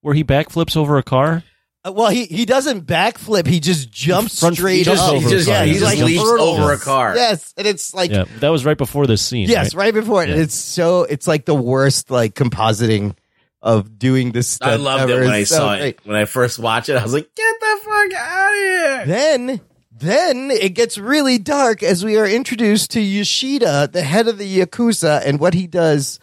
where 0.02 0.14
he 0.14 0.24
backflips 0.24 0.76
over 0.76 0.98
a 0.98 1.04
car? 1.04 1.44
Uh, 1.84 1.92
well, 1.92 2.10
he 2.10 2.26
he 2.26 2.46
doesn't 2.46 2.86
backflip. 2.86 3.48
He 3.48 3.60
just 3.60 3.90
jumps 3.92 4.40
Front- 4.40 4.56
straight 4.58 4.78
he 4.78 4.84
just- 4.84 5.02
up. 5.02 5.16
he 5.16 5.30
just- 5.30 5.48
yeah, 5.48 5.66
he 5.66 5.80
just 5.80 5.98
leaps 5.98 6.22
hurdles. 6.22 6.60
over 6.60 6.74
a 6.74 6.78
car. 6.78 7.16
Yes, 7.16 7.54
and 7.58 7.66
it's 7.66 7.94
like 7.94 8.12
yeah, 8.12 8.26
that 8.40 8.50
was 8.50 8.64
right 8.66 8.78
before 8.78 9.08
this 9.08 9.22
scene. 9.22 9.50
yes, 9.50 9.74
right? 9.74 9.86
right, 9.86 9.94
before 9.94 10.24
it. 10.24 10.30
Yeah. 10.30 10.36
It's 10.36 10.56
so 10.56 11.04
it's 11.04 11.28
like 11.28 11.46
the 11.46 11.56
worst 11.56 12.12
like 12.12 12.36
compositing 12.36 13.16
of 13.64 13.98
doing 13.98 14.32
this. 14.32 14.48
Stuff 14.48 14.68
I 14.70 14.76
loved 14.76 15.04
ever. 15.10 15.22
it 15.22 15.26
when 15.26 15.34
I 15.34 15.38
It's 15.40 15.50
so 15.50 15.58
saw 15.58 15.76
great. 15.76 15.88
it. 15.96 16.00
When 16.04 16.16
I 16.16 16.26
first 16.26 16.60
watched 16.60 16.90
it, 16.90 16.98
I 16.98 17.04
was 17.04 17.14
like, 17.14 17.30
get 17.36 17.56
the 17.60 17.78
fuck 17.84 18.14
out 18.20 18.52
of 18.52 18.58
here. 18.58 19.06
Then 19.08 19.62
then 20.00 20.52
it 20.52 20.70
gets 20.76 20.98
really 21.00 21.38
dark 21.40 21.82
as 21.84 22.04
we 22.06 22.18
are 22.18 22.28
introduced 22.28 22.92
to 22.92 23.02
Yoshida, 23.02 23.90
the 23.92 24.02
head 24.04 24.28
of 24.28 24.38
the 24.38 24.60
yakuza, 24.60 25.22
and 25.26 25.40
what 25.40 25.54
he 25.56 25.68
does 25.68 26.20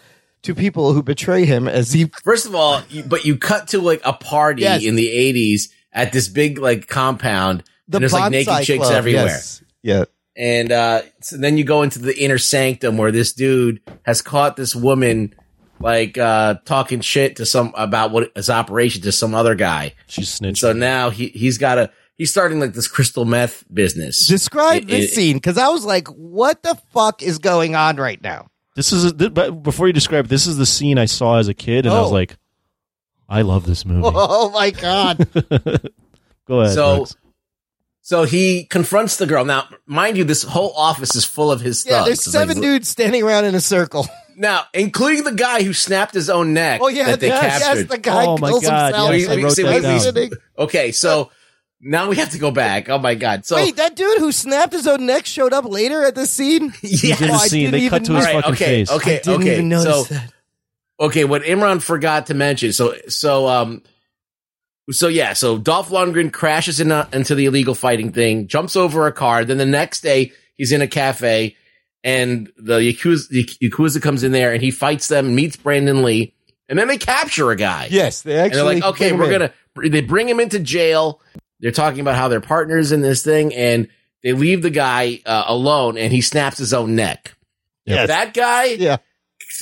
to 0.49 0.55
people 0.55 0.93
who 0.93 1.03
betray 1.03 1.45
him. 1.45 1.69
As 1.69 1.93
he 1.93 2.07
First 2.25 2.47
of 2.47 2.55
all, 2.55 2.83
you, 2.91 3.03
but 3.05 3.25
you 3.25 3.37
cut 3.39 3.69
to 3.69 3.81
like 3.81 4.01
a 4.05 4.13
party 4.13 4.63
Yes. 4.63 4.85
in 4.85 4.97
the 4.97 5.07
80s 5.09 5.69
at 5.93 6.13
this 6.13 6.29
big 6.29 6.59
like 6.59 6.89
compound. 6.89 7.63
the 7.89 7.97
and 7.99 8.03
there's 8.03 8.13
like 8.13 8.31
naked 8.33 8.53
bonsai 8.53 8.65
chicks 8.65 8.85
club, 8.85 8.93
everywhere. 8.95 9.27
yes. 9.27 9.63
Yeah. 9.83 10.05
And 10.37 10.71
uh, 10.71 11.03
so 11.21 11.37
then 11.37 11.57
you 11.59 11.65
go 11.65 11.83
into 11.83 11.99
the 11.99 12.17
inner 12.17 12.39
sanctum 12.39 12.97
where 12.97 13.11
this 13.11 13.33
dude 13.33 13.81
has 14.05 14.23
caught 14.23 14.57
this 14.57 14.75
woman 14.77 15.35
like 15.81 16.17
uh, 16.19 16.55
talking 16.65 17.01
shit 17.01 17.37
to 17.37 17.47
some 17.47 17.73
about 17.77 18.11
what 18.11 18.31
his 18.37 18.49
operation 18.51 19.03
to 19.03 19.13
some 19.13 19.35
other 19.35 19.55
guy. 19.55 19.95
She's 20.07 20.29
snitched. 20.29 20.59
So 20.59 20.73
now 20.73 21.11
he 21.11 21.29
he's 21.29 21.59
got 21.59 21.79
a 21.79 21.91
he's 22.17 22.31
starting 22.31 22.61
like 22.61 22.73
this 22.73 22.87
crystal 22.89 23.25
meth 23.25 23.65
business. 23.73 24.27
Describe 24.29 24.83
It- 24.83 24.89
this 24.89 25.05
it- 25.13 25.15
scene 25.15 25.37
because 25.37 25.59
I 25.59 25.69
was 25.69 25.85
like, 25.85 26.07
"What 26.09 26.63
the 26.63 26.77
fuck 26.93 27.23
is 27.23 27.39
going 27.39 27.75
on 27.77 27.97
right 27.97 28.21
now?" 28.23 28.49
This 28.79 28.93
is 28.93 29.13
th- 29.13 29.35
but 29.35 29.61
before 29.65 29.89
you 29.89 29.93
describe, 29.93 30.29
this 30.29 30.47
is 30.47 30.57
the 30.57 30.65
scene 30.65 30.99
I 30.99 31.07
saw 31.07 31.39
as 31.39 31.49
a 31.49 31.55
kid, 31.55 31.85
and 31.85 31.93
I 31.93 32.01
was 32.01 32.11
Oh. 32.13 32.15
like, 32.15 32.37
I 33.29 33.43
love 33.43 33.67
this 33.67 33.85
movie. 33.85 34.03
Oh 34.15 34.51
my 34.51 34.71
god! 34.71 35.27
Go 36.47 36.61
ahead. 36.61 36.75
So 36.75 36.97
Brooks. 36.99 37.17
so 38.03 38.23
he 38.23 38.65
confronts 38.67 39.17
the 39.17 39.27
girl. 39.27 39.45
Now, 39.45 39.67
mind 39.85 40.17
you, 40.17 40.23
this 40.23 40.45
whole 40.45 40.73
office 40.77 41.17
is 41.17 41.25
full 41.25 41.51
of 41.51 41.61
his 41.61 41.85
yeah, 41.87 42.05
there's 42.05 42.19
It's 42.19 42.27
like- 42.29 42.33
seven 42.49 42.61
dudes 42.63 42.89
standing 42.89 43.25
around 43.25 43.47
in 43.47 43.57
a 43.57 43.61
circle. 43.61 44.07
Now, 44.37 44.67
including 44.73 45.25
the 45.25 45.33
guy 45.35 45.65
who 45.65 45.73
snapped 45.73 46.15
his 46.15 46.31
own 46.31 46.55
neck. 46.55 46.81
Oh 46.81 46.87
yeah, 46.87 47.07
that 47.07 47.19
they 47.19 47.27
yes, 47.27 47.61
captured. 47.61 47.79
yes, 47.81 47.89
the 47.91 47.99
guy 47.99 48.27
Oh, 48.27 48.39
my 48.39 48.51
kills 48.51 48.63
God, 48.65 48.95
himself. 48.95 49.15
yes, 49.17 49.29
I 49.29 49.43
wrote 49.43 49.53
see, 49.55 49.63
that 49.65 50.15
we- 50.15 50.29
down. 50.29 50.39
Okay, 50.57 50.93
so 50.93 51.33
now 51.81 52.09
we 52.09 52.17
have 52.17 52.31
to 52.31 52.39
go 52.39 52.51
back. 52.51 52.89
Oh 52.89 52.99
my 52.99 53.15
god! 53.15 53.45
So 53.47 53.57
Wait, 53.57 53.77
that 53.77 53.95
dude 53.97 54.19
who 54.19 54.33
snapped 54.33 54.73
his 54.73 54.87
own 54.87 55.07
neck 55.07 55.27
showed 55.27 55.53
up 55.53 55.65
later 55.65 56.05
at 56.05 56.15
the 56.15 56.27
scene. 56.27 56.73
Yes. 56.83 57.21
in 57.21 57.29
the 57.29 57.35
Oh, 57.35 57.39
scene. 57.39 57.71
didn't 57.71 57.73
They 57.81 57.89
cut 57.89 58.03
even 58.03 58.05
to 58.05 58.15
his 58.17 58.25
know- 58.27 58.33
fucking 58.33 58.53
okay, 58.53 58.65
face. 58.65 58.91
okay, 58.91 59.15
I 59.17 59.23
didn't 59.23 59.41
okay. 59.43 59.53
even 59.53 59.69
notice 59.69 60.09
so, 60.09 60.15
that. 60.15 60.33
okay, 61.01 61.25
what 61.25 61.43
Imran 61.43 61.81
forgot 61.83 62.27
to 62.27 62.35
mention. 62.35 62.73
So, 62.73 62.95
so, 63.09 63.47
um, 63.47 63.83
so 64.91 65.09
yeah, 65.09 65.35
so 65.35 65.59
Dolph 65.59 65.91
Lundgren 65.91 66.33
crashes 66.33 66.81
in 66.81 66.91
a, 66.91 67.09
into 67.13 67.35
the 67.35 67.45
illegal 67.47 67.75
fighting 67.75 68.11
thing, 68.13 68.49
jumps 68.49 68.75
over 68.75 69.07
a 69.07 69.13
car. 69.13 69.45
Then 69.45 69.59
the 69.59 69.67
next 69.67 70.01
day, 70.01 70.33
he's 70.57 70.73
in 70.73 70.81
a 70.83 70.87
cafe, 70.89 71.57
and 72.03 72.51
the 72.57 72.79
Yakuza, 72.79 73.29
the 73.29 73.45
Yakuza 73.45 74.01
comes 74.01 74.25
in 74.25 74.33
there, 74.33 74.53
and 74.53 74.63
he 74.63 74.71
fights 74.71 75.09
them, 75.09 75.35
meets 75.35 75.57
Brandon 75.57 76.03
Lee, 76.03 76.33
and 76.71 76.79
then 76.79 76.89
they 76.89 76.97
capture 76.99 77.51
a 77.51 77.57
guy. 77.57 77.89
Yes, 77.91 78.23
they 78.23 78.33
and 78.33 78.41
actually. 78.47 78.57
they're 78.57 78.75
like, 78.81 78.85
okay, 78.95 79.13
we're 79.13 79.25
in. 79.27 79.31
gonna. 79.31 79.53
They 79.91 80.01
bring 80.01 80.29
him 80.29 80.41
into 80.41 80.59
jail. 80.59 81.21
They're 81.61 81.73
talking 81.73 82.01
about 82.01 82.15
how 82.17 82.29
they're 82.29 82.41
partners 82.41 82.93
in 82.93 83.01
this 83.01 83.23
thing, 83.25 83.53
and 83.55 83.89
they 84.23 84.33
leave 84.33 84.63
the 84.63 84.71
guy 84.71 85.21
uh, 85.27 85.45
alone, 85.47 85.97
and 85.99 86.13
he 86.13 86.21
snaps 86.21 86.59
his 86.59 86.73
own 86.73 86.95
neck. 86.95 87.35
Yes. 87.85 88.09
That 88.09 88.35
guy, 88.35 88.65
Yeah. 88.67 88.99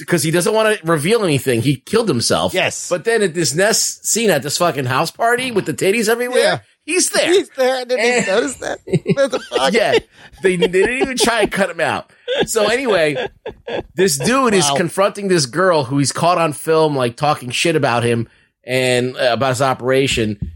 because 0.01 0.23
he 0.23 0.31
doesn't 0.31 0.53
want 0.53 0.79
to 0.81 0.87
reveal 0.87 1.25
anything. 1.25 1.63
He 1.63 1.77
killed 1.77 2.09
himself. 2.09 2.53
Yes. 2.55 2.89
But 2.89 3.05
then 3.05 3.23
at 3.23 3.35
this 3.35 3.55
next 3.55 4.07
scene 4.07 4.31
at 4.31 4.43
this 4.43 4.59
fucking 4.59 4.85
house 4.87 5.11
party 5.11 5.51
with 5.53 5.65
the 5.67 5.73
titties 5.75 6.09
everywhere, 6.09 6.39
Yeah. 6.39 6.59
he's 6.85 7.09
there. 7.11 7.33
He's 7.33 7.49
there. 7.51 7.77
I 7.77 7.85
didn't 7.85 8.05
even 8.05 8.27
notice 8.35 8.55
that. 8.57 8.79
The 8.87 9.41
fuck? 9.51 9.73
yeah. 9.73 9.99
They, 10.43 10.57
they 10.57 10.67
didn't 10.67 11.03
even 11.03 11.17
try 11.17 11.43
and 11.43 11.53
cut 11.53 11.71
him 11.71 11.81
out. 11.81 12.13
So 12.47 12.67
anyway, 12.67 13.29
this 13.95 14.19
dude 14.25 14.53
is 14.55 14.69
confronting 14.77 15.29
this 15.29 15.47
girl 15.47 15.85
who 15.85 15.99
he's 15.99 16.13
caught 16.13 16.37
on 16.39 16.53
film, 16.53 16.95
like 16.97 17.17
talking 17.17 17.51
shit 17.51 17.77
about 17.77 18.03
him 18.03 18.29
and 18.65 19.17
uh, 19.17 19.31
about 19.33 19.51
his 19.51 19.63
operation. 19.63 20.53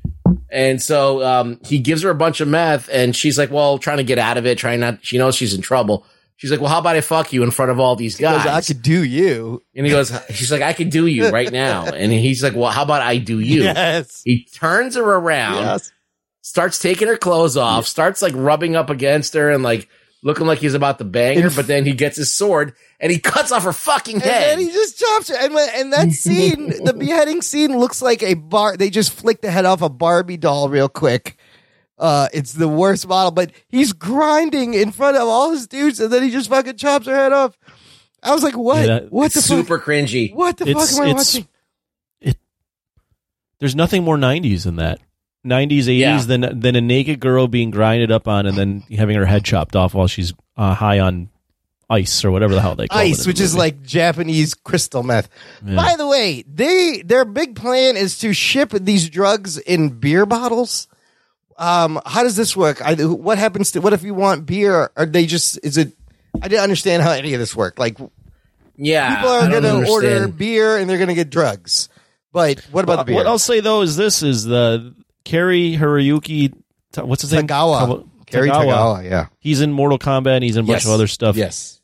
And 0.50 0.80
so 0.82 1.24
um, 1.24 1.60
he 1.64 1.78
gives 1.78 2.02
her 2.02 2.10
a 2.10 2.14
bunch 2.14 2.40
of 2.40 2.48
meth, 2.48 2.88
and 2.92 3.14
she's 3.14 3.38
like, 3.38 3.50
"Well, 3.50 3.78
trying 3.78 3.98
to 3.98 4.04
get 4.04 4.18
out 4.18 4.36
of 4.36 4.46
it, 4.46 4.58
trying 4.58 4.80
not." 4.80 4.98
She 5.04 5.16
knows 5.18 5.34
she's 5.34 5.54
in 5.54 5.62
trouble. 5.62 6.04
She's 6.36 6.50
like, 6.50 6.60
"Well, 6.60 6.70
how 6.70 6.78
about 6.78 6.96
I 6.96 7.00
fuck 7.02 7.32
you 7.32 7.42
in 7.42 7.50
front 7.50 7.70
of 7.70 7.78
all 7.78 7.96
these 7.96 8.16
He 8.16 8.22
goes, 8.22 8.42
guys?" 8.44 8.70
I 8.70 8.72
could 8.74 8.82
do 8.82 9.04
you. 9.04 9.62
And 9.74 9.86
he 9.86 9.92
goes, 9.92 10.12
she's 10.30 10.50
like, 10.50 10.62
I 10.62 10.72
can 10.72 10.88
do 10.88 11.06
you 11.06 11.28
right 11.30 11.50
now. 11.52 11.84
And 11.94 12.10
he's 12.12 12.42
like, 12.42 12.54
well, 12.54 12.70
how 12.70 12.82
about 12.82 13.02
I 13.02 13.18
do 13.18 13.38
you? 13.40 13.62
Yes. 13.62 14.22
He 14.24 14.46
turns 14.54 14.96
her 14.96 15.02
around, 15.02 15.64
Yes. 15.64 15.92
starts 16.40 16.78
taking 16.78 17.08
her 17.08 17.16
clothes 17.18 17.56
off, 17.58 17.86
starts 17.86 18.22
like 18.22 18.32
rubbing 18.34 18.74
up 18.74 18.88
against 18.90 19.34
her 19.34 19.50
and 19.50 19.62
like 19.62 19.88
looking 20.22 20.46
like 20.46 20.58
he's 20.58 20.74
about 20.74 20.98
to 20.98 21.04
bang 21.04 21.40
her. 21.40 21.50
But 21.50 21.66
then 21.66 21.84
he 21.84 21.92
gets 21.92 22.16
his 22.16 22.32
sword 22.32 22.74
and 23.00 23.10
he 23.10 23.18
cuts 23.18 23.52
off 23.52 23.64
her 23.64 23.72
fucking 23.72 24.16
And 24.16 24.22
head. 24.24 24.58
then 24.58 24.58
he 24.58 24.70
just 24.72 24.98
chops 24.98 25.28
her. 25.28 25.36
And, 25.36 25.54
when, 25.54 25.68
and 25.74 25.92
that 25.92 26.10
scene, 26.12 26.84
the 26.84 26.92
beheading 26.92 27.42
scene, 27.42 27.78
looks 27.78 28.02
like 28.02 28.22
a 28.22 28.34
bar. 28.34 28.76
They 28.76 28.90
just 28.90 29.12
flicked 29.12 29.42
the 29.42 29.50
head 29.50 29.64
off 29.64 29.82
a 29.82 29.88
Barbie 29.88 30.36
doll 30.36 30.68
real 30.68 30.88
quick. 30.88 31.36
Uh, 31.98 32.28
it's 32.32 32.52
the 32.55 32.68
worst 32.68 33.06
model, 33.06 33.30
but 33.30 33.52
he's 33.68 33.92
grinding 33.92 34.72
in 34.74 34.90
front 34.90 35.18
of 35.18 35.28
all 35.28 35.51
his 35.51 35.66
dudes, 35.66 36.01
and 36.01 36.10
then 36.10 36.22
he 36.22 36.30
just 36.30 36.48
fucking 36.48 36.76
chops 36.78 37.06
her 37.06 37.14
head 37.14 37.30
off. 37.32 37.59
I 38.22 38.32
was 38.32 38.42
like, 38.42 38.56
"What? 38.56 38.80
Yeah, 38.80 38.86
that- 39.01 39.12
what 39.12 39.32
the 39.32 39.42
Super 39.42 39.76
fuck? 39.78 39.86
cringy. 39.86 40.34
What 40.34 40.56
the 40.56 40.66
It's- 40.66 40.90
fuck 40.92 40.98
am 41.01 41.06
I 41.09 41.10
it's- 41.10 41.34
watching?" 41.34 41.48
There's 43.59 43.74
nothing 43.76 44.02
more 44.05 44.16
90s 44.16 44.64
than 44.64 44.76
that. 44.76 45.01
90s, 45.44 45.84
80s 45.84 45.98
Yeah. 45.98 46.18
than 46.18 46.60
than 46.60 46.76
a 46.76 46.80
naked 46.80 47.20
girl 47.20 47.48
being 47.48 47.70
grinded 47.70 48.10
up 48.10 48.28
on 48.28 48.46
and 48.46 48.56
then 48.56 48.84
having 48.96 49.16
her 49.16 49.26
head 49.26 49.44
chopped 49.44 49.74
off 49.74 49.94
while 49.94 50.06
she's 50.06 50.32
uh, 50.56 50.74
high 50.74 50.98
on 50.98 51.30
ice 51.90 52.24
or 52.24 52.30
whatever 52.30 52.54
the 52.54 52.60
hell 52.60 52.76
they 52.76 52.86
call 52.86 53.00
it. 53.00 53.10
Ice, 53.10 53.26
which 53.26 53.40
is 53.40 53.54
like 53.54 53.82
Japanese 53.82 54.54
crystal 54.54 55.02
meth. 55.02 55.28
Yeah. 55.64 55.76
By 55.76 55.96
the 55.96 56.06
way, 56.06 56.42
they 56.42 57.02
their 57.04 57.24
big 57.24 57.56
plan 57.56 57.96
is 57.96 58.18
to 58.20 58.32
ship 58.32 58.70
these 58.70 59.10
drugs 59.10 59.58
in 59.58 59.90
beer 59.98 60.24
bottles. 60.24 60.88
Um, 61.58 62.00
how 62.06 62.22
does 62.22 62.36
this 62.36 62.56
work? 62.56 62.80
I, 62.80 62.94
what 62.94 63.36
happens 63.36 63.72
to 63.72 63.80
what 63.80 63.92
if 63.92 64.02
you 64.02 64.14
want 64.14 64.46
beer? 64.46 64.90
Are 64.96 65.06
they 65.06 65.26
just 65.26 65.58
is 65.62 65.76
it? 65.76 65.92
I 66.40 66.48
didn't 66.48 66.62
understand 66.62 67.02
how 67.02 67.10
any 67.10 67.34
of 67.34 67.40
this 67.40 67.54
worked. 67.56 67.78
Like 67.78 67.98
yeah. 68.76 69.16
people 69.16 69.30
are 69.30 69.48
going 69.50 69.62
to 69.64 69.90
order 69.90 70.28
beer 70.28 70.78
and 70.78 70.88
they're 70.88 70.96
going 70.96 71.08
to 71.08 71.14
get 71.14 71.28
drugs. 71.28 71.88
But 72.32 72.60
what 72.70 72.84
about 72.84 72.98
the 72.98 73.04
beer? 73.04 73.16
What 73.16 73.26
I'll 73.26 73.38
say 73.38 73.60
though 73.60 73.82
is 73.82 73.96
this 73.96 74.22
is 74.22 74.44
the 74.44 74.94
Cary 75.24 75.76
Hiroyuki. 75.76 76.52
What's 76.97 77.22
his 77.22 77.32
name? 77.32 77.47
Tagawa. 77.47 78.06
Cary 78.26 78.48
Tagawa, 78.51 79.02
yeah. 79.09 79.26
He's 79.38 79.60
in 79.60 79.72
Mortal 79.72 79.98
Kombat. 79.98 80.36
and 80.36 80.44
He's 80.44 80.56
in 80.56 80.64
a 80.64 80.66
bunch 80.66 80.76
Yes. 80.82 80.86
of 80.86 80.92
other 80.92 81.06
stuff. 81.06 81.36
Yes. 81.36 81.80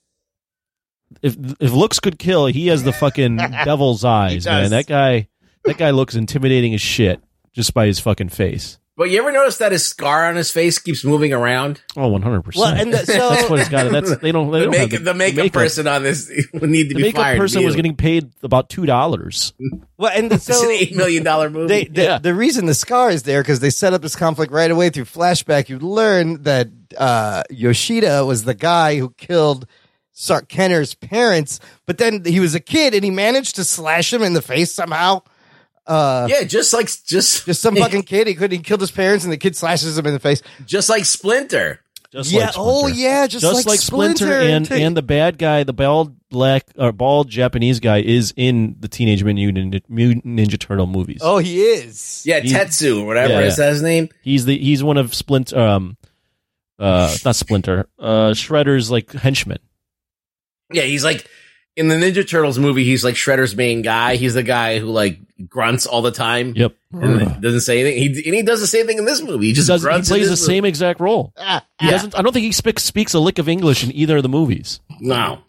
If 1.22 1.36
if 1.60 1.72
looks 1.72 2.00
could 2.00 2.18
kill, 2.18 2.46
he 2.46 2.66
has 2.68 2.82
the 2.82 2.92
fucking 2.92 3.36
devil's 3.64 4.04
eyes, 4.04 4.44
man. 4.46 4.70
That 4.70 4.86
guy. 4.86 5.28
That 5.64 5.78
guy 5.78 5.90
looks 5.90 6.14
intimidating 6.14 6.74
as 6.74 6.80
shit 6.80 7.20
just 7.52 7.74
by 7.74 7.86
his 7.86 7.98
fucking 7.98 8.28
face. 8.28 8.78
But 8.98 9.10
you 9.10 9.18
ever 9.18 9.30
notice 9.30 9.58
that 9.58 9.72
his 9.72 9.86
scar 9.86 10.26
on 10.26 10.36
his 10.36 10.50
face 10.50 10.78
keeps 10.78 11.04
moving 11.04 11.30
around? 11.34 11.82
Oh, 11.98 12.08
one 12.08 12.22
hundred 12.22 12.42
percent. 12.44 12.80
And 12.80 12.94
the- 12.94 13.04
so- 13.04 13.28
that's 13.30 13.50
what 13.50 13.60
it's 13.60 13.68
got. 13.68 13.92
That's 13.92 14.16
they 14.18 14.32
don't. 14.32 14.50
They 14.50 14.60
the, 14.60 14.64
don't 14.64 14.70
make, 14.72 14.92
have 14.92 15.04
the, 15.04 15.12
makeup 15.12 15.52
person 15.52 15.86
on 15.86 16.02
this 16.02 16.30
would 16.54 16.70
need 16.70 16.84
to 16.88 16.94
The 16.94 16.94
be 16.94 17.02
makeup 17.02 17.20
fired. 17.22 17.38
person 17.38 17.62
was 17.62 17.76
getting 17.76 17.94
paid 17.94 18.30
about 18.42 18.70
two 18.70 18.86
dollars. 18.86 19.52
Well, 19.98 20.12
and 20.16 20.30
the- 20.30 20.34
It's 20.46 20.48
an 20.62 20.70
eight 20.70 20.96
million 20.96 21.22
dollar 21.24 21.50
movie. 21.50 21.68
They, 21.68 21.84
the, 21.84 22.20
the 22.22 22.34
reason 22.34 22.64
the 22.64 22.74
scar 22.74 23.10
is 23.10 23.24
there 23.24 23.42
because 23.42 23.60
they 23.60 23.68
set 23.70 23.92
up 23.92 24.00
this 24.00 24.16
conflict 24.16 24.50
right 24.50 24.70
away 24.70 24.88
through 24.88 25.04
flashback. 25.04 25.68
You 25.68 25.78
learn 25.78 26.42
that 26.44 26.68
uh, 26.96 27.42
Yoshida 27.50 28.24
was 28.24 28.44
the 28.44 28.54
guy 28.54 28.96
who 28.98 29.10
killed 29.10 29.66
Sark 30.12 30.48
Kenner's 30.48 30.94
parents, 30.94 31.60
but 31.84 31.98
then 31.98 32.24
he 32.24 32.40
was 32.40 32.54
a 32.54 32.60
kid 32.60 32.94
and 32.94 33.04
he 33.04 33.10
managed 33.10 33.56
to 33.56 33.64
slash 33.64 34.10
him 34.10 34.22
in 34.22 34.32
the 34.32 34.40
face 34.40 34.72
somehow. 34.72 35.20
Uh, 35.86 36.26
yeah, 36.28 36.42
just 36.42 36.72
like 36.72 36.88
just 37.04 37.46
just 37.46 37.62
some 37.62 37.76
fucking 37.76 38.02
kid. 38.04 38.26
He 38.26 38.34
couldn't. 38.34 38.56
He 38.56 38.62
killed 38.62 38.80
his 38.80 38.90
parents, 38.90 39.24
and 39.24 39.32
the 39.32 39.36
kid 39.36 39.56
slashes 39.56 39.96
him 39.96 40.06
in 40.06 40.12
the 40.12 40.20
face. 40.20 40.42
just 40.64 40.88
like 40.88 41.04
Splinter. 41.04 41.80
Just 42.12 42.30
yeah. 42.32 42.46
like 42.46 42.54
oh 42.56 42.86
yeah. 42.86 43.26
Just, 43.26 43.44
like, 43.44 43.78
Splinter, 43.78 44.16
Splinter, 44.16 44.32
and 44.32 44.70
and 44.70 44.96
the 44.96 45.02
bad 45.02 45.38
guy, 45.38 45.64
the 45.64 45.72
bald 45.72 46.16
black 46.28 46.64
or 46.76 46.92
bald 46.92 47.28
Japanese 47.28 47.80
guy, 47.80 47.98
is 47.98 48.32
in 48.36 48.76
the 48.78 48.88
Teenage 48.88 49.22
Mutant 49.22 49.74
Ninja, 49.74 49.82
Mutant 49.88 50.24
Ninja 50.24 50.58
Turtle 50.58 50.86
movies. 50.86 51.18
oh, 51.20 51.38
he 51.38 51.60
is. 51.60 52.22
Yeah, 52.24 52.40
He's- 52.40 52.56
Tetsu 52.56 53.02
or 53.02 53.06
whatever 53.06 53.34
Yeah, 53.34 53.40
is 53.40 53.56
that 53.56 53.70
his 53.70 53.82
name? 53.82 54.08
He's 54.22 54.44
the 54.44 54.56
he's 54.56 54.82
one 54.82 54.96
of 54.96 55.14
Splinter. 55.14 55.58
Um, 55.58 55.96
uh, 56.78 57.14
not 57.24 57.36
Splinter. 57.36 57.88
Uh, 57.98 58.30
Shredder's 58.30 58.90
like 58.90 59.12
henchman. 59.12 59.58
Yeah, 60.72 60.82
he's 60.82 61.04
like 61.04 61.28
in 61.76 61.88
the 61.88 61.94
Ninja 61.94 62.26
Turtles 62.28 62.58
movie. 62.58 62.84
He's 62.84 63.04
like 63.04 63.14
Shredder's 63.14 63.54
main 63.54 63.82
guy. 63.82 64.16
He's 64.16 64.34
the 64.34 64.42
guy 64.42 64.78
who 64.78 64.86
like 64.86 65.18
grunts 65.48 65.86
all 65.86 66.00
the 66.02 66.10
time. 66.10 66.54
Yep. 66.56 66.74
and 66.92 67.40
doesn't 67.42 67.60
say 67.60 67.80
anything. 67.80 67.98
He 68.14 68.24
and 68.28 68.34
he 68.34 68.42
does 68.42 68.60
the 68.60 68.66
same 68.66 68.86
thing 68.86 68.98
in 68.98 69.04
this 69.04 69.20
movie. 69.22 69.46
He 69.48 69.52
just 69.52 69.68
Does, 69.68 69.82
he 69.82 69.86
grunts. 69.86 70.08
in 70.10 70.14
plays 70.16 70.26
the 70.26 70.30
this 70.30 70.46
same 70.46 70.64
exact 70.64 70.98
role. 71.00 71.32
Ah, 71.36 71.64
He 71.80 71.90
doesn't. 71.90 72.18
I 72.18 72.22
don't 72.22 72.32
think 72.32 72.44
he 72.44 72.52
speaks 72.52 72.82
speaks 72.82 73.12
a 73.14 73.20
lick 73.20 73.38
of 73.38 73.48
English 73.48 73.84
in 73.84 73.92
either 73.92 74.16
of 74.16 74.22
the 74.22 74.28
movies. 74.30 74.80
No, 75.00 75.40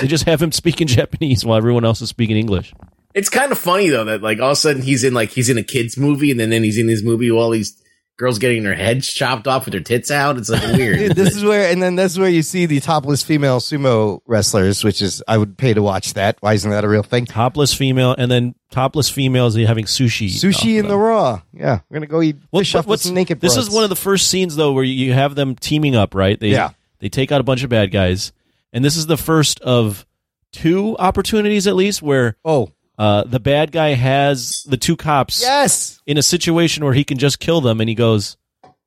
They 0.00 0.06
just 0.06 0.24
have 0.24 0.42
him 0.42 0.52
speaking 0.52 0.86
Japanese 0.98 1.44
while 1.44 1.56
everyone 1.56 1.84
else 1.84 2.02
is 2.02 2.10
speaking 2.10 2.36
English. 2.36 2.74
it's 3.14 3.30
kind 3.30 3.50
of 3.52 3.58
funny 3.58 3.88
though 3.88 4.04
that 4.04 4.20
like 4.22 4.38
all 4.40 4.48
of 4.50 4.52
a 4.52 4.56
sudden 4.56 4.82
he's 4.82 5.02
in 5.04 5.14
like 5.14 5.30
he's 5.30 5.48
in 5.48 5.56
a 5.56 5.62
kids 5.62 5.96
movie 5.96 6.30
and 6.30 6.38
then, 6.38 6.50
then 6.50 6.62
he's 6.62 6.76
in 6.78 6.86
this 6.86 7.02
movie 7.02 7.30
while 7.30 7.44
all 7.44 7.50
these 7.50 7.81
girls 8.22 8.38
getting 8.38 8.62
their 8.62 8.76
heads 8.76 9.12
chopped 9.12 9.48
off 9.48 9.64
with 9.64 9.72
their 9.72 9.80
tits 9.80 10.08
out. 10.08 10.38
It's 10.38 10.48
like 10.48 10.62
weird. 10.76 10.96
Dude, 10.96 11.16
this 11.16 11.34
is 11.34 11.42
where, 11.42 11.72
and 11.72 11.82
then 11.82 11.96
that's 11.96 12.16
where 12.16 12.28
you 12.28 12.42
see 12.42 12.66
the 12.66 12.78
topless 12.78 13.24
female 13.24 13.58
sumo 13.58 14.20
wrestlers, 14.26 14.84
which 14.84 15.02
is 15.02 15.24
I 15.26 15.36
would 15.36 15.58
pay 15.58 15.74
to 15.74 15.82
watch 15.82 16.14
that. 16.14 16.36
Why 16.38 16.52
isn't 16.52 16.70
that 16.70 16.84
a 16.84 16.88
real 16.88 17.02
thing? 17.02 17.26
Topless 17.26 17.74
female, 17.74 18.14
and 18.16 18.30
then 18.30 18.54
topless 18.70 19.10
females 19.10 19.56
having 19.56 19.86
sushi. 19.86 20.28
Sushi 20.28 20.78
in 20.78 20.86
the 20.86 20.96
raw. 20.96 21.42
Yeah, 21.52 21.80
we're 21.90 21.96
gonna 21.96 22.06
go 22.06 22.22
eat 22.22 22.36
fish 22.54 22.76
off 22.76 22.86
with 22.86 23.00
some 23.00 23.14
naked. 23.14 23.40
This 23.40 23.56
broads. 23.56 23.66
is 23.66 23.74
one 23.74 23.82
of 23.82 23.90
the 23.90 23.96
first 23.96 24.28
scenes 24.28 24.54
though 24.54 24.72
where 24.72 24.84
you 24.84 25.12
have 25.12 25.34
them 25.34 25.56
teaming 25.56 25.96
up, 25.96 26.14
right? 26.14 26.38
They, 26.38 26.50
Yeah. 26.50 26.70
They 27.00 27.08
take 27.08 27.32
out 27.32 27.40
a 27.40 27.44
bunch 27.44 27.64
of 27.64 27.70
bad 27.70 27.90
guys, 27.90 28.32
and 28.72 28.84
this 28.84 28.96
is 28.96 29.06
the 29.06 29.16
first 29.16 29.58
of 29.62 30.06
two 30.52 30.96
opportunities, 31.00 31.66
at 31.66 31.74
least, 31.74 32.00
where 32.02 32.36
oh, 32.44 32.70
uh, 32.98 33.24
the 33.24 33.40
bad 33.40 33.72
guy 33.72 33.90
has 33.94 34.64
the 34.68 34.76
two 34.76 34.96
cops 34.96 35.40
yes 35.42 36.00
in 36.06 36.18
a 36.18 36.22
situation 36.22 36.84
where 36.84 36.92
he 36.94 37.04
can 37.04 37.18
just 37.18 37.38
kill 37.40 37.60
them, 37.60 37.80
and 37.80 37.88
he 37.88 37.94
goes, 37.94 38.36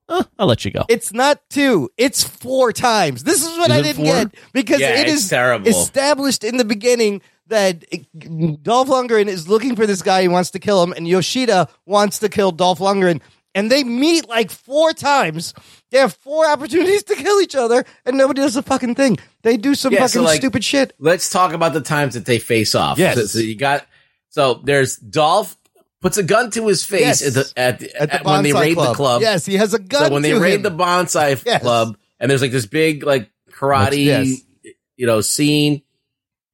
"Uh, 0.07 0.23
"I'll 0.39 0.47
let 0.47 0.63
you 0.65 0.71
go." 0.71 0.85
It's 0.89 1.11
not 1.13 1.41
two. 1.49 1.89
It's 1.97 2.23
four 2.23 2.71
times. 2.71 3.23
This 3.23 3.43
is 3.45 3.57
what 3.57 3.71
Is 3.71 3.77
I 3.77 3.79
it 3.79 3.83
didn't 3.83 4.05
four? 4.05 4.13
get 4.15 4.35
because 4.53 4.79
Yeah, 4.79 4.99
it 4.99 5.07
it's 5.07 5.23
is 5.23 5.29
terrible. 5.29 5.67
established 5.67 6.43
in 6.43 6.57
the 6.57 6.65
beginning 6.65 7.21
that 7.47 7.83
Dolph 8.63 8.87
Lundgren 8.87 9.27
is 9.27 9.47
looking 9.47 9.75
for 9.75 9.85
this 9.85 10.01
guy. 10.01 10.21
He 10.23 10.27
wants 10.27 10.51
to 10.51 10.59
kill 10.59 10.81
him, 10.83 10.93
and 10.93 11.07
Yoshida 11.07 11.67
wants 11.85 12.19
to 12.19 12.29
kill 12.29 12.51
Dolph 12.51 12.79
Lundgren. 12.79 13.21
And 13.53 13.71
they 13.71 13.85
meet 13.85 14.27
like 14.27 14.51
four 14.51 14.91
times. 14.91 15.53
They 15.89 15.99
have 15.99 16.13
four 16.13 16.45
opportunities 16.45 17.03
to 17.03 17.15
kill 17.15 17.39
each 17.41 17.55
other, 17.55 17.85
and 18.05 18.17
nobody 18.17 18.41
does 18.41 18.57
a 18.57 18.61
fucking 18.61 18.95
thing. 18.95 19.17
They 19.43 19.55
do 19.55 19.75
some 19.75 19.93
Yeah, 19.93 19.99
fucking 19.99 20.09
so, 20.09 20.23
like, 20.23 20.41
stupid 20.41 20.61
shit. 20.63 20.93
Let's 20.99 21.29
talk 21.29 21.53
about 21.53 21.71
the 21.73 21.79
times 21.81 22.15
that 22.15 22.25
they 22.25 22.37
face 22.37 22.75
off. 22.75 22.97
Yes. 22.97 23.15
So, 23.15 23.25
so 23.27 23.39
you 23.39 23.55
got 23.55 23.85
so 24.35 24.61
there's 24.63 24.97
Dolph 24.97 25.57
puts 26.01 26.17
a 26.17 26.23
gun 26.23 26.51
to 26.51 26.67
his 26.67 26.83
face 26.83 27.21
Yes. 27.21 27.27
at 27.27 27.33
the 27.33 27.59
at, 27.59 27.79
the, 27.79 28.01
At 28.01 28.09
the 28.09 28.15
at- 28.15 28.25
when 28.25 28.43
they 28.43 28.53
raid 28.53 28.75
club. 28.75 28.87
the 28.89 28.93
club. 28.93 29.21
Yes, 29.21 29.45
he 29.45 29.55
has 29.55 29.73
a 29.73 29.79
gun 29.79 30.07
So 30.07 30.13
when 30.13 30.21
they 30.21 30.33
raid 30.33 30.55
him. 30.55 30.61
the 30.63 30.71
bonsai 30.71 31.41
Yes. 31.45 31.61
club, 31.61 31.97
and 32.19 32.29
there's 32.29 32.41
like 32.41 32.51
this 32.51 32.65
big 32.65 33.03
like 33.03 33.29
karate, 33.51 34.05
Yes. 34.05 34.41
you 34.97 35.07
know, 35.07 35.21
scene, 35.21 35.81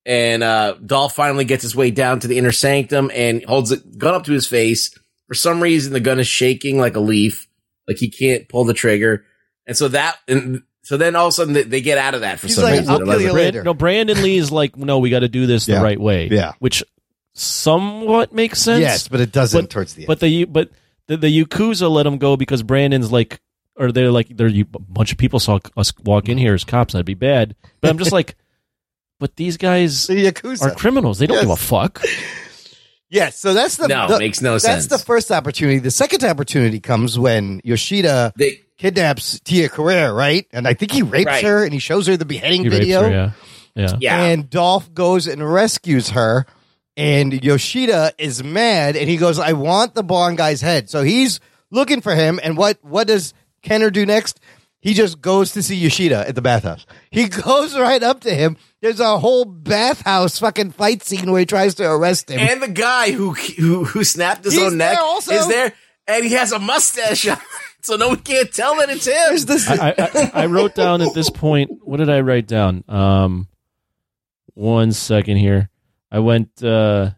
and 0.05 0.43
uh 0.43 0.75
Dolph 0.85 1.15
finally 1.15 1.45
gets 1.45 1.63
his 1.63 1.75
way 1.75 1.91
down 1.91 2.19
to 2.21 2.27
the 2.27 2.37
inner 2.37 2.51
sanctum 2.51 3.11
and 3.13 3.43
holds 3.45 3.71
a 3.71 3.77
gun 3.77 4.13
up 4.13 4.25
to 4.25 4.31
his 4.31 4.47
face. 4.47 4.97
For 5.27 5.33
some 5.33 5.61
reason, 5.61 5.93
the 5.93 5.99
gun 5.99 6.19
is 6.19 6.27
shaking 6.27 6.77
like 6.79 6.95
a 6.95 6.99
leaf, 6.99 7.47
like 7.87 7.97
he 7.97 8.09
can't 8.09 8.47
pull 8.49 8.63
the 8.65 8.73
trigger, 8.73 9.25
and 9.67 9.75
so 9.75 9.87
that 9.89 10.17
and 10.27 10.63
so 10.83 10.97
then 10.97 11.15
all 11.15 11.27
of 11.27 11.29
a 11.29 11.31
sudden 11.33 11.53
they, 11.53 11.63
they 11.63 11.81
get 11.81 11.97
out 11.97 12.15
of 12.15 12.21
that 12.21 12.39
for 12.39 12.47
He's 12.47 12.55
some 12.55 12.63
like, 12.65 12.79
reason. 12.79 12.89
"I'll 12.89 12.99
kill 13.05 13.21
you 13.21 13.31
later." 13.33 13.63
No, 13.63 13.73
Brandon 13.73 14.21
Lee 14.21 14.37
is 14.37 14.51
like, 14.51 14.75
no, 14.77 14.97
we 14.99 15.09
got 15.09 15.19
to 15.19 15.29
do 15.29 15.45
this 15.45 15.65
the 15.67 15.79
right 15.79 15.99
way. 15.99 16.27
Yeah. 16.31 16.53
which 16.59 16.83
somewhat 17.33 18.33
makes 18.33 18.59
sense. 18.61 18.81
Yes, 18.81 19.07
but 19.07 19.19
it 19.21 19.31
doesn't 19.31 19.63
But- 19.63 19.69
towards 19.69 19.93
the 19.93 20.03
end. 20.03 20.07
But 20.07 20.19
the 20.19 20.45
but 20.45 20.69
the, 21.07 21.17
the 21.17 21.43
Yakuza 21.45 21.89
let 21.89 22.05
him 22.05 22.17
go 22.17 22.37
because 22.37 22.63
Brandon's 22.63 23.11
like, 23.11 23.39
or 23.75 23.91
they're 23.91 24.11
like, 24.11 24.35
there 24.35 24.47
a 24.47 24.63
bunch 24.63 25.11
of 25.11 25.17
people 25.17 25.39
saw 25.39 25.59
us 25.77 25.93
walk 26.03 26.29
in 26.29 26.37
here 26.37 26.53
as 26.53 26.63
cops. 26.63 26.93
That'd 26.93 27.05
be 27.05 27.13
bad. 27.13 27.55
But 27.81 27.89
I'm 27.89 27.97
just 27.97 28.11
like, 28.19 28.35
but 29.19 29.35
these 29.35 29.57
guys 29.57 30.07
the 30.07 30.25
Yakuza 30.31 30.63
are 30.63 30.75
criminals. 30.75 31.19
They 31.19 31.27
don't 31.27 31.35
Yes. 31.37 31.43
give 31.45 31.51
a 31.51 31.55
fuck. 31.57 32.03
Yes, 33.13 33.37
so 33.37 33.53
that's 33.53 33.75
the 33.75 33.89
No, 33.89 34.07
the- 34.07 34.19
makes 34.19 34.41
no 34.41 34.53
that's 34.53 34.63
sense. 34.63 34.87
That's 34.87 35.01
the 35.01 35.05
first 35.05 35.31
opportunity. 35.33 35.79
The 35.79 35.91
second 35.91 36.23
opportunity 36.23 36.79
comes 36.79 37.19
when 37.19 37.59
Yoshida 37.65 38.31
They 38.37 38.61
kidnaps 38.77 39.41
Tia 39.41 39.67
Carrere, 39.67 40.13
right? 40.13 40.47
And 40.53 40.65
I 40.65 40.75
think 40.75 40.93
he 40.93 41.01
rapes 41.01 41.25
Right. 41.25 41.43
her 41.43 41.65
and 41.65 41.73
he 41.73 41.79
shows 41.79 42.07
her 42.07 42.15
the 42.15 42.23
beheading 42.23 42.61
He 42.63 42.69
rapes 42.69 42.79
video. 42.79 43.01
her, 43.03 43.09
yeah, 43.11 43.31
yeah. 43.75 43.97
yeah. 43.99 44.23
And 44.23 44.49
Dolph 44.49 44.93
goes 44.93 45.27
and 45.27 45.45
rescues 45.45 46.11
her. 46.11 46.45
And 46.97 47.43
Yoshida 47.43 48.13
is 48.17 48.43
mad 48.43 48.95
and 48.95 49.09
he 49.09 49.17
goes, 49.17 49.39
I 49.39 49.53
want 49.53 49.95
the 49.95 50.03
blonde 50.03 50.37
guy's 50.37 50.61
head. 50.61 50.89
So 50.89 51.03
he's 51.03 51.39
looking 51.71 52.01
for 52.01 52.13
him. 52.15 52.39
And 52.43 52.57
what, 52.57 52.77
what 52.83 53.07
does 53.07 53.33
Kenner 53.61 53.89
do 53.89 54.05
next? 54.05 54.39
He 54.81 54.93
just 54.93 55.21
goes 55.21 55.53
to 55.53 55.61
see 55.63 55.75
Yoshida 55.75 56.27
at 56.27 56.35
the 56.35 56.41
bathhouse. 56.41 56.85
He 57.11 57.27
goes 57.29 57.77
right 57.77 58.01
up 58.01 58.21
to 58.21 58.33
him. 58.33 58.57
There's 58.81 58.99
a 58.99 59.19
whole 59.19 59.45
bathhouse 59.45 60.39
fucking 60.39 60.71
fight 60.71 61.03
scene 61.03 61.31
where 61.31 61.39
he 61.39 61.45
tries 61.45 61.75
to 61.75 61.89
arrest 61.89 62.29
him. 62.29 62.39
and 62.39 62.61
the 62.61 62.67
guy 62.67 63.11
who 63.11 63.33
who 63.33 63.85
who 63.85 64.03
snapped 64.03 64.43
his 64.43 64.53
He's 64.55 64.63
own 64.63 64.77
neck 64.77 64.95
there 64.95 65.03
also. 65.03 65.33
is 65.35 65.47
there, 65.47 65.71
and 66.07 66.25
he 66.25 66.31
has 66.31 66.51
a 66.51 66.57
mustache, 66.57 67.27
on, 67.27 67.37
so 67.83 67.95
no 67.95 68.07
one 68.07 68.17
can't 68.21 68.51
tell 68.51 68.75
that 68.77 68.89
it's 68.89 69.05
him. 69.05 69.45
This- 69.45 69.69
I, 69.69 69.93
I, 69.99 70.31
I 70.33 70.45
wrote 70.47 70.73
down 70.73 71.03
at 71.03 71.13
this 71.13 71.29
point. 71.29 71.69
What 71.83 71.97
did 71.97 72.09
I 72.09 72.21
write 72.21 72.47
down? 72.47 72.83
Um, 72.89 73.47
one 74.55 74.91
second 74.93 75.37
here. 75.37 75.69
I 76.11 76.19
went 76.19 76.61
uh, 76.63 77.11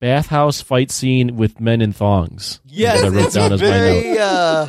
bathhouse 0.00 0.60
fight 0.60 0.90
scene 0.90 1.36
with 1.36 1.60
men 1.60 1.80
in 1.80 1.92
thongs. 1.92 2.60
Yes, 2.64 3.00
That 3.00 3.06
I 3.06 3.08
wrote 3.10 3.24
it's 3.26 3.34
down 3.34 3.52
as 3.52 3.60
my 3.60 3.68
note. 3.68 3.72
very, 4.02 4.18
uh, 4.18 4.68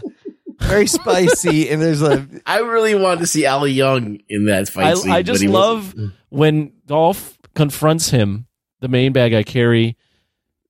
very 0.59 0.87
spicy. 0.87 1.69
And 1.69 1.81
there's 1.81 2.01
a 2.01 2.27
I 2.45 2.59
really 2.59 2.95
wanted 2.95 3.21
to 3.21 3.27
see 3.27 3.45
Al 3.45 3.61
Leong 3.61 4.23
in 4.29 4.45
that 4.45 4.69
fight 4.69 4.85
I, 4.85 4.93
scene. 4.95 5.11
I 5.11 5.19
but 5.19 5.25
just 5.25 5.41
he 5.41 5.47
love 5.47 5.95
when 6.29 6.73
Dolph 6.85 7.37
confronts 7.55 8.09
him, 8.09 8.47
the 8.81 8.87
main 8.87 9.13
bad 9.13 9.29
guy 9.29 9.43
Cary. 9.43 9.97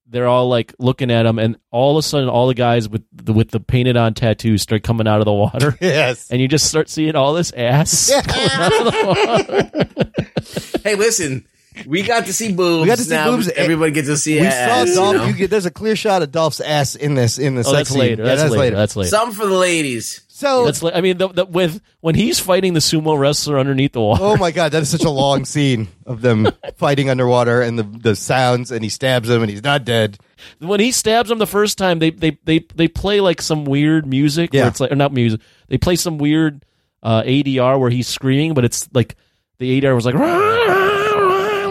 They're 0.07 0.27
all 0.27 0.49
like 0.49 0.75
looking 0.77 1.09
at 1.09 1.25
him, 1.25 1.39
and 1.39 1.55
all 1.71 1.97
of 1.97 2.03
a 2.03 2.05
sudden, 2.05 2.27
all 2.27 2.47
the 2.47 2.53
guys 2.53 2.89
with 2.89 3.01
the 3.13 3.31
with 3.31 3.49
the 3.49 3.61
painted 3.61 3.95
on 3.95 4.13
tattoos 4.13 4.61
start 4.61 4.83
coming 4.83 5.07
out 5.07 5.19
of 5.19 5.25
the 5.25 5.31
water. 5.31 5.77
yes. 5.81 6.29
and 6.29 6.41
you 6.41 6.49
just 6.49 6.67
start 6.67 6.89
seeing 6.89 7.15
all 7.15 7.33
this 7.33 7.53
ass 7.53 8.11
coming 8.27 8.49
out 8.51 8.73
of 8.73 8.85
the 8.91 9.85
water. 10.05 10.30
Hey, 10.83 10.95
listen, 10.95 11.45
we 11.85 12.01
got 12.03 12.25
to 12.25 12.33
see 12.33 12.51
boobs. 12.53 12.81
We 12.81 12.87
got 12.87 12.97
to 12.97 13.03
see 13.03 13.13
now 13.13 13.31
boobs. 13.31 13.47
Everybody 13.49 13.91
gets 13.91 14.07
to 14.07 14.17
see 14.17 14.39
we 14.41 14.47
ass. 14.47 14.93
saw 14.93 15.03
Dolph. 15.03 15.13
you 15.13 15.17
know? 15.19 15.25
You 15.27 15.33
get, 15.33 15.49
there's 15.51 15.65
a 15.65 15.71
clear 15.71 15.95
shot 15.95 16.21
of 16.21 16.31
Dolph's 16.31 16.59
ass 16.59 16.95
in 16.95 17.13
this 17.15 17.37
in 17.39 17.55
the 17.55 17.61
Oh, 17.61 17.63
sex 17.63 17.73
that's 17.75 17.89
scene. 17.91 17.99
later. 17.99 18.23
Yeah, 18.25 18.35
That's, 18.35 18.51
later. 18.55 18.75
That's 18.75 18.95
later. 18.95 19.09
Some 19.09 19.31
for 19.31 19.45
the 19.45 19.53
ladies. 19.55 20.21
so. 20.27 20.65
That's 20.65 20.81
li- 20.83 20.91
I 20.93 21.01
mean, 21.01 21.17
the, 21.17 21.27
the, 21.29 21.45
with 21.45 21.79
when 22.01 22.15
he's 22.15 22.39
fighting 22.39 22.73
the 22.73 22.79
sumo 22.79 23.17
wrestler 23.17 23.57
underneath 23.59 23.93
the 23.93 24.01
water. 24.01 24.23
oh 24.23 24.35
my 24.37 24.51
god, 24.51 24.71
that 24.73 24.81
is 24.81 24.89
such 24.89 25.03
a 25.03 25.09
long 25.23 25.45
scene 25.45 25.87
of 26.05 26.21
them 26.21 26.49
fighting 26.75 27.09
underwater 27.09 27.61
and 27.61 27.77
the 27.79 27.83
the 27.83 28.15
sounds, 28.15 28.71
and 28.71 28.83
he 28.83 28.89
stabs 28.89 29.29
him, 29.29 29.41
and 29.41 29.49
he's 29.49 29.63
not 29.63 29.85
dead. 29.85 30.17
When 30.59 30.79
he 30.79 30.91
stabs 30.91 31.29
him 31.29 31.37
the 31.37 31.45
first 31.47 31.77
time, 31.77 31.99
they 31.99 32.09
they 32.09 32.37
they 32.43 32.65
they 32.75 32.87
play 32.87 33.21
like 33.21 33.41
some 33.41 33.63
weird 33.65 34.05
music. 34.07 34.49
Yeah. 34.51 34.61
where 34.63 34.69
it's 34.69 34.79
like 34.79 34.91
or 34.91 34.95
not 34.95 35.13
music. 35.13 35.39
They 35.69 35.77
play 35.77 35.95
some 35.95 36.17
weird 36.17 36.65
uh, 37.03 37.21
ADR 37.23 37.79
where 37.79 37.89
he's 37.91 38.07
screaming, 38.07 38.55
but 38.55 38.65
it's 38.65 38.89
like 38.93 39.15
the 39.61 39.79
ADR 39.81 39.95
was 39.95 40.05
like 40.05 40.15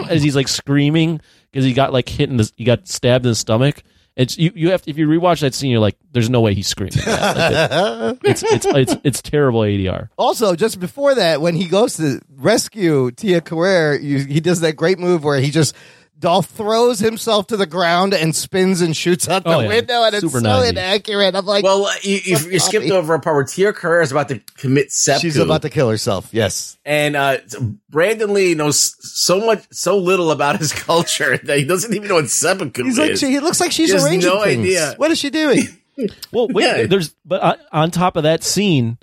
as 0.09 0.23
he's 0.23 0.35
like 0.35 0.47
screaming 0.47 1.21
because 1.51 1.63
he 1.65 1.73
got 1.73 1.93
like 1.93 2.09
hit 2.09 2.29
in 2.29 2.37
the 2.37 2.51
he 2.55 2.63
got 2.63 2.87
stabbed 2.87 3.25
in 3.25 3.31
the 3.31 3.35
stomach. 3.35 3.83
It's 4.17 4.37
you. 4.37 4.51
You 4.55 4.71
have 4.71 4.81
to, 4.81 4.89
if 4.89 4.97
you 4.97 5.07
rewatch 5.07 5.39
that 5.39 5.53
scene, 5.53 5.71
you're 5.71 5.79
like, 5.79 5.95
"There's 6.11 6.29
no 6.29 6.41
way 6.41 6.53
he's 6.53 6.67
screaming." 6.67 6.95
Like, 7.05 7.51
it- 7.51 8.17
it's, 8.23 8.43
it's 8.43 8.65
it's 8.65 8.95
it's 9.05 9.21
terrible 9.21 9.61
ADR. 9.61 10.09
Also, 10.17 10.53
just 10.55 10.79
before 10.81 11.15
that, 11.15 11.39
when 11.39 11.55
he 11.55 11.65
goes 11.65 11.95
to 11.97 12.19
rescue 12.35 13.11
Tia 13.11 13.39
Carrere, 13.39 13.97
you, 14.01 14.19
he 14.25 14.41
does 14.41 14.59
that 14.61 14.75
great 14.75 14.99
move 14.99 15.23
where 15.23 15.39
he 15.39 15.49
just 15.49 15.73
Dolph 16.21 16.45
throws 16.45 16.99
himself 16.99 17.47
to 17.47 17.57
the 17.57 17.65
ground 17.65 18.13
and 18.13 18.33
spins 18.35 18.79
and 18.79 18.95
shoots 18.95 19.27
out 19.27 19.43
the 19.43 19.49
Oh, 19.55 19.59
yeah. 19.61 19.67
window, 19.67 20.03
and 20.03 20.15
it's 20.15 20.31
so 20.31 20.39
90s. 20.39 20.69
inaccurate. 20.69 21.35
I'm 21.35 21.45
like, 21.45 21.63
well, 21.63 21.87
uh, 21.87 21.93
you, 22.03 22.19
you, 22.23 22.37
you 22.51 22.59
skipped 22.59 22.89
over 22.91 23.13
a 23.15 23.19
part 23.19 23.35
where 23.35 23.43
Tia 23.43 23.73
Carrere 23.73 24.01
is 24.03 24.11
about 24.11 24.29
to 24.29 24.39
commit 24.55 24.91
seppuku. 24.91 25.21
She's 25.27 25.37
about 25.37 25.63
to 25.63 25.69
kill 25.69 25.89
herself. 25.89 26.29
Yes. 26.31 26.77
And 26.85 27.15
uh, 27.15 27.39
Brandon 27.89 28.33
Lee 28.33 28.53
knows 28.55 28.95
so 29.01 29.45
much, 29.45 29.65
so 29.71 29.97
little 29.97 30.31
about 30.31 30.59
his 30.59 30.71
culture 30.87 31.37
that 31.37 31.57
he 31.57 31.65
doesn't 31.65 31.93
even 31.93 32.07
know 32.07 32.15
what 32.15 32.29
seppuku 32.29 32.83
He's 32.83 32.97
is. 32.97 32.99
like, 32.99 33.17
she, 33.17 33.31
he 33.33 33.39
looks 33.41 33.59
like 33.59 33.71
she's 33.71 33.89
He 33.89 33.93
has 33.95 34.05
arranging 34.05 34.29
no 34.29 34.43
things. 34.43 34.59
idea. 34.63 34.93
What 34.97 35.11
is 35.11 35.17
she 35.19 35.29
doing? 35.29 35.63
Well, 36.31 36.47
wait, 36.47 36.63
Yeah. 36.65 36.85
there's 36.87 37.09
but 37.25 37.43
uh, 37.43 37.55
on 37.71 37.91
top 37.91 38.15
of 38.15 38.23
that 38.23 38.43
scene, 38.43 38.97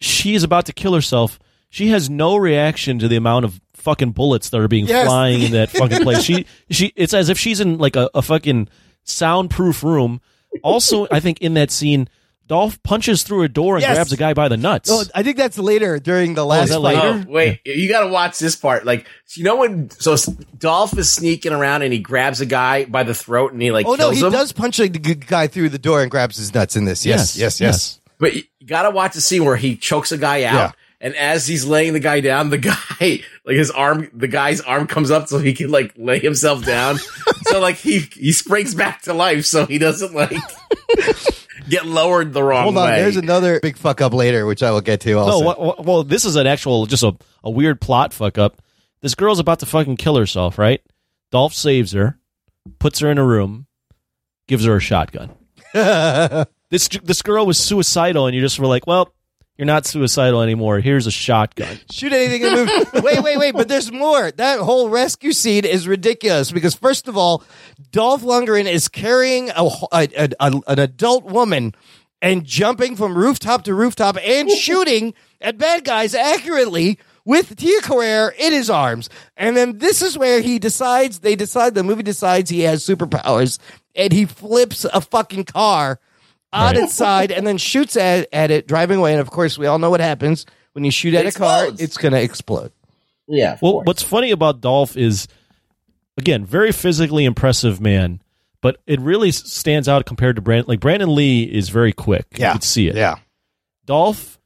she 0.00 0.34
is 0.34 0.44
about 0.44 0.66
to 0.66 0.72
kill 0.72 0.94
herself. 0.94 1.38
She 1.70 1.88
has 1.88 2.08
no 2.08 2.36
reaction 2.36 2.98
to 3.00 3.08
the 3.08 3.16
amount 3.16 3.44
of 3.44 3.60
fucking 3.86 4.10
bullets 4.10 4.50
that 4.50 4.60
are 4.60 4.68
being 4.68 4.86
Yes. 4.86 5.06
flying 5.06 5.42
in 5.42 5.52
that 5.52 5.70
fucking 5.70 6.02
place. 6.02 6.22
She 6.22 6.44
she 6.70 6.92
it's 6.96 7.14
as 7.14 7.28
if 7.30 7.38
she's 7.38 7.60
in 7.60 7.78
like 7.78 7.94
a, 7.96 8.10
a 8.14 8.20
fucking 8.20 8.68
soundproof 9.04 9.82
room. 9.82 10.20
Also, 10.62 11.06
I 11.10 11.20
think 11.20 11.40
in 11.40 11.54
that 11.54 11.70
scene, 11.70 12.08
Dolph 12.48 12.82
punches 12.82 13.22
through 13.22 13.42
a 13.42 13.48
door 13.48 13.74
and 13.76 13.82
Yes. 13.82 13.94
grabs 13.96 14.12
a 14.12 14.16
guy 14.16 14.32
by 14.34 14.48
the 14.48 14.56
nuts. 14.56 14.88
Oh, 14.90 15.02
I 15.14 15.22
think 15.22 15.36
that's 15.36 15.58
later 15.58 15.98
during 15.98 16.34
the 16.34 16.42
oh, 16.44 16.46
last 16.46 16.64
is 16.70 16.70
that 16.70 16.80
fight. 16.82 16.96
Oh, 16.96 17.24
wait, 17.28 17.60
you 17.64 17.88
got 17.88 18.00
to 18.00 18.06
watch 18.08 18.38
this 18.38 18.54
part. 18.56 18.84
Like, 18.86 19.06
you 19.34 19.44
know 19.44 19.56
when 19.56 19.90
so 19.90 20.16
Dolph 20.58 20.96
is 20.98 21.10
sneaking 21.12 21.52
around 21.52 21.82
and 21.82 21.92
he 21.92 21.98
grabs 21.98 22.40
a 22.40 22.46
guy 22.46 22.84
by 22.84 23.02
the 23.02 23.14
throat 23.14 23.52
and 23.52 23.60
he 23.62 23.70
like 23.72 23.86
Oh 23.86 23.94
no, 23.96 24.10
he 24.10 24.20
him. 24.20 24.30
does 24.32 24.52
punch 24.52 24.78
a 24.80 24.88
g- 24.88 25.14
guy 25.14 25.46
through 25.48 25.68
the 25.70 25.78
door 25.78 26.02
and 26.02 26.10
grabs 26.10 26.36
his 26.36 26.54
nuts 26.54 26.76
in 26.76 26.84
this. 26.84 27.04
Yes, 27.06 27.36
yes, 27.36 27.60
yes. 27.60 28.00
But 28.18 28.34
you 28.34 28.42
got 28.64 28.82
to 28.82 28.90
watch 28.90 29.14
the 29.14 29.20
scene 29.20 29.44
where 29.44 29.56
he 29.56 29.76
chokes 29.76 30.10
a 30.12 30.18
guy 30.18 30.44
out. 30.44 30.54
Yeah. 30.54 30.72
And 31.06 31.14
as 31.14 31.46
he's 31.46 31.64
laying 31.64 31.92
the 31.92 32.00
guy 32.00 32.18
down, 32.18 32.50
the 32.50 32.58
guy, 32.98 33.22
like 33.44 33.54
his 33.56 33.70
arm, 33.70 34.10
the 34.12 34.26
guy's 34.26 34.60
arm 34.60 34.88
comes 34.88 35.12
up 35.12 35.28
so 35.28 35.38
he 35.38 35.52
can 35.52 35.70
like 35.70 35.92
lay 35.96 36.18
himself 36.18 36.64
down. 36.64 36.98
so 37.44 37.60
like 37.60 37.76
he, 37.76 38.00
he 38.00 38.32
springs 38.32 38.74
back 38.74 39.02
to 39.02 39.14
life 39.14 39.44
so 39.44 39.66
he 39.66 39.78
doesn't 39.78 40.12
like 40.12 40.36
get 41.68 41.86
lowered 41.86 42.32
the 42.32 42.42
wrong 42.42 42.64
Hold 42.64 42.78
on, 42.78 42.90
way. 42.90 43.02
there's 43.02 43.16
another 43.16 43.60
big 43.60 43.76
fuck 43.76 44.00
up 44.00 44.12
later, 44.14 44.46
which 44.46 44.64
I 44.64 44.72
will 44.72 44.80
get 44.80 45.02
to. 45.02 45.12
No, 45.12 45.18
Also, 45.20 45.44
well, 45.44 45.56
well, 45.60 45.84
well, 45.84 46.02
this 46.02 46.24
is 46.24 46.34
an 46.34 46.48
actual 46.48 46.86
just 46.86 47.04
a, 47.04 47.14
a 47.44 47.50
weird 47.52 47.80
plot 47.80 48.12
fuck 48.12 48.36
up. 48.36 48.60
This 49.00 49.14
girl's 49.14 49.38
about 49.38 49.60
to 49.60 49.66
fucking 49.66 49.98
kill 49.98 50.16
herself, 50.16 50.58
right? 50.58 50.82
Dolph 51.30 51.54
saves 51.54 51.92
her, 51.92 52.18
puts 52.80 52.98
her 52.98 53.12
in 53.12 53.18
a 53.18 53.24
room, 53.24 53.66
gives 54.48 54.64
her 54.64 54.74
a 54.74 54.80
shotgun. 54.80 55.30
this 55.72 56.88
this 57.04 57.22
girl 57.22 57.46
was 57.46 57.60
suicidal, 57.60 58.26
and 58.26 58.34
you 58.34 58.40
just 58.42 58.58
were 58.58 58.66
like, 58.66 58.88
well, 58.88 59.12
you're 59.58 59.66
not 59.66 59.86
suicidal 59.86 60.42
anymore. 60.42 60.80
Here's 60.80 61.06
a 61.06 61.10
shotgun. 61.10 61.78
shoot 61.90 62.12
anything 62.12 62.42
in 62.42 62.54
the 62.54 62.66
movie. 62.66 63.06
wait, 63.06 63.22
wait, 63.22 63.38
wait! 63.38 63.54
But 63.54 63.68
there's 63.68 63.90
more. 63.90 64.30
That 64.30 64.60
whole 64.60 64.88
rescue 64.90 65.32
scene 65.32 65.64
is 65.64 65.88
ridiculous 65.88 66.52
because 66.52 66.74
first 66.74 67.08
of 67.08 67.16
all, 67.16 67.42
Dolph 67.90 68.22
Lundgren 68.22 68.66
is 68.70 68.88
carrying 68.88 69.50
a, 69.50 69.64
a, 69.64 70.08
a- 70.16 70.30
a- 70.40 70.60
an 70.68 70.78
adult 70.78 71.24
woman 71.24 71.74
and 72.22 72.44
jumping 72.44 72.96
from 72.96 73.16
rooftop 73.16 73.64
to 73.64 73.74
rooftop 73.74 74.16
and 74.22 74.50
shooting 74.64 75.14
at 75.40 75.58
bad 75.58 75.84
guys 75.84 76.14
accurately 76.14 76.98
with 77.24 77.56
Tia 77.56 77.80
Carrere 77.82 78.32
in 78.38 78.52
his 78.52 78.70
arms. 78.70 79.08
And 79.36 79.56
then 79.56 79.78
this 79.78 80.00
is 80.00 80.16
where 80.16 80.40
he 80.40 80.58
decides. 80.58 81.18
They 81.20 81.34
decide 81.34 81.74
the 81.74 81.82
movie 81.82 82.02
decides 82.02 82.50
he 82.50 82.60
has 82.60 82.86
superpowers, 82.86 83.58
and 83.94 84.12
he 84.12 84.24
flips 84.26 84.84
a 84.84 85.00
fucking 85.00 85.44
car 85.44 85.98
on 86.52 86.74
Right. 86.74 86.84
its 86.84 86.94
side 86.94 87.32
and 87.32 87.46
then 87.46 87.58
shoots 87.58 87.96
at, 87.96 88.28
at 88.32 88.50
it 88.50 88.66
driving 88.66 88.98
away. 88.98 89.12
And 89.12 89.20
of 89.20 89.30
course, 89.30 89.58
we 89.58 89.66
all 89.66 89.78
know 89.78 89.90
what 89.90 90.00
happens 90.00 90.46
when 90.72 90.84
you 90.84 90.90
shoot 90.90 91.14
at 91.14 91.26
It 91.26 91.34
a 91.34 91.38
car; 91.38 91.66
it's 91.78 91.96
going 91.96 92.12
to 92.12 92.20
explode. 92.22 92.72
yeah. 93.28 93.58
Well, 93.60 93.82
what's 93.84 94.02
funny 94.02 94.30
about 94.30 94.60
Dolph 94.60 94.96
is, 94.96 95.26
again, 96.16 96.44
very 96.44 96.72
physically 96.72 97.24
impressive 97.24 97.80
man, 97.80 98.20
but 98.62 98.78
it 98.86 99.00
really 99.00 99.32
stands 99.32 99.88
out 99.88 100.06
compared 100.06 100.36
to 100.36 100.42
Brandon. 100.42 100.66
Like 100.68 100.80
Brandon 100.80 101.14
Lee 101.14 101.42
is 101.44 101.68
very 101.68 101.92
quick. 101.92 102.26
Yeah. 102.36 102.48
you 102.48 102.52
could 102.54 102.64
see 102.64 102.88
it. 102.88 102.94
Yeah. 102.96 103.16
Dolph, 103.84 104.38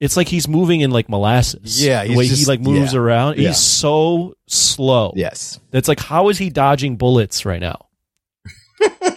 it's 0.00 0.16
like 0.16 0.28
he's 0.28 0.46
moving 0.48 0.80
in 0.80 0.90
like 0.90 1.08
molasses. 1.08 1.82
Yeah, 1.84 2.04
the 2.04 2.16
way 2.16 2.26
just- 2.26 2.40
he 2.40 2.46
like 2.46 2.60
moves 2.60 2.92
yeah. 2.94 2.98
around, 3.00 3.38
Yeah. 3.38 3.48
he's 3.48 3.58
so 3.58 4.34
slow. 4.46 5.12
Yes. 5.16 5.58
It's 5.72 5.88
like 5.88 6.00
how 6.00 6.28
is 6.28 6.38
he 6.38 6.50
dodging 6.50 6.96
bullets 6.96 7.44
right 7.44 7.60
now? 7.60 7.86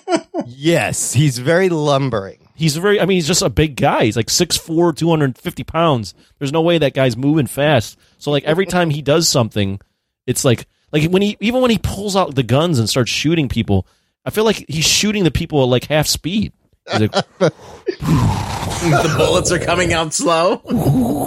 Yes, 0.48 1.14
he's 1.14 1.38
very 1.38 1.70
lumbering. 1.70 2.40
He's 2.56 2.76
very. 2.78 3.00
I 3.00 3.06
mean, 3.06 3.16
he's 3.18 3.28
just 3.28 3.42
a 3.42 3.50
big 3.50 3.76
guy. 3.76 4.06
He's 4.06 4.16
like 4.16 4.28
6'4", 4.28 4.96
250 4.96 5.64
pounds. 5.64 6.14
There's 6.40 6.52
no 6.52 6.62
way 6.62 6.78
that 6.78 6.94
guy's 6.94 7.18
moving 7.18 7.48
fast. 7.48 7.98
So 8.20 8.32
like 8.32 8.44
every 8.44 8.66
time 8.66 8.90
he 8.90 9.02
does 9.02 9.28
something, 9.28 9.80
it's 10.28 10.46
like 10.46 10.68
like 10.92 11.10
when 11.12 11.22
he 11.22 11.36
even 11.40 11.62
when 11.62 11.72
he 11.72 11.78
pulls 11.80 12.16
out 12.16 12.36
the 12.36 12.44
guns 12.44 12.80
and 12.80 12.88
starts 12.90 13.12
shooting 13.12 13.50
people, 13.50 13.88
I 14.26 14.30
feel 14.30 14.44
like 14.44 14.64
he's 14.70 14.86
shooting 14.86 15.24
the 15.24 15.32
people 15.32 15.62
at 15.64 15.68
like 15.70 15.86
half 15.86 16.08
speed. 16.08 16.54
Like, 16.92 17.12
the 17.40 19.14
bullets 19.18 19.52
are 19.52 19.60
coming 19.60 19.94
out 19.94 20.14
slow. 20.14 20.58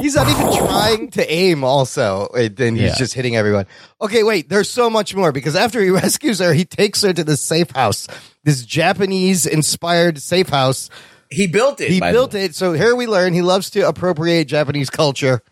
He's 0.00 0.14
not 0.14 0.28
even 0.28 0.56
trying 0.66 1.10
to 1.12 1.32
aim. 1.32 1.64
Also, 1.64 2.28
and 2.36 2.54
then 2.56 2.74
he's 2.76 2.84
Yeah. 2.90 2.94
just 2.98 3.14
hitting 3.14 3.36
everyone. 3.36 3.66
Okay, 4.00 4.22
wait. 4.22 4.48
There's 4.48 4.68
so 4.68 4.90
much 4.90 5.14
more 5.14 5.32
because 5.32 5.56
after 5.56 5.80
he 5.82 5.90
rescues 6.04 6.38
her, 6.40 6.52
he 6.52 6.64
takes 6.64 7.02
her 7.02 7.12
to 7.12 7.24
the 7.24 7.36
safe 7.36 7.70
house, 7.70 8.06
this 8.46 8.64
Japanese-inspired 8.64 10.20
safe 10.22 10.48
house. 10.48 10.88
He 11.30 11.46
built 11.48 11.80
it. 11.80 11.90
He 11.90 12.00
built 12.00 12.34
it. 12.34 12.54
So 12.54 12.72
here 12.72 12.94
we 12.94 13.06
learn 13.06 13.34
he 13.34 13.42
loves 13.42 13.70
to 13.70 13.86
appropriate 13.88 14.44
Japanese 14.46 14.88
culture, 14.90 15.42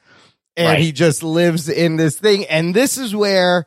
and 0.56 0.68
Right. 0.68 0.78
he 0.78 0.92
just 0.92 1.22
lives 1.22 1.68
in 1.68 1.96
this 1.96 2.16
thing. 2.16 2.44
And 2.46 2.74
this 2.74 2.96
is 2.96 3.14
where 3.14 3.66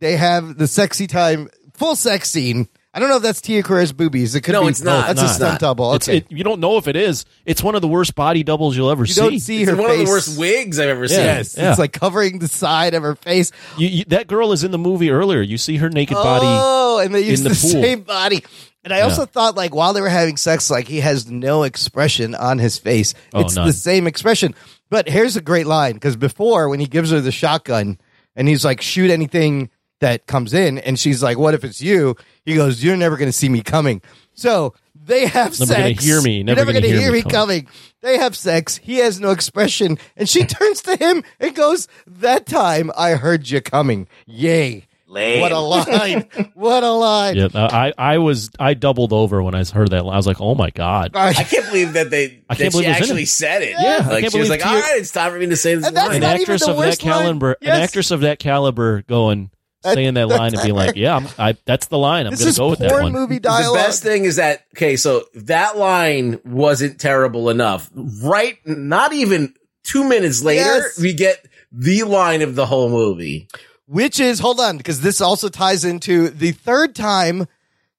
they 0.00 0.16
have 0.16 0.56
the 0.56 0.68
sexy 0.68 1.06
time, 1.08 1.50
full 1.74 1.96
sex 1.96 2.30
scene. 2.30 2.68
I 2.94 3.00
don't 3.00 3.10
know 3.10 3.16
if 3.16 3.22
that's 3.22 3.40
Tia 3.40 3.62
Carrere's 3.62 3.92
boobies. 3.92 4.34
It 4.34 4.40
could 4.40 4.52
No, 4.52 4.62
be. 4.62 4.68
it's 4.68 4.82
not. 4.82 5.08
That's 5.08 5.22
It's 5.22 5.30
a 5.32 5.34
stunt 5.34 5.52
not. 5.54 5.60
double. 5.60 5.90
Okay. 5.94 6.16
it, 6.18 6.26
you 6.32 6.42
don't 6.42 6.58
know 6.58 6.78
if 6.78 6.88
it 6.88 6.96
is. 6.96 7.26
It's 7.44 7.62
one 7.62 7.74
of 7.74 7.82
the 7.82 7.86
worst 7.86 8.14
body 8.14 8.42
doubles 8.42 8.76
you'll 8.76 8.90
ever 8.90 9.04
you 9.04 9.12
see. 9.12 9.20
don't 9.20 9.38
see 9.40 9.62
It's 9.62 9.70
her 9.70 9.76
one 9.76 9.88
face. 9.90 10.00
of 10.00 10.06
the 10.06 10.10
worst 10.10 10.38
wigs 10.38 10.80
I've 10.80 10.88
ever 10.88 11.06
seen. 11.06 11.18
Yes, 11.20 11.54
Yeah. 11.56 11.70
it's 11.70 11.78
like 11.78 11.92
covering 11.92 12.38
the 12.38 12.48
side 12.48 12.94
of 12.94 13.02
her 13.02 13.14
face. 13.14 13.52
You, 13.76 13.88
you, 13.88 14.04
that 14.06 14.26
girl 14.26 14.52
is 14.52 14.64
in 14.64 14.70
the 14.70 14.78
movie 14.78 15.10
earlier. 15.10 15.42
You 15.42 15.58
see 15.58 15.76
her 15.76 15.90
naked 15.90 16.16
body. 16.16 16.46
Oh, 16.48 16.98
and 17.04 17.14
they 17.14 17.20
use 17.20 17.40
in 17.40 17.44
the, 17.44 17.50
the 17.50 17.54
pool. 17.60 17.82
same 17.82 18.00
body. 18.00 18.42
And 18.90 18.94
I 18.98 19.02
also 19.02 19.26
thought, 19.26 19.54
like, 19.54 19.74
while 19.74 19.92
they 19.92 20.00
were 20.00 20.08
having 20.08 20.38
sex, 20.38 20.70
like 20.70 20.88
he 20.88 21.00
has 21.00 21.30
no 21.30 21.62
expression 21.64 22.34
on 22.34 22.58
his 22.58 22.78
face. 22.78 23.12
Oh, 23.34 23.40
it's 23.40 23.54
none. 23.54 23.66
the 23.66 23.72
same 23.72 24.06
expression. 24.06 24.54
But 24.88 25.08
here's 25.08 25.36
a 25.36 25.42
great 25.42 25.66
line 25.66 25.92
because 25.94 26.16
before, 26.16 26.70
when 26.70 26.80
he 26.80 26.86
gives 26.86 27.10
her 27.10 27.20
the 27.20 27.30
shotgun 27.30 27.98
and 28.34 28.48
he's 28.48 28.64
like, 28.64 28.80
shoot 28.80 29.10
anything 29.10 29.68
that 30.00 30.26
comes 30.26 30.54
in, 30.54 30.78
and 30.78 30.98
she's 30.98 31.22
like, 31.22 31.38
what 31.38 31.52
if 31.54 31.64
it's 31.64 31.82
you? 31.82 32.16
He 32.46 32.54
goes, 32.54 32.82
you're 32.82 32.96
never 32.96 33.16
going 33.16 33.28
to 33.28 33.32
see 33.32 33.48
me 33.50 33.60
coming. 33.60 34.00
So 34.32 34.74
they 34.94 35.26
have 35.26 35.58
Never 35.60 35.74
gonna 35.74 35.88
sex. 35.94 36.04
hear 36.04 36.22
me, 36.22 36.36
You're 36.36 36.44
never 36.44 36.60
never 36.60 36.72
gonna 36.72 36.86
hear 36.86 37.00
hear 37.00 37.12
me 37.12 37.22
me 37.22 37.30
coming. 37.30 37.68
They 38.00 38.18
have 38.18 38.36
sex. 38.36 38.76
He 38.78 38.96
has 38.98 39.20
no 39.20 39.30
expression. 39.32 39.98
And 40.16 40.28
she 40.28 40.44
turns 40.46 40.82
to 40.82 40.96
him 40.96 41.24
and 41.40 41.54
goes, 41.54 41.88
that 42.06 42.46
time 42.46 42.90
I 42.96 43.12
heard 43.12 43.50
you 43.50 43.60
coming. 43.60 44.08
Yay. 44.26 44.87
Lame. 45.08 45.40
What 45.40 45.52
a 45.52 45.58
line. 45.58 46.28
what 46.54 46.84
a 46.84 46.90
line. 46.92 47.36
Yeah, 47.36 47.48
I, 47.54 47.92
I 47.96 48.18
was 48.18 48.50
I 48.60 48.74
doubled 48.74 49.12
over 49.14 49.42
when 49.42 49.54
I 49.54 49.64
heard 49.64 49.90
that. 49.90 50.00
I 50.00 50.16
was 50.16 50.26
like, 50.26 50.40
oh 50.40 50.54
my 50.54 50.68
god. 50.70 51.12
I 51.14 51.32
can't 51.32 51.64
believe 51.66 51.94
that 51.94 52.10
they 52.10 52.42
I 52.48 52.54
that 52.54 52.58
can't 52.58 52.72
she 52.72 52.78
believe 52.78 52.84
it 52.88 52.88
was 52.88 52.96
in 52.98 53.02
actually 53.02 53.22
it. 53.22 53.28
said 53.28 53.62
it. 53.62 53.70
Yeah, 53.70 54.02
I 54.04 54.08
like 54.08 54.20
can't 54.20 54.32
she 54.32 54.38
was 54.38 54.50
like, 54.50 54.64
all 54.66 54.74
right, 54.74 54.98
it's 54.98 55.10
time 55.10 55.32
for 55.32 55.38
me 55.38 55.46
to 55.46 55.56
say 55.56 55.74
this." 55.76 55.86
And 55.86 55.96
line." 55.96 56.16
an 56.16 56.24
actress 56.24 56.68
of 56.68 56.76
that 56.76 56.98
caliber, 56.98 57.56
Yes. 57.62 57.74
an 57.76 57.82
actress 57.82 58.10
of 58.10 58.20
that 58.20 58.38
caliber, 58.38 59.02
going 59.02 59.50
saying 59.84 60.14
that 60.14 60.28
line 60.28 60.52
and 60.52 60.62
being 60.62 60.74
like, 60.74 60.96
"Yeah, 60.96 61.16
I'm, 61.16 61.28
I, 61.38 61.56
that's 61.64 61.86
the 61.86 61.98
line. 61.98 62.26
I'm 62.26 62.34
going 62.34 62.52
to 62.52 62.58
go 62.58 62.68
with 62.68 62.80
that 62.80 62.90
porn 62.90 63.04
one." 63.04 63.12
movie 63.12 63.38
the 63.38 63.70
best 63.74 64.02
thing 64.02 64.24
is 64.24 64.36
that 64.36 64.64
okay, 64.76 64.96
so 64.96 65.24
that 65.34 65.78
line 65.78 66.38
wasn't 66.44 67.00
terrible 67.00 67.48
enough. 67.48 67.88
Right, 67.94 68.58
not 68.66 69.12
even 69.14 69.54
two 69.84 70.06
minutes 70.06 70.42
later, 70.42 70.60
Yes. 70.64 71.00
we 71.00 71.14
get 71.14 71.46
the 71.72 72.02
line 72.02 72.42
of 72.42 72.54
the 72.56 72.66
whole 72.66 72.90
movie. 72.90 73.48
Which 73.88 74.20
is, 74.20 74.38
hold 74.38 74.60
on, 74.60 74.76
because 74.76 75.00
this 75.00 75.20
also 75.20 75.48
ties 75.48 75.84
into 75.84 76.28
the 76.28 76.52
third 76.52 76.94
time 76.94 77.46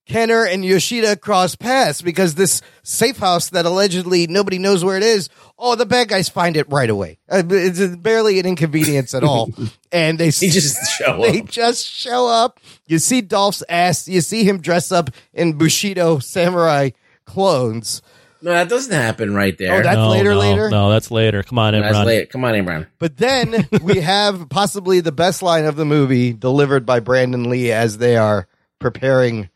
Kenner 0.06 0.44
and 0.44 0.64
Yoshida 0.66 1.16
cross 1.16 1.56
paths 1.56 2.02
because 2.02 2.34
this 2.36 2.62
safe 2.84 3.18
house 3.18 3.50
that 3.50 3.66
allegedly 3.66 4.26
nobody 4.28 4.58
knows 4.58 4.84
where 4.84 4.98
it 4.98 5.04
is. 5.04 5.30
Oh, 5.58 5.76
the 5.76 5.86
bad 5.86 6.08
guys 6.10 6.30
find 6.30 6.58
it 6.58 6.68
right 6.70 6.90
away. 6.90 7.20
Uh, 7.30 7.44
It's 7.48 7.96
barely 7.98 8.40
an 8.40 8.46
inconvenience 8.48 9.14
at 9.14 9.24
all. 9.24 9.52
And 9.92 10.20
they 10.20 10.26
He 10.30 10.50
just 10.50 10.78
show 11.00 11.20
they 11.22 11.42
up. 11.42 11.48
just 11.50 11.84
show 11.86 12.28
up. 12.28 12.60
You 12.86 13.00
see 13.00 13.22
Dolph's 13.22 13.64
ass. 13.68 14.08
You 14.08 14.22
see 14.22 14.44
him 14.44 14.62
dress 14.62 14.92
up 14.92 15.10
in 15.34 15.58
Bushido 15.58 16.20
samurai 16.20 16.92
clones. 17.26 18.04
No, 18.42 18.52
that 18.52 18.70
doesn't 18.70 18.94
happen 18.94 19.34
right 19.34 19.58
there. 19.58 19.74
Oh, 19.80 19.84
that's 19.84 19.98
no, 19.98 20.10
later, 20.10 20.34
no, 20.34 20.40
later? 20.40 20.70
No, 20.70 20.90
that's 20.90 21.12
later. 21.12 21.44
Come 21.44 21.60
on, 21.60 21.74
that's 21.74 21.98
Imran. 21.98 22.06
late. 22.06 22.30
Come 22.30 22.46
on, 22.46 22.54
Imran. 22.54 22.88
But 22.98 23.18
then 23.18 23.68
we 23.84 24.00
have 24.00 24.48
possibly 24.50 25.02
the 25.02 25.12
best 25.12 25.42
line 25.42 25.66
of 25.66 25.76
the 25.76 25.86
movie 25.86 26.32
delivered 26.34 26.86
by 26.86 27.00
Brandon 27.02 27.50
Lee 27.50 27.72
as 27.72 27.98
they 27.98 28.16
are 28.16 28.48
preparing 28.80 29.50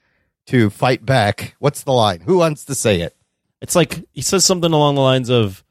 to 0.48 0.70
fight 0.70 1.06
back. 1.06 1.56
What's 1.60 1.84
the 1.84 1.94
line? 1.94 2.20
Who 2.22 2.38
wants 2.40 2.66
to 2.66 2.76
say 2.76 3.02
it? 3.02 3.16
It's 3.62 3.76
like 3.76 4.04
he 4.12 4.22
says 4.22 4.44
something 4.44 4.74
along 4.74 4.96
the 4.96 5.02
lines 5.02 5.30
of, 5.30 5.64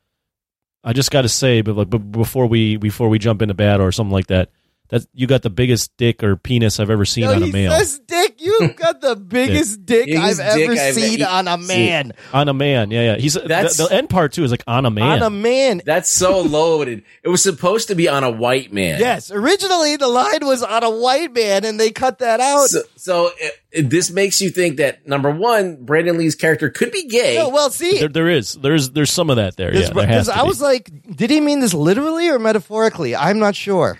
"I 0.82 0.94
just 0.94 1.10
got 1.10 1.22
to 1.22 1.28
say, 1.28 1.60
but 1.60 1.76
like, 1.76 1.90
but 1.90 1.98
before 1.98 2.46
we 2.46 2.78
before 2.78 3.10
we 3.10 3.18
jump 3.18 3.42
into 3.42 3.52
battle 3.52 3.84
or 3.84 3.92
something 3.92 4.12
like 4.14 4.28
that, 4.28 4.48
that 4.88 5.02
you 5.12 5.26
got 5.26 5.42
the 5.42 5.50
biggest 5.50 5.94
dick 5.98 6.22
or 6.22 6.36
penis 6.36 6.80
I've 6.80 6.88
ever 6.88 7.04
seen 7.04 7.24
No, 7.24 7.34
on 7.34 7.42
a 7.42 7.46
male. 7.48 7.72
says, 7.72 7.98
"Dick, 8.06 8.21
you've 8.42 8.76
got 8.76 9.00
the 9.00 9.16
biggest 9.28 9.86
dick 9.86 10.08
I've 10.10 10.36
Biggest 10.38 10.38
dick 10.56 10.68
ever 10.70 10.72
I've 10.80 10.94
seen 10.94 11.20
e- 11.20 11.24
on 11.24 11.48
a 11.48 11.58
seen. 11.58 11.66
man." 11.68 12.12
on 12.32 12.48
a 12.48 12.54
man, 12.54 12.90
yeah, 12.90 13.02
yeah. 13.12 13.16
He's 13.16 13.34
That's- 13.34 13.76
the, 13.76 13.86
the 13.88 13.94
end 13.94 14.10
part 14.10 14.32
too 14.32 14.44
is 14.44 14.50
like 14.50 14.64
on 14.66 14.84
a 14.86 14.90
man. 14.90 15.02
On 15.02 15.22
a 15.22 15.30
man. 15.30 15.82
That's 15.84 16.10
so 16.10 16.40
loaded. 16.42 17.04
It 17.22 17.28
was 17.28 17.42
supposed 17.42 17.88
to 17.88 17.94
be 17.94 18.08
on 18.08 18.24
a 18.24 18.30
white 18.30 18.72
man. 18.72 19.00
Yes, 19.00 19.30
originally 19.30 19.96
the 19.96 20.08
line 20.08 20.44
was 20.46 20.62
on 20.62 20.82
a 20.84 20.90
white 20.90 21.32
man, 21.32 21.64
and 21.64 21.78
they 21.78 21.90
cut 21.90 22.18
that 22.18 22.40
out. 22.40 22.68
So, 22.68 22.82
so 22.96 23.30
it, 23.38 23.52
it- 23.70 23.90
this 23.90 24.10
makes 24.10 24.40
you 24.40 24.50
think 24.50 24.76
that 24.76 25.06
number 25.06 25.30
one, 25.30 25.84
Brandon 25.84 26.18
Lee's 26.18 26.34
character 26.34 26.68
could 26.70 26.92
be 26.92 27.06
gay. 27.06 27.36
No, 27.38 27.48
well, 27.48 27.70
see, 27.70 28.00
there, 28.00 28.08
there 28.08 28.28
is, 28.28 28.52
there's, 28.54 28.90
there's 28.90 29.10
some 29.10 29.30
of 29.30 29.36
that 29.36 29.56
there. 29.56 29.74
Yeah, 29.74 29.88
there 29.90 29.94
Because 30.06 30.28
I 30.28 30.42
be. 30.42 30.48
was 30.48 30.60
like, 30.60 30.90
did 31.16 31.30
he 31.30 31.40
mean 31.40 31.60
this 31.60 31.72
literally 31.74 32.28
or 32.28 32.38
metaphorically? 32.38 33.16
I'm 33.16 33.38
not 33.38 33.54
sure. 33.56 33.98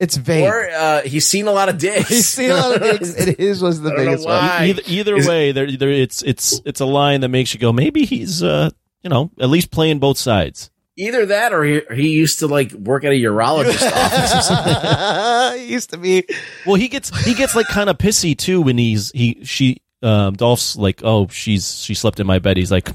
It's 0.00 0.16
vague. 0.16 0.44
Or 0.44 0.68
uh, 0.70 1.02
he's 1.02 1.26
seen 1.26 1.48
a 1.48 1.52
lot 1.52 1.68
of 1.68 1.78
dicks. 1.78 2.08
He's 2.08 2.28
seen 2.28 2.50
a 2.52 2.54
lot 2.54 2.76
of 2.76 2.82
dicks, 2.82 3.14
and 3.18 3.36
his 3.36 3.60
was 3.60 3.80
the 3.80 3.92
I 3.92 3.96
biggest 3.96 4.26
one. 4.26 4.36
either, 4.62 4.82
either 4.86 5.16
way, 5.28 5.50
there, 5.52 5.70
there, 5.76 5.90
it's, 5.90 6.22
it's, 6.22 6.60
it's 6.64 6.80
a 6.80 6.86
line 6.86 7.22
that 7.22 7.28
makes 7.30 7.52
you 7.52 7.58
go, 7.58 7.72
maybe 7.72 8.04
he's, 8.04 8.40
uh, 8.42 8.70
you 9.02 9.10
know, 9.10 9.30
at 9.40 9.48
least 9.48 9.72
playing 9.72 9.98
both 9.98 10.16
sides. 10.16 10.70
Either 10.96 11.26
that, 11.26 11.52
or 11.52 11.64
he, 11.64 11.80
he 11.94 12.10
used 12.10 12.38
to 12.40 12.46
like 12.46 12.70
work 12.72 13.02
at 13.04 13.12
a 13.12 13.16
urologist 13.20 13.90
office 13.92 14.34
or 14.36 14.42
something. 14.42 15.60
He 15.66 15.72
used 15.72 15.90
to 15.90 15.96
be. 15.96 16.24
Well, 16.66 16.76
he 16.76 16.86
gets, 16.88 17.16
he 17.24 17.34
gets 17.34 17.54
like 17.56 17.66
kind 17.66 17.90
of 17.90 17.98
pissy 17.98 18.36
too 18.38 18.60
when 18.62 18.78
he's, 18.78 19.10
he, 19.12 19.44
she, 19.44 19.80
um, 20.02 20.34
Dolph's 20.34 20.76
like, 20.76 21.00
oh, 21.04 21.26
she's, 21.28 21.80
she 21.82 21.94
slept 21.94 22.20
in 22.20 22.26
my 22.26 22.38
bed. 22.38 22.56
He's 22.56 22.70
like, 22.70 22.88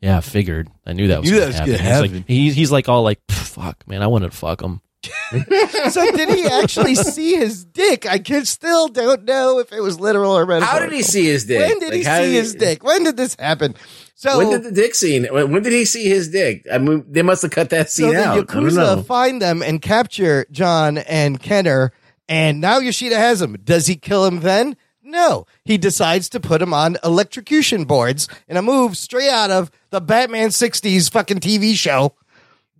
yeah, 0.00 0.18
I 0.18 0.20
figured. 0.20 0.68
I 0.86 0.92
knew 0.92 1.08
that 1.08 1.20
was 1.20 1.30
Knew 1.30 1.38
going 1.38 1.52
that 1.52 1.64
to 1.64 1.70
was 1.72 1.80
happen. 1.80 2.06
gonna 2.06 2.12
He's 2.12 2.20
like, 2.20 2.28
he, 2.28 2.50
he's 2.52 2.72
like 2.72 2.88
all 2.88 3.02
like, 3.02 3.20
fuck, 3.30 3.86
man, 3.88 4.02
I 4.02 4.06
wanted 4.08 4.30
to 4.30 4.36
fuck 4.36 4.60
him. 4.62 4.80
so 5.90 6.10
did 6.12 6.28
he 6.30 6.44
actually 6.46 6.94
see 6.94 7.36
his 7.36 7.64
dick? 7.64 8.06
I 8.06 8.18
can 8.18 8.44
still 8.44 8.88
don't 8.88 9.24
know 9.24 9.58
if 9.58 9.72
it 9.72 9.80
was 9.80 9.98
literal 10.00 10.32
or 10.36 10.46
metaphorical. 10.46 10.80
How 10.80 10.84
did 10.86 10.94
he 10.94 11.02
see 11.02 11.26
his 11.26 11.44
dick? 11.44 11.58
When 11.60 11.78
did 11.78 11.88
Like, 11.90 11.92
he 11.98 12.04
see 12.04 12.10
did 12.10 12.28
he- 12.28 12.34
his 12.36 12.54
dick? 12.54 12.82
When 12.84 13.04
did 13.04 13.16
this 13.16 13.36
happen? 13.38 13.74
So 14.14 14.38
when 14.38 14.50
did 14.50 14.64
the 14.64 14.72
dick 14.72 14.94
scene? 14.96 15.26
When 15.26 15.62
did 15.62 15.72
he 15.72 15.84
see 15.84 16.08
his 16.08 16.28
dick? 16.30 16.66
I 16.72 16.78
mean, 16.78 17.04
they 17.08 17.22
must 17.22 17.42
have 17.42 17.52
cut 17.52 17.70
that 17.70 17.88
scene 17.90 18.14
the 18.14 18.24
out. 18.24 18.48
Don't 18.48 18.64
Yakuza 18.64 19.04
find 19.06 19.40
them 19.40 19.62
and 19.62 19.80
capture 19.80 20.44
John 20.50 20.98
and 20.98 21.40
Kenner, 21.40 21.92
and 22.28 22.60
now 22.60 22.78
Yoshida 22.78 23.16
has 23.16 23.40
him. 23.40 23.56
Does 23.62 23.86
he 23.86 23.94
kill 23.94 24.26
him 24.26 24.40
then? 24.40 24.76
No. 25.04 25.46
He 25.64 25.78
decides 25.78 26.28
to 26.30 26.40
put 26.40 26.60
him 26.60 26.74
on 26.74 26.96
electrocution 27.04 27.84
boards 27.84 28.28
in 28.48 28.56
a 28.56 28.62
move 28.62 28.96
straight 28.96 29.30
out 29.30 29.50
of 29.52 29.70
the 29.90 30.00
Batman 30.00 30.48
60s 30.50 31.10
fucking 31.10 31.38
TV 31.38 31.74
show. 31.74 32.12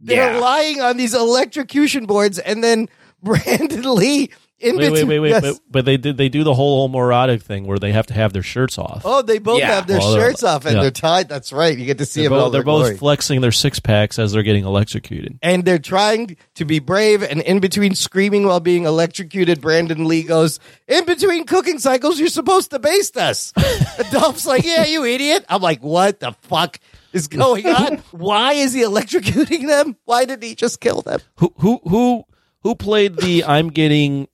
They're 0.01 0.35
Yeah. 0.35 0.41
lying 0.41 0.81
on 0.81 0.97
these 0.97 1.15
electrocution 1.15 2.07
boards, 2.07 2.39
and 2.39 2.63
then 2.63 2.89
Brandon 3.23 3.95
Lee 3.95 4.31
in 4.61 4.77
Wait, 4.77 4.85
wait, 4.87 4.91
between- 4.91 5.09
wait, 5.09 5.19
wait, 5.21 5.29
Yes. 5.31 5.41
but, 5.43 5.57
but 5.71 5.85
they 5.85 5.97
did, 5.97 6.17
they 6.17 6.29
do 6.29 6.43
the 6.43 6.53
whole 6.55 6.89
homoerotic 6.89 7.43
thing 7.43 7.65
where 7.65 7.79
they 7.79 7.93
have 7.93 8.07
to 8.09 8.15
have 8.15 8.33
their 8.33 8.43
shirts 8.43 8.77
off. 8.77 9.03
Oh, 9.05 9.23
they 9.23 9.39
both 9.39 9.61
Yeah. 9.61 9.75
have 9.77 9.87
their 9.87 9.99
Well, 10.01 10.15
shirts 10.17 10.43
off 10.43 10.67
and 10.67 10.75
yeah. 10.75 10.83
they're 10.83 10.91
tied. 10.91 11.29
That's 11.29 11.53
right. 11.53 11.79
You 11.79 11.85
get 11.87 11.99
to 11.99 12.05
see 12.05 12.23
they're 12.23 12.31
them 12.31 12.35
in 12.35 12.41
all 12.41 12.47
both, 12.47 12.53
they're 12.55 12.61
their 12.63 12.65
both 12.67 12.83
glory. 12.83 12.97
flexing 12.97 13.41
their 13.41 13.53
six 13.53 13.79
packs 13.79 14.19
as 14.19 14.33
they're 14.33 14.43
getting 14.43 14.65
electrocuted. 14.65 15.39
and 15.43 15.65
they're 15.65 15.79
trying 15.79 16.37
to 16.57 16.65
be 16.65 16.81
brave. 16.81 17.23
And 17.23 17.41
in 17.41 17.61
between 17.61 17.95
screaming 17.95 18.47
while 18.49 18.59
being 18.59 18.83
electrocuted, 18.85 19.61
Brandon 19.61 20.09
Lee 20.09 20.25
goes, 20.25 20.59
"In 20.89 21.05
between 21.05 21.45
cooking 21.45 21.79
cycles, 21.79 22.19
you're 22.19 22.29
supposed 22.29 22.71
to 22.73 22.81
baste 22.81 23.17
us." 23.17 23.53
Dolph's 24.11 24.45
like, 24.47 24.65
"Yeah, 24.65 24.87
you 24.87 25.05
idiot." 25.05 25.45
I'm 25.49 25.63
like, 25.63 25.85
"What 25.85 26.19
the 26.19 26.33
fuck 26.43 26.81
is 27.13 27.29
going 27.29 27.67
on? 27.67 27.99
Why 28.13 28.53
is 28.55 28.73
he 28.73 28.83
electrocuting 28.83 29.67
them? 29.67 29.97
Why 30.05 30.25
didn't 30.25 30.43
he 30.45 30.55
just 30.55 30.81
kill 30.81 31.03
them?" 31.03 31.21
Who 31.37 31.53
who 31.59 31.81
who 31.89 32.25
who 32.63 32.75
played 32.75 33.17
the 33.17 33.45
I'm 33.45 33.69
getting 33.69 34.29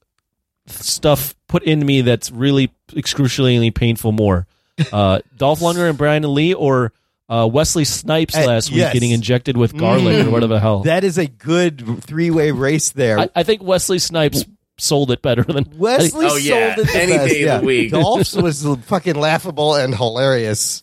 stuff 0.66 1.34
put 1.48 1.62
in 1.64 1.84
me 1.84 2.01
that's 2.02 2.30
really 2.30 2.70
excruciatingly 2.94 3.70
painful 3.70 4.12
more? 4.12 4.46
Uh, 4.92 5.20
Dolph 5.36 5.60
Lundgren 5.60 5.90
and 5.90 5.98
Brian 5.98 6.34
Lee 6.34 6.55
or 6.55 6.92
uh, 7.28 7.48
Wesley 7.51 7.84
Snipes 7.84 8.36
Uh, 8.36 8.44
last 8.46 8.70
week 8.70 8.78
yes. 8.78 8.92
getting 8.92 9.10
injected 9.10 9.56
with 9.56 9.76
garlic 9.76 10.16
Mm. 10.16 10.26
or 10.26 10.30
whatever 10.30 10.55
the 10.55 10.60
hell. 10.60 10.80
That 10.82 11.05
is 11.05 11.16
a 11.18 11.26
good 11.26 12.02
three 12.02 12.30
way 12.30 12.51
race 12.51 12.90
there. 12.90 13.18
I, 13.18 13.28
I 13.36 13.42
think 13.44 13.62
Wesley 13.62 13.98
Snipes 13.98 14.44
sold 14.78 15.10
it 15.10 15.22
better 15.22 15.42
than 15.44 15.66
Wesley 15.76 16.26
Oh, 16.28 16.36
yeah. 16.36 16.74
sold 16.74 16.86
it 16.88 16.92
the 16.92 16.98
Any 17.01 17.12
best. 17.12 17.32
day 17.32 17.48
of 17.48 17.60
the 17.60 17.66
week. 17.66 17.90
Dolph's 17.92 18.34
was 18.34 18.66
fucking 18.86 19.14
laughable 19.14 19.74
and 19.76 19.94
hilarious. 19.94 20.82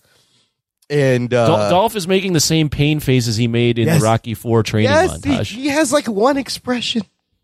And 0.91 1.33
uh, 1.33 1.47
Dol- 1.47 1.69
Dolph 1.69 1.95
is 1.95 2.07
making 2.07 2.33
the 2.33 2.39
same 2.41 2.69
pain 2.69 2.99
faces 2.99 3.37
he 3.37 3.47
made 3.47 3.79
in 3.79 3.87
Yes. 3.87 4.01
the 4.01 4.05
Rocky 4.05 4.33
Four 4.33 4.61
training 4.61 4.91
yes, 4.91 5.23
he, 5.23 5.31
montage. 5.31 5.45
he 5.55 5.67
has 5.69 5.93
like 5.93 6.07
one 6.07 6.35
expression. 6.37 7.03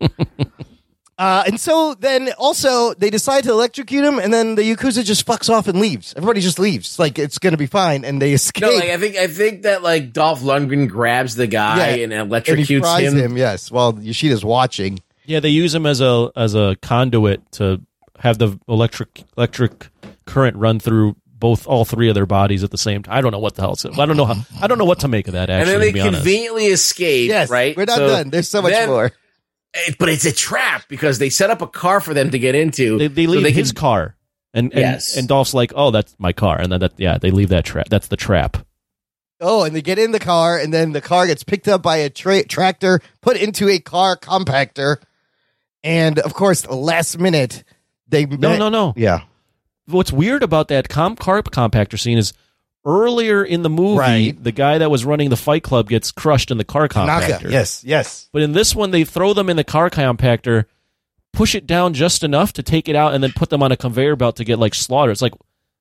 uh, 1.18 1.42
and 1.46 1.58
so 1.58 1.94
then 1.94 2.30
also 2.38 2.94
they 2.94 3.10
decide 3.10 3.44
to 3.44 3.50
electrocute 3.50 4.04
him, 4.04 4.18
and 4.18 4.32
then 4.32 4.54
the 4.54 4.62
yakuza 4.62 5.04
just 5.04 5.26
fucks 5.26 5.48
off 5.50 5.66
and 5.66 5.80
leaves. 5.80 6.14
Everybody 6.16 6.40
just 6.40 6.58
leaves, 6.58 6.98
like 6.98 7.18
it's 7.18 7.38
going 7.38 7.52
to 7.52 7.56
be 7.56 7.66
fine, 7.66 8.04
and 8.04 8.22
they 8.22 8.32
escape. 8.34 8.62
No, 8.62 8.70
like 8.70 8.90
I 8.90 8.96
think 8.98 9.16
I 9.16 9.26
think 9.26 9.62
that 9.62 9.82
like 9.82 10.12
Dolph 10.12 10.42
Lundgren 10.42 10.88
grabs 10.88 11.34
the 11.34 11.46
guy 11.46 11.96
Yeah, 11.96 12.04
and 12.04 12.12
and 12.12 12.30
electrocutes 12.30 12.98
he 12.98 13.04
him. 13.06 13.16
him. 13.16 13.36
Yes, 13.36 13.70
while 13.70 13.94
Yoshida's 13.94 14.44
watching. 14.44 15.00
Yeah, 15.24 15.40
they 15.40 15.48
use 15.50 15.74
him 15.74 15.86
as 15.86 16.00
a 16.00 16.30
as 16.36 16.54
a 16.54 16.76
conduit 16.82 17.50
to 17.52 17.80
have 18.18 18.38
the 18.38 18.58
electric 18.68 19.24
electric 19.36 19.88
current 20.26 20.56
run 20.56 20.78
through 20.78 21.16
both 21.38 21.66
all 21.66 21.84
three 21.84 22.08
of 22.08 22.14
their 22.14 22.26
bodies 22.26 22.64
at 22.64 22.70
the 22.70 22.78
same 22.78 23.02
time. 23.02 23.16
I 23.16 23.20
don't 23.20 23.32
know 23.32 23.38
what 23.38 23.54
the 23.54 23.62
hell. 23.62 23.72
It's, 23.72 23.84
I 23.84 24.06
don't 24.06 24.16
know. 24.16 24.24
How, 24.24 24.36
I 24.60 24.66
don't 24.66 24.78
know 24.78 24.84
what 24.84 25.00
to 25.00 25.08
make 25.08 25.28
of 25.28 25.34
that. 25.34 25.50
and 25.50 25.60
Actually, 25.62 25.72
then 25.72 25.80
to 25.80 25.86
they 25.86 25.92
be 25.92 26.00
honest. 26.00 26.22
conveniently 26.22 26.66
escape. 26.66 27.28
Yes, 27.28 27.50
right. 27.50 27.76
we're 27.76 27.84
not 27.84 27.96
So 27.96 28.06
done. 28.08 28.30
There's 28.30 28.48
so 28.48 28.62
much 28.62 28.72
then- 28.72 28.88
more. 28.88 29.12
eh, 29.74 29.92
But 29.98 30.08
it's 30.08 30.24
a 30.24 30.32
trap 30.32 30.84
because 30.88 31.18
they 31.18 31.30
set 31.30 31.50
up 31.50 31.62
a 31.62 31.66
car 31.68 32.00
for 32.00 32.14
them 32.14 32.30
to 32.30 32.38
get 32.38 32.54
into. 32.54 32.98
They, 32.98 33.08
they 33.08 33.24
so 33.26 33.30
leave 33.32 33.42
they 33.44 33.52
his 33.52 33.72
can- 33.72 33.80
car, 33.80 34.16
and 34.54 34.72
and, 34.72 34.80
Yes. 34.80 35.16
and 35.16 35.28
Dolph's 35.28 35.54
like, 35.54 35.72
"Oh, 35.76 35.90
that's 35.90 36.14
my 36.18 36.32
car," 36.32 36.60
and 36.60 36.72
then 36.72 36.80
that 36.80 36.92
yeah, 36.96 37.18
they 37.18 37.30
leave 37.30 37.50
that 37.50 37.64
trap. 37.64 37.88
That's 37.88 38.08
the 38.08 38.16
trap. 38.16 38.56
Oh, 39.40 39.62
and 39.62 39.76
they 39.76 39.82
get 39.82 40.00
in 40.00 40.10
the 40.10 40.18
car, 40.18 40.58
and 40.58 40.74
then 40.74 40.90
the 40.92 41.00
car 41.00 41.26
gets 41.28 41.44
picked 41.44 41.68
up 41.68 41.80
by 41.82 41.98
a 41.98 42.10
tra- 42.10 42.44
tractor, 42.44 43.00
put 43.20 43.36
into 43.36 43.68
a 43.68 43.78
car 43.78 44.16
compactor, 44.16 44.96
and 45.84 46.18
of 46.18 46.34
course, 46.34 46.66
last 46.66 47.18
minute 47.20 47.62
they 48.08 48.26
No, 48.26 48.56
no, 48.56 48.68
no. 48.68 48.94
yeah. 48.96 49.20
What's 49.88 50.12
weird 50.12 50.42
about 50.42 50.68
that 50.68 50.88
com- 50.88 51.16
car 51.16 51.42
compactor 51.42 51.98
scene 51.98 52.18
is 52.18 52.32
earlier 52.84 53.44
in 53.44 53.62
the 53.62 53.70
movie, 53.70 53.98
Right. 53.98 54.42
the 54.44 54.52
guy 54.52 54.78
that 54.78 54.90
was 54.90 55.04
running 55.04 55.30
the 55.30 55.36
Fight 55.36 55.62
Club 55.62 55.88
gets 55.88 56.10
crushed 56.12 56.50
in 56.50 56.58
the 56.58 56.64
car 56.64 56.88
compactor. 56.88 57.50
yes, 57.50 57.82
yes. 57.84 58.28
But 58.32 58.42
in 58.42 58.52
this 58.52 58.74
one, 58.74 58.90
they 58.92 59.04
throw 59.04 59.34
them 59.34 59.50
in 59.50 59.56
the 59.56 59.64
car 59.64 59.90
compactor, 59.90 60.64
push 61.32 61.54
it 61.54 61.66
down 61.66 61.94
just 61.94 62.22
enough 62.22 62.52
to 62.54 62.62
take 62.62 62.88
it 62.88 62.96
out, 62.96 63.14
and 63.14 63.22
then 63.22 63.32
put 63.34 63.50
them 63.50 63.62
on 63.62 63.72
a 63.72 63.76
conveyor 63.76 64.16
belt 64.16 64.36
to 64.36 64.44
get 64.44 64.58
like 64.58 64.74
slaughtered. 64.74 65.12
It's 65.12 65.22
like 65.22 65.34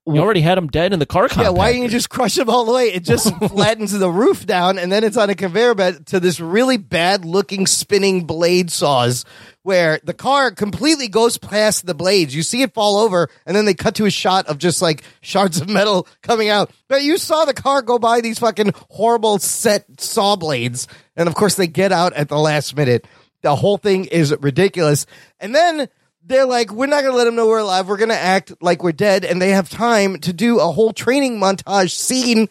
you 0.05 0.19
already 0.21 0.39
had 0.41 0.57
them 0.57 0.67
dead 0.67 0.93
in 0.93 0.99
the 0.99 1.05
car 1.05 1.27
compactor. 1.27 1.43
Yeah, 1.43 1.49
why 1.49 1.71
didn't 1.71 1.83
you 1.83 1.89
just 1.89 2.09
crush 2.09 2.35
them 2.35 2.49
all 2.49 2.63
the 2.65 2.71
way? 2.71 2.85
It 2.93 3.03
just 3.03 3.33
flattens 3.49 3.91
the 3.91 4.09
roof 4.09 4.45
down, 4.45 4.77
and 4.77 4.89
then 4.91 5.03
it's 5.03 5.17
on 5.17 5.29
a 5.29 5.35
conveyor 5.35 5.75
belt 5.75 6.05
to 6.07 6.19
this 6.21 6.39
really 6.39 6.77
bad 6.77 7.25
looking 7.25 7.67
spinning 7.67 8.25
blade 8.25 8.71
saws 8.71 9.25
where 9.67 9.99
the 10.01 10.13
car 10.13 10.49
completely 10.49 11.09
goes 11.09 11.37
past 11.37 11.85
the 11.85 11.93
blades. 11.93 12.33
You 12.33 12.41
see 12.41 12.61
it 12.61 12.73
fall 12.73 12.95
over, 12.95 13.27
and 13.45 13.53
then 13.53 13.65
they 13.65 13.73
cut 13.73 13.95
to 13.95 14.05
a 14.05 14.09
shot 14.09 14.47
of 14.47 14.59
just 14.59 14.81
like 14.81 15.03
shards 15.19 15.59
of 15.59 15.67
metal 15.69 16.07
coming 16.21 16.47
out. 16.47 16.71
But 16.87 17.03
you 17.03 17.17
saw 17.17 17.43
the 17.43 17.53
car 17.53 17.81
go 17.81 17.99
by 17.99 18.21
these 18.21 18.39
fucking 18.39 18.71
horrible 18.89 19.39
set 19.39 19.99
saw 19.99 20.37
blades, 20.37 20.87
and 21.17 21.27
of 21.27 21.35
course 21.35 21.55
they 21.55 21.67
get 21.67 21.91
out 21.91 22.13
at 22.13 22.29
the 22.29 22.39
last 22.39 22.77
minute. 22.77 23.05
The 23.41 23.57
whole 23.57 23.77
thing 23.77 24.05
is 24.05 24.33
ridiculous. 24.39 25.05
And 25.37 25.53
then 25.53 25.89
they're 26.23 26.45
like, 26.45 26.71
we're 26.71 26.85
not 26.87 27.01
going 27.01 27.11
to 27.11 27.17
let 27.17 27.25
them 27.25 27.35
know 27.35 27.47
we're 27.47 27.59
alive. 27.59 27.89
We're 27.89 27.97
going 27.97 28.07
to 28.07 28.15
act 28.15 28.53
like 28.61 28.83
we're 28.83 28.93
dead. 28.93 29.25
And 29.25 29.41
they 29.41 29.51
have 29.51 29.69
time 29.69 30.19
to 30.21 30.31
do 30.31 30.59
a 30.59 30.71
whole 30.71 30.93
training 30.93 31.41
montage 31.41 31.91
scene 31.91 32.47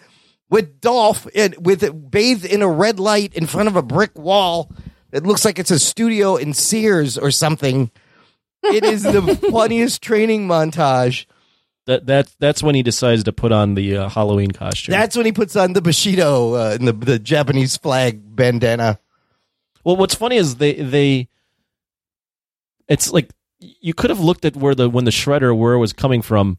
with 0.51 0.83
Dolph 0.83 1.27
with 1.59 2.11
bathed 2.11 2.45
in 2.45 2.61
a 2.61 2.69
red 2.69 3.01
light 3.01 3.35
in 3.35 3.47
front 3.47 3.69
of 3.69 3.77
a 3.77 3.83
brick 3.83 4.19
wall. 4.19 4.71
It 5.13 5.25
looks 5.25 5.45
like 5.45 5.59
it's 5.59 5.71
a 5.71 5.79
studio 5.79 6.37
in 6.37 6.53
Sears 6.55 7.17
or 7.17 7.31
something. 7.31 7.91
It 8.65 8.85
is 8.85 9.03
the 9.03 9.23
funniest 9.53 10.03
training 10.03 10.49
montage. 10.49 11.27
That 11.87 12.07
that 12.07 12.35
that's 12.41 12.63
when 12.65 12.75
he 12.75 12.83
decides 12.83 13.23
to 13.25 13.33
put 13.33 13.53
on 13.53 13.75
the 13.77 13.97
uh, 13.97 14.09
Halloween 14.09 14.51
costume. 14.51 14.93
That's 14.93 15.17
when 15.17 15.25
he 15.25 15.31
puts 15.33 15.55
on 15.55 15.73
the 15.73 15.81
Bushido 15.81 16.55
uh, 16.55 16.77
and 16.79 16.89
the, 16.89 16.93
the 16.93 17.19
Japanese 17.21 17.77
flag 17.77 18.35
bandana. 18.35 18.99
Well, 19.85 19.95
what's 19.97 20.17
funny 20.17 20.37
is 20.37 20.57
they 20.57 20.73
they 20.75 21.29
it's 22.89 23.13
like 23.13 23.31
you 23.61 23.95
could 23.95 24.11
have 24.11 24.19
looked 24.21 24.45
at 24.45 24.57
where 24.57 24.75
the 24.75 24.91
when 24.91 25.05
the 25.05 25.13
shredder 25.13 25.57
where 25.57 25.75
it 25.75 25.79
was 25.79 25.93
coming 25.93 26.23
from. 26.23 26.59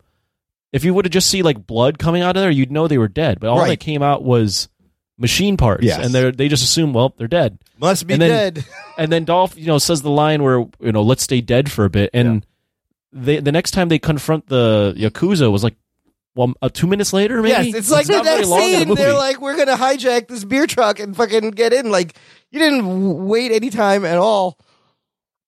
If 0.73 0.83
you 0.83 0.93
would 0.93 1.05
have 1.05 1.11
just 1.11 1.29
see 1.29 1.41
like 1.43 1.65
blood 1.67 1.97
coming 1.99 2.21
out 2.21 2.35
of 2.37 2.41
there, 2.41 2.51
you'd 2.51 2.71
know 2.71 2.87
they 2.87 2.97
were 2.97 3.07
dead. 3.07 3.39
But 3.39 3.49
all 3.49 3.59
Right. 3.59 3.69
that 3.69 3.79
came 3.79 4.01
out 4.01 4.23
was 4.23 4.67
machine 5.17 5.57
parts, 5.57 5.83
Yes. 5.83 6.03
and 6.05 6.13
they 6.13 6.31
they 6.31 6.47
just 6.47 6.63
assume 6.63 6.93
well 6.93 7.13
they're 7.17 7.27
dead. 7.27 7.57
Must 7.79 8.05
be 8.07 8.13
and 8.13 8.21
then, 8.21 8.53
dead. 8.53 8.65
And 8.97 9.11
then 9.11 9.25
Dolph, 9.25 9.57
you 9.57 9.67
know, 9.67 9.77
says 9.77 10.01
the 10.01 10.09
line 10.11 10.41
where 10.43 10.59
you 10.79 10.91
know 10.91 11.01
let's 11.01 11.23
stay 11.23 11.41
dead 11.41 11.71
for 11.71 11.85
a 11.85 11.89
bit, 11.89 12.09
and 12.13 12.45
they 13.13 13.39
the 13.39 13.51
next 13.51 13.71
time 13.71 13.89
they 13.89 13.99
confront 13.99 14.47
the 14.47 14.93
yakuza 14.97 15.51
was 15.51 15.63
like 15.63 15.75
well 16.35 16.53
uh, 16.61 16.69
two 16.69 16.87
minutes 16.87 17.13
later 17.13 17.41
maybe. 17.41 17.49
Yes, 17.69 17.75
it's 17.75 17.91
like 17.91 18.07
the 18.07 18.21
next 18.21 18.47
long 18.47 18.61
in 18.61 18.71
the 18.71 18.77
scene. 18.79 18.87
movie. 18.89 19.01
They're 19.01 19.13
like, 19.13 19.39
we're 19.41 19.57
gonna 19.57 19.75
hijack 19.77 20.27
this 20.27 20.43
beer 20.43 20.67
truck 20.67 20.99
and 20.99 21.15
fucking 21.15 21.51
get 21.51 21.73
in. 21.73 21.89
Like, 21.91 22.15
you 22.51 22.59
didn't 22.59 23.25
wait 23.27 23.51
any 23.51 23.69
time 23.69 24.05
at 24.05 24.17
all. 24.17 24.57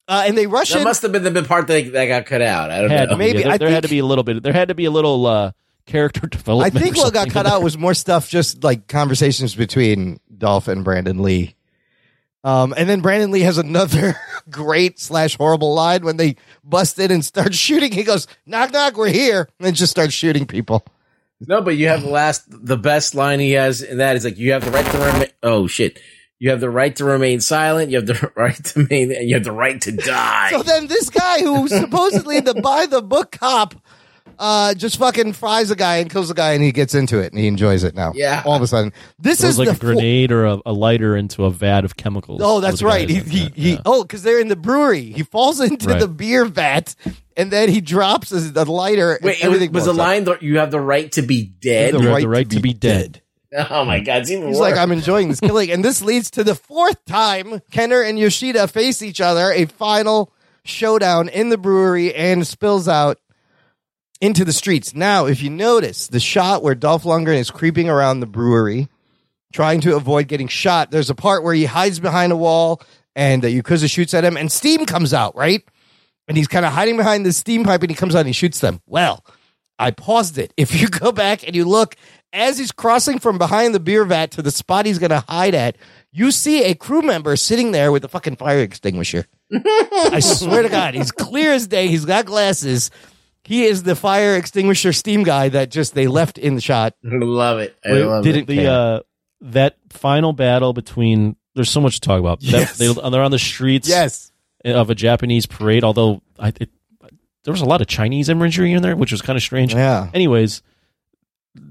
Uh, 0.07 0.23
and 0.25 0.35
they 0.35 0.47
rush 0.47 0.69
That 0.71 0.79
in. 0.79 0.83
must 0.85 1.03
have 1.03 1.11
been 1.11 1.23
the 1.23 1.29
bit 1.29 1.47
part 1.47 1.67
that, 1.67 1.91
that 1.93 2.05
got 2.07 2.25
cut 2.25 2.41
out. 2.41 2.71
I 2.71 2.81
don't 2.81 2.89
Had 2.89 3.09
know. 3.09 3.15
to 3.15 3.19
be. 3.19 3.25
Maybe, 3.25 3.43
there, 3.43 3.51
I 3.51 3.57
there 3.59 3.69
had 3.69 3.83
to 3.83 3.89
be 3.89 3.99
a 3.99 4.05
little 4.05 4.23
bit. 4.23 4.41
There 4.41 4.53
had 4.53 4.69
to 4.69 4.73
be 4.75 4.85
a 4.85 4.91
little 4.91 5.27
uh, 5.27 5.51
character 5.89 6.27
development. 6.27 6.75
I 6.75 6.79
think 6.79 6.95
what 6.95 7.13
got 7.13 7.29
cut 7.29 7.45
in 7.45 7.51
out 7.51 7.63
was 7.63 7.77
more 7.77 7.93
stuff, 7.93 8.29
just 8.29 8.63
like 8.63 8.87
conversations 8.87 9.55
between 9.55 10.19
Dolph 10.35 10.67
and 10.67 10.83
Brandon 10.83 11.21
Lee. 11.21 11.55
Um, 12.43 12.73
and 12.77 12.87
then 12.87 13.01
Brandon 13.01 13.31
Lee 13.31 13.41
has 13.41 13.57
another 13.57 14.15
great 14.49 14.99
slash 14.99 15.35
horrible 15.35 15.73
line 15.73 16.05
when 16.05 16.15
they 16.15 16.37
bust 16.63 16.97
in 16.97 17.11
and 17.11 17.25
start 17.25 17.53
shooting. 17.65 17.91
He 17.91 18.03
goes, 18.03 18.27
"Knock 18.45 18.71
knock, 18.71 18.95
we're 18.95 19.09
here," 19.09 19.49
and 19.59 19.75
just 19.75 19.91
starts 19.91 20.13
shooting 20.13 20.45
people. 20.45 20.85
No, 21.41 21.61
but 21.61 21.77
you 21.77 21.87
have 21.87 22.01
the 22.01 22.09
last, 22.09 22.43
the 22.49 22.77
best 22.77 23.15
line 23.15 23.39
he 23.39 23.51
has, 23.51 23.81
and 23.81 24.01
that 24.01 24.17
is 24.17 24.25
like, 24.25 24.37
you 24.37 24.51
have 24.51 24.65
the 24.65 24.71
right 24.71 24.85
to 24.85 24.97
remain. 24.97 25.27
Oh 25.41 25.67
shit! 25.67 25.99
You 26.37 26.51
have 26.51 26.61
the 26.61 26.69
right 26.69 26.95
to 26.97 27.05
remain 27.05 27.41
silent. 27.41 27.91
You 27.91 27.97
have 27.97 28.07
the 28.07 28.31
right 28.35 28.55
to 28.55 28.79
remain, 28.81 29.11
you 29.11 29.35
have 29.35 29.43
the 29.43 29.51
right 29.51 29.79
to 29.81 29.91
die. 29.91 30.51
So 30.51 30.63
then 30.63 30.87
this 30.87 31.09
guy 31.09 31.39
who's 31.41 31.71
supposedly 31.77 32.39
the 32.39 32.53
by 32.53 32.85
the 32.85 33.01
book 33.01 33.31
cop 33.31 33.75
uh, 34.37 34.73
just 34.73 34.97
fucking 34.97 35.33
fries 35.33 35.71
a 35.71 35.75
guy 35.75 35.97
and 35.97 36.09
kills 36.09 36.29
a 36.29 36.33
guy 36.33 36.53
and 36.53 36.63
he 36.63 36.71
gets 36.71 36.93
into 36.95 37.19
it 37.19 37.31
and 37.33 37.39
he 37.39 37.47
enjoys 37.47 37.83
it 37.83 37.95
now. 37.95 38.11
Yeah. 38.15 38.43
All 38.45 38.55
of 38.55 38.61
a 38.61 38.67
sudden. 38.67 38.93
This 39.17 39.43
is 39.43 39.57
like 39.57 39.67
the 39.69 39.75
a 39.75 39.77
grenade 39.77 40.31
or 40.31 40.45
a, 40.45 40.59
a 40.65 40.73
lighter 40.73 41.15
into 41.15 41.45
a 41.45 41.49
vat 41.51 41.85
of 41.85 41.97
chemicals. 41.97 42.41
Oh, 42.43 42.59
that's 42.59 42.81
right. 42.81 43.09
He, 43.09 43.15
like 43.21 43.27
he, 43.27 43.43
that, 43.45 43.55
he 43.55 43.71
yeah. 43.73 43.81
oh, 43.85 44.03
because 44.03 44.23
they're 44.23 44.39
in 44.39 44.47
the 44.49 44.55
brewery. 44.55 45.11
He 45.11 45.23
falls 45.23 45.59
into 45.59 45.87
Right. 45.89 45.99
the 45.99 46.07
beer 46.07 46.45
vat, 46.45 46.95
and 47.37 47.49
then 47.51 47.69
he 47.69 47.81
drops 47.81 48.29
his, 48.29 48.53
the 48.53 48.65
lighter. 48.65 49.13
and 49.15 49.23
Wait, 49.25 49.31
it 49.43 49.47
was, 49.47 49.55
everything 49.55 49.71
was 49.71 49.85
the 49.85 49.93
line 49.93 50.25
that 50.25 50.43
you 50.43 50.59
have 50.59 50.71
the 50.71 50.81
right 50.81 51.11
to 51.13 51.21
be 51.21 51.45
dead? 51.45 51.93
The 51.93 51.99
You 51.99 52.03
have 52.05 52.13
right 52.15 52.21
the 52.21 52.29
right 52.29 52.49
to 52.49 52.55
to 52.57 52.61
be 52.61 52.73
be 52.73 52.79
dead. 52.79 53.21
Oh 53.71 53.83
my 53.83 53.99
god, 53.99 54.21
it's 54.21 54.29
even 54.29 54.49
He's 54.49 54.59
worse. 54.59 54.71
like, 54.71 54.77
I'm 54.77 54.91
enjoying 54.91 55.27
this 55.29 55.39
killing, 55.39 55.71
and 55.71 55.83
this 55.83 56.03
leads 56.03 56.29
to 56.31 56.43
the 56.43 56.53
fourth 56.53 57.03
time 57.05 57.61
Kenner 57.71 57.99
and 58.03 58.19
Yoshida 58.19 58.67
face 58.67 59.01
each 59.01 59.19
other, 59.19 59.51
a 59.51 59.65
final 59.65 60.31
showdown 60.63 61.29
in 61.29 61.49
the 61.49 61.57
brewery, 61.57 62.13
and 62.13 62.45
spills 62.45 62.87
out 62.87 63.17
into 64.21 64.45
the 64.45 64.53
streets. 64.53 64.93
Now, 64.93 65.25
if 65.25 65.41
you 65.41 65.49
notice 65.49 66.07
the 66.07 66.19
shot 66.19 66.63
where 66.63 66.75
Dolph 66.75 67.03
Lundgren 67.03 67.37
is 67.37 67.51
creeping 67.51 67.89
around 67.89 68.19
the 68.19 68.25
brewery, 68.25 68.89
trying 69.53 69.81
to 69.81 69.95
avoid 69.95 70.27
getting 70.27 70.47
shot, 70.47 70.91
there's 70.91 71.09
a 71.09 71.15
part 71.15 71.43
where 71.43 71.53
he 71.53 71.65
hides 71.65 71.99
behind 71.99 72.31
a 72.31 72.37
wall, 72.37 72.81
and 73.15 73.43
uh, 73.43 73.47
Yakuza 73.47 73.89
shoots 73.89 74.13
at 74.13 74.23
him, 74.23 74.37
and 74.37 74.51
steam 74.51 74.85
comes 74.85 75.13
out, 75.13 75.35
right? 75.35 75.63
And 76.27 76.37
he's 76.37 76.47
kind 76.47 76.65
of 76.65 76.73
hiding 76.73 76.97
behind 76.97 77.25
the 77.25 77.33
steam 77.33 77.63
pipe, 77.63 77.81
and 77.81 77.89
he 77.89 77.95
comes 77.95 78.15
out 78.15 78.19
and 78.19 78.27
he 78.27 78.33
shoots 78.33 78.59
them. 78.59 78.81
Well, 78.85 79.25
I 79.79 79.91
paused 79.91 80.37
it. 80.37 80.53
If 80.57 80.79
you 80.79 80.89
go 80.89 81.11
back 81.11 81.45
and 81.47 81.55
you 81.55 81.65
look 81.65 81.95
as 82.33 82.59
he's 82.59 82.71
crossing 82.71 83.17
from 83.17 83.37
behind 83.37 83.73
the 83.73 83.79
beer 83.79 84.05
vat 84.05 84.31
to 84.31 84.41
the 84.41 84.51
spot 84.51 84.85
he's 84.85 84.99
going 84.99 85.09
to 85.09 85.21
hide 85.27 85.55
at, 85.55 85.77
you 86.11 86.31
see 86.31 86.63
a 86.63 86.75
crew 86.75 87.01
member 87.01 87.35
sitting 87.35 87.71
there 87.71 87.91
with 87.91 88.03
a 88.03 88.07
fucking 88.07 88.35
fire 88.35 88.59
extinguisher. 88.59 89.25
I 89.53 90.19
swear 90.19 90.63
to 90.63 90.69
God, 90.69 90.93
he's 90.93 91.11
clear 91.11 91.53
as 91.53 91.67
day. 91.67 91.87
He's 91.87 92.05
got 92.05 92.25
glasses. 92.25 92.91
He 93.49 93.65
is 93.65 93.81
the 93.81 93.95
fire 93.95 94.35
extinguisher 94.35 94.93
steam 94.93 95.23
guy 95.23 95.49
that 95.49 95.71
just 95.71 95.95
they 95.95 96.05
left 96.05 96.37
in 96.37 96.53
the 96.53 96.61
shot. 96.61 96.93
Love 97.03 97.57
it. 97.57 97.75
I 97.83 97.93
Wait, 97.93 98.03
love 98.05 98.23
did 98.23 98.35
it. 98.37 98.45
the 98.45 98.67
uh, 98.67 98.99
that 99.41 99.77
final 99.89 100.33
battle 100.33 100.71
between? 100.71 101.35
There's 101.55 101.71
so 101.71 101.81
much 101.81 101.95
to 101.95 102.01
talk 102.01 102.19
about. 102.19 102.43
Yes. 102.43 102.77
That, 102.77 102.95
they, 103.01 103.09
they're 103.09 103.23
on 103.23 103.31
the 103.31 103.39
streets. 103.39 103.89
Yes. 103.89 104.31
of 104.63 104.91
a 104.91 104.95
Japanese 104.95 105.47
parade. 105.47 105.83
Although 105.83 106.21
I, 106.37 106.49
it, 106.61 106.69
there 107.43 107.51
was 107.51 107.61
a 107.61 107.65
lot 107.65 107.81
of 107.81 107.87
Chinese 107.87 108.29
imagery 108.29 108.71
in 108.71 108.83
there, 108.83 108.95
which 108.95 109.11
was 109.11 109.23
kind 109.23 109.35
of 109.35 109.41
strange. 109.41 109.73
Yeah. 109.73 110.11
Anyways, 110.13 110.61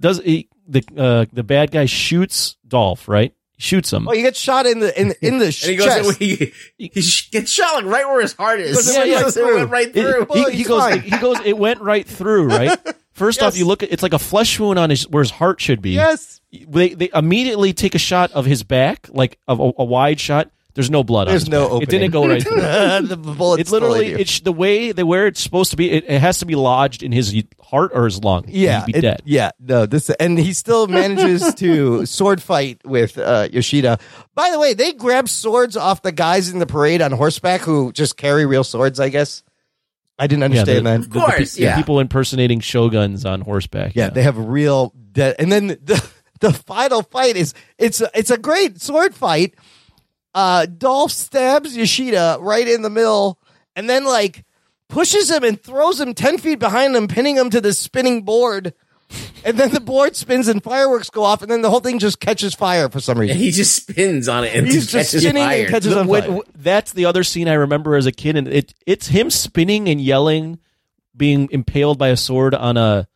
does 0.00 0.18
he, 0.18 0.48
the 0.66 0.82
uh, 0.96 1.26
the 1.32 1.44
bad 1.44 1.70
guy 1.70 1.84
shoots 1.84 2.56
Dolph? 2.66 3.06
Right? 3.06 3.34
He 3.58 3.62
shoots 3.62 3.92
him. 3.92 4.06
Oh, 4.08 4.12
he 4.12 4.22
gets 4.22 4.38
shot 4.38 4.66
in 4.66 4.78
the 4.78 4.98
in 4.98 5.12
in 5.20 5.38
the 5.38 5.44
and 5.46 5.54
he 5.54 5.76
chest. 5.76 6.02
goes, 6.02 6.16
he, 6.16 6.52
he 6.78 6.88
gets 6.88 7.50
shot 7.50 7.74
like 7.74 7.84
right 7.86 8.06
where 8.06 8.20
his 8.22 8.32
heart 8.32 8.60
is. 8.60 8.76
Goes, 8.76 8.94
Yeah, 8.96 9.02
yeah, 9.04 9.18
it 9.18 9.22
went 9.24 9.34
through. 9.34 9.64
right 9.64 9.88
It- 9.88 9.92
through. 9.94 10.20
he, 10.32 10.40
Well, 10.40 10.50
he 10.50 10.56
he's 10.58 10.68
goes. 10.68 10.80
fine. 10.82 11.00
He 11.00 11.10
goes. 11.18 11.38
It 11.44 11.58
went 11.58 11.80
right 11.80 12.06
through. 12.06 12.46
Right. 12.48 12.78
First 13.12 13.42
off, 13.42 13.56
you 13.58 13.66
look 13.66 13.82
at 13.82 13.90
it's 13.92 14.02
like 14.04 14.12
a 14.12 14.18
flesh 14.18 14.60
wound 14.60 14.78
on 14.78 14.90
his 14.90 15.08
where 15.08 15.22
his 15.22 15.32
heart 15.32 15.60
should 15.60 15.82
be. 15.82 15.90
yes. 15.90 16.40
They 16.52 16.90
they 16.94 17.10
immediately 17.12 17.72
take 17.72 17.94
a 17.96 17.98
shot 17.98 18.30
of 18.32 18.46
his 18.46 18.62
back, 18.62 19.08
like 19.10 19.38
of 19.48 19.58
a, 19.60 19.72
a 19.78 19.84
wide 19.84 20.20
shot. 20.20 20.50
There's 20.78 20.90
no 20.90 21.02
blood. 21.02 21.26
There's 21.26 21.42
on 21.42 21.46
his 21.46 21.48
no 21.50 21.64
back. 21.64 21.72
opening. 21.72 21.82
It 21.82 21.90
didn't 21.90 22.10
go 22.12 22.26
right 22.28 22.42
through. 23.00 23.06
the 23.08 23.16
bullet's 23.16 23.62
It's 23.62 23.70
literally 23.72 24.06
still 24.06 24.14
in 24.14 24.20
it's 24.20 24.40
the 24.40 24.52
way 24.52 24.92
they 24.92 25.02
where 25.02 25.26
it's 25.26 25.40
supposed 25.40 25.72
to 25.72 25.76
be. 25.76 25.90
It, 25.90 26.04
it 26.08 26.20
has 26.20 26.38
to 26.38 26.46
be 26.46 26.54
lodged 26.54 27.02
in 27.02 27.10
his 27.10 27.34
heart 27.60 27.90
or 27.94 28.04
his 28.04 28.22
lung. 28.22 28.44
Yeah, 28.46 28.84
He'd 28.86 28.92
be 28.92 28.98
it- 28.98 29.02
dead. 29.02 29.22
Yeah, 29.24 29.50
no, 29.58 29.86
this 29.86 30.08
and 30.10 30.38
he 30.38 30.52
still 30.52 30.86
manages 30.86 31.52
to 31.56 32.06
sword 32.06 32.40
fight 32.40 32.80
with 32.84 33.18
uh, 33.18 33.48
Yoshida. 33.50 33.98
By 34.36 34.50
the 34.52 34.60
way, 34.60 34.72
they 34.74 34.92
grab 34.92 35.28
swords 35.28 35.76
off 35.76 36.02
the 36.02 36.12
guys 36.12 36.48
in 36.50 36.60
the 36.60 36.66
parade 36.66 37.02
on 37.02 37.10
horseback 37.10 37.62
who 37.62 37.90
just 37.92 38.16
carry 38.16 38.46
real 38.46 38.62
swords. 38.62 39.00
I 39.00 39.08
guess 39.08 39.42
I 40.18 40.28
didn't 40.28 40.40
Yeah, 40.52 40.60
understand 40.60 40.86
the- 40.86 40.90
that. 40.90 41.00
Of 41.00 41.10
course, 41.10 41.54
the, 41.54 41.62
yeah. 41.62 41.76
people 41.76 41.98
impersonating 41.98 42.60
shoguns 42.60 43.24
on 43.24 43.40
horseback. 43.40 43.96
Yeah, 43.96 44.10
they 44.10 44.22
have 44.22 44.38
real 44.38 44.92
dead. 45.12 45.34
And 45.40 45.50
then 45.50 45.66
the 45.68 46.08
the 46.40 46.52
final 46.52 47.02
fight 47.02 47.34
is 47.36 47.52
it's 47.78 48.00
a, 48.00 48.08
it's 48.14 48.30
a 48.30 48.38
great 48.38 48.80
sword 48.80 49.12
fight. 49.14 49.54
Uh, 50.34 50.66
Dolph 50.66 51.10
stabs 51.12 51.76
Yoshida 51.76 52.38
right 52.40 52.66
in 52.68 52.82
the 52.82 52.90
middle, 52.90 53.38
and 53.74 53.88
then 53.88 54.04
like 54.04 54.44
pushes 54.88 55.30
him 55.30 55.42
and 55.44 55.60
throws 55.62 56.00
him 56.00 56.14
ten 56.14 56.38
feet 56.38 56.58
behind 56.58 56.94
him, 56.94 57.08
pinning 57.08 57.36
him 57.36 57.50
to 57.50 57.60
the 57.60 57.72
spinning 57.72 58.22
board. 58.22 58.74
And 59.42 59.56
then 59.56 59.70
the 59.70 59.80
board 59.80 60.16
spins 60.16 60.48
and 60.48 60.62
fireworks 60.62 61.08
go 61.08 61.24
off, 61.24 61.40
and 61.40 61.50
then 61.50 61.62
the 61.62 61.70
whole 61.70 61.80
thing 61.80 61.98
just 61.98 62.20
catches 62.20 62.54
fire 62.54 62.90
for 62.90 63.00
some 63.00 63.18
reason. 63.18 63.36
And 63.36 63.42
he 63.42 63.50
just 63.52 63.74
spins 63.74 64.28
on 64.28 64.44
it 64.44 64.54
and 64.54 64.66
He's 64.66 64.74
just 64.86 64.90
just 64.90 65.10
catches 65.12 65.22
spinning 65.22 65.42
and 65.44 65.50
fire. 65.50 65.66
catches 65.68 65.94
The- 65.94 66.00
on 66.00 66.06
when- 66.08 66.22
fire. 66.24 66.40
that's 66.56 66.92
the 66.92 67.06
other 67.06 67.24
scene 67.24 67.48
I 67.48 67.54
remember 67.54 67.96
as 67.96 68.04
a 68.04 68.12
kid, 68.12 68.36
and 68.36 68.46
it 68.48 68.74
it's 68.86 69.06
him 69.08 69.30
spinning 69.30 69.88
and 69.88 69.98
yelling, 69.98 70.58
being 71.16 71.48
impaled 71.50 71.96
by 71.98 72.08
a 72.08 72.16
sword 72.18 72.54
on 72.54 72.76
a 72.76 73.08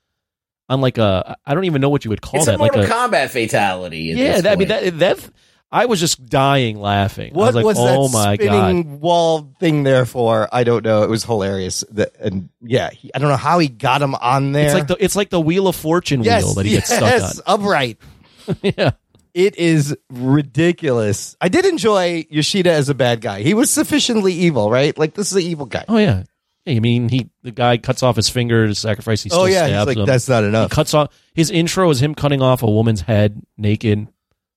on 0.70 0.80
like 0.80 0.96
a 0.96 1.36
I 1.44 1.52
don't 1.54 1.64
even 1.64 1.82
know 1.82 1.90
what 1.90 2.06
you 2.06 2.08
would 2.10 2.22
call 2.22 2.38
It's 2.40 2.46
that. 2.46 2.54
a 2.54 2.58
Mortal 2.58 2.80
like 2.80 2.88
a 2.88 2.92
Kombat 2.92 3.28
fatality. 3.28 4.12
at 4.12 4.16
yeah. 4.16 4.32
this 4.34 4.42
That, 4.44 4.52
I 4.52 4.56
mean 4.56 4.68
point. 4.68 4.98
that 4.98 4.98
that 5.20 5.30
I 5.72 5.86
was 5.86 6.00
just 6.00 6.26
dying 6.26 6.78
laughing. 6.78 7.32
What 7.32 7.44
I 7.44 7.46
was 7.46 7.76
like, 7.76 7.76
oh 7.78 8.08
that 8.08 8.12
my 8.12 8.36
god. 8.36 8.44
spinning 8.44 9.00
wall 9.00 9.54
thing 9.58 9.84
there 9.84 10.04
for? 10.04 10.46
I 10.52 10.64
don't 10.64 10.84
know. 10.84 11.02
It 11.02 11.08
was 11.08 11.24
hilarious. 11.24 11.82
The, 11.90 12.12
and 12.20 12.50
yeah, 12.60 12.90
he, 12.90 13.10
I 13.14 13.18
don't 13.18 13.30
know 13.30 13.36
how 13.36 13.58
he 13.58 13.68
got 13.68 14.02
him 14.02 14.14
on 14.14 14.52
there. 14.52 14.66
It's 14.66 14.74
like 14.74 14.86
the 14.86 15.02
it's 15.02 15.16
like 15.16 15.30
the 15.30 15.40
Wheel 15.40 15.68
of 15.68 15.74
Fortune 15.74 16.22
yes, 16.22 16.44
wheel 16.44 16.54
that 16.54 16.66
he 16.66 16.72
gets 16.72 16.94
stuck 16.94 17.22
on. 17.22 17.30
upright. 17.46 17.98
yeah. 18.62 18.90
It 19.32 19.56
is 19.56 19.96
ridiculous. 20.10 21.36
I 21.40 21.48
did 21.48 21.64
enjoy 21.64 22.26
Yoshida 22.28 22.70
as 22.70 22.90
a 22.90 22.94
bad 22.94 23.22
guy. 23.22 23.40
He 23.40 23.54
was 23.54 23.70
sufficiently 23.70 24.34
evil, 24.34 24.70
right? 24.70 24.96
Like 24.98 25.14
this 25.14 25.28
is 25.30 25.36
an 25.36 25.42
evil 25.42 25.64
guy. 25.64 25.86
Oh 25.88 25.96
yeah. 25.96 26.24
I 26.66 26.78
mean, 26.80 27.08
he 27.08 27.30
the 27.42 27.50
guy 27.50 27.78
cuts 27.78 28.02
off 28.02 28.16
his 28.16 28.28
finger 28.28 28.66
to 28.66 28.74
sacrifice. 28.74 29.22
He 29.22 29.30
oh, 29.30 29.32
still 29.32 29.42
Oh, 29.42 29.46
yeah, 29.46 29.66
stabs 29.66 29.86
like, 29.86 29.96
him. 29.96 30.04
"That's 30.06 30.28
not 30.28 30.44
enough." 30.44 30.70
He 30.70 30.74
cuts 30.74 30.92
off 30.92 31.08
his 31.34 31.50
intro 31.50 31.88
is 31.90 32.00
him 32.00 32.14
cutting 32.14 32.42
off 32.42 32.62
a 32.62 32.70
woman's 32.70 33.00
head 33.00 33.42
naked, 33.56 34.06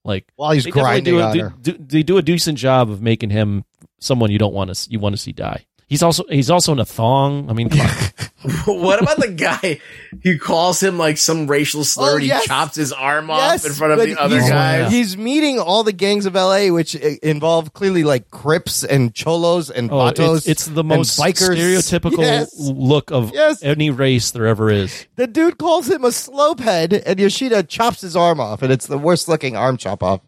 like 0.05 0.25
While 0.35 0.51
he's 0.51 0.63
they 0.63 0.71
grinding 0.71 1.15
do, 1.15 1.19
a, 1.19 1.33
do, 1.33 1.51
do- 1.73 1.77
they 1.83 2.03
do 2.03 2.17
a 2.17 2.21
decent 2.21 2.57
job 2.57 2.89
of 2.89 3.01
making 3.01 3.31
him 3.31 3.65
someone 3.99 4.31
you 4.31 4.39
don't 4.39 4.53
want 4.53 4.73
to 4.73 4.89
you 4.89 4.99
want 4.99 5.13
to 5.15 5.21
see 5.21 5.31
die. 5.33 5.65
He's 5.87 6.01
also 6.01 6.23
he's 6.29 6.49
also 6.49 6.71
in 6.73 6.79
a 6.79 6.85
thong. 6.85 7.47
I 7.49 7.53
mean, 7.53 7.69
come 7.69 7.81
on. 7.81 7.87
what 8.65 9.01
about 9.01 9.17
the 9.17 9.27
guy 9.31 9.79
who 10.23 10.39
calls 10.39 10.81
him 10.81 10.97
like 10.97 11.17
some 11.17 11.45
racial 11.45 11.81
oh, 11.81 11.83
slur 11.83 12.11
Oh, 12.11 12.15
and 12.15 12.23
he 12.23 12.29
chops 12.45 12.75
his 12.75 12.91
arm 12.91 13.29
Yes, 13.29 13.63
off 13.63 13.69
in 13.69 13.75
front 13.75 13.93
of 13.93 13.99
but 13.99 14.05
the 14.07 14.19
other 14.19 14.39
he's, 14.39 14.49
guy? 14.49 14.89
He's 14.89 15.15
meeting 15.17 15.59
all 15.59 15.83
the 15.83 15.93
gangs 15.93 16.25
of 16.25 16.33
LA, 16.33 16.69
which 16.69 16.95
involve 16.95 17.73
clearly 17.73 18.03
like 18.03 18.31
Crips 18.31 18.83
and 18.83 19.13
Cholos 19.13 19.69
and 19.69 19.91
Oh, 19.91 19.95
Vatos. 19.97 20.37
it's, 20.37 20.47
it's 20.47 20.65
the 20.65 20.83
most 20.83 21.19
bikers. 21.19 21.55
stereotypical 21.55 22.17
Yes. 22.19 22.51
look 22.57 23.11
of 23.11 23.31
Yes. 23.33 23.61
any 23.61 23.91
race 23.91 24.31
there 24.31 24.47
ever 24.47 24.71
is. 24.71 25.05
The 25.17 25.27
dude 25.27 25.59
calls 25.59 25.87
him 25.89 26.03
a 26.03 26.09
slopehead, 26.09 27.03
and 27.05 27.19
Yoshida 27.19 27.61
chops 27.63 28.01
his 28.01 28.15
arm 28.15 28.39
off, 28.39 28.63
and 28.63 28.71
it's 28.71 28.87
the 28.87 28.97
worst 28.97 29.27
looking 29.27 29.55
arm 29.55 29.77
chop 29.77 30.01
off 30.01 30.21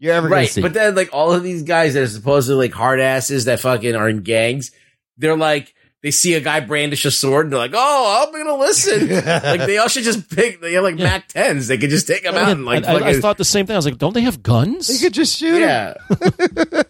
you're 0.00 0.14
ever 0.14 0.28
gonna 0.28 0.40
right, 0.40 0.48
see. 0.50 0.62
but 0.62 0.74
then 0.74 0.94
like 0.94 1.10
all 1.12 1.32
of 1.32 1.42
these 1.42 1.62
guys 1.62 1.94
that 1.94 2.02
are 2.02 2.08
supposedly 2.08 2.66
like 2.68 2.74
hard 2.74 3.00
asses 3.00 3.44
that 3.46 3.60
fucking 3.60 3.94
are 3.94 4.08
in 4.08 4.22
gangs, 4.22 4.70
they're 5.16 5.36
like 5.36 5.74
they 6.02 6.10
see 6.10 6.34
a 6.34 6.40
guy 6.40 6.60
brandish 6.60 7.04
a 7.04 7.10
sword 7.10 7.46
and 7.46 7.52
they're 7.52 7.58
like, 7.58 7.72
"Oh, 7.74 8.26
I'm 8.26 8.32
gonna 8.32 8.58
listen." 8.58 9.08
like 9.26 9.66
they 9.66 9.78
all 9.78 9.88
should 9.88 10.04
just 10.04 10.30
pick. 10.30 10.60
They 10.60 10.74
have 10.74 10.84
like 10.84 10.96
Mac 10.96 11.28
tens. 11.28 11.68
They 11.68 11.78
could 11.78 11.90
just 11.90 12.06
take 12.06 12.22
them 12.22 12.34
out 12.34 12.50
and 12.50 12.64
like. 12.64 12.84
I, 12.84 12.94
I- 12.94 13.08
I 13.08 13.20
thought 13.20 13.38
the 13.38 13.44
same 13.44 13.66
thing. 13.66 13.74
I 13.74 13.78
was 13.78 13.86
like, 13.86 13.98
don't 13.98 14.12
they 14.12 14.20
have 14.22 14.42
guns? 14.42 14.86
They 14.88 14.98
could 14.98 15.14
just 15.14 15.36
shoot 15.38 15.54
him. 15.54 15.62
yeah, 15.62 15.94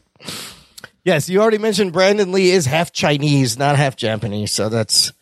Yes, 1.05 1.29
you 1.29 1.41
already 1.41 1.59
mentioned 1.59 1.93
Brandon 1.93 2.33
Lee 2.33 2.51
is 2.51 2.67
half 2.67 2.93
Chinese, 2.93 3.57
not 3.57 3.77
half 3.77 3.95
Japanese, 3.95 4.51
so 4.51 4.69
that's 4.69 5.13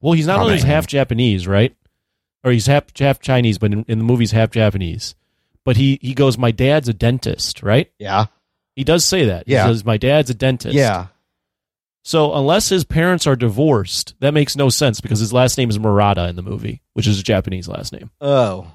Well, 0.00 0.12
he's 0.12 0.26
not 0.26 0.38
only 0.40 0.60
half 0.60 0.86
Japanese, 0.86 1.48
right? 1.48 1.74
Or 2.44 2.52
he's 2.52 2.66
half 2.66 2.96
half 2.96 3.18
Chinese, 3.20 3.58
but 3.58 3.72
in, 3.72 3.84
in 3.88 3.98
the 3.98 4.04
movie's 4.04 4.30
half 4.30 4.52
Japanese. 4.52 5.16
But 5.66 5.76
he 5.76 5.98
he 6.00 6.14
goes, 6.14 6.38
my 6.38 6.50
dad's 6.52 6.88
a 6.88 6.94
dentist, 6.94 7.62
right? 7.62 7.92
yeah, 7.98 8.26
He 8.74 8.84
does 8.84 9.04
say 9.04 9.26
that. 9.26 9.46
Yeah. 9.46 9.66
He 9.66 9.74
says, 9.74 9.84
my 9.84 9.98
dad's 9.98 10.30
a 10.30 10.34
dentist. 10.34 10.74
yeah. 10.74 11.08
So 12.04 12.34
unless 12.34 12.68
his 12.68 12.84
parents 12.84 13.26
are 13.26 13.34
divorced, 13.34 14.14
that 14.20 14.32
makes 14.32 14.54
no 14.56 14.68
sense 14.68 15.00
because 15.00 15.18
his 15.18 15.32
last 15.32 15.58
name 15.58 15.68
is 15.68 15.78
Murata 15.78 16.28
in 16.28 16.36
the 16.36 16.42
movie, 16.42 16.80
which 16.92 17.08
is 17.08 17.18
a 17.18 17.22
Japanese 17.24 17.66
last 17.68 17.92
name. 17.92 18.10
Oh, 18.20 18.70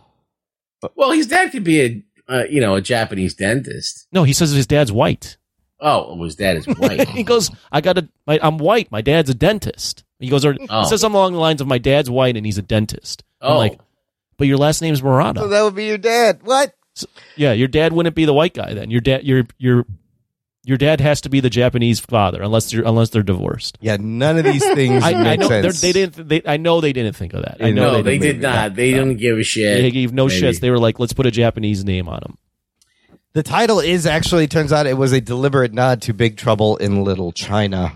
well, 0.95 1.11
his 1.11 1.27
dad 1.27 1.51
could 1.51 1.63
be 1.63 1.81
a 1.81 2.03
uh, 2.27 2.43
you 2.49 2.59
know 2.59 2.75
a 2.75 2.81
Japanese 2.81 3.33
dentist. 3.33 4.07
No, 4.11 4.23
he 4.23 4.33
says 4.33 4.51
his 4.51 4.67
dad's 4.67 4.91
white. 4.91 5.37
Oh, 5.79 6.21
his 6.23 6.35
dad 6.35 6.57
is 6.57 6.65
white. 6.67 7.07
he 7.17 7.23
goes, 7.23 7.49
I 7.71 7.81
got 7.81 7.97
a, 7.97 8.07
my, 8.27 8.37
I'm 8.43 8.57
white. 8.59 8.91
My 8.91 9.01
dad's 9.01 9.29
a 9.31 9.33
dentist. 9.33 10.03
He 10.19 10.29
goes, 10.29 10.45
or 10.45 10.55
Oh. 10.69 10.81
he 10.81 10.87
says 10.89 11.01
something 11.01 11.15
along 11.17 11.33
the 11.33 11.39
lines 11.39 11.59
of, 11.61 11.67
my 11.67 11.79
dad's 11.79 12.07
white 12.09 12.37
and 12.37 12.45
he's 12.45 12.59
a 12.59 12.61
dentist. 12.61 13.23
I'm 13.41 13.53
Oh. 13.53 13.57
like, 13.57 13.79
but 14.37 14.45
your 14.47 14.57
last 14.57 14.81
name's 14.83 15.01
Murata. 15.01 15.39
So 15.39 15.47
that 15.47 15.63
would 15.63 15.73
be 15.75 15.85
your 15.87 15.97
dad. 15.97 16.41
What? 16.43 16.75
Yeah, 17.35 17.53
your 17.53 17.67
dad 17.67 17.93
wouldn't 17.93 18.15
be 18.15 18.25
the 18.25 18.33
white 18.33 18.53
guy 18.53 18.73
then. 18.73 18.91
Your 18.91 19.01
dad, 19.01 19.23
your 19.23 19.43
your 19.57 19.85
your 20.63 20.77
dad 20.77 21.01
has 21.01 21.21
to 21.21 21.29
be 21.29 21.39
the 21.39 21.49
Japanese 21.49 21.99
father, 21.99 22.41
unless 22.41 22.71
you're 22.71 22.85
unless 22.85 23.09
they're 23.09 23.23
divorced. 23.23 23.77
Yeah, 23.81 23.97
none 23.99 24.37
of 24.37 24.43
these 24.43 24.63
things 24.73 25.03
I, 25.03 25.13
I 25.13 25.35
know 25.35 25.47
they're- 25.47 25.63
sense. 25.63 25.81
they 25.81 25.91
didn't. 25.91 26.27
They, 26.27 26.41
I 26.45 26.57
know 26.57 26.81
they 26.81 26.93
didn't 26.93 27.15
think 27.15 27.33
of 27.33 27.43
that. 27.43 27.57
I 27.59 27.71
know 27.71 27.93
no, 27.93 28.01
they, 28.01 28.17
didn't. 28.19 28.39
did 28.39 28.41
not. 28.41 28.75
They 28.75 28.91
didn't 28.91 29.17
give 29.17 29.37
a 29.37 29.43
shit. 29.43 29.81
They 29.81 29.91
gave 29.91 30.13
no 30.13 30.27
Maybe. 30.27 30.41
shits. 30.41 30.59
They 30.59 30.69
were 30.69 30.79
like, 30.79 30.99
let's 30.99 31.13
put 31.13 31.25
a 31.25 31.31
Japanese 31.31 31.83
name 31.83 32.07
on 32.07 32.21
him. 32.23 32.37
The 33.33 33.43
title 33.43 33.79
is 33.79 34.05
actually 34.05 34.47
turns 34.47 34.73
out 34.73 34.85
it 34.87 34.97
was 34.97 35.13
a 35.13 35.21
deliberate 35.21 35.73
nod 35.73 36.01
to 36.03 36.13
Big 36.13 36.35
Trouble 36.35 36.75
in 36.77 37.03
Little 37.05 37.31
China. 37.31 37.93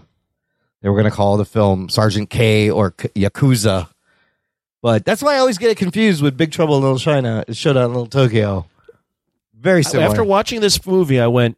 They 0.81 0.87
were 0.89 0.95
going 0.95 1.11
to 1.11 1.15
call 1.15 1.35
the 1.35 1.43
film 1.45 1.89
Sergeant 1.89 2.29
K 2.29 2.69
or 2.69 2.91
K- 2.91 3.09
Yakuza, 3.09 3.89
but 4.81 5.03
that's 5.03 5.21
why 5.21 5.35
I 5.35 5.39
always 5.39 5.57
get 5.57 5.71
it 5.71 5.77
confused 5.77 6.21
with 6.23 6.37
Big 6.37 6.51
Trouble 6.51 6.77
in 6.77 6.83
Little 6.83 6.99
China. 6.99 7.43
It 7.47 7.57
Showdown 7.57 7.85
in 7.85 7.89
Little 7.91 8.05
Tokyo. 8.07 8.65
Very 9.57 9.83
similar. 9.83 10.07
After 10.07 10.23
watching 10.23 10.61
this 10.61 10.85
movie, 10.85 11.19
I 11.19 11.27
went, 11.27 11.57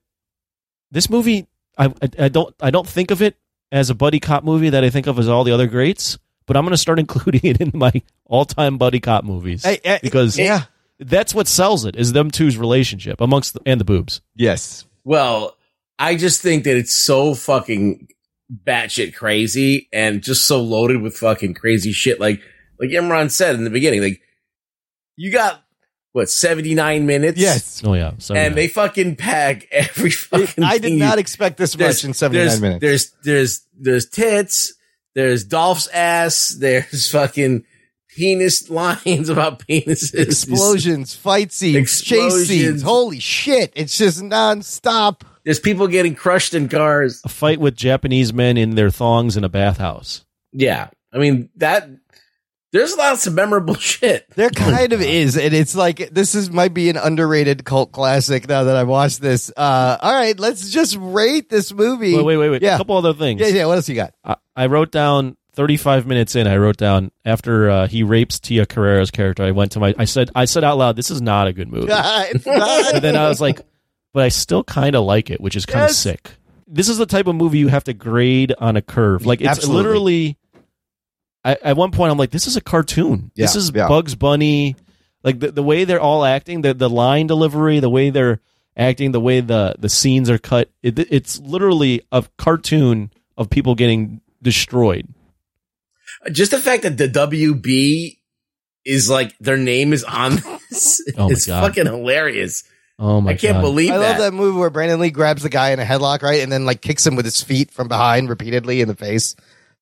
this 0.91 1.09
movie, 1.09 1.47
I, 1.77 1.85
I, 1.85 2.09
I 2.19 2.27
don't, 2.29 2.55
I 2.61 2.71
don't 2.71 2.87
think 2.87 3.11
of 3.11 3.21
it 3.21 3.35
as 3.71 3.89
a 3.89 3.95
buddy 3.95 4.19
cop 4.19 4.43
movie 4.43 4.69
that 4.69 4.83
I 4.83 4.89
think 4.89 5.07
of 5.07 5.19
as 5.19 5.27
all 5.27 5.43
the 5.43 5.51
other 5.51 5.67
greats, 5.67 6.17
but 6.45 6.55
I'm 6.55 6.63
going 6.63 6.71
to 6.71 6.77
start 6.77 6.99
including 7.07 7.41
it 7.43 7.61
in 7.61 7.71
my 7.73 7.91
all-time 8.25 8.77
buddy 8.77 8.99
cop 8.99 9.23
movies 9.23 9.63
Hey, 9.63 9.79
eh, 9.83 9.99
because 10.01 10.37
yeah. 10.37 10.63
that's 10.99 11.33
what 11.33 11.47
sells 11.47 11.85
it 11.85 11.95
is 11.95 12.13
them 12.13 12.31
two's 12.31 12.57
relationship 12.57 13.21
amongst 13.21 13.53
the, 13.53 13.61
and 13.65 13.79
the 13.79 13.85
boobs. 13.85 14.21
yes, 14.35 14.85
Well, 15.03 15.55
I 15.99 16.15
just 16.15 16.41
think 16.41 16.63
that 16.65 16.77
it's 16.77 16.95
so 16.95 17.33
fucking 17.33 18.07
batshit 18.65 19.15
crazy 19.15 19.89
and 19.91 20.21
just 20.21 20.47
so 20.47 20.61
loaded 20.61 21.01
with 21.01 21.17
fucking 21.17 21.53
crazy 21.53 21.91
shit. 21.91 22.19
Like, 22.19 22.41
like 22.79 22.89
Imran 22.91 23.31
said 23.31 23.55
in 23.55 23.63
the 23.63 23.69
beginning, 23.69 24.01
like, 24.01 24.21
you 25.15 25.31
got 25.31 25.63
what, 26.17 26.29
79 26.29 27.05
minutes? 27.05 27.39
yes. 27.39 27.81
Oh 27.85 27.93
yeah, 27.93 28.11
so 28.17 28.35
and 28.35 28.55
they 28.55 28.67
fucking 28.67 29.15
pack 29.15 29.67
every 29.71 30.09
fucking 30.11 30.63
I 30.63 30.77
did 30.77 30.93
not 30.93 31.15
you- 31.15 31.21
expect 31.21 31.57
this 31.57 31.73
there's- 31.73 32.03
much 32.03 32.07
in 32.09 32.13
79 32.13 32.45
there's, 32.47 32.61
minutes. 32.61 32.81
There's, 32.81 33.11
there's, 33.23 33.61
there's 33.79 34.09
tits, 34.09 34.73
there's 35.15 35.43
Dolph's 35.43 35.87
ass, 35.89 36.49
there's 36.59 37.09
fucking 37.11 37.63
penis 38.15 38.69
lines 38.69 39.29
about 39.35 39.59
penises. 39.59 40.13
Explosions, 40.15 41.13
fight 41.15 41.51
scenes, 41.51 42.01
chase 42.01 42.47
scenes. 42.47 42.81
Holy 42.81 43.19
shit! 43.19 43.71
It's 43.75 43.97
just 43.97 44.21
nonstop. 44.21 45.21
There's 45.45 45.59
people 45.59 45.87
getting 45.87 46.13
crushed 46.15 46.53
in 46.53 46.67
cars. 46.67 47.21
a 47.23 47.29
fight 47.29 47.59
with 47.59 47.75
Japanese 47.75 48.33
men 48.33 48.57
in 48.57 48.75
their 48.75 48.89
thongs 48.89 49.37
in 49.37 49.43
a 49.45 49.49
bathhouse. 49.49 50.25
Yeah. 50.51 50.89
I 51.13 51.19
mean, 51.19 51.49
that, 51.55 51.87
there's 52.71 52.95
lots 52.97 53.27
of 53.27 53.33
memorable 53.33 53.75
shit. 53.79 54.29
There 54.35 54.49
kind 54.49 54.93
of 54.93 55.01
is, 55.01 55.37
and 55.37 55.53
it's 55.53 55.75
like 55.75 56.09
this 56.11 56.35
is 56.35 56.49
might 56.51 56.73
be 56.73 56.89
an 56.89 56.97
underrated 56.97 57.63
cult 57.63 57.91
classic. 57.91 58.47
Now 58.47 58.65
that 58.65 58.75
I've 58.75 58.87
watched 58.87 59.21
this, 59.21 59.51
uh, 59.55 59.97
all 60.01 60.13
right, 60.13 60.37
let's 60.39 60.69
just 60.71 60.97
rate 60.99 61.49
this 61.49 61.73
movie. 61.73 62.15
Wait, 62.15 62.25
wait, 62.25 62.37
wait, 62.37 62.49
wait. 62.49 62.61
Yeah, 62.61 62.75
A 62.75 62.77
couple 62.77 62.97
other 62.97 63.13
things. 63.13 63.39
yeah, 63.41 63.47
yeah. 63.47 63.65
What 63.65 63.75
else 63.75 63.87
you 63.89 63.95
got? 63.95 64.13
I, 64.23 64.35
I 64.55 64.65
wrote 64.67 64.91
down 64.91 65.37
35 65.53 66.05
minutes 66.05 66.35
in. 66.35 66.45
I 66.47 66.57
wrote 66.57 66.77
down 66.77 67.11
after 67.25 67.69
uh, 67.69 67.87
he 67.87 68.03
rapes 68.03 68.39
Tia 68.39 68.65
Carrere's 68.65 69.11
character. 69.11 69.43
I 69.43 69.51
went 69.51 69.71
to 69.73 69.79
my. 69.79 69.95
I 69.97 70.05
said. 70.05 70.29
I 70.35 70.45
said 70.45 70.63
out 70.63 70.77
loud, 70.77 70.95
"This 70.95 71.09
is 71.09 71.21
not 71.21 71.47
a 71.47 71.53
good 71.53 71.71
movie." 71.71 71.87
it's 71.91 72.45
not. 72.45 72.95
and 72.95 73.03
then 73.03 73.15
I 73.15 73.27
was 73.29 73.39
like, 73.41 73.61
"But 74.13 74.23
I 74.23 74.29
still 74.29 74.63
kind 74.63 74.95
of 74.95 75.03
like 75.05 75.29
it," 75.29 75.39
which 75.41 75.55
is 75.55 75.65
kind 75.65 75.85
of 75.85 75.89
Yes. 75.89 75.97
sick. 75.97 76.31
This 76.69 76.89
is 76.89 76.97
the 76.97 77.05
type 77.05 77.27
of 77.27 77.35
movie 77.35 77.59
you 77.59 77.69
have 77.69 77.85
to 77.85 77.93
grade 77.93 78.53
on 78.59 78.75
a 78.75 78.81
curve. 78.81 79.25
Like 79.25 79.39
it's 79.39 79.49
Absolutely. 79.49 79.83
literally. 79.83 80.37
I, 81.47 81.57
at 81.63 81.77
one 81.77 81.91
point, 81.91 82.11
I'm 82.11 82.17
like, 82.17 82.31
"This 82.31 82.45
is 82.45 82.57
a 82.57 82.61
cartoon. 82.61 83.31
this 83.35 83.55
is 83.55 83.71
yeah. 83.73 83.87
Bugs 83.87 84.15
Bunny." 84.15 84.75
Like 85.23 85.39
the, 85.39 85.51
the 85.51 85.63
way 85.63 85.83
they're 85.85 85.99
all 86.01 86.25
acting, 86.25 86.61
the 86.61 86.73
the 86.73 86.89
line 86.89 87.27
delivery, 87.27 87.79
the 87.79 87.89
way 87.89 88.09
they're 88.09 88.41
acting, 88.75 89.13
the 89.13 89.19
way 89.21 89.39
the 89.39 89.75
the 89.79 89.89
scenes 89.89 90.29
are 90.29 90.37
cut. 90.37 90.69
It, 90.83 90.99
it's 90.99 91.39
literally 91.39 92.01
a 92.11 92.25
cartoon 92.37 93.11
of 93.37 93.49
people 93.49 93.75
getting 93.75 94.21
destroyed. 94.41 95.07
Just 96.31 96.51
the 96.51 96.59
fact 96.59 96.83
that 96.83 96.97
the 96.97 97.07
WB 97.07 98.17
is 98.85 99.09
like, 99.09 99.37
their 99.39 99.57
name 99.57 99.93
is 99.93 100.03
on 100.03 100.35
this 100.69 101.01
Oh 101.17 101.29
is 101.29 101.45
God. 101.45 101.61
fucking 101.61 101.85
hilarious. 101.85 102.63
Oh 102.99 103.21
my 103.21 103.31
I 103.31 103.35
can't 103.35 103.57
God. 103.57 103.61
believe 103.61 103.91
I 103.91 103.97
that. 103.97 104.09
love 104.09 104.17
that 104.19 104.33
movie 104.33 104.57
where 104.57 104.69
Brandon 104.69 104.99
Lee 104.99 105.11
grabs 105.11 105.43
the 105.43 105.49
guy 105.49 105.71
in 105.71 105.79
a 105.79 105.85
headlock, 105.85 106.23
right, 106.23 106.41
and 106.41 106.51
then 106.51 106.65
like 106.65 106.81
kicks 106.81 107.05
him 107.05 107.15
with 107.15 107.25
his 107.25 107.41
feet 107.43 107.71
from 107.71 107.87
behind 107.87 108.29
repeatedly 108.29 108.81
in 108.81 108.87
the 108.87 108.95
face. 108.95 109.35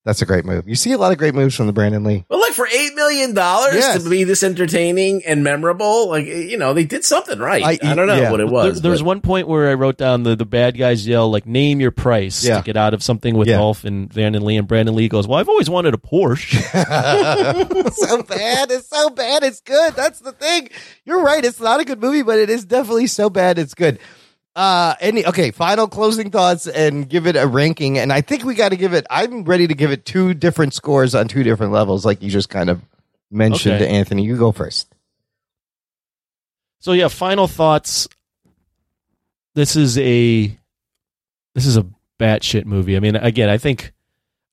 That's 0.06 0.22
a 0.22 0.24
great 0.26 0.44
move. 0.44 0.68
You 0.68 0.76
see 0.76 0.92
a 0.92 0.98
lot 0.98 1.10
of 1.10 1.18
great 1.18 1.34
moves 1.34 1.56
from 1.56 1.66
the 1.66 1.72
Brandon 1.72 2.04
Lee. 2.04 2.24
But 2.28 2.38
like 2.38 2.52
for 2.52 2.66
eight 2.68 2.94
million 2.94 3.34
dollars 3.34 3.74
Yes. 3.74 4.04
to 4.04 4.08
be 4.08 4.22
this 4.22 4.44
entertaining 4.44 5.22
and 5.26 5.42
memorable, 5.42 6.08
like 6.08 6.26
eh, 6.28 6.42
you 6.42 6.56
know, 6.56 6.72
they 6.74 6.84
did 6.84 7.04
something 7.04 7.40
right. 7.40 7.62
I, 7.64 7.70
I- 7.90 7.94
don't 7.96 8.06
know 8.06 8.14
yeah. 8.14 8.30
what 8.30 8.38
it 8.38 8.48
was. 8.48 8.80
there 8.82 8.92
was 8.92 9.02
one 9.02 9.20
point 9.20 9.48
where 9.48 9.68
I 9.68 9.74
wrote 9.74 9.96
down 9.98 10.22
the, 10.22 10.36
the 10.36 10.44
bad 10.46 10.78
guys 10.78 11.04
yell 11.08 11.28
like 11.28 11.44
name 11.44 11.80
your 11.80 11.90
price 11.90 12.44
Yeah. 12.44 12.58
to 12.58 12.62
get 12.64 12.76
out 12.76 12.94
of 12.94 13.02
something 13.02 13.34
with 13.36 13.48
Yeah. 13.48 13.56
Dolph 13.56 13.84
and 13.84 14.10
Van 14.12 14.36
and 14.36 14.44
Lee 14.44 14.56
and 14.56 14.68
Brandon 14.68 14.94
Lee 14.94 15.08
goes, 15.08 15.26
Well, 15.26 15.40
I've 15.40 15.48
always 15.48 15.68
wanted 15.68 15.92
a 15.92 15.98
Porsche. 15.98 16.62
so 17.94 18.22
bad. 18.22 18.70
It's 18.70 18.88
so 18.88 19.10
bad. 19.10 19.42
It's 19.42 19.60
good. 19.60 19.94
That's 19.94 20.20
the 20.20 20.30
thing. 20.30 20.68
You're 21.04 21.22
right. 21.22 21.44
It's 21.44 21.58
not 21.60 21.80
a 21.80 21.84
good 21.84 22.00
movie, 22.00 22.22
but 22.22 22.38
it 22.38 22.48
is 22.48 22.64
definitely 22.64 23.08
so 23.08 23.28
bad. 23.28 23.58
It's 23.58 23.74
good. 23.74 23.98
Uh, 24.56 24.94
any 25.00 25.24
okay? 25.26 25.50
Final 25.50 25.86
closing 25.86 26.30
thoughts 26.30 26.66
and 26.66 27.06
give 27.08 27.26
it 27.26 27.36
a 27.36 27.46
ranking. 27.46 27.98
And 27.98 28.10
I 28.10 28.22
think 28.22 28.42
we 28.42 28.54
got 28.54 28.70
to 28.70 28.76
give 28.76 28.94
it. 28.94 29.06
I'm 29.10 29.44
ready 29.44 29.66
to 29.68 29.74
give 29.74 29.90
it 29.92 30.06
two 30.06 30.32
different 30.32 30.72
scores 30.72 31.14
on 31.14 31.28
two 31.28 31.42
different 31.42 31.72
levels, 31.72 32.06
like 32.06 32.22
you 32.22 32.30
just 32.30 32.48
kind 32.48 32.70
of 32.70 32.80
mentioned 33.30 33.74
Okay. 33.82 33.88
Anthony. 33.88 34.24
You 34.24 34.36
go 34.38 34.52
first. 34.52 34.88
so 36.80 36.92
yeah, 36.92 37.08
final 37.08 37.46
thoughts. 37.46 38.08
This 39.54 39.76
is 39.76 39.98
a 39.98 40.46
this 41.54 41.66
is 41.66 41.76
a 41.76 41.86
batshit 42.18 42.64
movie. 42.64 42.96
I 42.96 43.00
mean, 43.00 43.16
again, 43.16 43.48
I 43.50 43.58
think 43.58 43.92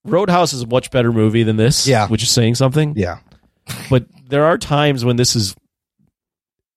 Roadhouse 0.04 0.52
is 0.52 0.62
a 0.62 0.66
much 0.66 0.90
better 0.90 1.12
movie 1.12 1.42
than 1.44 1.56
this. 1.56 1.86
Yeah. 1.86 2.08
Which 2.08 2.22
is 2.22 2.30
saying 2.30 2.56
something. 2.56 2.94
Yeah. 2.96 3.20
But 3.88 4.04
there 4.28 4.44
are 4.44 4.58
times 4.58 5.02
when 5.04 5.16
this 5.16 5.34
is 5.34 5.54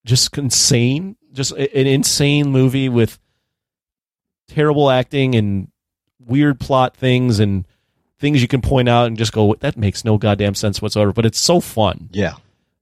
just 0.05 0.37
insane, 0.37 1.17
just 1.37 1.51
an 1.53 1.87
insane 1.87 2.49
movie 2.51 2.89
with 2.89 3.17
terrible 4.49 4.89
acting 4.89 5.35
and 5.35 5.69
weird 6.25 6.59
plot 6.59 6.95
things 6.97 7.39
and 7.39 7.65
things 8.19 8.41
you 8.41 8.47
can 8.47 8.61
point 8.61 8.89
out 8.89 9.07
and 9.07 9.17
just 9.17 9.31
go, 9.31 9.53
that 9.59 9.77
makes 9.77 10.03
no 10.03 10.17
goddamn 10.17 10.55
sense 10.55 10.81
whatsoever. 10.81 11.13
But 11.13 11.25
it's 11.25 11.39
so 11.39 11.59
fun. 11.59 12.09
Yeah. 12.11 12.33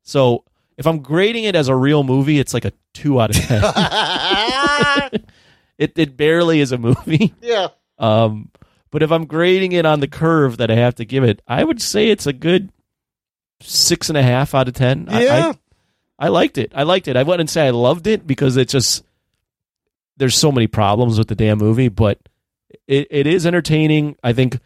So 0.04 0.44
if 0.78 0.88
I'm 0.88 1.00
grading 1.00 1.44
it 1.44 1.56
as 1.56 1.68
a 1.68 1.76
real 1.76 2.04
movie, 2.04 2.40
it's 2.40 2.54
like 2.54 2.66
a 2.66 2.72
two 2.94 3.20
out 3.22 3.36
of 3.36 3.42
ten. 3.44 3.62
it 5.78 5.98
it 5.98 6.18
barely 6.18 6.60
is 6.62 6.72
a 6.72 6.78
movie. 6.78 7.34
Yeah. 7.42 7.68
Um, 7.98 8.50
but 8.92 9.04
if 9.04 9.12
I'm 9.12 9.26
grading 9.26 9.74
it 9.74 9.86
on 9.86 10.00
the 10.00 10.08
curve 10.08 10.58
that 10.58 10.72
I 10.72 10.76
have 10.76 10.96
to 10.96 11.06
give 11.06 11.24
it, 11.24 11.42
I 11.48 11.64
would 11.64 11.82
say 11.82 12.10
it's 12.10 12.28
a 12.28 12.34
good 12.34 12.72
six 13.62 14.10
and 14.10 14.18
a 14.18 14.24
half 14.24 14.54
out 14.56 14.68
of 14.68 14.74
ten. 14.74 15.08
I- 15.10 15.24
Yeah. 15.24 15.34
I, 15.34 15.50
I 15.50 15.54
liked 16.30 16.58
it. 16.58 16.72
I 16.76 16.84
liked 16.84 17.08
it. 17.08 17.16
I 17.18 17.24
wouldn't 17.24 17.50
say 17.50 17.68
I 17.68 17.72
loved 17.72 18.08
it 18.08 18.26
because 18.26 18.58
it's 18.58 18.72
just 18.72 19.04
there's 20.18 20.36
so 20.38 20.52
many 20.52 20.68
problems 20.68 21.18
with 21.18 21.28
the 21.28 21.36
damn 21.36 21.58
movie, 21.58 21.90
but 21.90 22.20
it, 22.88 23.08
it 23.10 23.28
is 23.28 23.46
entertaining. 23.46 24.16
I 24.24 24.34
think 24.34 24.60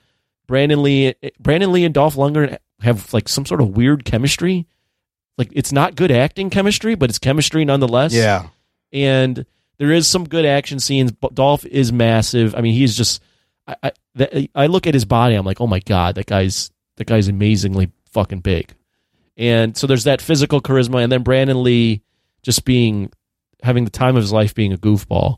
Brandon 0.48 0.84
Lee, 0.84 1.16
Brandon 1.40 1.72
Lee 1.72 1.86
and 1.86 1.94
Dolph 1.94 2.16
Lundgren 2.16 2.58
have 2.82 3.14
like 3.14 3.28
some 3.28 3.46
sort 3.46 3.62
of 3.62 3.76
weird 3.76 4.06
chemistry. 4.06 4.68
Like 5.38 5.50
it's 5.54 5.72
not 5.72 5.96
good 5.96 6.12
acting 6.12 6.50
chemistry, 6.50 6.96
but 6.96 7.10
it's 7.10 7.20
chemistry 7.20 7.66
nonetheless. 7.66 8.14
Yeah. 8.14 8.48
and 8.92 9.46
there 9.78 9.92
is 9.92 10.08
some 10.08 10.28
good 10.28 10.46
action 10.46 10.80
scenes. 10.80 11.12
but 11.12 11.34
Dolph 11.34 11.66
is 11.66 11.92
massive. 11.92 12.54
I 12.54 12.62
mean, 12.62 12.74
he's 12.74 12.96
just. 12.96 13.22
I 13.68 13.92
I, 14.20 14.50
I 14.54 14.68
look 14.68 14.88
at 14.88 14.94
his 14.94 15.06
body. 15.06 15.36
I'm 15.36 15.46
like, 15.46 15.62
oh 15.62 15.68
my 15.68 15.80
god, 15.80 16.16
that 16.16 16.26
guy's 16.26 16.72
that 16.98 17.08
guy's 17.08 17.28
amazingly 17.28 17.92
fucking 18.12 18.42
big. 18.42 18.74
And 19.40 19.76
so 19.78 19.88
there's 19.88 20.04
that 20.04 20.22
physical 20.22 20.62
charisma, 20.62 21.02
and 21.02 21.10
then 21.10 21.24
Brandon 21.24 21.64
Lee 21.64 22.04
just 22.44 22.66
being 22.66 23.10
having 23.64 23.86
the 23.86 23.90
time 23.90 24.18
of 24.18 24.22
his 24.22 24.34
life 24.34 24.54
being 24.54 24.74
a 24.74 24.78
goofball. 24.78 25.38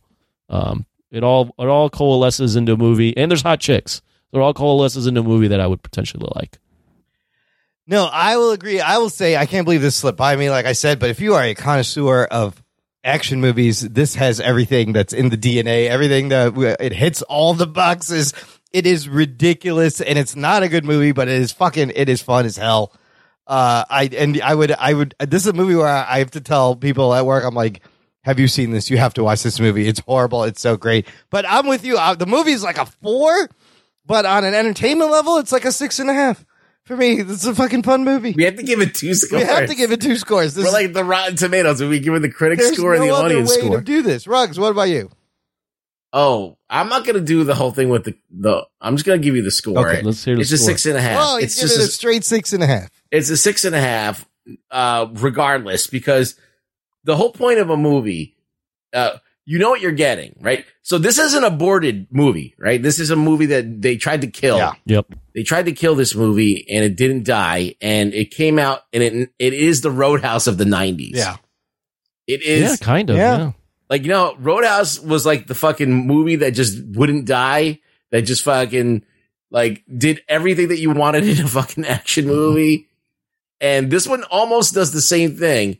Um, 0.49 0.87
it 1.11 1.23
all 1.23 1.53
it 1.59 1.67
all 1.67 1.89
coalesces 1.89 2.55
into 2.55 2.73
a 2.73 2.77
movie, 2.77 3.15
and 3.15 3.29
there's 3.29 3.43
hot 3.43 3.59
chicks. 3.59 4.01
It 4.33 4.39
all 4.39 4.55
coalesces 4.55 5.05
into 5.05 5.21
a 5.21 5.23
movie 5.23 5.49
that 5.49 5.59
I 5.59 5.67
would 5.67 5.83
potentially 5.83 6.27
like. 6.35 6.57
No, 7.85 8.05
I 8.11 8.37
will 8.37 8.51
agree. 8.51 8.79
I 8.79 8.97
will 8.97 9.09
say 9.09 9.35
I 9.37 9.45
can't 9.45 9.65
believe 9.65 9.81
this 9.81 9.97
slipped 9.97 10.17
by 10.17 10.35
me, 10.35 10.49
like 10.49 10.65
I 10.65 10.73
said. 10.73 10.97
But 10.97 11.11
if 11.11 11.19
you 11.19 11.35
are 11.35 11.43
a 11.43 11.53
connoisseur 11.53 12.23
of 12.23 12.61
action 13.03 13.39
movies, 13.39 13.81
this 13.81 14.15
has 14.15 14.39
everything 14.39 14.93
that's 14.93 15.13
in 15.13 15.29
the 15.29 15.37
DNA. 15.37 15.89
Everything 15.89 16.29
that 16.29 16.57
it 16.79 16.93
hits 16.93 17.21
all 17.23 17.53
the 17.53 17.67
boxes. 17.67 18.33
It 18.71 18.87
is 18.87 19.07
ridiculous, 19.07 20.01
and 20.01 20.17
it's 20.17 20.35
not 20.35 20.63
a 20.63 20.69
good 20.69 20.85
movie, 20.85 21.11
but 21.11 21.27
it 21.27 21.39
is 21.39 21.51
fucking. 21.51 21.91
It 21.93 22.09
is 22.09 22.21
fun 22.21 22.45
as 22.45 22.57
hell. 22.57 22.93
Uh, 23.47 23.83
I 23.89 24.09
and 24.17 24.41
I 24.41 24.55
would 24.55 24.71
I 24.71 24.93
would. 24.93 25.15
This 25.19 25.43
is 25.43 25.47
a 25.47 25.53
movie 25.53 25.75
where 25.75 25.87
I 25.87 26.19
have 26.19 26.31
to 26.31 26.41
tell 26.41 26.75
people 26.75 27.13
at 27.13 27.25
work. 27.25 27.43
I'm 27.43 27.55
like, 27.55 27.81
Have 28.23 28.39
you 28.39 28.47
seen 28.47 28.71
this? 28.71 28.89
You 28.89 28.97
have 28.97 29.13
to 29.15 29.23
watch 29.23 29.43
this 29.43 29.59
movie. 29.59 29.87
It's 29.87 29.99
horrible. 29.99 30.43
It's 30.43 30.61
so 30.61 30.77
great. 30.77 31.07
But 31.29 31.45
I'm 31.47 31.67
with 31.67 31.83
you. 31.83 31.97
Uh, 31.97 32.15
the 32.15 32.27
movie's 32.27 32.63
like 32.63 32.77
a 32.77 32.85
four, 32.85 33.49
but 34.05 34.25
on 34.25 34.45
an 34.45 34.53
entertainment 34.53 35.11
level, 35.11 35.37
it's 35.37 35.51
like 35.51 35.65
a 35.65 35.71
six 35.71 35.99
and 35.99 36.09
a 36.09 36.13
half. 36.13 36.45
For 36.85 36.97
me, 36.97 37.19
it's 37.19 37.45
a 37.45 37.53
fucking 37.53 37.83
fun 37.83 38.03
movie. 38.03 38.33
We 38.35 38.43
have 38.43 38.55
to 38.55 38.63
give 38.63 38.81
it 38.81 38.95
two 38.95 39.13
scores. 39.13 39.43
We 39.43 39.47
have 39.47 39.69
to 39.69 39.75
give 39.75 39.91
it 39.91 40.01
two 40.01 40.15
scores. 40.17 40.55
This 40.55 40.65
We're 40.65 40.71
like 40.71 40.93
the 40.93 41.03
Rotten 41.03 41.35
Tomatoes. 41.35 41.81
Are 41.81 41.87
we 41.87 41.99
giving 41.99 42.21
the 42.21 42.31
critic 42.31 42.59
there's 42.59 42.75
score 42.75 42.95
and 42.95 43.03
the 43.03 43.11
other 43.11 43.25
audience 43.25 43.49
way 43.49 43.59
score? 43.59 43.77
to 43.77 43.83
do 43.83 44.01
this. 44.01 44.27
Rugs, 44.27 44.59
what 44.59 44.71
about 44.71 44.89
you? 44.89 45.09
Oh, 46.13 46.57
I'm 46.69 46.89
not 46.89 47.05
gonna 47.05 47.21
do 47.21 47.43
the 47.43 47.55
whole 47.55 47.71
thing 47.71 47.89
with 47.89 48.03
the 48.05 48.15
the. 48.29 48.65
I'm 48.81 48.95
just 48.97 49.05
gonna 49.05 49.19
give 49.19 49.35
you 49.35 49.43
the 49.43 49.51
score. 49.51 49.77
Okay, 49.87 50.01
let's 50.01 50.23
hear 50.25 50.35
the 50.35 50.41
It's 50.41 50.51
a 50.51 50.57
six 50.57 50.85
and 50.85 50.97
a 50.97 51.01
half. 51.01 51.17
Oh, 51.21 51.37
it's 51.37 51.59
just 51.59 51.73
giving 51.75 51.85
a, 51.85 51.87
a 51.87 51.91
straight 51.91 52.23
six 52.25 52.51
and 52.51 52.63
a 52.63 52.67
half. 52.67 52.89
It's 53.11 53.29
a 53.29 53.37
six 53.37 53.65
and 53.65 53.75
a 53.75 53.81
half, 53.81 54.25
uh, 54.71 55.07
regardless, 55.13 55.87
because 55.87 56.35
the 57.03 57.15
whole 57.15 57.31
point 57.31 57.59
of 57.59 57.69
a 57.69 57.77
movie, 57.77 58.35
uh, 58.93 59.17
you 59.45 59.59
know 59.59 59.69
what 59.69 59.81
you're 59.81 59.91
getting, 59.91 60.35
right? 60.39 60.65
So 60.81 60.97
this 60.97 61.17
is 61.17 61.33
an 61.33 61.43
aborted 61.43 62.07
movie, 62.11 62.55
right? 62.57 62.81
This 62.81 62.99
is 62.99 63.09
a 63.09 63.15
movie 63.15 63.47
that 63.47 63.81
they 63.81 63.97
tried 63.97 64.21
to 64.21 64.27
kill. 64.27 64.57
Yeah. 64.57 64.73
Yep. 64.85 65.15
They 65.35 65.43
tried 65.43 65.65
to 65.65 65.71
kill 65.71 65.95
this 65.95 66.15
movie 66.15 66.65
and 66.69 66.85
it 66.85 66.95
didn't 66.95 67.23
die, 67.25 67.75
and 67.81 68.13
it 68.13 68.31
came 68.31 68.59
out 68.59 68.81
and 68.93 69.03
it 69.03 69.29
it 69.39 69.53
is 69.53 69.81
the 69.81 69.91
Roadhouse 69.91 70.47
of 70.47 70.57
the 70.57 70.65
'90s. 70.65 71.15
Yeah. 71.15 71.37
It 72.27 72.43
is 72.43 72.69
yeah, 72.69 72.75
kind 72.77 73.09
of. 73.09 73.17
Yeah. 73.17 73.37
Yeah. 73.37 73.51
like 73.89 74.03
you 74.03 74.09
know, 74.09 74.35
Roadhouse 74.39 74.99
was 74.99 75.25
like 75.25 75.47
the 75.47 75.55
fucking 75.55 75.91
movie 75.91 76.37
that 76.37 76.51
just 76.51 76.81
wouldn't 76.95 77.25
die, 77.25 77.79
that 78.11 78.21
just 78.21 78.43
fucking 78.43 79.03
like 79.49 79.83
did 79.97 80.21
everything 80.29 80.69
that 80.69 80.79
you 80.79 80.91
wanted 80.91 81.27
in 81.27 81.43
a 81.43 81.47
fucking 81.47 81.85
action 81.85 82.27
movie. 82.27 82.87
And 83.61 83.89
this 83.91 84.07
one 84.07 84.23
almost 84.23 84.73
does 84.73 84.91
the 84.91 84.99
same 85.01 85.37
thing 85.37 85.77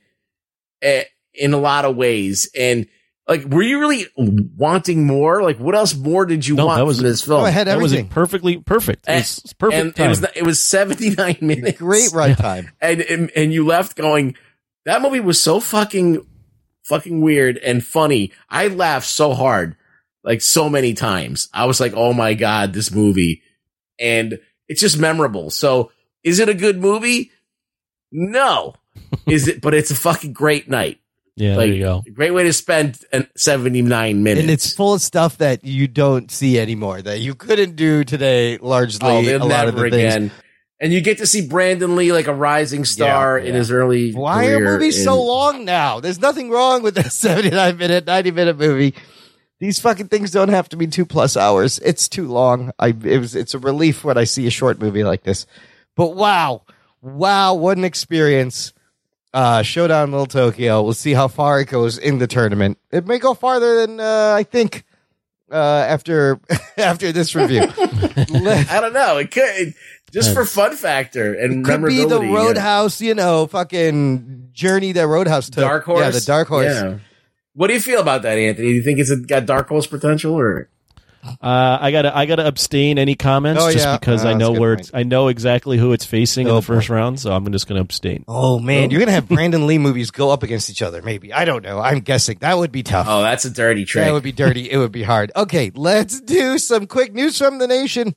eh, 0.81 1.03
in 1.33 1.53
a 1.53 1.57
lot 1.57 1.83
of 1.83 1.95
ways. 1.97 2.49
And 2.57 2.87
like, 3.27 3.43
were 3.45 3.61
you 3.63 3.79
really 3.79 4.05
wanting 4.17 5.05
more? 5.07 5.41
Like, 5.41 5.57
what 5.57 5.73
else 5.75 5.95
more 5.95 6.25
did 6.25 6.45
you 6.45 6.55
No, 6.55 6.67
want 6.67 6.77
that 6.79 6.85
was 6.85 6.97
from 6.97 7.07
this 7.07 7.23
film? 7.23 7.41
Oh, 7.41 7.45
I 7.45 7.49
had 7.49 7.67
That 7.67 7.79
was 7.81 7.91
everything. 7.93 8.09
perfectly 8.09 8.57
perfect. 8.57 9.05
It 9.09 9.15
was 9.15 9.53
perfect 9.57 9.81
and 9.81 9.95
time. 9.95 10.05
it 10.05 10.09
was 10.09 10.25
it 10.35 10.43
was 10.43 10.59
79 10.61 11.37
minutes. 11.41 11.77
Great 11.79 12.11
run 12.13 12.35
time. 12.35 12.69
and, 12.79 13.01
and 13.01 13.31
and 13.35 13.51
you 13.53 13.65
left 13.65 13.95
going 13.97 14.35
that 14.85 15.01
movie 15.01 15.19
was 15.19 15.41
so 15.41 15.59
fucking 15.59 16.25
fucking 16.83 17.21
weird 17.21 17.57
and 17.59 17.85
funny 17.85 18.31
i 18.49 18.67
laughed 18.67 19.05
so 19.07 19.33
hard 19.35 19.75
like 20.23 20.41
so 20.41 20.67
many 20.67 20.95
times 20.95 21.47
i 21.53 21.65
was 21.65 21.79
like 21.79 21.93
oh 21.95 22.11
my 22.11 22.33
god 22.33 22.73
this 22.73 22.91
movie 22.91 23.43
and 23.99 24.39
it's 24.67 24.81
just 24.81 24.97
memorable 24.97 25.51
so 25.51 25.91
is 26.23 26.39
it 26.39 26.49
a 26.49 26.55
good 26.55 26.79
movie 26.79 27.29
no 28.11 28.73
is 29.27 29.47
it 29.47 29.61
but 29.61 29.73
it's 29.73 29.91
a 29.91 29.95
fucking 29.95 30.33
great 30.33 30.69
night 30.69 30.99
yeah, 31.37 31.55
like 31.55 31.67
there 31.69 31.73
you 31.75 31.79
go. 31.79 32.03
great 32.13 32.31
way 32.31 32.43
to 32.43 32.51
spend 32.53 32.99
an 33.13 33.25
79 33.37 34.21
minutes 34.21 34.41
And 34.41 34.51
it's 34.51 34.73
full 34.73 34.93
of 34.95 35.01
stuff 35.01 35.37
that 35.37 35.63
you 35.63 35.87
don't 35.87 36.29
see 36.29 36.59
anymore 36.59 37.01
that 37.01 37.19
you 37.19 37.35
couldn't 37.35 37.75
do 37.77 38.03
today 38.03 38.57
largely. 38.57 39.07
oh 39.09 39.19
a 39.19 39.23
they'll 39.25 39.39
lot 39.47 39.67
of 39.69 39.75
never 39.75 39.89
the 39.89 39.95
things. 39.95 40.31
and 40.81 40.91
you 40.91 40.99
get 40.99 41.19
to 41.19 41.25
see 41.25 41.47
brandon 41.47 41.95
lee 41.95 42.11
like 42.11 42.27
a 42.27 42.33
rising 42.33 42.83
star 42.83 43.39
Yeah, 43.39 43.45
in 43.49 43.55
his 43.55 43.71
early 43.71 44.11
Why 44.11 44.47
are 44.47 44.59
movies 44.59 44.97
in- 44.99 45.05
so 45.05 45.23
long 45.23 45.63
now? 45.63 45.99
There's 46.01 46.19
nothing 46.19 46.49
wrong 46.49 46.83
with 46.83 46.97
a 46.97 47.09
79 47.09 47.77
minute, 47.77 48.05
90 48.05 48.31
minute 48.31 48.57
movie. 48.59 48.93
These 49.59 49.79
fucking 49.79 50.07
things 50.09 50.31
don't 50.31 50.49
have 50.49 50.69
to 50.69 50.75
be 50.75 50.87
two 50.87 51.05
plus 51.05 51.37
hours. 51.37 51.79
It's 51.79 52.09
too 52.09 52.27
long. 52.27 52.71
I 52.79 52.87
it 52.89 53.19
was 53.19 53.35
it's 53.35 53.53
a 53.53 53.59
relief 53.59 54.03
when 54.03 54.17
I 54.17 54.23
see 54.25 54.47
a 54.47 54.51
short 54.51 54.79
movie 54.81 55.03
like 55.03 55.21
this. 55.23 55.45
But 55.95 56.15
wow, 56.15 56.63
wow, 57.01 57.53
what 57.53 57.77
an 57.77 57.83
experience! 57.83 58.73
Uh, 59.33 59.61
Showdown 59.61 60.11
Little 60.11 60.25
Tokyo. 60.25 60.81
We'll 60.81 60.93
see 60.93 61.13
how 61.13 61.27
far 61.27 61.61
it 61.61 61.69
goes 61.69 61.97
in 61.97 62.17
the 62.17 62.27
tournament. 62.27 62.77
It 62.91 63.07
may 63.07 63.17
go 63.17 63.33
farther 63.33 63.85
than 63.85 63.99
uh, 63.99 64.33
I 64.35 64.43
think. 64.43 64.83
Uh, 65.51 65.85
after 65.85 66.39
after 66.77 67.11
this 67.11 67.35
review, 67.35 67.63
I 67.77 68.77
don't 68.79 68.93
know. 68.93 69.17
It 69.17 69.31
could 69.31 69.73
just 70.13 70.33
for 70.33 70.45
fun 70.45 70.77
factor 70.77 71.33
and 71.33 71.65
could 71.65 71.83
be 71.83 71.97
the 71.97 72.07
memorability, 72.07 72.27
yeah. 72.27 72.37
Roadhouse. 72.37 73.01
You 73.01 73.15
know, 73.15 73.47
fucking 73.47 74.51
journey 74.53 74.93
that 74.93 75.07
Roadhouse 75.07 75.49
took. 75.49 75.63
Dark 75.63 75.83
horse. 75.83 75.99
Yeah, 75.99 76.11
the 76.11 76.21
Dark 76.21 76.47
Horse. 76.47 76.67
Yeah. 76.67 76.99
What 77.53 77.67
do 77.67 77.73
you 77.73 77.81
feel 77.81 77.99
about 77.99 78.21
that, 78.21 78.37
Anthony? 78.37 78.69
Do 78.69 78.73
you 78.73 78.81
think 78.81 78.99
it's 78.99 79.13
got 79.25 79.45
dark 79.45 79.67
horse 79.67 79.87
potential 79.87 80.33
or? 80.39 80.69
Uh, 81.23 81.77
I 81.81 81.91
gotta 81.91 82.15
I 82.17 82.25
gotta 82.25 82.47
abstain 82.47 82.97
any 82.97 83.15
comments 83.15 83.61
Oh, 83.63 83.71
just 83.71 83.85
yeah. 83.85 83.97
because 83.97 84.25
Oh, 84.25 84.29
I 84.29 84.33
know 84.33 84.51
where 84.51 84.75
point. 84.75 84.87
it's, 84.87 84.91
I 84.93 85.03
know 85.03 85.27
exactly 85.27 85.77
who 85.77 85.93
it's 85.93 86.03
facing 86.05 86.47
in 86.47 86.55
the 86.55 86.61
first 86.61 86.89
round, 86.89 87.19
so 87.19 87.31
I'm 87.31 87.49
just 87.51 87.67
gonna 87.67 87.81
abstain. 87.81 88.25
Oh 88.27 88.57
man, 88.59 88.89
you're 88.89 88.99
gonna 88.99 89.11
have 89.11 89.27
Brandon 89.29 89.67
Lee 89.67 89.77
movies 89.77 90.09
go 90.11 90.31
up 90.31 90.41
against 90.43 90.69
each 90.69 90.81
other. 90.81 91.01
Maybe 91.01 91.31
I 91.31 91.45
don't 91.45 91.63
know. 91.63 91.79
I'm 91.79 91.99
guessing 91.99 92.37
that 92.41 92.57
would 92.57 92.71
be 92.71 92.81
tough. 92.83 93.05
Oh, 93.09 93.21
that's 93.21 93.45
a 93.45 93.49
dirty 93.51 93.85
trick. 93.85 94.05
that 94.05 94.13
would 94.13 94.23
be 94.23 94.31
dirty. 94.31 94.69
it 94.71 94.77
would 94.77 94.91
be 94.91 95.03
hard. 95.03 95.31
Okay, 95.35 95.71
let's 95.75 96.19
do 96.21 96.57
some 96.57 96.87
quick 96.87 97.13
news 97.13 97.37
from 97.37 97.59
the 97.59 97.67
nation. 97.67 98.15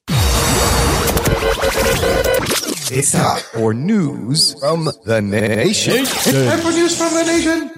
It's 2.97 3.13
time 3.13 3.41
for 3.53 3.75
news 3.75 4.55
from 4.61 4.85
the 5.05 5.21
nation. 5.21 6.05
Time 6.05 6.59
for 6.61 6.71
news 6.71 6.97
from 6.97 7.13
the 7.15 7.25
nation. 7.25 7.71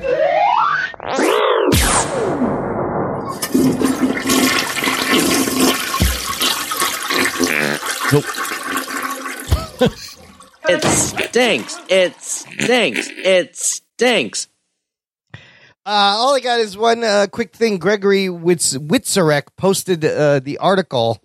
It 10.69 10.83
stinks. 10.85 11.79
It 11.89 12.21
stinks. 12.21 13.09
It 13.09 13.57
stinks. 13.57 14.49
Uh, 15.35 15.39
all 15.87 16.35
I 16.35 16.41
got 16.41 16.59
is 16.59 16.77
one 16.77 17.05
uh, 17.05 17.29
quick 17.31 17.55
thing. 17.55 17.79
Gregory 17.79 18.27
Witz- 18.27 18.77
Witzarek 18.77 19.45
posted 19.57 20.05
uh, 20.05 20.41
the 20.41 20.59
article 20.59 21.23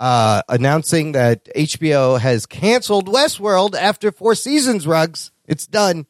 uh, 0.00 0.40
announcing 0.48 1.12
that 1.12 1.44
HBO 1.54 2.18
has 2.18 2.46
canceled 2.46 3.08
Westworld 3.08 3.74
after 3.74 4.10
four 4.10 4.34
seasons. 4.34 4.86
Rugs, 4.86 5.32
it's 5.46 5.66
done. 5.66 6.06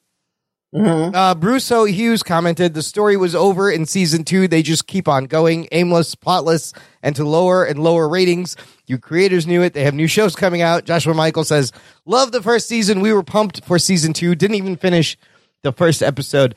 Uh, 0.74 1.35
Bruce 1.35 1.70
O. 1.70 1.85
Hughes 1.85 2.23
commented 2.23 2.73
the 2.73 2.82
story 2.82 3.16
was 3.16 3.35
over 3.35 3.70
in 3.70 3.85
season 3.85 4.24
two. 4.24 4.49
They 4.49 4.62
just 4.62 4.86
keep 4.86 5.07
on 5.07 5.27
going, 5.27 5.69
aimless, 5.70 6.15
plotless, 6.15 6.74
and 7.03 7.15
to 7.16 7.24
lower 7.24 7.65
and 7.65 7.78
lower 7.78 8.09
ratings. 8.09 8.57
You 8.86 8.99
creators 8.99 9.47
knew 9.47 9.62
it. 9.62 9.74
They 9.74 9.85
have 9.85 9.94
new 9.94 10.07
shows 10.07 10.35
coming 10.35 10.62
out. 10.62 10.85
Joshua 10.85 11.12
Michael 11.15 11.44
says, 11.44 11.73
Love 12.07 12.32
the 12.32 12.43
first 12.43 12.69
season. 12.69 13.01
We 13.01 13.12
were 13.12 13.23
pumped 13.23 13.65
for 13.65 13.78
season 13.78 14.12
two. 14.15 14.35
Didn't 14.35 14.57
even 14.57 14.77
finish 14.77 15.19
the 15.62 15.73
first 15.73 16.03
episode. 16.03 16.55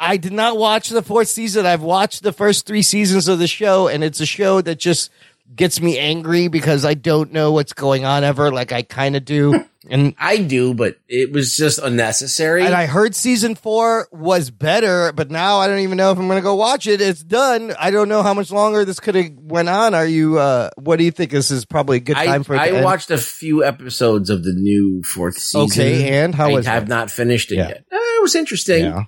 I 0.00 0.16
did 0.16 0.32
not 0.32 0.56
watch 0.56 0.90
the 0.90 1.02
fourth 1.02 1.28
season. 1.28 1.66
I've 1.66 1.82
watched 1.82 2.22
the 2.22 2.32
first 2.32 2.66
three 2.66 2.82
seasons 2.82 3.26
of 3.26 3.38
the 3.38 3.48
show, 3.48 3.88
and 3.88 4.04
it's 4.04 4.20
a 4.20 4.26
show 4.26 4.60
that 4.60 4.78
just 4.78 5.10
gets 5.54 5.80
me 5.80 5.98
angry 5.98 6.48
because 6.48 6.84
I 6.84 6.94
don't 6.94 7.32
know 7.32 7.52
what's 7.52 7.72
going 7.72 8.04
on 8.04 8.22
ever, 8.24 8.50
like 8.52 8.72
I 8.72 8.82
kind 8.82 9.16
of 9.16 9.24
do. 9.24 9.64
And 9.90 10.14
I 10.18 10.36
do, 10.38 10.74
but 10.74 10.98
it 11.08 11.32
was 11.32 11.56
just 11.56 11.78
unnecessary. 11.78 12.62
and 12.66 12.74
I 12.74 12.84
heard 12.84 13.14
season 13.14 13.54
four 13.54 14.06
was 14.12 14.50
better, 14.50 15.12
but 15.12 15.30
now 15.30 15.58
I 15.58 15.66
don't 15.66 15.78
even 15.78 15.96
know 15.96 16.10
if 16.12 16.18
I'm 16.18 16.26
going 16.26 16.36
to 16.36 16.42
go 16.42 16.56
watch 16.56 16.86
it. 16.86 17.00
It's 17.00 17.22
done. 17.22 17.72
I 17.78 17.90
don't 17.90 18.10
know 18.10 18.22
how 18.22 18.34
much 18.34 18.50
longer 18.50 18.84
this 18.84 19.00
could 19.00 19.14
have 19.14 19.30
went 19.38 19.70
on. 19.70 19.94
Are 19.94 20.04
you? 20.04 20.38
uh 20.38 20.68
What 20.76 20.96
do 20.96 21.04
you 21.04 21.10
think? 21.10 21.30
This 21.30 21.50
is 21.50 21.64
probably 21.64 21.98
a 21.98 22.00
good 22.00 22.18
I, 22.18 22.26
time 22.26 22.42
for 22.44 22.54
it. 22.54 22.58
to 22.58 22.62
I 22.64 22.68
end? 22.72 22.84
watched 22.84 23.10
a 23.10 23.16
few 23.16 23.64
episodes 23.64 24.28
of 24.28 24.44
the 24.44 24.52
new 24.52 25.02
fourth 25.04 25.38
season. 25.38 25.62
Okay, 25.82 26.18
and 26.22 26.34
how 26.34 26.50
I 26.50 26.52
was 26.54 26.66
have 26.66 26.82
it? 26.82 26.88
not 26.90 27.10
finished 27.10 27.50
it 27.50 27.56
Yeah. 27.56 27.68
yet. 27.68 27.84
Uh, 27.90 27.96
it 27.96 28.20
was 28.22 28.34
interesting. 28.34 28.84
Yeah. 28.84 29.04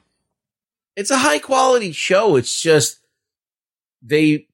It's 0.97 1.11
a 1.11 1.19
high 1.19 1.41
quality 1.41 1.93
show. 1.93 2.37
It's 2.37 2.63
just 2.63 3.01
they 4.03 4.47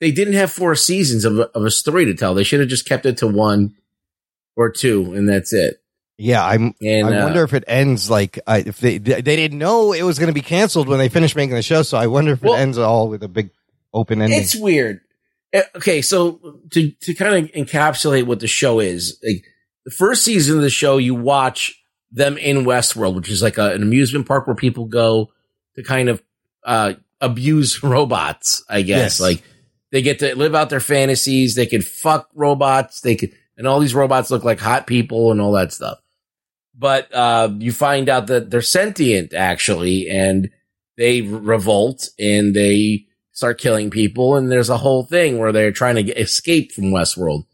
they 0.00 0.10
didn't 0.10 0.34
have 0.34 0.50
four 0.50 0.74
seasons 0.74 1.24
of 1.24 1.38
a, 1.38 1.42
of 1.56 1.64
a 1.64 1.70
story 1.70 2.04
to 2.06 2.14
tell. 2.14 2.34
They 2.34 2.44
should 2.44 2.60
have 2.60 2.68
just 2.68 2.86
kept 2.88 3.06
it 3.06 3.18
to 3.18 3.26
one 3.26 3.74
or 4.56 4.70
two, 4.70 5.14
and 5.14 5.28
that's 5.28 5.52
it. 5.52 5.82
Yeah, 6.18 6.44
I'm. 6.44 6.74
And, 6.82 7.06
I 7.08 7.18
uh, 7.20 7.24
wonder 7.24 7.42
if 7.44 7.54
it 7.54 7.64
ends 7.66 8.10
like 8.10 8.38
I, 8.46 8.58
if 8.58 8.78
they 8.78 8.98
they 8.98 9.22
didn't 9.22 9.58
know 9.58 9.92
it 9.92 10.02
was 10.02 10.18
going 10.18 10.28
to 10.28 10.34
be 10.34 10.42
canceled 10.42 10.88
when 10.88 10.98
they 10.98 11.08
finished 11.08 11.34
making 11.36 11.54
the 11.54 11.62
show. 11.62 11.82
So 11.82 11.96
I 11.96 12.08
wonder 12.08 12.32
if 12.32 12.42
Well- 12.42 12.54
it 12.54 12.58
ends 12.58 12.76
all 12.76 13.08
with 13.08 13.22
a 13.22 13.28
big 13.28 13.50
open 13.94 14.20
ending. 14.20 14.38
It's 14.40 14.54
weird. 14.56 15.00
Uh, 15.54 15.62
Okay, 15.76 16.02
so 16.02 16.60
to 16.72 16.90
to 16.90 17.14
kind 17.14 17.44
of 17.46 17.52
encapsulate 17.52 18.24
what 18.24 18.40
the 18.40 18.46
show 18.46 18.80
is, 18.80 19.18
like 19.26 19.44
the 19.84 19.90
first 19.90 20.22
season 20.24 20.56
of 20.56 20.62
the 20.62 20.70
show, 20.70 20.98
you 20.98 21.14
watch 21.14 21.74
them 22.12 22.36
in 22.36 22.64
Westworld, 22.64 23.14
which 23.14 23.30
is 23.30 23.42
like 23.42 23.56
a, 23.56 23.72
an 23.72 23.82
amusement 23.82 24.26
park 24.26 24.46
where 24.46 24.56
people 24.56 24.84
go 24.84 25.32
to 25.76 25.82
kind 25.82 26.08
of 26.10 26.22
uh, 26.64 26.92
abuse 27.20 27.82
robots. 27.82 28.62
I 28.68 28.82
guess 28.82 29.18
Yes. 29.18 29.20
like 29.20 29.42
they 29.92 30.02
get 30.02 30.18
to 30.20 30.36
live 30.36 30.54
out 30.54 30.70
their 30.70 30.80
fantasies. 30.80 31.54
They 31.54 31.66
could 31.66 31.84
fuck 31.84 32.28
robots. 32.34 33.00
They 33.00 33.16
could, 33.16 33.32
and 33.56 33.66
all 33.66 33.80
these 33.80 33.94
robots 33.94 34.30
look 34.30 34.44
like 34.44 34.60
hot 34.60 34.86
people 34.86 35.32
and 35.32 35.40
all 35.40 35.52
that 35.52 35.72
stuff. 35.72 35.98
But 36.76 37.12
uh, 37.14 37.50
you 37.58 37.72
find 37.72 38.08
out 38.08 38.28
that 38.28 38.50
they're 38.50 38.62
sentient 38.62 39.34
actually, 39.34 40.08
and 40.08 40.50
they 40.96 41.22
revolt 41.22 42.10
and 42.18 42.54
they 42.54 43.06
start 43.32 43.58
killing 43.58 43.90
people. 43.90 44.36
And 44.36 44.50
there's 44.50 44.70
a 44.70 44.76
whole 44.76 45.04
thing 45.04 45.38
where 45.38 45.52
they're 45.52 45.72
trying 45.72 45.96
to 45.96 46.02
get, 46.02 46.18
escape 46.18 46.72
from 46.72 46.90
Westworld. 46.90 47.46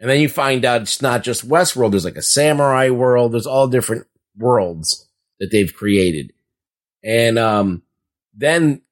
And 0.00 0.10
then 0.10 0.20
you 0.20 0.28
find 0.28 0.64
out 0.64 0.82
it's 0.82 1.00
not 1.00 1.22
just 1.22 1.48
Westworld. 1.48 1.92
There's 1.92 2.04
like 2.04 2.16
a 2.16 2.22
samurai 2.22 2.90
world. 2.90 3.32
There's 3.32 3.46
all 3.46 3.68
different 3.68 4.06
worlds 4.36 5.08
that 5.38 5.50
they've 5.50 5.72
created. 5.72 6.32
And 7.02 7.38
um, 7.38 7.82
then 8.34 8.82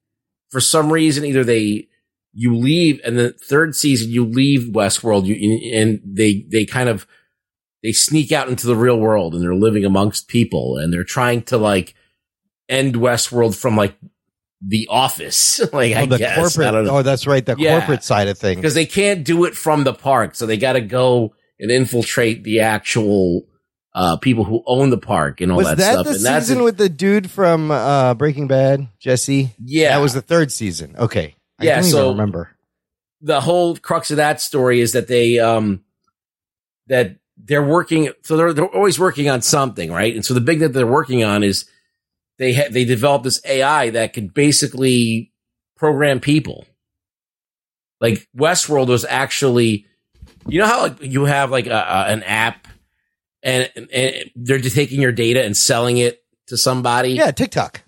for 0.50 0.60
some 0.60 0.92
reason, 0.92 1.24
either 1.24 1.44
they 1.44 1.88
you 2.34 2.56
leave, 2.56 3.00
and 3.04 3.18
the 3.18 3.32
third 3.32 3.74
season 3.74 4.10
you 4.10 4.24
leave 4.24 4.72
Westworld, 4.72 5.26
you 5.26 5.72
and 5.74 6.00
they 6.04 6.44
they 6.50 6.64
kind 6.64 6.88
of 6.88 7.06
they 7.82 7.92
sneak 7.92 8.32
out 8.32 8.48
into 8.48 8.66
the 8.66 8.76
real 8.76 8.98
world 8.98 9.34
and 9.34 9.42
they're 9.42 9.54
living 9.54 9.84
amongst 9.84 10.28
people 10.28 10.76
and 10.78 10.92
they're 10.92 11.04
trying 11.04 11.42
to 11.42 11.58
like 11.58 11.94
end 12.68 12.94
Westworld 12.94 13.54
from 13.56 13.76
like 13.76 13.96
the 14.66 14.86
office, 14.90 15.60
like 15.72 15.94
I 15.94 16.02
Oh, 16.02 16.06
the 16.06 16.18
guess. 16.18 16.36
Corporate. 16.38 16.72
don't. 16.72 16.88
Oh, 16.88 17.02
that's 17.02 17.26
right. 17.26 17.44
The 17.44 17.56
Yeah. 17.58 17.78
corporate 17.80 18.04
side 18.04 18.28
of 18.28 18.38
things. 18.38 18.56
because 18.60 18.74
they 18.74 18.86
can't 18.86 19.24
do 19.24 19.44
it 19.44 19.54
from 19.54 19.84
the 19.84 19.92
park, 19.92 20.34
so 20.36 20.46
they 20.46 20.56
got 20.56 20.74
to 20.74 20.80
go 20.80 21.34
and 21.58 21.70
infiltrate 21.70 22.44
the 22.44 22.60
actual 22.60 23.42
uh, 23.94 24.16
people 24.16 24.44
who 24.44 24.62
own 24.66 24.88
the 24.90 24.96
park 24.96 25.40
and 25.42 25.50
all 25.52 25.58
Was 25.58 25.66
that, 25.66 25.76
that 25.78 25.92
stuff. 25.92 26.04
the 26.06 26.12
and 26.14 26.24
that's 26.24 26.46
season 26.46 26.62
with 26.62 26.78
the 26.78 26.88
dude 26.88 27.30
from 27.30 27.70
uh, 27.70 28.14
Breaking 28.14 28.46
Bad, 28.46 28.88
Jesse? 28.98 29.50
Yeah. 29.62 29.90
that 29.90 30.00
was 30.00 30.14
the 30.14 30.22
third 30.22 30.50
season. 30.50 30.94
Okay, 30.96 31.34
I 31.62 31.66
Yeah, 31.66 31.80
so- 31.82 32.10
remember. 32.10 32.50
the 33.20 33.40
whole 33.40 33.76
crux 33.76 34.10
of 34.10 34.16
that 34.18 34.40
story 34.40 34.80
is 34.80 34.92
that 34.92 35.08
they 35.08 35.38
um 35.38 35.84
that 36.88 37.16
they're 37.36 37.64
working 37.64 38.10
so 38.22 38.36
they're 38.36 38.52
they're 38.52 38.66
always 38.66 38.98
working 38.98 39.28
on 39.28 39.40
something 39.42 39.90
right 39.92 40.14
and 40.14 40.24
so 40.24 40.34
the 40.34 40.40
big 40.40 40.58
that 40.60 40.72
they're 40.72 40.86
working 40.86 41.22
on 41.24 41.42
is 41.42 41.64
they 42.38 42.52
ha- 42.54 42.68
they 42.70 42.84
developed 42.84 43.24
this 43.24 43.40
AI 43.46 43.90
that 43.90 44.12
could 44.12 44.34
basically 44.34 45.32
program 45.76 46.18
people 46.20 46.66
like 48.00 48.28
Westworld 48.36 48.88
was 48.88 49.04
actually 49.04 49.86
you 50.48 50.58
know 50.58 50.66
how 50.66 50.80
like 50.82 51.00
you 51.02 51.24
have 51.24 51.50
like 51.50 51.66
a, 51.66 51.70
a, 51.70 52.04
an 52.08 52.22
app 52.24 52.66
and, 53.44 53.70
and 53.92 54.30
they're 54.36 54.58
just 54.58 54.74
taking 54.76 55.00
your 55.00 55.12
data 55.12 55.42
and 55.44 55.56
selling 55.56 55.98
it 55.98 56.22
to 56.48 56.56
somebody 56.56 57.10
Yeah, 57.12 57.30
TikTok. 57.30 57.82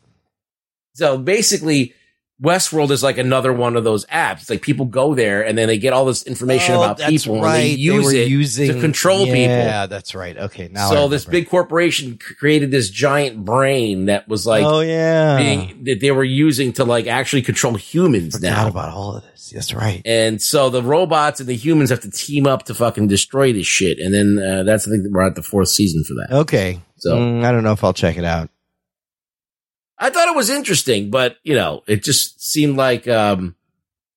so 0.94 1.18
basically, 1.18 1.94
Westworld 2.42 2.90
is 2.90 3.02
like 3.02 3.16
another 3.16 3.52
one 3.52 3.76
of 3.76 3.84
those 3.84 4.04
apps. 4.06 4.40
It's 4.42 4.50
like 4.50 4.60
people 4.60 4.86
go 4.86 5.14
there 5.14 5.46
and 5.46 5.56
then 5.56 5.68
they 5.68 5.78
get 5.78 5.92
all 5.92 6.04
this 6.04 6.24
information 6.24 6.74
Oh, 6.74 6.82
about 6.82 6.98
people 6.98 7.36
and 7.36 7.44
they 7.44 7.46
right. 7.48 7.58
They 7.60 7.68
use 7.74 8.04
were 8.06 8.12
it 8.12 8.28
using- 8.28 8.74
to 8.74 8.80
control 8.80 9.24
people. 9.24 9.40
Yeah, 9.40 9.86
that's 9.86 10.16
right. 10.16 10.36
Okay, 10.36 10.68
now 10.72 10.90
so 10.90 11.06
this 11.06 11.24
big 11.24 11.48
corporation 11.48 12.18
created 12.18 12.72
this 12.72 12.90
giant 12.90 13.44
brain 13.44 14.06
that 14.06 14.26
was 14.28 14.46
like, 14.48 14.64
Oh, 14.64 14.80
yeah. 14.80 15.36
being, 15.38 15.84
that 15.84 16.00
they 16.00 16.10
were 16.10 16.24
using 16.24 16.72
to 16.74 16.84
like 16.84 17.06
actually 17.06 17.42
control 17.42 17.74
humans 17.74 18.34
Forgot 18.34 18.50
now. 18.64 18.68
about 18.68 18.88
all 18.92 19.16
of 19.18 19.22
this. 19.22 19.50
That's 19.54 19.72
right. 19.72 20.02
And 20.04 20.42
so 20.42 20.70
the 20.70 20.82
robots 20.82 21.38
and 21.38 21.48
the 21.48 21.54
humans 21.54 21.90
have 21.90 22.00
to 22.00 22.10
team 22.10 22.48
up 22.48 22.64
to 22.64 22.74
fucking 22.74 23.06
destroy 23.06 23.52
this 23.52 23.66
shit. 23.68 24.00
And 24.00 24.12
then 24.12 24.38
uh, 24.44 24.62
that's 24.64 24.88
I 24.88 24.90
think 24.90 25.06
we're 25.08 25.24
at 25.24 25.36
the 25.36 25.42
fourth 25.42 25.68
season 25.68 26.02
for 26.02 26.14
that. 26.14 26.36
Okay, 26.40 26.80
So- 26.96 27.16
Mm, 27.16 27.44
I 27.44 27.52
don't 27.52 27.62
know 27.62 27.72
if 27.72 27.84
I'll 27.84 27.92
check 27.92 28.16
it 28.18 28.24
out. 28.24 28.50
I 29.98 30.10
thought 30.10 30.28
it 30.28 30.36
was 30.36 30.50
interesting, 30.50 31.10
but 31.10 31.36
you 31.42 31.54
know, 31.54 31.82
it 31.86 32.02
just 32.02 32.42
seemed 32.42 32.76
like 32.76 33.06
um 33.08 33.54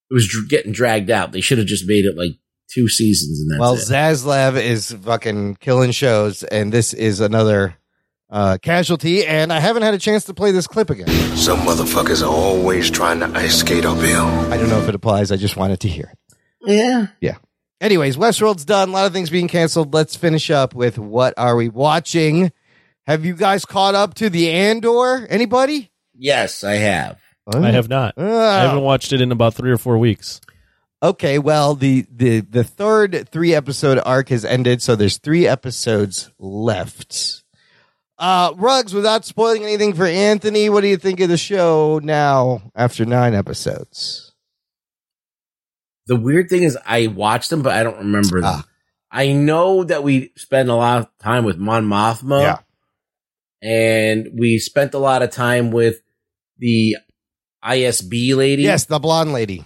it 0.09 0.13
was 0.13 0.27
dr- 0.27 0.49
getting 0.49 0.71
dragged 0.71 1.09
out. 1.09 1.31
They 1.31 1.41
should 1.41 1.57
have 1.57 1.67
just 1.67 1.87
made 1.87 2.05
it 2.05 2.17
like 2.17 2.37
two 2.69 2.87
seasons 2.87 3.39
and 3.39 3.51
that's 3.51 3.59
well, 3.59 3.73
it. 3.73 3.79
Zaslav 3.79 4.61
is 4.61 4.91
fucking 4.91 5.55
killing 5.55 5.91
shows, 5.91 6.43
and 6.43 6.71
this 6.71 6.93
is 6.93 7.19
another 7.19 7.77
uh, 8.29 8.57
casualty. 8.61 9.25
And 9.25 9.53
I 9.53 9.59
haven't 9.59 9.83
had 9.83 9.93
a 9.93 9.99
chance 9.99 10.25
to 10.25 10.33
play 10.33 10.51
this 10.51 10.67
clip 10.67 10.89
again. 10.89 11.07
Some 11.37 11.59
motherfuckers 11.59 12.21
are 12.21 12.31
always 12.31 12.89
trying 12.89 13.19
to 13.21 13.27
ice 13.27 13.59
skate 13.59 13.85
uphill. 13.85 14.25
I 14.51 14.57
don't 14.57 14.69
know 14.69 14.79
if 14.79 14.89
it 14.89 14.95
applies. 14.95 15.31
I 15.31 15.37
just 15.37 15.57
wanted 15.57 15.79
to 15.81 15.87
hear 15.87 16.11
it. 16.13 16.37
Yeah. 16.61 17.07
Yeah. 17.21 17.37
Anyways, 17.79 18.17
Westworld's 18.17 18.65
done. 18.65 18.89
A 18.89 18.91
lot 18.91 19.05
of 19.05 19.13
things 19.13 19.29
being 19.29 19.47
canceled. 19.47 19.93
Let's 19.93 20.15
finish 20.15 20.49
up 20.49 20.73
with 20.73 20.97
what 20.97 21.33
are 21.37 21.55
we 21.55 21.69
watching? 21.69 22.51
Have 23.07 23.23
you 23.23 23.35
guys 23.35 23.63
caught 23.63 23.95
up 23.95 24.15
to 24.15 24.29
the 24.29 24.49
Andor? 24.49 25.25
Anybody? 25.29 25.91
Yes, 26.13 26.65
I 26.65 26.73
have. 26.73 27.19
I 27.53 27.71
have 27.71 27.87
not. 27.87 28.15
Oh. 28.17 28.39
I 28.49 28.59
haven't 28.63 28.83
watched 28.83 29.13
it 29.13 29.21
in 29.21 29.31
about 29.31 29.53
three 29.53 29.71
or 29.71 29.77
four 29.77 29.97
weeks. 29.97 30.41
Okay, 31.01 31.39
well 31.39 31.75
the 31.75 32.05
the 32.11 32.41
the 32.41 32.63
third 32.63 33.29
three 33.29 33.53
episode 33.53 33.99
arc 34.03 34.29
has 34.29 34.43
ended, 34.43 34.81
so 34.81 34.95
there's 34.95 35.19
three 35.19 35.47
episodes 35.47 36.31
left. 36.39 37.43
Uh 38.17 38.51
Rugs, 38.57 38.93
without 38.93 39.23
spoiling 39.23 39.63
anything 39.63 39.93
for 39.93 40.05
Anthony, 40.05 40.69
what 40.69 40.81
do 40.81 40.87
you 40.87 40.97
think 40.97 41.19
of 41.21 41.29
the 41.29 41.37
show 41.37 42.01
now 42.03 42.63
after 42.75 43.05
nine 43.05 43.35
episodes? 43.35 44.33
The 46.07 46.15
weird 46.15 46.49
thing 46.49 46.63
is 46.63 46.77
I 46.85 47.07
watched 47.07 47.51
them, 47.51 47.61
but 47.61 47.73
I 47.73 47.83
don't 47.83 47.99
remember 47.99 48.41
them. 48.41 48.49
Ah. 48.55 48.65
I 49.11 49.31
know 49.31 49.83
that 49.85 50.03
we 50.03 50.31
spent 50.35 50.67
a 50.67 50.75
lot 50.75 50.99
of 50.99 51.07
time 51.19 51.45
with 51.45 51.57
Mon 51.57 51.85
Mothma. 51.85 52.41
Yeah. 52.41 52.57
And 53.61 54.29
we 54.37 54.59
spent 54.59 54.93
a 54.93 54.99
lot 54.99 55.23
of 55.23 55.31
time 55.31 55.71
with 55.71 56.01
the 56.59 56.97
ISB 57.63 58.35
lady. 58.35 58.63
Yes, 58.63 58.85
the 58.85 58.99
blonde 58.99 59.33
lady. 59.33 59.63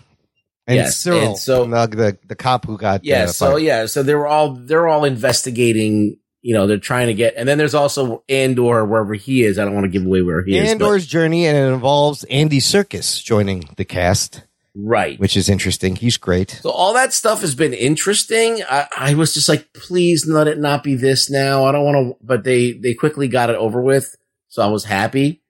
And 0.68 0.76
Yes, 0.78 1.04
Syril, 1.04 1.28
and 1.30 1.38
so- 1.38 1.66
the, 1.66 1.88
the 1.88 2.18
the 2.28 2.36
cop 2.36 2.66
who 2.66 2.78
got 2.78 3.04
Yeah, 3.04 3.24
uh, 3.24 3.28
so 3.28 3.58
yeah, 3.58 3.88
so 3.88 4.04
they 4.04 4.16
were 4.16 4.28
all 4.28 4.54
they're 4.54 4.88
all 4.88 5.04
investigating. 5.04 6.18
You 6.44 6.56
know, 6.56 6.66
they're 6.66 6.80
trying 6.80 7.08
to 7.08 7.14
get, 7.14 7.36
and 7.38 7.48
then 7.48 7.60
there's 7.60 7.76
also 7.76 8.24
Andor 8.28 8.84
wherever 8.86 9.14
he 9.14 9.44
is. 9.44 9.60
I 9.60 9.66
don't 9.66 9.76
want 9.76 9.84
to 9.84 9.90
give 9.92 10.04
away 10.04 10.24
where 10.24 10.44
he 10.44 10.58
is. 10.58 10.72
Andor's 10.72 11.06
journey, 11.06 11.46
and 11.46 11.56
it 11.56 11.72
involves 11.72 12.24
Andy 12.26 12.60
Serkis 12.60 13.24
joining 13.24 13.70
the 13.78 13.86
cast, 13.86 14.42
right? 14.76 15.20
Which 15.20 15.36
is 15.38 15.50
interesting. 15.50 15.96
He's 15.96 16.18
great. 16.18 16.52
So 16.62 16.70
all 16.70 16.94
that 16.94 17.14
stuff 17.14 17.42
has 17.42 17.56
been 17.56 17.74
interesting. 17.74 18.64
I, 18.70 18.88
I 18.98 19.14
was 19.16 19.34
just 19.34 19.50
like, 19.50 19.74
please 19.74 20.28
let 20.28 20.48
it 20.48 20.58
not 20.60 20.84
be 20.84 20.96
this 20.96 21.30
now. 21.30 21.66
I 21.66 21.72
don't 21.72 21.86
want 21.86 22.18
to, 22.20 22.26
but 22.26 22.44
they 22.44 22.74
they 22.74 22.94
quickly 22.94 23.28
got 23.28 23.50
it 23.50 23.56
over 23.56 23.82
with, 23.82 24.16
so 24.48 24.62
I 24.62 24.68
was 24.68 24.86
happy. 24.86 25.42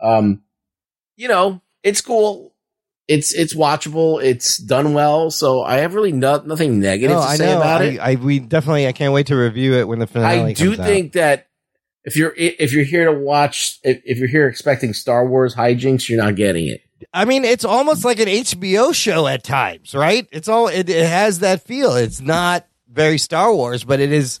Um, 0.00 0.42
you 1.16 1.28
know, 1.28 1.62
it's 1.82 2.00
cool. 2.00 2.54
It's 3.06 3.34
it's 3.34 3.54
watchable. 3.54 4.22
It's 4.22 4.56
done 4.58 4.94
well. 4.94 5.30
So 5.30 5.62
I 5.62 5.78
have 5.78 5.94
really 5.94 6.12
no, 6.12 6.38
nothing 6.38 6.80
negative 6.80 7.16
No, 7.16 7.22
to 7.22 7.28
I 7.28 7.36
say 7.36 7.46
know. 7.46 7.58
about 7.58 7.82
I, 7.82 7.84
it. 7.84 7.98
I 8.00 8.14
we 8.16 8.38
definitely 8.38 8.86
I 8.86 8.92
can't 8.92 9.12
wait 9.12 9.26
to 9.26 9.36
review 9.36 9.74
it 9.74 9.86
when 9.86 9.98
the 9.98 10.06
finale. 10.06 10.50
I 10.50 10.52
do 10.54 10.72
out. 10.72 10.78
think 10.78 11.12
that 11.12 11.48
if 12.04 12.16
you're 12.16 12.32
if 12.36 12.72
you're 12.72 12.84
here 12.84 13.06
to 13.06 13.12
watch 13.12 13.78
if, 13.82 14.00
if 14.04 14.18
you're 14.18 14.28
here 14.28 14.48
expecting 14.48 14.94
Star 14.94 15.26
Wars 15.26 15.54
hijinks, 15.54 16.08
you're 16.08 16.22
not 16.22 16.36
getting 16.36 16.66
it. 16.66 16.80
I 17.12 17.24
mean, 17.24 17.44
it's 17.44 17.64
almost 17.64 18.04
like 18.04 18.20
an 18.20 18.28
HBO 18.28 18.94
show 18.94 19.26
at 19.26 19.42
times, 19.44 19.94
right? 19.94 20.26
It's 20.32 20.48
all 20.48 20.68
it, 20.68 20.88
it 20.88 21.06
has 21.06 21.40
that 21.40 21.62
feel. 21.64 21.94
It's 21.96 22.20
not 22.20 22.66
very 22.90 23.18
Star 23.18 23.52
Wars, 23.54 23.84
but 23.84 24.00
it 24.00 24.12
is 24.12 24.40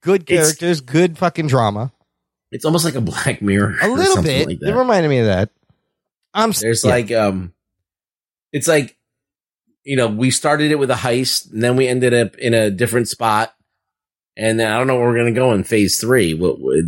good 0.00 0.22
It's- 0.22 0.44
characters, 0.46 0.80
good 0.80 1.16
fucking 1.18 1.46
drama. 1.46 1.92
It's 2.50 2.66
almost 2.66 2.84
like 2.84 2.96
a 2.96 3.00
Black 3.00 3.40
Mirror, 3.40 3.76
A 3.80 3.88
little 3.88 4.22
bit. 4.22 4.46
Like 4.46 4.58
it 4.60 4.74
reminded 4.74 5.08
me 5.08 5.20
of 5.20 5.26
that. 5.26 5.48
I'm 6.34 6.52
There's 6.52 6.84
yeah. 6.84 6.90
like 6.90 7.10
um, 7.12 7.54
it's 8.52 8.68
like 8.68 8.98
you 9.84 9.96
know 9.96 10.08
we 10.08 10.30
started 10.30 10.70
it 10.70 10.78
with 10.78 10.90
a 10.90 10.94
heist, 10.94 11.50
and 11.50 11.62
then 11.62 11.76
we 11.76 11.88
ended 11.88 12.12
up 12.12 12.36
in 12.36 12.52
a 12.52 12.70
different 12.70 13.08
spot, 13.08 13.54
and 14.36 14.60
then 14.60 14.70
I 14.70 14.76
don't 14.76 14.86
know 14.86 14.96
where 14.98 15.08
we're 15.08 15.16
gonna 15.16 15.32
go 15.32 15.52
in 15.52 15.64
phase 15.64 15.98
three. 15.98 16.34
What 16.34 16.60
with 16.60 16.84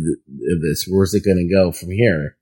this? 0.61 0.87
Where's 0.87 1.15
it 1.15 1.25
gonna 1.25 1.49
go 1.49 1.71
from 1.71 1.89
here? 1.89 2.37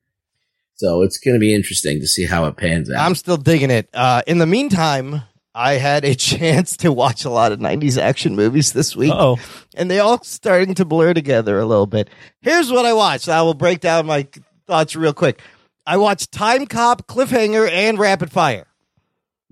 So 0.76 1.02
it's 1.02 1.18
gonna 1.18 1.40
be 1.40 1.54
interesting 1.54 2.00
to 2.00 2.08
see 2.08 2.26
how 2.26 2.46
it 2.46 2.58
pans 2.58 2.92
out. 2.92 3.00
I'm 3.06 3.16
still 3.16 3.38
digging 3.38 3.72
it. 3.72 3.90
Uh, 3.94 4.22
in 4.28 4.38
the 4.40 4.46
meantime, 4.46 5.22
I 5.56 5.74
had 5.74 6.04
a 6.04 6.16
chance 6.16 6.78
to 6.78 6.92
watch 6.92 7.26
a 7.26 7.30
lot 7.30 7.52
of 7.52 7.60
90s 7.60 7.98
action 7.98 8.36
movies 8.36 8.74
this 8.74 8.96
week. 8.96 9.14
Oh, 9.14 9.38
and 9.76 9.90
they 9.90 10.00
all 10.00 10.24
starting 10.24 10.74
to 10.76 10.86
blur 10.86 11.14
together 11.14 11.60
a 11.60 11.66
little 11.66 11.88
bit. 11.88 12.10
Here's 12.42 12.72
what 12.72 12.86
I 12.86 12.94
watched. 12.94 13.30
I 13.30 13.42
will 13.44 13.54
break 13.54 13.80
down 13.80 14.06
my 14.06 14.28
thoughts 14.68 14.96
real 14.96 15.14
quick. 15.14 15.40
I 15.86 15.98
watched 15.98 16.32
Time 16.32 16.66
Cop, 16.66 17.08
Cliffhanger, 17.08 17.70
and 17.70 18.00
Rapid 18.00 18.32
Fire. 18.32 18.66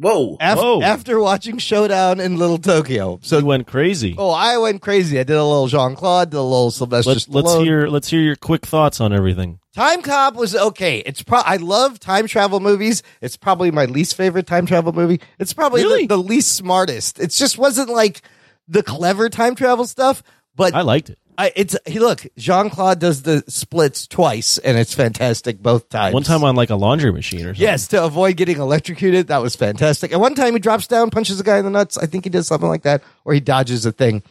Whoa. 0.01 0.35
After, 0.39 0.63
Whoa. 0.63 0.81
after 0.81 1.19
watching 1.19 1.59
Showdown 1.59 2.19
in 2.19 2.37
Little 2.37 2.57
Tokyo. 2.57 3.19
So 3.21 3.37
you 3.37 3.45
went 3.45 3.67
crazy. 3.67 4.15
Oh, 4.17 4.31
I 4.31 4.57
went 4.57 4.81
crazy. 4.81 5.19
I 5.19 5.23
did 5.23 5.35
a 5.35 5.43
little 5.45 5.67
Jean 5.67 5.95
Claude, 5.95 6.31
did 6.31 6.37
a 6.37 6.41
little 6.41 6.71
Sylvester 6.71 7.11
Let's 7.11 7.29
let's 7.29 7.53
hear 7.55 7.87
let's 7.87 8.07
hear 8.09 8.21
your 8.21 8.35
quick 8.35 8.65
thoughts 8.65 8.99
on 8.99 9.13
everything. 9.13 9.59
Time 9.75 10.01
Cop 10.01 10.35
was 10.35 10.55
okay. 10.55 10.99
It's 11.05 11.21
pro- 11.21 11.39
I 11.39 11.57
love 11.57 11.99
time 11.99 12.25
travel 12.27 12.59
movies. 12.59 13.03
It's 13.21 13.37
probably 13.37 13.69
my 13.69 13.85
least 13.85 14.15
favorite 14.15 14.47
time 14.47 14.65
travel 14.65 14.91
movie. 14.91 15.21
It's 15.39 15.53
probably 15.53 15.83
Really? 15.83 16.07
the, 16.07 16.17
the 16.17 16.23
least 16.23 16.55
smartest. 16.55 17.19
It 17.19 17.29
just 17.29 17.57
wasn't 17.59 17.89
like 17.89 18.21
the 18.67 18.81
clever 18.83 19.29
time 19.29 19.53
travel 19.53 19.85
stuff. 19.85 20.23
But 20.55 20.73
I 20.73 20.81
liked 20.81 21.09
it. 21.11 21.19
I, 21.37 21.51
it's 21.55 21.75
he 21.85 21.99
look 21.99 22.25
Jean 22.37 22.69
Claude 22.69 22.99
does 22.99 23.23
the 23.23 23.43
splits 23.47 24.07
twice, 24.07 24.57
and 24.57 24.77
it's 24.77 24.93
fantastic 24.93 25.61
both 25.61 25.89
times. 25.89 26.13
One 26.13 26.23
time 26.23 26.43
on 26.43 26.55
like 26.55 26.69
a 26.69 26.75
laundry 26.75 27.11
machine 27.11 27.41
or 27.41 27.53
something. 27.53 27.61
Yes, 27.61 27.87
to 27.89 28.03
avoid 28.03 28.37
getting 28.37 28.57
electrocuted, 28.57 29.27
that 29.27 29.41
was 29.41 29.55
fantastic. 29.55 30.11
And 30.11 30.21
one 30.21 30.35
time 30.35 30.53
he 30.53 30.59
drops 30.59 30.87
down, 30.87 31.09
punches 31.09 31.39
a 31.39 31.43
guy 31.43 31.57
in 31.57 31.65
the 31.65 31.71
nuts. 31.71 31.97
I 31.97 32.05
think 32.05 32.25
he 32.25 32.29
did 32.29 32.43
something 32.43 32.69
like 32.69 32.83
that, 32.83 33.03
or 33.25 33.33
he 33.33 33.39
dodges 33.39 33.85
a 33.85 33.91
thing. 33.91 34.23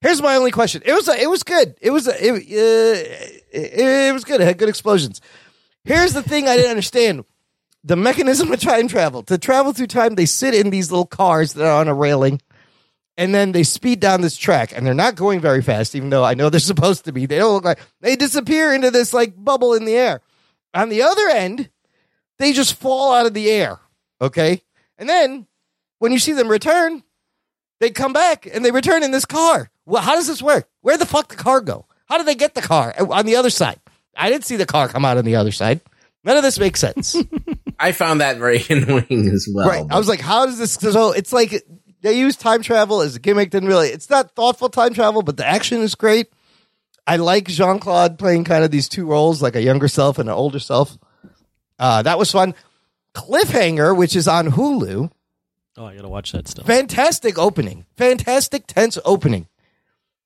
Here's 0.00 0.22
my 0.22 0.36
only 0.36 0.50
question: 0.50 0.82
It 0.84 0.92
was 0.92 1.08
it 1.08 1.28
was 1.28 1.42
good. 1.42 1.74
It 1.80 1.90
was 1.90 2.06
it, 2.06 2.14
uh, 2.14 2.36
it, 3.50 4.08
it 4.08 4.12
was 4.12 4.24
good. 4.24 4.40
It 4.40 4.44
had 4.44 4.58
good 4.58 4.68
explosions. 4.68 5.20
Here's 5.84 6.12
the 6.12 6.22
thing 6.22 6.48
I 6.48 6.56
didn't 6.56 6.70
understand: 6.70 7.24
the 7.82 7.96
mechanism 7.96 8.52
of 8.52 8.60
time 8.60 8.88
travel. 8.88 9.22
To 9.24 9.38
travel 9.38 9.72
through 9.72 9.88
time, 9.88 10.14
they 10.14 10.26
sit 10.26 10.54
in 10.54 10.70
these 10.70 10.90
little 10.90 11.06
cars 11.06 11.54
that 11.54 11.66
are 11.66 11.80
on 11.80 11.88
a 11.88 11.94
railing, 11.94 12.40
and 13.18 13.34
then 13.34 13.50
they 13.50 13.64
speed 13.64 13.98
down 13.98 14.20
this 14.20 14.36
track, 14.36 14.72
and 14.74 14.86
they're 14.86 14.94
not 14.94 15.16
going 15.16 15.40
very 15.40 15.60
fast, 15.60 15.96
even 15.96 16.08
though 16.08 16.24
I 16.24 16.34
know 16.34 16.48
they're 16.48 16.60
supposed 16.74 17.04
to 17.04 17.12
be. 17.12 17.26
They 17.26 17.38
don't 17.38 17.52
look 17.52 17.64
like 17.64 17.80
they 18.00 18.16
disappear 18.16 18.72
into 18.72 18.90
this 18.90 19.12
like 19.12 19.34
bubble 19.36 19.74
in 19.74 19.84
the 19.84 19.96
air. 19.96 20.22
On 20.72 20.88
the 20.88 21.02
other 21.02 21.28
end, 21.28 21.68
they 22.38 22.52
just 22.52 22.74
fall 22.74 23.12
out 23.12 23.26
of 23.26 23.34
the 23.34 23.50
air. 23.50 23.78
Okay. 24.20 24.62
And 24.96 25.08
then 25.08 25.46
when 25.98 26.12
you 26.12 26.18
see 26.18 26.32
them 26.32 26.48
return, 26.48 27.02
they 27.80 27.90
come 27.90 28.12
back 28.12 28.46
and 28.46 28.64
they 28.64 28.70
return 28.70 29.02
in 29.02 29.10
this 29.10 29.24
car. 29.24 29.70
Well, 29.84 30.02
how 30.02 30.14
does 30.14 30.26
this 30.28 30.42
work? 30.42 30.68
Where 30.82 30.96
the 30.96 31.06
fuck 31.06 31.28
the 31.28 31.36
car 31.36 31.60
go? 31.60 31.86
How 32.06 32.18
did 32.18 32.26
they 32.26 32.34
get 32.34 32.54
the 32.54 32.62
car 32.62 32.94
uh, 32.98 33.06
on 33.10 33.26
the 33.26 33.36
other 33.36 33.50
side? 33.50 33.80
I 34.16 34.30
didn't 34.30 34.44
see 34.44 34.56
the 34.56 34.66
car 34.66 34.88
come 34.88 35.04
out 35.04 35.16
on 35.16 35.24
the 35.24 35.36
other 35.36 35.52
side. 35.52 35.80
None 36.24 36.36
of 36.36 36.42
this 36.42 36.58
makes 36.58 36.80
sense. 36.80 37.16
I 37.78 37.92
found 37.92 38.20
that 38.20 38.38
very 38.38 38.62
annoying 38.70 39.28
as 39.28 39.48
well. 39.52 39.68
right. 39.68 39.84
I 39.90 39.98
was 39.98 40.08
like, 40.08 40.20
how 40.20 40.46
does 40.46 40.58
this? 40.58 40.74
So 40.74 41.12
it's 41.12 41.32
like 41.32 41.64
they 42.02 42.18
use 42.18 42.36
time 42.36 42.62
travel 42.62 43.00
as 43.00 43.16
a 43.16 43.20
gimmick. 43.20 43.50
Didn't 43.50 43.68
really. 43.68 43.88
It's 43.88 44.10
not 44.10 44.32
thoughtful 44.34 44.68
time 44.68 44.94
travel, 44.94 45.22
but 45.22 45.36
the 45.36 45.46
action 45.46 45.80
is 45.82 45.94
great. 45.94 46.28
I 47.06 47.16
like 47.16 47.46
Jean 47.48 47.78
Claude 47.78 48.18
playing 48.18 48.44
kind 48.44 48.64
of 48.64 48.70
these 48.70 48.88
two 48.88 49.06
roles, 49.06 49.40
like 49.40 49.56
a 49.56 49.62
younger 49.62 49.88
self 49.88 50.18
and 50.18 50.28
an 50.28 50.34
older 50.34 50.58
self. 50.58 50.98
Uh, 51.78 52.02
that 52.02 52.18
was 52.18 52.30
fun. 52.30 52.54
Cliffhanger, 53.14 53.96
which 53.96 54.14
is 54.14 54.28
on 54.28 54.48
Hulu. 54.52 55.10
Oh, 55.76 55.84
I 55.84 55.94
gotta 55.96 56.08
watch 56.08 56.32
that 56.32 56.48
stuff. 56.48 56.66
Fantastic 56.66 57.38
opening. 57.38 57.86
Fantastic 57.96 58.66
tense 58.66 58.98
opening. 59.04 59.46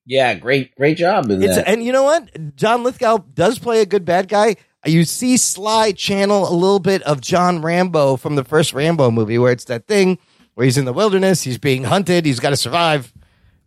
Yeah, 0.05 0.35
great, 0.35 0.74
great 0.74 0.97
job 0.97 1.31
in 1.31 1.43
It's 1.43 1.57
that. 1.57 1.69
and 1.69 1.85
you 1.85 1.93
know 1.93 2.03
what? 2.03 2.57
John 2.57 2.82
Lithgow 2.82 3.19
does 3.35 3.59
play 3.59 3.81
a 3.81 3.86
good 3.86 4.05
bad 4.05 4.28
guy. 4.28 4.57
You 4.85 5.05
see 5.05 5.36
Sly 5.36 5.93
channel 5.93 6.49
a 6.49 6.55
little 6.55 6.81
bit 6.81 7.03
of 7.03 7.20
John 7.20 7.62
Rambo 7.62 8.16
from 8.16 8.35
the 8.35 8.43
first 8.43 8.73
Rambo 8.73 9.12
movie, 9.12 9.39
where 9.39 9.53
it's 9.53 9.66
that 9.66 9.86
thing 9.86 10.19
where 10.55 10.65
he's 10.65 10.79
in 10.79 10.85
the 10.85 10.93
wilderness, 10.93 11.43
he's 11.43 11.59
being 11.59 11.85
hunted, 11.85 12.27
he's 12.27 12.41
got 12.41 12.51
to 12.51 12.57
survive 12.57 13.12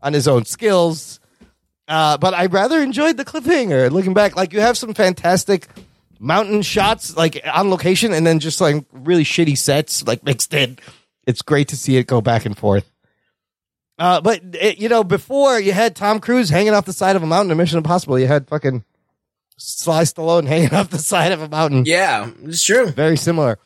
on 0.02 0.14
his 0.14 0.28
own 0.28 0.46
skills. 0.46 1.20
Uh, 1.88 2.18
but 2.18 2.34
I 2.34 2.48
rather 2.48 2.82
enjoyed 2.82 3.18
the 3.18 3.26
cliffhanger. 3.26 3.92
Looking 3.92 4.14
back, 4.14 4.36
like 4.36 4.54
you 4.54 4.60
have 4.60 4.78
some 4.78 4.94
fantastic 4.94 5.68
mountain 6.20 6.62
shots, 6.62 7.16
like 7.16 7.42
on 7.52 7.70
location, 7.70 8.14
and 8.14 8.26
then 8.26 8.40
just 8.40 8.60
like 8.60 8.84
really 8.92 9.24
shitty 9.24 9.58
sets, 9.58 10.06
like 10.06 10.24
mixed 10.24 10.54
in. 10.54 10.78
It's 11.28 11.42
great 11.42 11.68
to 11.70 11.78
see 11.78 11.98
it 11.98 12.08
go 12.08 12.22
back 12.22 12.46
and 12.46 12.58
forth. 12.58 12.90
Uh, 13.98 14.20
but 14.22 14.42
it, 14.54 14.78
you 14.78 14.90
know, 14.90 15.04
before 15.04 15.60
you 15.60 15.72
had 15.72 15.96
Tom 15.96 16.20
Cruise 16.20 16.50
hanging 16.50 16.74
off 16.74 16.86
the 16.86 16.94
side 16.94 17.16
of 17.16 17.24
a 17.24 17.28
mountain 17.28 17.52
in 17.52 17.58
Mission 17.58 17.78
Impossible, 17.78 18.20
you 18.20 18.28
had 18.28 18.48
fucking 18.48 18.84
Sly 19.58 20.04
Stallone 20.04 20.48
hanging 20.48 20.74
off 20.74 20.90
the 20.90 20.98
side 21.00 21.32
of 21.32 21.42
a 21.42 21.48
mountain. 21.50 21.84
Yeah, 21.86 22.30
it's 22.44 22.64
true. 22.64 22.88
Very 22.88 23.18
similar. 23.18 23.60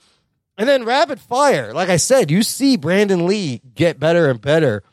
And 0.60 0.68
then 0.68 0.84
Rapid 0.84 1.22
Fire, 1.22 1.74
like 1.74 1.88
I 1.88 1.96
said, 1.96 2.30
you 2.30 2.44
see 2.44 2.76
Brandon 2.76 3.26
Lee 3.26 3.62
get 3.74 3.98
better 3.98 4.30
and 4.30 4.42
better. 4.42 4.84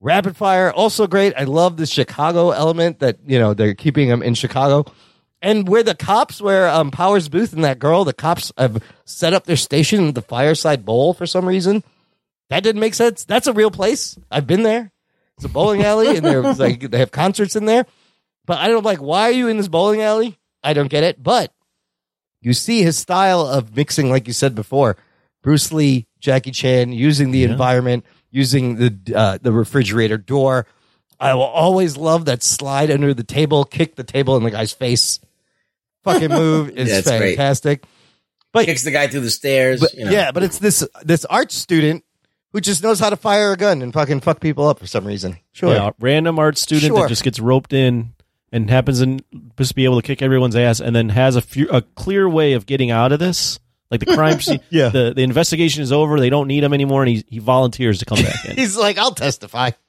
Rapid 0.00 0.36
Fire, 0.36 0.72
also 0.72 1.06
great. 1.06 1.34
I 1.36 1.44
love 1.44 1.76
the 1.76 1.86
Chicago 1.86 2.50
element 2.50 2.98
that, 2.98 3.18
you 3.24 3.38
know, 3.38 3.54
they're 3.54 3.74
keeping 3.74 4.08
him 4.08 4.24
in 4.24 4.34
Chicago. 4.34 4.92
And 5.40 5.68
where 5.68 5.84
the 5.84 5.94
cops, 5.94 6.40
where 6.40 6.68
um, 6.68 6.90
Powers 6.90 7.28
Boothe 7.28 7.54
and 7.54 7.62
that 7.62 7.78
girl, 7.78 8.04
the 8.04 8.12
cops 8.12 8.50
have 8.58 8.82
set 9.04 9.34
up 9.34 9.44
their 9.44 9.56
station 9.56 10.08
in 10.08 10.14
the 10.14 10.22
Fireside 10.22 10.84
Bowl 10.84 11.14
for 11.14 11.26
some 11.26 11.46
reason. 11.46 11.84
That 12.50 12.64
didn't 12.64 12.80
make 12.80 12.94
sense. 12.94 13.24
That's 13.24 13.46
a 13.46 13.52
real 13.52 13.70
place. 13.70 14.18
I've 14.32 14.48
been 14.48 14.64
there. 14.64 14.90
It's 15.36 15.44
a 15.44 15.48
bowling 15.48 15.84
alley, 15.84 16.16
and 16.16 16.58
like 16.58 16.90
they 16.90 16.98
have 16.98 17.12
concerts 17.12 17.54
in 17.54 17.66
there. 17.66 17.86
But 18.46 18.58
I 18.58 18.66
don't 18.66 18.84
like 18.84 18.98
why 18.98 19.28
are 19.28 19.32
you 19.32 19.46
in 19.46 19.58
this 19.58 19.68
bowling 19.68 20.02
alley? 20.02 20.36
I 20.64 20.72
don't 20.72 20.88
get 20.88 21.04
it. 21.04 21.22
But 21.22 21.52
you 22.40 22.52
see 22.52 22.82
his 22.82 22.96
style 22.96 23.40
of 23.40 23.74
mixing, 23.76 24.10
like 24.10 24.26
you 24.26 24.32
said 24.32 24.54
before, 24.54 24.96
Bruce 25.42 25.72
Lee, 25.72 26.06
Jackie 26.20 26.50
Chan, 26.50 26.92
using 26.92 27.30
the 27.30 27.44
environment, 27.44 28.04
using 28.30 28.76
the 28.76 28.96
uh, 29.14 29.38
the 29.40 29.52
refrigerator 29.52 30.18
door. 30.18 30.66
I 31.20 31.34
will 31.34 31.42
always 31.42 31.96
love 31.96 32.26
that 32.26 32.42
slide 32.42 32.90
under 32.90 33.12
the 33.12 33.24
table, 33.24 33.64
kick 33.64 33.96
the 33.96 34.04
table 34.04 34.36
in 34.36 34.44
the 34.44 34.50
guy's 34.52 34.72
face. 34.72 35.18
Fucking 36.04 36.28
move 36.30 36.70
is 36.76 36.88
Yeah, 36.88 36.98
it's 36.98 37.08
great. 37.08 37.36
fantastic. 37.36 37.84
But 38.52 38.64
Kicks 38.66 38.82
the 38.84 38.90
guy 38.92 39.08
through 39.08 39.20
the 39.20 39.30
stairs. 39.30 39.80
but, 39.80 39.92
you 39.94 40.04
know. 40.06 40.10
yeah, 40.10 40.30
but 40.32 40.42
it's 40.42 40.58
this 40.58 40.86
this 41.02 41.24
art 41.26 41.52
student 41.52 42.02
who 42.52 42.60
just 42.62 42.82
knows 42.82 42.98
how 42.98 43.10
to 43.10 43.16
fire 43.16 43.52
a 43.52 43.56
gun 43.56 43.82
and 43.82 43.92
fucking 43.92 44.20
fuck 44.20 44.40
people 44.40 44.66
up 44.66 44.78
for 44.78 44.86
some 44.86 45.06
reason. 45.06 45.36
Sure. 45.52 45.74
Yeah, 45.74 45.90
random 46.00 46.38
art 46.38 46.56
student 46.56 46.86
Sure. 46.92 47.02
that 47.02 47.08
just 47.08 47.24
gets 47.24 47.38
roped 47.40 47.72
in 47.74 48.14
and 48.52 48.70
happens 48.70 49.00
to 49.00 49.18
just 49.56 49.74
be 49.74 49.84
able 49.84 50.00
to 50.00 50.06
kick 50.06 50.22
everyone's 50.22 50.56
ass, 50.56 50.80
and 50.80 50.94
then 50.94 51.10
has 51.10 51.36
a 51.36 51.42
few, 51.42 51.68
a 51.70 51.82
clear 51.82 52.28
way 52.28 52.54
of 52.54 52.66
getting 52.66 52.90
out 52.90 53.12
of 53.12 53.18
this. 53.18 53.58
Like 53.90 54.00
the 54.00 54.14
crime 54.14 54.40
scene, 54.40 54.60
Yeah. 54.70 54.90
The 54.90 55.14
the 55.14 55.22
investigation 55.22 55.82
is 55.82 55.92
over. 55.92 56.20
They 56.20 56.30
don't 56.30 56.46
need 56.48 56.62
him 56.62 56.72
anymore, 56.74 57.02
and 57.02 57.08
he 57.10 57.24
he 57.28 57.38
volunteers 57.38 58.00
to 58.00 58.04
come 58.04 58.22
back 58.22 58.44
in. 58.44 58.56
He's 58.56 58.76
like, 58.76 58.98
I'll 58.98 59.14
testify. 59.14 59.70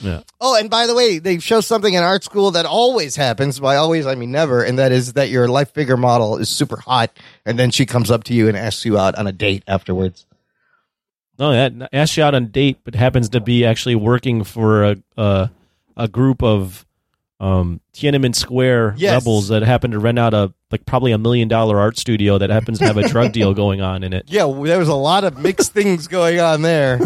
Yeah. 0.00 0.20
Oh, 0.40 0.56
and 0.56 0.70
by 0.70 0.86
the 0.86 0.94
way, 0.94 1.18
they 1.18 1.40
show 1.40 1.60
something 1.60 1.94
in 1.94 2.00
art 2.00 2.22
school 2.22 2.52
that 2.52 2.64
always 2.64 3.16
happens. 3.16 3.58
By 3.58 3.74
always, 3.74 4.06
I 4.06 4.14
mean 4.14 4.30
never, 4.30 4.62
and 4.62 4.78
that 4.78 4.92
is 4.92 5.14
that 5.14 5.30
your 5.30 5.48
life 5.48 5.72
figure 5.72 5.96
model 5.96 6.36
is 6.36 6.48
super 6.48 6.76
hot, 6.76 7.10
and 7.44 7.58
then 7.58 7.72
she 7.72 7.84
comes 7.84 8.08
up 8.08 8.22
to 8.24 8.34
you 8.34 8.46
and 8.46 8.56
asks 8.56 8.84
you 8.84 8.96
out 8.96 9.16
on 9.16 9.26
a 9.26 9.32
date 9.32 9.64
afterwards. 9.66 10.26
No, 11.40 11.50
that 11.50 11.88
asks 11.92 12.16
you 12.16 12.22
out 12.22 12.36
on 12.36 12.44
a 12.44 12.46
date, 12.46 12.78
but 12.84 12.94
happens 12.94 13.30
to 13.30 13.40
be 13.40 13.64
actually 13.64 13.96
working 13.96 14.44
for 14.44 14.84
a 14.84 14.96
a, 15.16 15.50
a 15.96 16.06
group 16.06 16.40
of 16.44 16.86
um, 17.40 17.80
Tiananmen 17.94 18.34
Square 18.34 18.94
Yes. 18.96 19.12
rebels 19.12 19.48
that 19.48 19.62
happen 19.62 19.90
to 19.90 19.98
rent 19.98 20.18
out 20.18 20.34
a 20.34 20.52
like 20.70 20.86
probably 20.86 21.12
a 21.12 21.18
million 21.18 21.48
dollar 21.48 21.78
art 21.78 21.98
studio 21.98 22.38
that 22.38 22.50
happens 22.50 22.78
to 22.78 22.84
have 22.86 22.96
a 22.96 23.08
drug 23.08 23.32
deal 23.32 23.54
going 23.54 23.80
on 23.80 24.02
in 24.02 24.12
it. 24.12 24.24
Yeah, 24.28 24.44
well, 24.44 24.62
there 24.62 24.78
was 24.78 24.88
a 24.88 24.94
lot 24.94 25.24
of 25.24 25.38
mixed 25.38 25.72
things 25.72 26.06
going 26.08 26.40
on 26.40 26.62
there. 26.62 27.00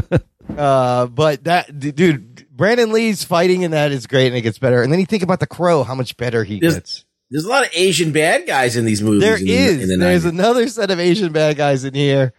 uh, 0.56 1.06
but 1.06 1.44
that 1.44 1.78
dude, 1.78 2.46
Brandon 2.50 2.92
Lee's 2.92 3.24
fighting 3.24 3.62
in 3.62 3.70
that 3.72 3.92
is 3.92 4.06
great, 4.06 4.28
and 4.28 4.36
it 4.36 4.42
gets 4.42 4.58
better. 4.58 4.82
And 4.82 4.92
then 4.92 5.00
you 5.00 5.06
think 5.06 5.22
about 5.22 5.40
the 5.40 5.46
Crow, 5.46 5.82
how 5.84 5.94
much 5.94 6.16
better 6.16 6.44
he 6.44 6.60
There's, 6.60 6.74
gets. 6.74 7.04
there's 7.30 7.44
a 7.44 7.48
lot 7.48 7.64
of 7.64 7.70
Asian 7.74 8.12
bad 8.12 8.46
guys 8.46 8.76
in 8.76 8.84
these 8.84 9.02
movies. 9.02 9.22
There 9.22 9.36
in 9.36 9.46
is. 9.48 9.82
in 9.90 9.98
the 10.00 10.04
There's 10.04 10.24
another 10.24 10.68
set 10.68 10.90
of 10.90 10.98
Asian 11.00 11.32
bad 11.32 11.56
guys 11.56 11.84
in 11.84 11.94
here. 11.94 12.32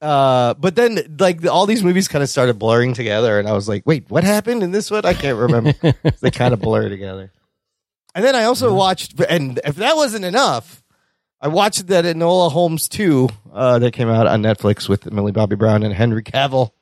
Uh, 0.00 0.54
but 0.54 0.76
then 0.76 1.16
like 1.18 1.46
all 1.46 1.66
these 1.66 1.82
movies 1.82 2.08
kind 2.08 2.22
of 2.22 2.28
started 2.28 2.58
blurring 2.58 2.94
together, 2.94 3.38
and 3.38 3.46
I 3.48 3.52
was 3.52 3.68
like, 3.68 3.86
wait, 3.86 4.10
what 4.10 4.24
happened 4.24 4.62
in 4.62 4.72
this 4.72 4.90
one? 4.90 5.04
I 5.04 5.14
can't 5.14 5.36
remember. 5.36 5.74
they 6.20 6.30
kind 6.30 6.54
of 6.54 6.60
blur 6.60 6.88
together. 6.88 7.32
And 8.14 8.24
then 8.24 8.34
I 8.34 8.44
also 8.44 8.74
watched, 8.74 9.20
and 9.20 9.60
if 9.64 9.76
that 9.76 9.96
wasn't 9.96 10.24
enough, 10.24 10.82
I 11.40 11.48
watched 11.48 11.86
that 11.88 12.04
Enola 12.04 12.50
Holmes 12.50 12.88
2 12.88 13.28
uh, 13.52 13.78
that 13.78 13.92
came 13.92 14.08
out 14.08 14.26
on 14.26 14.42
Netflix 14.42 14.88
with 14.88 15.10
Millie 15.12 15.32
Bobby 15.32 15.56
Brown 15.56 15.82
and 15.82 15.94
Henry 15.94 16.22
Cavill. 16.22 16.72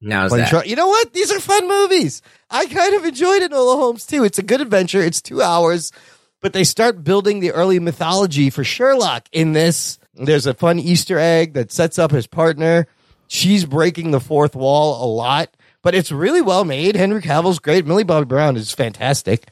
Now 0.00 0.24
is 0.24 0.32
that? 0.32 0.66
You 0.66 0.76
know 0.76 0.88
what? 0.88 1.12
These 1.12 1.30
are 1.30 1.40
fun 1.40 1.68
movies. 1.68 2.22
I 2.50 2.66
kind 2.66 2.94
of 2.94 3.04
enjoyed 3.04 3.42
Enola 3.42 3.76
Holmes 3.76 4.06
too. 4.06 4.24
It's 4.24 4.38
a 4.38 4.42
good 4.42 4.62
adventure. 4.62 5.02
It's 5.02 5.20
two 5.20 5.42
hours, 5.42 5.92
but 6.40 6.54
they 6.54 6.64
start 6.64 7.04
building 7.04 7.40
the 7.40 7.52
early 7.52 7.78
mythology 7.78 8.48
for 8.48 8.64
Sherlock 8.64 9.28
in 9.32 9.52
this. 9.52 9.98
There's 10.24 10.46
a 10.46 10.54
fun 10.54 10.78
Easter 10.78 11.18
egg 11.18 11.54
that 11.54 11.72
sets 11.72 11.98
up 11.98 12.10
his 12.10 12.26
partner. 12.26 12.86
She's 13.26 13.64
breaking 13.64 14.10
the 14.10 14.20
fourth 14.20 14.54
wall 14.54 15.04
a 15.04 15.08
lot, 15.10 15.56
but 15.82 15.94
it's 15.94 16.10
really 16.12 16.42
well 16.42 16.64
made. 16.64 16.96
Henry 16.96 17.22
Cavill's 17.22 17.58
great. 17.58 17.86
Millie 17.86 18.04
Bobby 18.04 18.26
Brown 18.26 18.56
is 18.56 18.72
fantastic. 18.72 19.48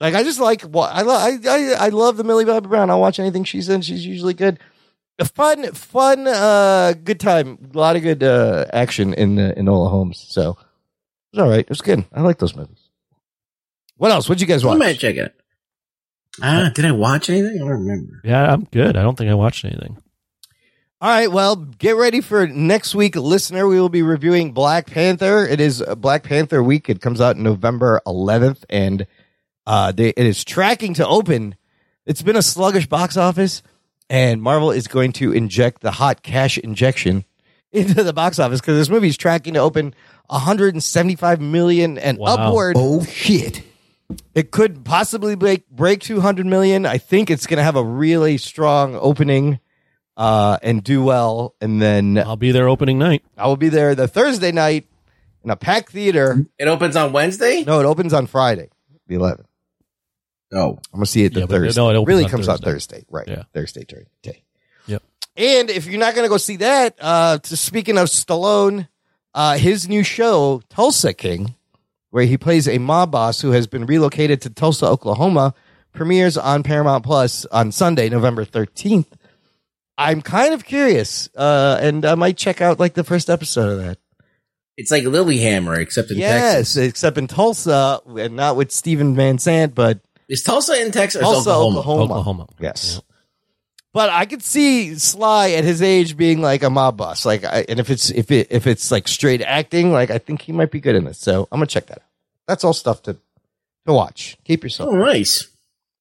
Like 0.00 0.14
I 0.14 0.22
just 0.22 0.40
like 0.40 0.62
wa- 0.66 0.90
I, 0.92 1.02
lo- 1.02 1.14
I 1.14 1.38
I 1.46 1.86
I 1.86 1.88
love 1.90 2.16
the 2.16 2.24
Millie 2.24 2.44
Bobby 2.44 2.68
Brown. 2.68 2.88
I'll 2.90 3.00
watch 3.00 3.18
anything 3.18 3.44
she's 3.44 3.68
in. 3.68 3.80
She's 3.82 4.06
usually 4.06 4.34
good. 4.34 4.58
A 5.20 5.24
fun, 5.24 5.72
fun, 5.72 6.28
uh, 6.28 6.94
good 7.02 7.18
time. 7.18 7.58
A 7.74 7.76
lot 7.76 7.96
of 7.96 8.02
good 8.02 8.22
uh, 8.22 8.66
action 8.72 9.12
in 9.14 9.34
the 9.34 9.52
Enola 9.58 9.90
Holmes. 9.90 10.24
So 10.28 10.50
it 11.32 11.36
was 11.36 11.42
all 11.42 11.48
right. 11.50 11.58
It 11.60 11.68
was 11.68 11.80
good. 11.80 12.04
I 12.12 12.20
like 12.22 12.38
those 12.38 12.54
movies. 12.54 12.78
What 13.96 14.12
else? 14.12 14.28
What'd 14.28 14.40
you 14.40 14.46
guys 14.46 14.62
I 14.64 14.68
watch? 14.68 14.78
might 14.78 14.98
check 14.98 15.16
it. 15.16 15.34
Ah, 16.40 16.70
did 16.72 16.84
I 16.84 16.92
watch 16.92 17.28
anything? 17.30 17.56
I 17.56 17.58
don't 17.58 17.68
remember. 17.68 18.20
Yeah, 18.22 18.52
I'm 18.52 18.64
good. 18.70 18.96
I 18.96 19.02
don't 19.02 19.18
think 19.18 19.28
I 19.30 19.34
watched 19.34 19.64
anything. 19.64 19.98
All 21.00 21.08
right, 21.08 21.30
well, 21.30 21.54
get 21.54 21.94
ready 21.94 22.20
for 22.20 22.48
next 22.48 22.92
week, 22.92 23.14
listener. 23.14 23.68
We 23.68 23.80
will 23.80 23.88
be 23.88 24.02
reviewing 24.02 24.50
Black 24.50 24.88
Panther. 24.88 25.46
It 25.46 25.60
is 25.60 25.80
uh, 25.80 25.94
Black 25.94 26.24
Panther 26.24 26.60
week. 26.60 26.88
It 26.88 27.00
comes 27.00 27.20
out 27.20 27.36
November 27.36 28.00
11th, 28.04 28.64
and 28.68 29.06
uh, 29.64 29.92
they, 29.92 30.08
it 30.08 30.26
is 30.26 30.42
tracking 30.44 30.94
to 30.94 31.06
open. 31.06 31.54
It's 32.04 32.22
been 32.22 32.34
a 32.34 32.42
sluggish 32.42 32.88
box 32.88 33.16
office, 33.16 33.62
and 34.10 34.42
Marvel 34.42 34.72
is 34.72 34.88
going 34.88 35.12
to 35.12 35.32
inject 35.32 35.82
the 35.82 35.92
hot 35.92 36.24
cash 36.24 36.58
injection 36.58 37.24
into 37.72 38.02
the 38.02 38.12
box 38.12 38.40
office 38.40 38.60
because 38.60 38.76
this 38.76 38.88
movie 38.88 39.08
is 39.08 39.16
tracking 39.16 39.54
to 39.54 39.60
open 39.60 39.94
175 40.26 41.40
million 41.40 41.96
and 41.96 42.18
Wow. 42.18 42.34
upward. 42.34 42.74
Oh 42.76 43.04
shit! 43.04 43.62
It 44.34 44.50
could 44.50 44.84
possibly 44.84 45.36
break 45.36 45.70
break 45.70 46.00
200 46.00 46.44
million. 46.44 46.86
I 46.86 46.98
think 46.98 47.30
it's 47.30 47.46
going 47.46 47.58
to 47.58 47.62
have 47.62 47.76
a 47.76 47.84
really 47.84 48.36
strong 48.36 48.96
opening 48.96 49.60
uh, 50.18 50.58
and 50.62 50.84
do 50.84 51.02
well. 51.02 51.54
And 51.62 51.80
then 51.80 52.18
I'll 52.18 52.36
be 52.36 52.52
there 52.52 52.68
opening 52.68 52.98
night. 52.98 53.24
I 53.38 53.46
will 53.46 53.56
be 53.56 53.70
there 53.70 53.94
the 53.94 54.06
Thursday 54.08 54.52
night 54.52 54.86
in 55.44 55.50
a 55.50 55.56
packed 55.56 55.92
theater. 55.92 56.44
It 56.58 56.68
opens 56.68 56.96
on 56.96 57.12
Wednesday. 57.12 57.64
No, 57.64 57.80
it 57.80 57.86
opens 57.86 58.12
on 58.12 58.26
Friday, 58.26 58.68
the 59.06 59.14
11th. 59.14 59.44
Oh, 60.52 60.78
I'm 60.92 60.98
gonna 60.98 61.06
see 61.06 61.24
it 61.24 61.34
the 61.34 61.40
Yeah, 61.40 61.46
but 61.46 61.56
Thursday. 61.56 61.80
no, 61.80 61.90
it 61.90 61.94
opens 61.96 62.08
really 62.08 62.24
on 62.24 62.30
comes 62.30 62.48
out 62.48 62.60
Thursday. 62.60 62.96
Thursday, 63.00 63.06
right? 63.10 63.28
Yeah. 63.28 63.42
Thursday 63.54 63.84
during 63.86 64.06
the 64.22 64.32
day. 64.32 64.42
Yep. 64.86 65.02
And 65.36 65.70
if 65.70 65.86
you're 65.86 66.00
not 66.00 66.14
gonna 66.14 66.28
go 66.28 66.38
see 66.38 66.56
that, 66.56 66.96
uh, 67.00 67.38
to, 67.38 67.56
speaking 67.56 67.98
of 67.98 68.08
Stallone, 68.08 68.88
uh, 69.34 69.58
his 69.58 69.88
new 69.88 70.02
show 70.02 70.62
Tulsa 70.70 71.12
King, 71.12 71.54
where 72.10 72.24
he 72.24 72.38
plays 72.38 72.66
a 72.66 72.78
mob 72.78 73.10
boss 73.10 73.42
who 73.42 73.50
has 73.50 73.66
been 73.66 73.84
relocated 73.84 74.40
to 74.40 74.50
Tulsa, 74.50 74.86
Oklahoma, 74.86 75.52
premieres 75.92 76.38
on 76.38 76.62
Paramount 76.62 77.04
Plus 77.04 77.44
on 77.52 77.70
Sunday, 77.70 78.08
November 78.08 78.46
13th. 78.46 79.06
I'm 79.98 80.22
kind 80.22 80.54
of 80.54 80.64
curious, 80.64 81.28
uh, 81.34 81.78
and 81.82 82.06
I 82.06 82.14
might 82.14 82.36
check 82.36 82.60
out 82.60 82.78
like 82.78 82.94
the 82.94 83.02
first 83.02 83.28
episode 83.28 83.72
of 83.72 83.78
that. 83.84 83.98
It's 84.76 84.92
like 84.92 85.02
Lilyhammer, 85.02 85.76
except 85.78 86.12
in 86.12 86.18
yes, 86.18 86.54
Texas. 86.54 86.76
except 86.76 87.18
in 87.18 87.26
Tulsa, 87.26 88.00
and 88.06 88.36
not 88.36 88.54
with 88.54 88.70
Steven 88.70 89.16
Van 89.16 89.38
Zandt, 89.38 89.74
but 89.74 89.98
Is 90.28 90.44
Tulsa 90.44 90.80
in 90.80 90.92
Texas? 90.92 91.20
Or 91.20 91.24
is 91.24 91.44
Tulsa, 91.44 91.50
Oklahoma? 91.50 91.78
Oklahoma. 91.80 92.14
Oklahoma. 92.14 92.46
Yes. 92.60 93.02
But 93.92 94.10
I 94.10 94.26
could 94.26 94.42
see 94.42 94.94
Sly 94.94 95.50
at 95.52 95.64
his 95.64 95.82
age 95.82 96.16
being 96.16 96.40
like 96.40 96.62
a 96.62 96.70
mob 96.70 96.96
boss, 96.96 97.26
like, 97.26 97.42
I, 97.42 97.64
and 97.68 97.80
if 97.80 97.90
it's 97.90 98.10
if 98.10 98.30
it 98.30 98.46
if 98.50 98.68
it's 98.68 98.92
like 98.92 99.08
straight 99.08 99.42
acting, 99.42 99.90
like 99.90 100.10
I 100.10 100.18
think 100.18 100.42
he 100.42 100.52
might 100.52 100.70
be 100.70 100.78
good 100.78 100.94
in 100.94 101.04
this. 101.04 101.18
So 101.18 101.48
I'm 101.50 101.58
gonna 101.58 101.66
check 101.66 101.86
that 101.86 101.98
out. 101.98 102.04
That's 102.46 102.62
all 102.62 102.72
stuff 102.72 103.02
to 103.02 103.14
to 103.14 103.92
watch. 103.92 104.36
Keep 104.44 104.62
yourself. 104.62 104.90
Oh, 104.92 104.96
nice. 104.96 105.48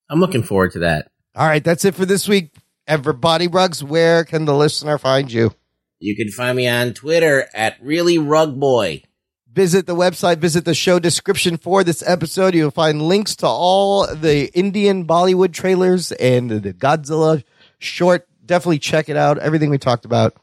I'm 0.07 0.19
looking 0.19 0.43
forward 0.43 0.73
to 0.73 0.79
that. 0.79 1.09
All 1.35 1.47
right, 1.47 1.63
that's 1.63 1.83
it 1.83 1.95
for 1.95 2.05
this 2.05 2.27
week. 2.27 2.51
Everybody, 2.87 3.49
rugs. 3.49 3.83
Where 3.83 4.23
can 4.23 4.45
the 4.45 4.55
listener 4.55 4.97
find 4.97 5.29
you? 5.29 5.53
You 5.99 6.15
can 6.15 6.29
find 6.29 6.55
me 6.55 6.69
on 6.69 6.93
Twitter 6.93 7.49
at 7.53 7.75
really 7.81 8.17
rug 8.17 8.57
boy. 8.57 9.03
Visit 9.51 9.87
the 9.87 9.95
website, 9.95 10.37
visit 10.37 10.63
the 10.63 10.73
show 10.73 10.97
description 10.99 11.57
for 11.57 11.83
this 11.83 12.01
episode. 12.07 12.55
You'll 12.55 12.71
find 12.71 13.01
links 13.01 13.35
to 13.37 13.47
all 13.47 14.07
the 14.07 14.49
Indian 14.57 15.05
Bollywood 15.05 15.51
trailers 15.51 16.11
and 16.13 16.49
the 16.49 16.73
Godzilla 16.73 17.43
short. 17.79 18.27
Definitely 18.45 18.79
check 18.79 19.09
it 19.09 19.17
out. 19.17 19.37
Everything 19.39 19.69
we 19.69 19.79
talked 19.79 20.05
about 20.05 20.35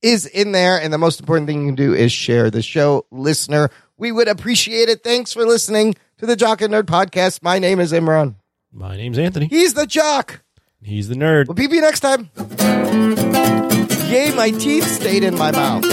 is 0.00 0.26
in 0.26 0.52
there. 0.52 0.80
And 0.80 0.92
the 0.92 0.98
most 0.98 1.18
important 1.18 1.48
thing 1.48 1.62
you 1.62 1.68
can 1.68 1.74
do 1.74 1.94
is 1.94 2.12
share 2.12 2.50
the 2.50 2.62
show. 2.62 3.06
Listener, 3.10 3.70
we 3.96 4.12
would 4.12 4.28
appreciate 4.28 4.88
it. 4.88 5.02
Thanks 5.02 5.32
for 5.32 5.44
listening 5.44 5.96
to 6.18 6.26
the 6.26 6.36
Jock 6.36 6.60
and 6.60 6.72
Nerd 6.72 6.84
podcast. 6.84 7.42
My 7.42 7.58
name 7.58 7.80
is 7.80 7.92
Imran. 7.92 8.36
My 8.70 8.96
name's 8.96 9.18
Anthony. 9.18 9.46
He's 9.46 9.74
the 9.74 9.86
Jock. 9.86 10.42
He's 10.82 11.08
the 11.08 11.14
nerd. 11.16 11.48
We'll 11.48 11.56
peep 11.56 11.72
you 11.72 11.80
next 11.80 12.00
time. 12.00 12.30
Yay, 14.08 14.32
my 14.34 14.50
teeth 14.50 14.86
stayed 14.86 15.24
in 15.24 15.34
my 15.36 15.50
mouth. 15.50 15.84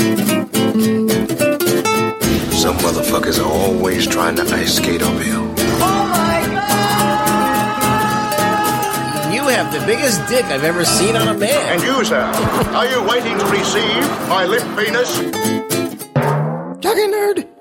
Some 2.53 2.77
motherfuckers 2.77 3.39
are 3.43 3.51
always 3.51 4.07
trying 4.07 4.35
to 4.37 4.43
ice 4.43 4.75
skate 4.77 5.01
uphill. 5.01 5.53
Oh 5.57 6.07
my 6.11 6.41
god! 6.53 6.63
You 9.33 9.41
have 9.49 9.73
the 9.73 9.79
biggest 9.85 10.25
dick 10.29 10.45
I've 10.45 10.63
ever 10.63 10.85
seen 10.85 11.15
on 11.15 11.27
a 11.27 11.33
man. 11.33 11.73
And 11.73 11.81
you, 11.81 12.05
sir, 12.05 12.21
are 12.21 12.87
you 12.87 13.03
waiting 13.09 13.37
to 13.37 13.45
receive 13.45 14.07
my 14.29 14.45
limp 14.45 14.77
penis? 14.77 15.17
Jock 16.79 16.97
Nerd 16.97 17.54